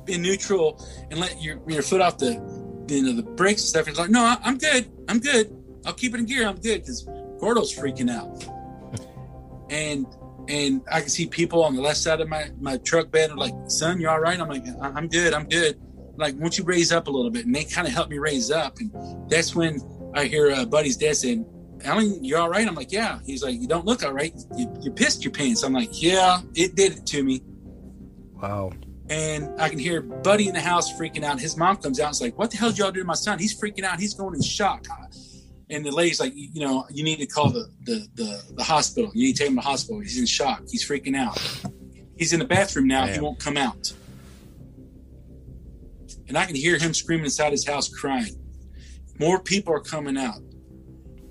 in 0.08 0.22
neutral 0.22 0.86
and 1.10 1.22
let 1.22 1.42
your 1.42 1.62
your 1.68 1.84
foot 1.84 2.02
off 2.02 2.18
the 2.18 2.34
you 2.90 3.04
know 3.04 3.14
the 3.14 3.24
brakes 3.24 3.62
and 3.62 3.70
stuff. 3.70 3.86
He's 3.88 3.98
like, 3.98 4.10
"No, 4.10 4.24
I- 4.24 4.40
I'm 4.44 4.58
good. 4.58 4.92
I'm 5.08 5.20
good. 5.20 5.57
I'll 5.88 5.94
keep 5.94 6.14
it 6.14 6.20
in 6.20 6.26
gear. 6.26 6.48
I'm 6.48 6.56
good." 6.58 6.82
Because 6.82 7.04
Gordo's 7.40 7.74
freaking 7.76 8.12
out, 8.12 8.46
and 9.70 10.06
and 10.48 10.82
I 10.92 11.02
can 11.02 11.10
see 11.10 11.26
people 11.28 11.64
on 11.64 11.76
the 11.76 11.82
left 11.82 11.98
side 11.98 12.22
of 12.22 12.30
my 12.30 12.52
my 12.60 12.78
truck 12.78 13.10
bed 13.12 13.32
are 13.32 13.38
like, 13.38 13.54
"Son, 13.68 14.00
you 14.00 14.10
all 14.10 14.20
right?" 14.20 14.40
I'm 14.40 14.48
like, 14.50 14.66
"I- 14.82 14.90
"I'm 14.90 15.08
good. 15.08 15.34
I'm 15.34 15.48
good." 15.48 15.80
Like, 16.18 16.36
won't 16.38 16.58
you 16.58 16.64
raise 16.64 16.92
up 16.92 17.08
a 17.08 17.12
little 17.12 17.30
bit? 17.32 17.46
And 17.46 17.54
they 17.54 17.64
kind 17.64 17.88
of 17.88 17.94
help 17.94 18.10
me 18.10 18.18
raise 18.18 18.50
up, 18.52 18.78
and 18.80 18.92
that's 19.30 19.56
when 19.56 19.80
I 20.16 20.26
hear 20.26 20.52
uh, 20.52 20.66
Buddy's 20.66 20.98
dad 20.98 21.16
saying, 21.16 21.46
Alan, 21.84 22.24
you 22.24 22.38
all 22.38 22.50
right? 22.50 22.68
I'm 22.68 22.74
like, 22.74 22.92
yeah. 22.92 23.20
He's 23.24 23.44
like, 23.44 23.54
you 23.62 23.68
don't 23.68 23.86
look 23.86 24.04
all 24.04 24.14
right. 24.14 24.34
You, 24.56 24.74
you 24.82 24.90
pissed 24.90 25.24
your 25.24 25.32
pants. 25.32 25.62
I'm 25.62 25.74
like, 25.74 26.02
yeah, 26.02 26.42
it 26.56 26.74
did 26.76 26.94
it 26.94 27.06
to 27.06 27.24
me. 27.24 27.44
Wow. 28.34 28.72
And 29.12 29.50
I 29.62 29.70
can 29.70 29.78
hear 29.78 30.02
Buddy 30.02 30.48
in 30.48 30.56
the 30.56 30.60
house 30.60 30.92
freaking 30.92 31.24
out. 31.24 31.40
His 31.40 31.56
mom 31.56 31.78
comes 31.78 32.00
out 32.00 32.08
and 32.08 32.14
is 32.16 32.22
like, 32.22 32.36
what 32.40 32.50
the 32.50 32.58
hell 32.58 32.70
did 32.70 32.80
y'all 32.80 32.92
do 32.92 33.02
to 33.02 33.06
my 33.06 33.14
son? 33.14 33.38
He's 33.38 33.60
freaking 33.60 33.84
out. 33.84 34.00
He's 34.00 34.16
going 34.16 34.34
in 34.34 34.42
shock. 34.42 34.88
And 35.70 35.86
the 35.86 35.92
lady's 35.92 36.20
like, 36.20 36.34
you 36.34 36.62
know, 36.62 36.86
you 36.90 37.04
need 37.04 37.20
to 37.20 37.26
call 37.26 37.50
the, 37.50 37.70
the, 37.84 38.08
the, 38.16 38.44
the 38.56 38.64
hospital. 38.64 39.12
You 39.14 39.28
need 39.28 39.34
to 39.34 39.40
take 39.40 39.50
him 39.50 39.56
to 39.56 39.62
the 39.62 39.68
hospital. 39.68 40.00
He's 40.00 40.18
in 40.18 40.26
shock. 40.26 40.64
He's 40.70 40.88
freaking 40.88 41.16
out. 41.16 41.38
He's 42.18 42.32
in 42.32 42.40
the 42.40 42.46
bathroom 42.46 42.88
now. 42.88 43.06
He 43.06 43.20
won't 43.20 43.40
come 43.40 43.58
out. 43.58 43.94
And 46.28 46.38
I 46.38 46.46
can 46.46 46.56
hear 46.56 46.78
him 46.78 46.94
screaming 46.94 47.26
inside 47.26 47.52
his 47.52 47.68
house 47.68 47.90
crying. 47.90 48.36
More 49.20 49.40
people 49.42 49.74
are 49.74 49.82
coming 49.82 50.18
out. 50.18 50.40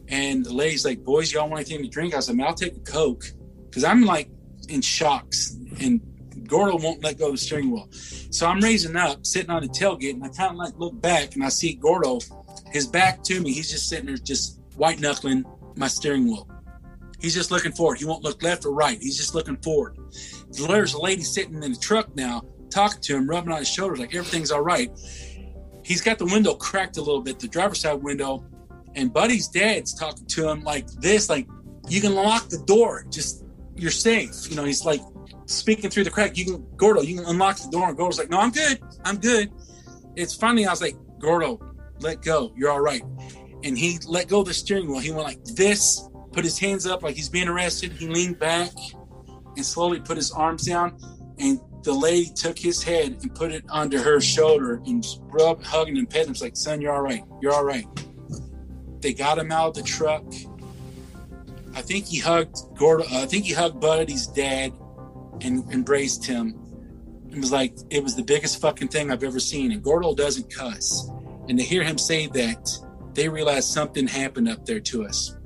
And 0.08 0.44
the 0.44 0.52
lady's 0.52 0.84
like, 0.84 1.02
boys, 1.02 1.32
y'all 1.32 1.48
want 1.48 1.60
anything 1.60 1.82
to 1.82 1.88
drink? 1.88 2.14
I 2.14 2.20
said, 2.20 2.36
man, 2.36 2.46
I'll 2.46 2.54
take 2.54 2.76
a 2.76 2.80
Coke. 2.80 3.24
Because 3.64 3.84
I'm 3.84 4.04
like 4.04 4.28
in 4.68 4.82
shocks. 4.82 5.56
And 5.80 6.00
Gordo 6.46 6.78
won't 6.78 7.02
let 7.02 7.18
go 7.18 7.26
of 7.26 7.32
the 7.32 7.38
steering 7.38 7.70
wheel. 7.70 7.88
So 8.30 8.46
I'm 8.46 8.60
raising 8.60 8.96
up, 8.96 9.26
sitting 9.26 9.50
on 9.50 9.62
the 9.62 9.68
tailgate, 9.68 10.12
and 10.12 10.24
I 10.24 10.28
kind 10.28 10.50
of 10.50 10.56
like 10.56 10.74
look 10.76 11.00
back 11.00 11.34
and 11.34 11.44
I 11.44 11.48
see 11.48 11.74
Gordo, 11.74 12.20
his 12.72 12.86
back 12.86 13.22
to 13.24 13.40
me. 13.40 13.52
He's 13.52 13.70
just 13.70 13.88
sitting 13.88 14.06
there, 14.06 14.16
just 14.16 14.60
white 14.76 15.00
knuckling 15.00 15.44
my 15.76 15.88
steering 15.88 16.26
wheel. 16.26 16.48
He's 17.20 17.34
just 17.34 17.50
looking 17.50 17.72
forward. 17.72 17.98
He 17.98 18.04
won't 18.04 18.22
look 18.22 18.42
left 18.42 18.66
or 18.66 18.72
right. 18.72 18.98
He's 19.00 19.16
just 19.16 19.34
looking 19.34 19.56
forward. 19.58 19.96
There's 20.50 20.94
a 20.94 21.00
lady 21.00 21.22
sitting 21.22 21.62
in 21.62 21.72
the 21.72 21.78
truck 21.78 22.14
now, 22.14 22.42
talking 22.70 23.00
to 23.00 23.16
him, 23.16 23.28
rubbing 23.28 23.52
on 23.52 23.58
his 23.58 23.68
shoulders, 23.68 23.98
like 23.98 24.14
everything's 24.14 24.50
all 24.50 24.60
right. 24.60 24.90
He's 25.82 26.00
got 26.00 26.18
the 26.18 26.26
window 26.26 26.54
cracked 26.54 26.96
a 26.96 27.00
little 27.00 27.22
bit, 27.22 27.38
the 27.38 27.48
driver's 27.48 27.80
side 27.80 28.02
window, 28.02 28.44
and 28.96 29.12
Buddy's 29.12 29.48
dad's 29.48 29.94
talking 29.94 30.26
to 30.26 30.48
him 30.48 30.62
like 30.62 30.86
this, 31.00 31.30
like 31.30 31.46
you 31.88 32.00
can 32.00 32.14
lock 32.14 32.48
the 32.48 32.58
door, 32.58 33.06
just 33.10 33.44
you're 33.76 33.90
safe. 33.90 34.50
You 34.50 34.56
know, 34.56 34.64
he's 34.64 34.84
like 34.84 35.00
speaking 35.46 35.90
through 35.90 36.04
the 36.04 36.10
crack. 36.10 36.36
You 36.36 36.44
can 36.44 36.66
Gordo, 36.76 37.02
you 37.02 37.16
can 37.16 37.26
unlock 37.26 37.58
the 37.58 37.70
door, 37.70 37.88
and 37.88 37.96
Gordo's 37.96 38.18
like, 38.18 38.30
no, 38.30 38.40
I'm 38.40 38.50
good, 38.50 38.80
I'm 39.04 39.18
good. 39.18 39.52
It's 40.16 40.34
funny. 40.34 40.66
I 40.66 40.70
was 40.70 40.82
like, 40.82 40.96
Gordo, 41.18 41.60
let 42.00 42.22
go, 42.22 42.52
you're 42.56 42.70
all 42.70 42.80
right. 42.80 43.02
And 43.64 43.76
he 43.76 43.98
let 44.06 44.28
go 44.28 44.40
of 44.40 44.46
the 44.46 44.54
steering 44.54 44.88
wheel. 44.88 45.00
He 45.00 45.10
went 45.10 45.24
like 45.24 45.42
this, 45.44 46.08
put 46.32 46.44
his 46.44 46.58
hands 46.58 46.86
up 46.86 47.02
like 47.02 47.16
he's 47.16 47.28
being 47.28 47.48
arrested. 47.48 47.92
He 47.92 48.06
leaned 48.06 48.38
back 48.38 48.70
and 49.56 49.64
slowly 49.64 50.00
put 50.00 50.16
his 50.16 50.30
arms 50.30 50.64
down. 50.64 50.98
And 51.38 51.60
the 51.82 51.92
lady 51.92 52.30
took 52.34 52.58
his 52.58 52.82
head 52.82 53.18
and 53.22 53.34
put 53.34 53.52
it 53.52 53.64
under 53.70 54.02
her 54.02 54.20
shoulder 54.20 54.82
and 54.86 55.04
rubbed, 55.22 55.64
hugging 55.64 55.98
and 55.98 56.08
petting 56.08 56.26
him. 56.26 56.32
It's 56.32 56.42
like, 56.42 56.56
son, 56.56 56.80
you're 56.80 56.92
all 56.92 57.02
right. 57.02 57.24
You're 57.40 57.52
all 57.52 57.64
right. 57.64 57.86
They 59.00 59.14
got 59.14 59.38
him 59.38 59.52
out 59.52 59.68
of 59.68 59.74
the 59.74 59.82
truck. 59.82 60.24
I 61.74 61.82
think 61.82 62.06
he 62.06 62.18
hugged 62.18 62.56
Gordo. 62.74 63.04
Uh, 63.04 63.22
I 63.22 63.26
think 63.26 63.44
he 63.44 63.52
hugged 63.52 63.80
Buddy's 63.80 64.26
dad 64.26 64.72
and 65.42 65.70
embraced 65.70 66.24
him. 66.24 66.58
It 67.30 67.38
was 67.38 67.52
like 67.52 67.76
it 67.90 68.02
was 68.02 68.16
the 68.16 68.22
biggest 68.22 68.60
fucking 68.60 68.88
thing 68.88 69.12
I've 69.12 69.22
ever 69.22 69.38
seen. 69.38 69.72
And 69.72 69.82
Gordo 69.82 70.14
doesn't 70.14 70.52
cuss. 70.52 71.10
And 71.48 71.58
to 71.58 71.64
hear 71.64 71.82
him 71.84 71.98
say 71.98 72.26
that, 72.28 72.70
they 73.14 73.28
realized 73.28 73.68
something 73.68 74.06
happened 74.06 74.48
up 74.48 74.66
there 74.66 74.80
to 74.80 75.04
us. 75.04 75.36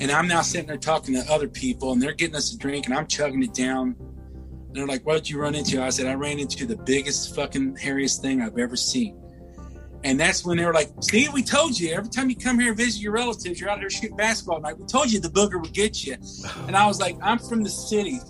And 0.00 0.10
I'm 0.10 0.28
now 0.28 0.42
sitting 0.42 0.68
there 0.68 0.76
talking 0.76 1.14
to 1.14 1.30
other 1.30 1.48
people, 1.48 1.92
and 1.92 2.00
they're 2.00 2.14
getting 2.14 2.36
us 2.36 2.54
a 2.54 2.58
drink, 2.58 2.86
and 2.86 2.94
I'm 2.94 3.06
chugging 3.06 3.42
it 3.42 3.52
down. 3.52 3.96
And 3.98 4.70
they're 4.72 4.86
like, 4.86 5.04
"What 5.04 5.14
did 5.14 5.30
you 5.30 5.40
run 5.40 5.54
into?" 5.54 5.82
I 5.82 5.90
said, 5.90 6.06
"I 6.06 6.14
ran 6.14 6.38
into 6.38 6.66
the 6.66 6.76
biggest 6.76 7.34
fucking 7.34 7.76
hairiest 7.76 8.20
thing 8.20 8.40
I've 8.40 8.58
ever 8.58 8.76
seen." 8.76 9.16
And 10.04 10.20
that's 10.20 10.44
when 10.44 10.56
they 10.56 10.64
were 10.64 10.72
like, 10.72 10.92
"See, 11.00 11.28
we 11.30 11.42
told 11.42 11.78
you. 11.78 11.92
Every 11.92 12.08
time 12.08 12.30
you 12.30 12.36
come 12.36 12.60
here 12.60 12.68
and 12.68 12.76
visit 12.76 13.02
your 13.02 13.12
relatives, 13.12 13.60
you're 13.60 13.68
out 13.68 13.80
here 13.80 13.90
shooting 13.90 14.16
basketball 14.16 14.60
night. 14.60 14.78
We 14.78 14.86
told 14.86 15.10
you 15.10 15.18
the 15.18 15.28
booger 15.28 15.60
would 15.60 15.72
get 15.72 16.06
you." 16.06 16.16
And 16.68 16.76
I 16.76 16.86
was 16.86 17.00
like, 17.00 17.16
"I'm 17.20 17.40
from 17.40 17.64
the 17.64 17.70
city. 17.70 18.20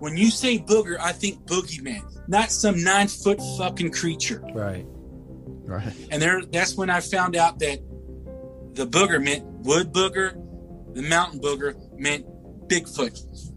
When 0.00 0.16
you 0.16 0.30
say 0.30 0.58
booger, 0.58 0.98
I 0.98 1.12
think 1.12 1.46
boogeyman, 1.46 2.02
not 2.26 2.50
some 2.50 2.82
nine 2.82 3.06
foot 3.06 3.40
fucking 3.56 3.92
creature." 3.92 4.42
Right. 4.52 4.84
Right. 5.72 5.94
And 6.10 6.20
there, 6.20 6.42
that's 6.44 6.76
when 6.76 6.90
I 6.90 7.00
found 7.00 7.36
out 7.36 7.58
that 7.60 7.78
the 8.74 8.86
booger 8.86 9.22
meant 9.22 9.44
wood 9.44 9.92
booger, 9.92 10.32
the 10.94 11.02
mountain 11.02 11.40
booger 11.40 11.74
meant 11.98 12.26
Bigfoot. 12.68 13.50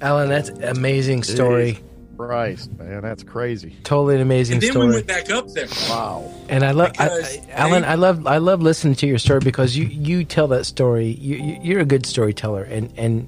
Alan, 0.00 0.28
that's 0.28 0.48
an 0.48 0.64
amazing 0.64 1.22
story. 1.22 1.78
Christ, 2.16 2.70
man, 2.78 3.00
that's 3.00 3.22
crazy. 3.22 3.74
Totally 3.82 4.16
an 4.16 4.20
amazing 4.20 4.60
story. 4.60 4.68
And 4.68 4.76
then 4.76 4.82
story. 4.82 4.86
we 4.88 4.94
went 4.94 5.06
back 5.06 5.30
up 5.30 5.48
there. 5.54 5.68
Wow. 5.88 6.30
And 6.50 6.62
I 6.64 6.72
love, 6.72 6.92
I, 6.98 7.08
I- 7.08 7.42
Alan. 7.52 7.80
they- 7.82 7.88
I 7.88 7.94
love, 7.94 8.26
I 8.26 8.36
love 8.38 8.60
listening 8.60 8.94
to 8.96 9.06
your 9.06 9.16
story 9.16 9.40
because 9.40 9.74
you 9.74 9.86
you 9.86 10.24
tell 10.24 10.46
that 10.48 10.66
story. 10.66 11.06
You, 11.08 11.36
you 11.36 11.58
you're 11.62 11.80
a 11.80 11.86
good 11.86 12.04
storyteller, 12.04 12.62
and 12.64 12.92
and 12.98 13.26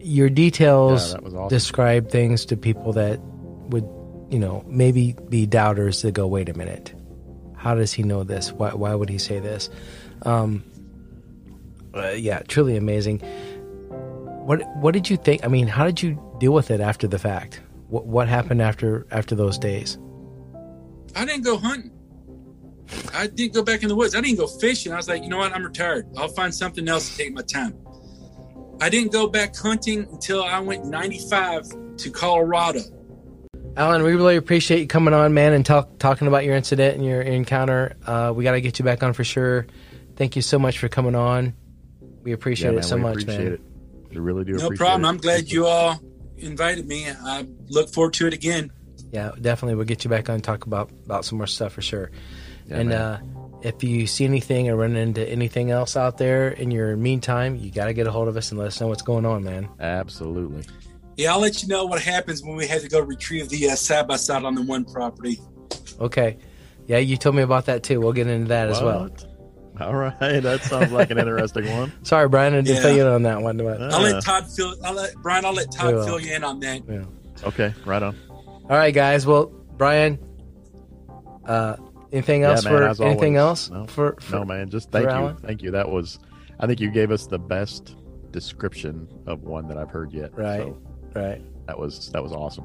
your 0.00 0.30
details 0.30 1.12
Yeah, 1.12 1.18
awesome. 1.26 1.48
describe 1.48 2.08
things 2.08 2.44
to 2.46 2.56
people 2.56 2.92
that 2.92 3.18
would, 3.70 3.84
you 4.30 4.38
know, 4.38 4.64
maybe 4.68 5.16
be 5.28 5.44
doubters 5.46 6.02
that 6.02 6.12
go, 6.12 6.26
wait 6.28 6.48
a 6.48 6.54
minute, 6.56 6.92
how 7.68 7.74
does 7.74 7.92
he 7.92 8.02
know 8.02 8.24
this? 8.24 8.50
Why 8.50 8.70
why 8.70 8.94
would 8.94 9.10
he 9.10 9.18
say 9.18 9.40
this? 9.40 9.68
Um, 10.22 10.64
uh, 11.94 12.12
yeah, 12.12 12.38
truly 12.48 12.78
amazing. 12.78 13.18
What 14.48 14.66
what 14.76 14.94
did 14.94 15.10
you 15.10 15.18
think? 15.18 15.44
I 15.44 15.48
mean, 15.48 15.68
how 15.68 15.84
did 15.84 16.02
you 16.02 16.18
deal 16.38 16.54
with 16.54 16.70
it 16.70 16.80
after 16.80 17.06
the 17.06 17.18
fact? 17.18 17.60
What 17.88 18.06
what 18.06 18.26
happened 18.26 18.62
after 18.62 19.06
after 19.10 19.34
those 19.34 19.58
days? 19.58 19.98
I 21.14 21.26
didn't 21.26 21.44
go 21.44 21.58
hunting. 21.58 21.92
I 23.12 23.26
didn't 23.26 23.52
go 23.52 23.62
back 23.62 23.82
in 23.82 23.90
the 23.90 23.94
woods. 23.94 24.14
I 24.14 24.22
didn't 24.22 24.38
go 24.38 24.46
fishing. 24.46 24.94
I 24.94 24.96
was 24.96 25.08
like, 25.08 25.22
you 25.22 25.28
know 25.28 25.36
what? 25.36 25.52
I'm 25.52 25.62
retired. 25.62 26.06
I'll 26.16 26.28
find 26.28 26.54
something 26.54 26.88
else 26.88 27.10
to 27.10 27.18
take 27.18 27.34
my 27.34 27.42
time. 27.42 27.76
I 28.80 28.88
didn't 28.88 29.12
go 29.12 29.26
back 29.26 29.54
hunting 29.54 30.06
until 30.10 30.42
I 30.42 30.58
went 30.60 30.86
95 30.86 31.96
to 31.98 32.10
Colorado. 32.10 32.80
Alan, 33.78 34.02
we 34.02 34.12
really 34.14 34.34
appreciate 34.34 34.80
you 34.80 34.88
coming 34.88 35.14
on, 35.14 35.34
man, 35.34 35.52
and 35.52 35.64
talk, 35.64 36.00
talking 36.00 36.26
about 36.26 36.44
your 36.44 36.56
incident 36.56 36.96
and 36.96 37.04
your 37.04 37.22
encounter. 37.22 37.96
Uh, 38.04 38.32
we 38.34 38.42
got 38.42 38.52
to 38.52 38.60
get 38.60 38.80
you 38.80 38.84
back 38.84 39.04
on 39.04 39.12
for 39.12 39.22
sure. 39.22 39.68
Thank 40.16 40.34
you 40.34 40.42
so 40.42 40.58
much 40.58 40.80
for 40.80 40.88
coming 40.88 41.14
on. 41.14 41.54
We 42.24 42.32
appreciate 42.32 42.72
yeah, 42.72 42.80
it 42.80 42.82
so 42.82 42.96
we 42.96 43.02
much, 43.02 43.22
appreciate 43.22 43.44
man. 43.44 43.52
it. 43.52 43.60
We 44.10 44.16
really 44.18 44.44
do. 44.44 44.54
No 44.54 44.64
appreciate 44.66 44.78
problem. 44.78 45.04
it. 45.04 45.08
I'm 45.08 45.16
glad 45.18 45.52
you 45.52 45.66
all 45.66 46.00
invited 46.38 46.88
me. 46.88 47.06
I 47.08 47.46
look 47.68 47.88
forward 47.88 48.14
to 48.14 48.26
it 48.26 48.34
again. 48.34 48.72
Yeah, 49.12 49.30
definitely. 49.40 49.76
We'll 49.76 49.86
get 49.86 50.02
you 50.02 50.10
back 50.10 50.28
on 50.28 50.34
and 50.34 50.44
talk 50.44 50.66
about, 50.66 50.90
about 51.04 51.24
some 51.24 51.38
more 51.38 51.46
stuff 51.46 51.74
for 51.74 51.82
sure. 51.82 52.10
Yeah, 52.66 52.78
and 52.78 52.92
uh, 52.92 53.18
if 53.62 53.84
you 53.84 54.08
see 54.08 54.24
anything 54.24 54.68
or 54.68 54.74
run 54.74 54.96
into 54.96 55.24
anything 55.24 55.70
else 55.70 55.96
out 55.96 56.18
there 56.18 56.48
in 56.48 56.72
your 56.72 56.96
meantime, 56.96 57.54
you 57.54 57.70
got 57.70 57.84
to 57.84 57.92
get 57.92 58.08
a 58.08 58.10
hold 58.10 58.26
of 58.26 58.36
us 58.36 58.50
and 58.50 58.58
let 58.58 58.66
us 58.66 58.80
know 58.80 58.88
what's 58.88 59.02
going 59.02 59.24
on, 59.24 59.44
man. 59.44 59.68
Absolutely. 59.78 60.64
Yeah, 61.18 61.32
I'll 61.32 61.40
let 61.40 61.62
you 61.62 61.68
know 61.68 61.84
what 61.84 62.00
happens 62.00 62.42
when 62.44 62.56
we 62.56 62.66
had 62.66 62.80
to 62.82 62.88
go 62.88 63.00
retrieve 63.00 63.48
the 63.48 63.70
uh, 63.70 63.74
side 63.74 64.06
by 64.06 64.16
side 64.16 64.44
on 64.44 64.54
the 64.54 64.62
one 64.62 64.84
property. 64.84 65.40
Okay. 66.00 66.38
Yeah, 66.86 66.98
you 66.98 67.16
told 67.16 67.34
me 67.34 67.42
about 67.42 67.66
that 67.66 67.82
too. 67.82 68.00
We'll 68.00 68.12
get 68.12 68.28
into 68.28 68.48
that 68.48 68.68
as 68.70 68.80
well. 68.80 69.10
All 69.80 69.94
right, 69.94 70.16
that 70.40 70.62
sounds 70.62 70.90
like 70.92 71.10
an 71.10 71.18
interesting 71.18 71.70
one. 71.76 71.92
Sorry, 72.02 72.28
Brian, 72.28 72.54
I 72.54 72.62
didn't 72.62 72.76
Yeah. 72.76 72.82
fill 72.82 72.96
you 72.96 73.02
in 73.02 73.08
on 73.08 73.22
that 73.24 73.42
one. 73.42 73.56
But, 73.58 73.80
I'll 73.92 74.00
let 74.00 74.22
Todd 74.22 74.46
fill. 74.50 74.74
I'll 74.84 74.94
let 74.94 75.14
Brian. 75.16 75.44
I'll 75.44 75.52
let 75.52 75.70
Todd 75.72 76.04
fill 76.04 76.20
you 76.20 76.34
in 76.34 76.42
on 76.44 76.60
that. 76.60 76.82
yeah. 76.88 77.04
Okay, 77.44 77.72
right 77.84 78.02
on. 78.02 78.16
All 78.30 78.76
right, 78.76 78.92
guys. 78.94 79.26
Well, 79.26 79.46
Brian, 79.76 80.18
uh, 81.46 81.76
anything 82.12 82.42
Yeah, 82.42 82.50
else 82.50 82.64
man, 82.64 82.72
for 82.76 82.82
as 82.84 83.00
anything 83.00 83.38
always. 83.38 83.70
else 83.70 83.70
No. 83.70 83.86
for, 83.86 84.16
for 84.20 84.36
No, 84.36 84.44
man, 84.44 84.68
just 84.70 84.90
thank 84.90 85.04
you, 85.04 85.10
Alan? 85.10 85.36
thank 85.36 85.62
you. 85.62 85.70
That 85.72 85.88
was, 85.90 86.18
I 86.60 86.66
think 86.66 86.80
you 86.80 86.90
gave 86.90 87.10
us 87.10 87.26
the 87.26 87.38
best 87.38 87.94
description 88.32 89.08
of 89.26 89.42
one 89.44 89.68
that 89.68 89.78
I've 89.78 89.90
heard 89.90 90.12
yet. 90.12 90.36
Right. 90.36 90.60
So 90.62 90.78
right? 91.14 91.40
that 91.66 91.78
was 91.78 92.08
that 92.10 92.22
was 92.22 92.32
awesome. 92.32 92.64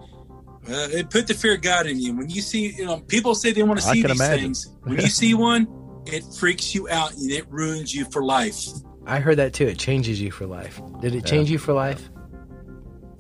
Uh, 0.70 0.88
it 0.92 1.10
put 1.10 1.28
the 1.28 1.34
fear 1.34 1.56
of 1.56 1.62
God 1.62 1.88
in 1.88 2.00
you. 2.00 2.16
When 2.16 2.30
you 2.30 2.42
see, 2.42 2.70
you 2.72 2.86
know, 2.86 3.02
people 3.02 3.36
say 3.36 3.52
they 3.52 3.64
want 3.64 3.80
to 3.82 3.86
see 3.86 4.02
these 4.02 4.12
imagine. 4.16 4.40
things. 4.46 4.70
When 4.84 4.96
you 5.02 5.08
see 5.10 5.34
one, 5.34 5.68
it 6.06 6.24
freaks 6.40 6.74
you 6.74 6.88
out 6.90 7.14
and 7.14 7.30
it 7.32 7.46
ruins 7.52 7.94
you 7.94 8.06
for 8.06 8.24
life. 8.24 8.58
I 9.06 9.20
heard 9.20 9.38
that 9.40 9.54
too. 9.54 9.68
It 9.68 9.78
changes 9.78 10.22
you 10.22 10.32
for 10.32 10.46
life. 10.46 10.82
Did 11.02 11.14
it 11.16 11.26
Yeah. 11.26 11.30
change 11.32 11.50
you 11.52 11.58
for 11.58 11.74
life? 11.74 12.10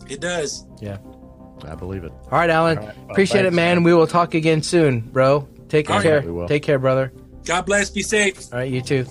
It 0.10 0.22
does. 0.22 0.66
Yeah. 0.80 0.98
I 1.66 1.76
believe 1.76 2.04
it. 2.06 2.12
All 2.32 2.40
right, 2.40 2.50
Alan. 2.50 2.78
All 2.78 2.86
right. 2.86 2.98
Well, 2.98 3.12
Appreciate 3.12 3.46
it, 3.46 3.52
man. 3.54 3.78
man. 3.78 3.84
We 3.84 3.94
will 3.94 4.08
talk 4.08 4.34
again 4.34 4.62
soon, 4.64 5.02
bro. 5.02 5.48
Take 5.70 5.90
All 5.90 5.98
right. 5.98 6.04
care. 6.04 6.22
We 6.22 6.32
will. 6.32 6.48
Take 6.48 6.64
care, 6.64 6.80
brother. 6.80 7.12
God 7.46 7.66
bless. 7.66 7.90
Be 7.90 8.04
safe. 8.04 8.52
All 8.54 8.60
right, 8.60 8.72
you 8.72 8.82
too. 8.82 9.06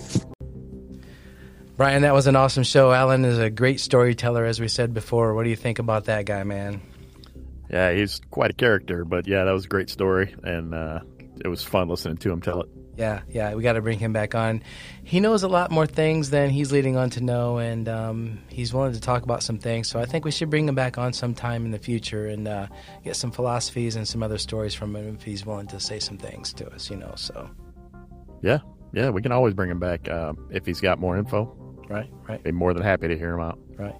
Brian, 1.76 2.02
that 2.02 2.12
was 2.12 2.26
an 2.26 2.36
awesome 2.36 2.64
show. 2.64 2.92
Alan 2.92 3.24
is 3.24 3.38
a 3.38 3.50
great 3.50 3.80
storyteller, 3.80 4.44
as 4.44 4.60
we 4.60 4.68
said 4.68 4.92
before. 4.92 5.34
What 5.34 5.44
do 5.44 5.50
you 5.50 5.56
think 5.56 5.78
about 5.78 6.04
that 6.04 6.26
guy, 6.26 6.44
man? 6.44 6.82
Yeah, 7.70 7.92
he's 7.92 8.20
quite 8.30 8.50
a 8.50 8.54
character, 8.54 9.04
but 9.04 9.26
yeah, 9.26 9.44
that 9.44 9.52
was 9.52 9.64
a 9.64 9.68
great 9.68 9.88
story, 9.88 10.34
and 10.42 10.74
uh, 10.74 11.00
it 11.42 11.48
was 11.48 11.64
fun 11.64 11.88
listening 11.88 12.18
to 12.18 12.30
him 12.30 12.42
tell 12.42 12.60
it. 12.60 12.68
Yeah, 12.94 13.22
yeah, 13.26 13.54
we 13.54 13.62
got 13.62 13.72
to 13.72 13.80
bring 13.80 13.98
him 13.98 14.12
back 14.12 14.34
on. 14.34 14.62
He 15.02 15.18
knows 15.18 15.42
a 15.42 15.48
lot 15.48 15.70
more 15.70 15.86
things 15.86 16.28
than 16.28 16.50
he's 16.50 16.70
leading 16.72 16.98
on 16.98 17.08
to 17.10 17.22
know, 17.22 17.56
and 17.56 17.88
um, 17.88 18.38
he's 18.48 18.74
willing 18.74 18.92
to 18.92 19.00
talk 19.00 19.22
about 19.22 19.42
some 19.42 19.58
things. 19.58 19.88
So 19.88 19.98
I 19.98 20.04
think 20.04 20.26
we 20.26 20.30
should 20.30 20.50
bring 20.50 20.68
him 20.68 20.74
back 20.74 20.98
on 20.98 21.14
sometime 21.14 21.64
in 21.64 21.70
the 21.70 21.78
future 21.78 22.26
and 22.26 22.46
uh, 22.46 22.66
get 23.02 23.16
some 23.16 23.30
philosophies 23.30 23.96
and 23.96 24.06
some 24.06 24.22
other 24.22 24.36
stories 24.36 24.74
from 24.74 24.94
him 24.94 25.14
if 25.14 25.22
he's 25.22 25.46
willing 25.46 25.68
to 25.68 25.80
say 25.80 25.98
some 25.98 26.18
things 26.18 26.52
to 26.52 26.70
us, 26.70 26.90
you 26.90 26.96
know. 26.96 27.14
So 27.16 27.48
Yeah, 28.42 28.58
yeah, 28.92 29.08
we 29.08 29.22
can 29.22 29.32
always 29.32 29.54
bring 29.54 29.70
him 29.70 29.80
back 29.80 30.10
uh, 30.10 30.34
if 30.50 30.66
he's 30.66 30.82
got 30.82 31.00
more 31.00 31.16
info. 31.16 31.56
Right, 31.92 32.10
right, 32.28 32.42
Be 32.42 32.52
more 32.52 32.74
than 32.74 32.82
happy 32.82 33.08
to 33.08 33.16
hear 33.16 33.34
him 33.34 33.40
out. 33.40 33.58
right. 33.76 33.94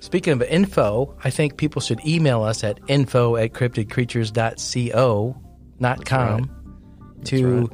Speaking 0.00 0.34
of 0.34 0.42
info, 0.42 1.16
I 1.24 1.30
think 1.30 1.56
people 1.56 1.80
should 1.80 2.04
email 2.06 2.42
us 2.42 2.62
at 2.62 2.78
info 2.88 3.36
at 3.36 3.54
cryptidcreatures.co, 3.54 5.36
not 5.78 6.04
com, 6.04 6.50
to 7.24 7.60
right. 7.60 7.70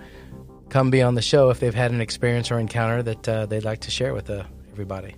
come 0.68 0.90
be 0.90 1.02
on 1.02 1.16
the 1.16 1.22
show 1.22 1.50
if 1.50 1.58
they've 1.58 1.74
had 1.74 1.90
an 1.90 2.00
experience 2.00 2.52
or 2.52 2.60
encounter 2.60 3.02
that 3.02 3.28
uh, 3.28 3.46
they'd 3.46 3.64
like 3.64 3.80
to 3.80 3.90
share 3.90 4.14
with 4.14 4.30
uh, 4.30 4.44
everybody. 4.70 5.16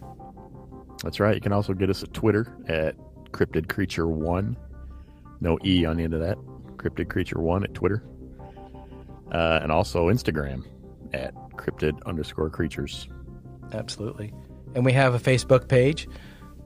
That's 1.03 1.21
right. 1.21 1.35
You 1.35 1.41
can 1.43 1.53
also 1.53 1.75
get 1.75 1.91
us 1.91 2.03
at 2.03 2.15
Twitter 2.15 2.57
at 2.69 2.97
Cryptid 3.33 3.69
Creature 3.69 4.07
One. 4.09 4.57
No 5.41 5.59
E 5.65 5.85
on 5.85 5.97
the 5.99 6.05
end 6.05 6.15
of 6.15 6.21
that. 6.21 6.39
Cryptid 6.77 7.11
Creature 7.11 7.41
One 7.41 7.63
at 7.65 7.75
Twitter. 7.75 8.03
Uh, 9.33 9.61
and 9.63 9.71
also 9.73 10.09
Instagram 10.09 10.65
at 11.13 11.35
cryptid 11.57 12.03
underscore 12.07 12.49
creatures. 12.49 13.09
Absolutely. 13.73 14.33
And 14.75 14.85
we 14.85 14.93
have 14.93 15.15
a 15.15 15.19
Facebook 15.19 15.69
page. 15.69 16.09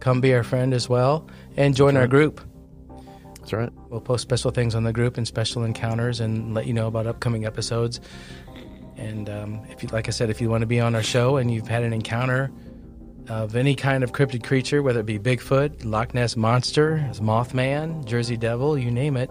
Come 0.00 0.20
be 0.20 0.34
our 0.34 0.42
friend 0.42 0.74
as 0.74 0.88
well 0.88 1.28
and 1.56 1.74
join 1.74 1.96
our 1.96 2.06
group. 2.06 2.40
That's 3.40 3.52
right. 3.52 3.72
We'll 3.90 4.00
post 4.00 4.22
special 4.22 4.50
things 4.50 4.74
on 4.74 4.84
the 4.84 4.92
group 4.92 5.16
and 5.16 5.26
special 5.26 5.62
encounters 5.64 6.20
and 6.20 6.52
let 6.52 6.66
you 6.66 6.72
know 6.72 6.88
about 6.88 7.06
upcoming 7.06 7.44
episodes. 7.44 8.00
And 8.96 9.30
um, 9.30 9.60
if 9.70 9.82
you, 9.82 9.88
like 9.90 10.08
I 10.08 10.10
said, 10.10 10.30
if 10.30 10.40
you 10.40 10.50
want 10.50 10.62
to 10.62 10.66
be 10.66 10.80
on 10.80 10.94
our 10.94 11.02
show 11.02 11.36
and 11.36 11.50
you've 11.50 11.68
had 11.68 11.84
an 11.84 11.92
encounter 11.92 12.50
of 13.28 13.56
any 13.56 13.74
kind 13.74 14.02
of 14.04 14.12
cryptid 14.12 14.44
creature, 14.44 14.82
whether 14.82 15.00
it 15.00 15.06
be 15.06 15.18
Bigfoot, 15.18 15.84
Loch 15.84 16.14
Ness 16.14 16.36
monster, 16.36 16.98
Mothman, 17.14 18.04
Jersey 18.04 18.36
Devil, 18.36 18.78
you 18.78 18.90
name 18.90 19.16
it, 19.16 19.30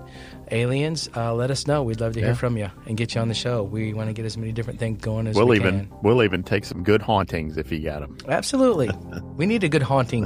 aliens, 0.51 1.09
uh, 1.15 1.33
let 1.33 1.51
us 1.51 1.67
know. 1.67 1.83
We'd 1.83 2.01
love 2.01 2.13
to 2.13 2.19
Yeah. 2.19 2.27
hear 2.27 2.35
from 2.35 2.57
you 2.57 2.69
and 2.87 2.97
get 2.97 3.15
you 3.15 3.21
on 3.21 3.27
the 3.27 3.33
show. 3.33 3.63
We 3.63 3.93
want 3.93 4.09
to 4.09 4.13
get 4.13 4.25
as 4.25 4.37
many 4.37 4.51
different 4.51 4.79
things 4.79 5.01
going 5.01 5.27
as 5.27 5.35
We'll 5.35 5.47
we 5.47 5.57
even 5.57 5.87
can. 5.87 5.97
we'll 6.03 6.23
even 6.23 6.43
take 6.43 6.65
some 6.65 6.83
good 6.83 7.01
hauntings 7.01 7.57
if 7.57 7.71
you 7.71 7.79
got 7.79 8.01
them. 8.01 8.17
Absolutely. 8.27 8.89
we 9.37 9.45
need 9.45 9.63
a 9.63 9.69
good 9.69 9.83
haunting. 9.83 10.23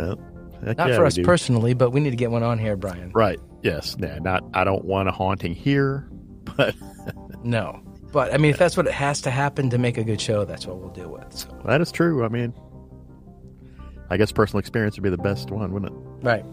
Not 0.62 0.78
for 0.92 1.06
us 1.06 1.18
personally, 1.18 1.74
but 1.74 1.92
we 1.92 2.00
need 2.02 2.10
to 2.12 2.16
get 2.18 2.32
one 2.32 2.44
on 2.44 2.60
here, 2.60 2.76
Brian. 2.76 3.12
Right. 3.14 3.40
Yes. 3.64 3.96
Yeah. 4.00 4.20
Not. 4.20 4.44
I 4.54 4.64
don't 4.64 4.84
want 4.86 5.08
a 5.08 5.12
haunting 5.12 5.54
here, 5.56 6.10
but 6.58 6.76
No. 7.44 7.82
But 8.12 8.34
I 8.34 8.38
mean, 8.38 8.50
if 8.52 8.58
that's 8.58 8.76
what 8.76 8.88
it 8.88 8.94
has 8.94 9.22
to 9.22 9.30
happen 9.32 9.70
to 9.70 9.78
make 9.78 9.98
a 9.98 10.04
good 10.04 10.20
show, 10.20 10.44
that's 10.44 10.66
what 10.66 10.80
we'll 10.80 10.90
deal 10.90 11.10
with. 11.12 11.26
So, 11.32 11.48
that 11.66 11.80
is 11.80 11.92
true. 11.92 12.26
I 12.26 12.28
mean, 12.28 12.54
I 14.10 14.18
guess 14.18 14.32
personal 14.32 14.60
experience 14.60 14.96
would 14.96 15.04
be 15.04 15.10
the 15.10 15.18
best 15.18 15.52
one, 15.52 15.72
wouldn't 15.72 15.92
it? 15.92 16.26
right. 16.26 16.46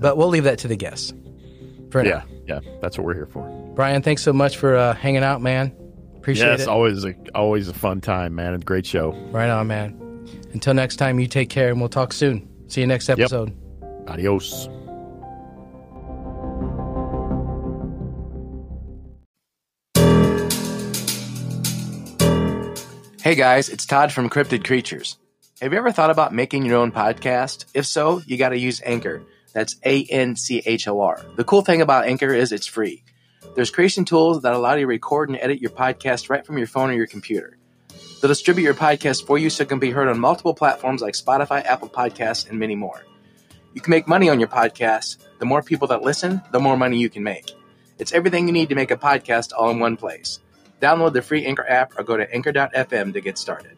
But 0.00 0.16
we'll 0.16 0.28
leave 0.28 0.44
that 0.44 0.58
to 0.60 0.68
the 0.68 0.76
guests. 0.76 1.12
For 1.90 2.02
now. 2.02 2.22
Yeah. 2.46 2.60
Yeah. 2.60 2.78
That's 2.80 2.98
what 2.98 3.06
we're 3.06 3.14
here 3.14 3.26
for. 3.26 3.48
Brian, 3.74 4.02
thanks 4.02 4.22
so 4.22 4.32
much 4.32 4.58
for 4.58 4.76
uh, 4.76 4.94
hanging 4.94 5.22
out, 5.22 5.40
man. 5.40 5.74
Appreciate 6.16 6.46
yes. 6.46 6.60
it. 6.62 6.68
Always 6.68 7.04
a 7.04 7.14
always 7.34 7.68
a 7.68 7.72
fun 7.74 8.00
time, 8.00 8.34
man. 8.34 8.52
And 8.52 8.64
great 8.64 8.84
show. 8.84 9.12
Right 9.30 9.48
on, 9.48 9.66
man. 9.68 10.26
Until 10.52 10.74
next 10.74 10.96
time, 10.96 11.18
you 11.18 11.26
take 11.26 11.48
care, 11.48 11.70
and 11.70 11.80
we'll 11.80 11.88
talk 11.88 12.12
soon. 12.12 12.48
See 12.66 12.82
you 12.82 12.86
next 12.86 13.08
episode. 13.08 13.56
Adios. 14.06 14.68
Hey 23.22 23.34
guys, 23.34 23.68
it's 23.68 23.84
Todd 23.84 24.10
from 24.10 24.30
Cryptid 24.30 24.64
Creatures. 24.64 25.18
Have 25.60 25.72
you 25.72 25.78
ever 25.78 25.90
thought 25.90 26.10
about 26.10 26.32
making 26.32 26.64
your 26.64 26.76
own 26.76 26.92
podcast? 26.92 27.64
If 27.74 27.84
so, 27.84 28.22
you 28.24 28.36
got 28.36 28.50
to 28.50 28.58
use 28.58 28.80
Anchor. 28.84 29.24
That's 29.52 29.74
A 29.84 30.04
N 30.04 30.36
C 30.36 30.62
H 30.64 30.86
O 30.86 31.00
R. 31.00 31.20
The 31.34 31.42
cool 31.42 31.62
thing 31.62 31.82
about 31.82 32.04
Anchor 32.06 32.32
is 32.32 32.52
it's 32.52 32.68
free. 32.68 33.02
There's 33.56 33.72
creation 33.72 34.04
tools 34.04 34.42
that 34.42 34.52
allow 34.52 34.74
you 34.74 34.82
to 34.82 34.86
record 34.86 35.30
and 35.30 35.38
edit 35.40 35.60
your 35.60 35.72
podcast 35.72 36.30
right 36.30 36.46
from 36.46 36.58
your 36.58 36.68
phone 36.68 36.90
or 36.90 36.92
your 36.92 37.08
computer. 37.08 37.58
They'll 38.20 38.28
distribute 38.28 38.62
your 38.62 38.74
podcast 38.74 39.26
for 39.26 39.36
you 39.36 39.50
so 39.50 39.64
it 39.64 39.68
can 39.68 39.80
be 39.80 39.90
heard 39.90 40.06
on 40.06 40.20
multiple 40.20 40.54
platforms 40.54 41.02
like 41.02 41.14
Spotify, 41.14 41.64
Apple 41.64 41.88
Podcasts, 41.88 42.48
and 42.48 42.60
many 42.60 42.76
more. 42.76 43.04
You 43.74 43.80
can 43.80 43.90
make 43.90 44.06
money 44.06 44.28
on 44.28 44.38
your 44.38 44.48
podcast. 44.48 45.16
The 45.40 45.44
more 45.44 45.62
people 45.62 45.88
that 45.88 46.02
listen, 46.02 46.40
the 46.52 46.60
more 46.60 46.76
money 46.76 46.98
you 46.98 47.10
can 47.10 47.24
make. 47.24 47.50
It's 47.98 48.12
everything 48.12 48.46
you 48.46 48.52
need 48.52 48.68
to 48.68 48.76
make 48.76 48.92
a 48.92 48.96
podcast 48.96 49.52
all 49.58 49.70
in 49.70 49.80
one 49.80 49.96
place. 49.96 50.38
Download 50.80 51.12
the 51.12 51.20
free 51.20 51.44
Anchor 51.44 51.68
app 51.68 51.98
or 51.98 52.04
go 52.04 52.16
to 52.16 52.32
anchor.fm 52.32 53.12
to 53.12 53.20
get 53.20 53.38
started. 53.38 53.76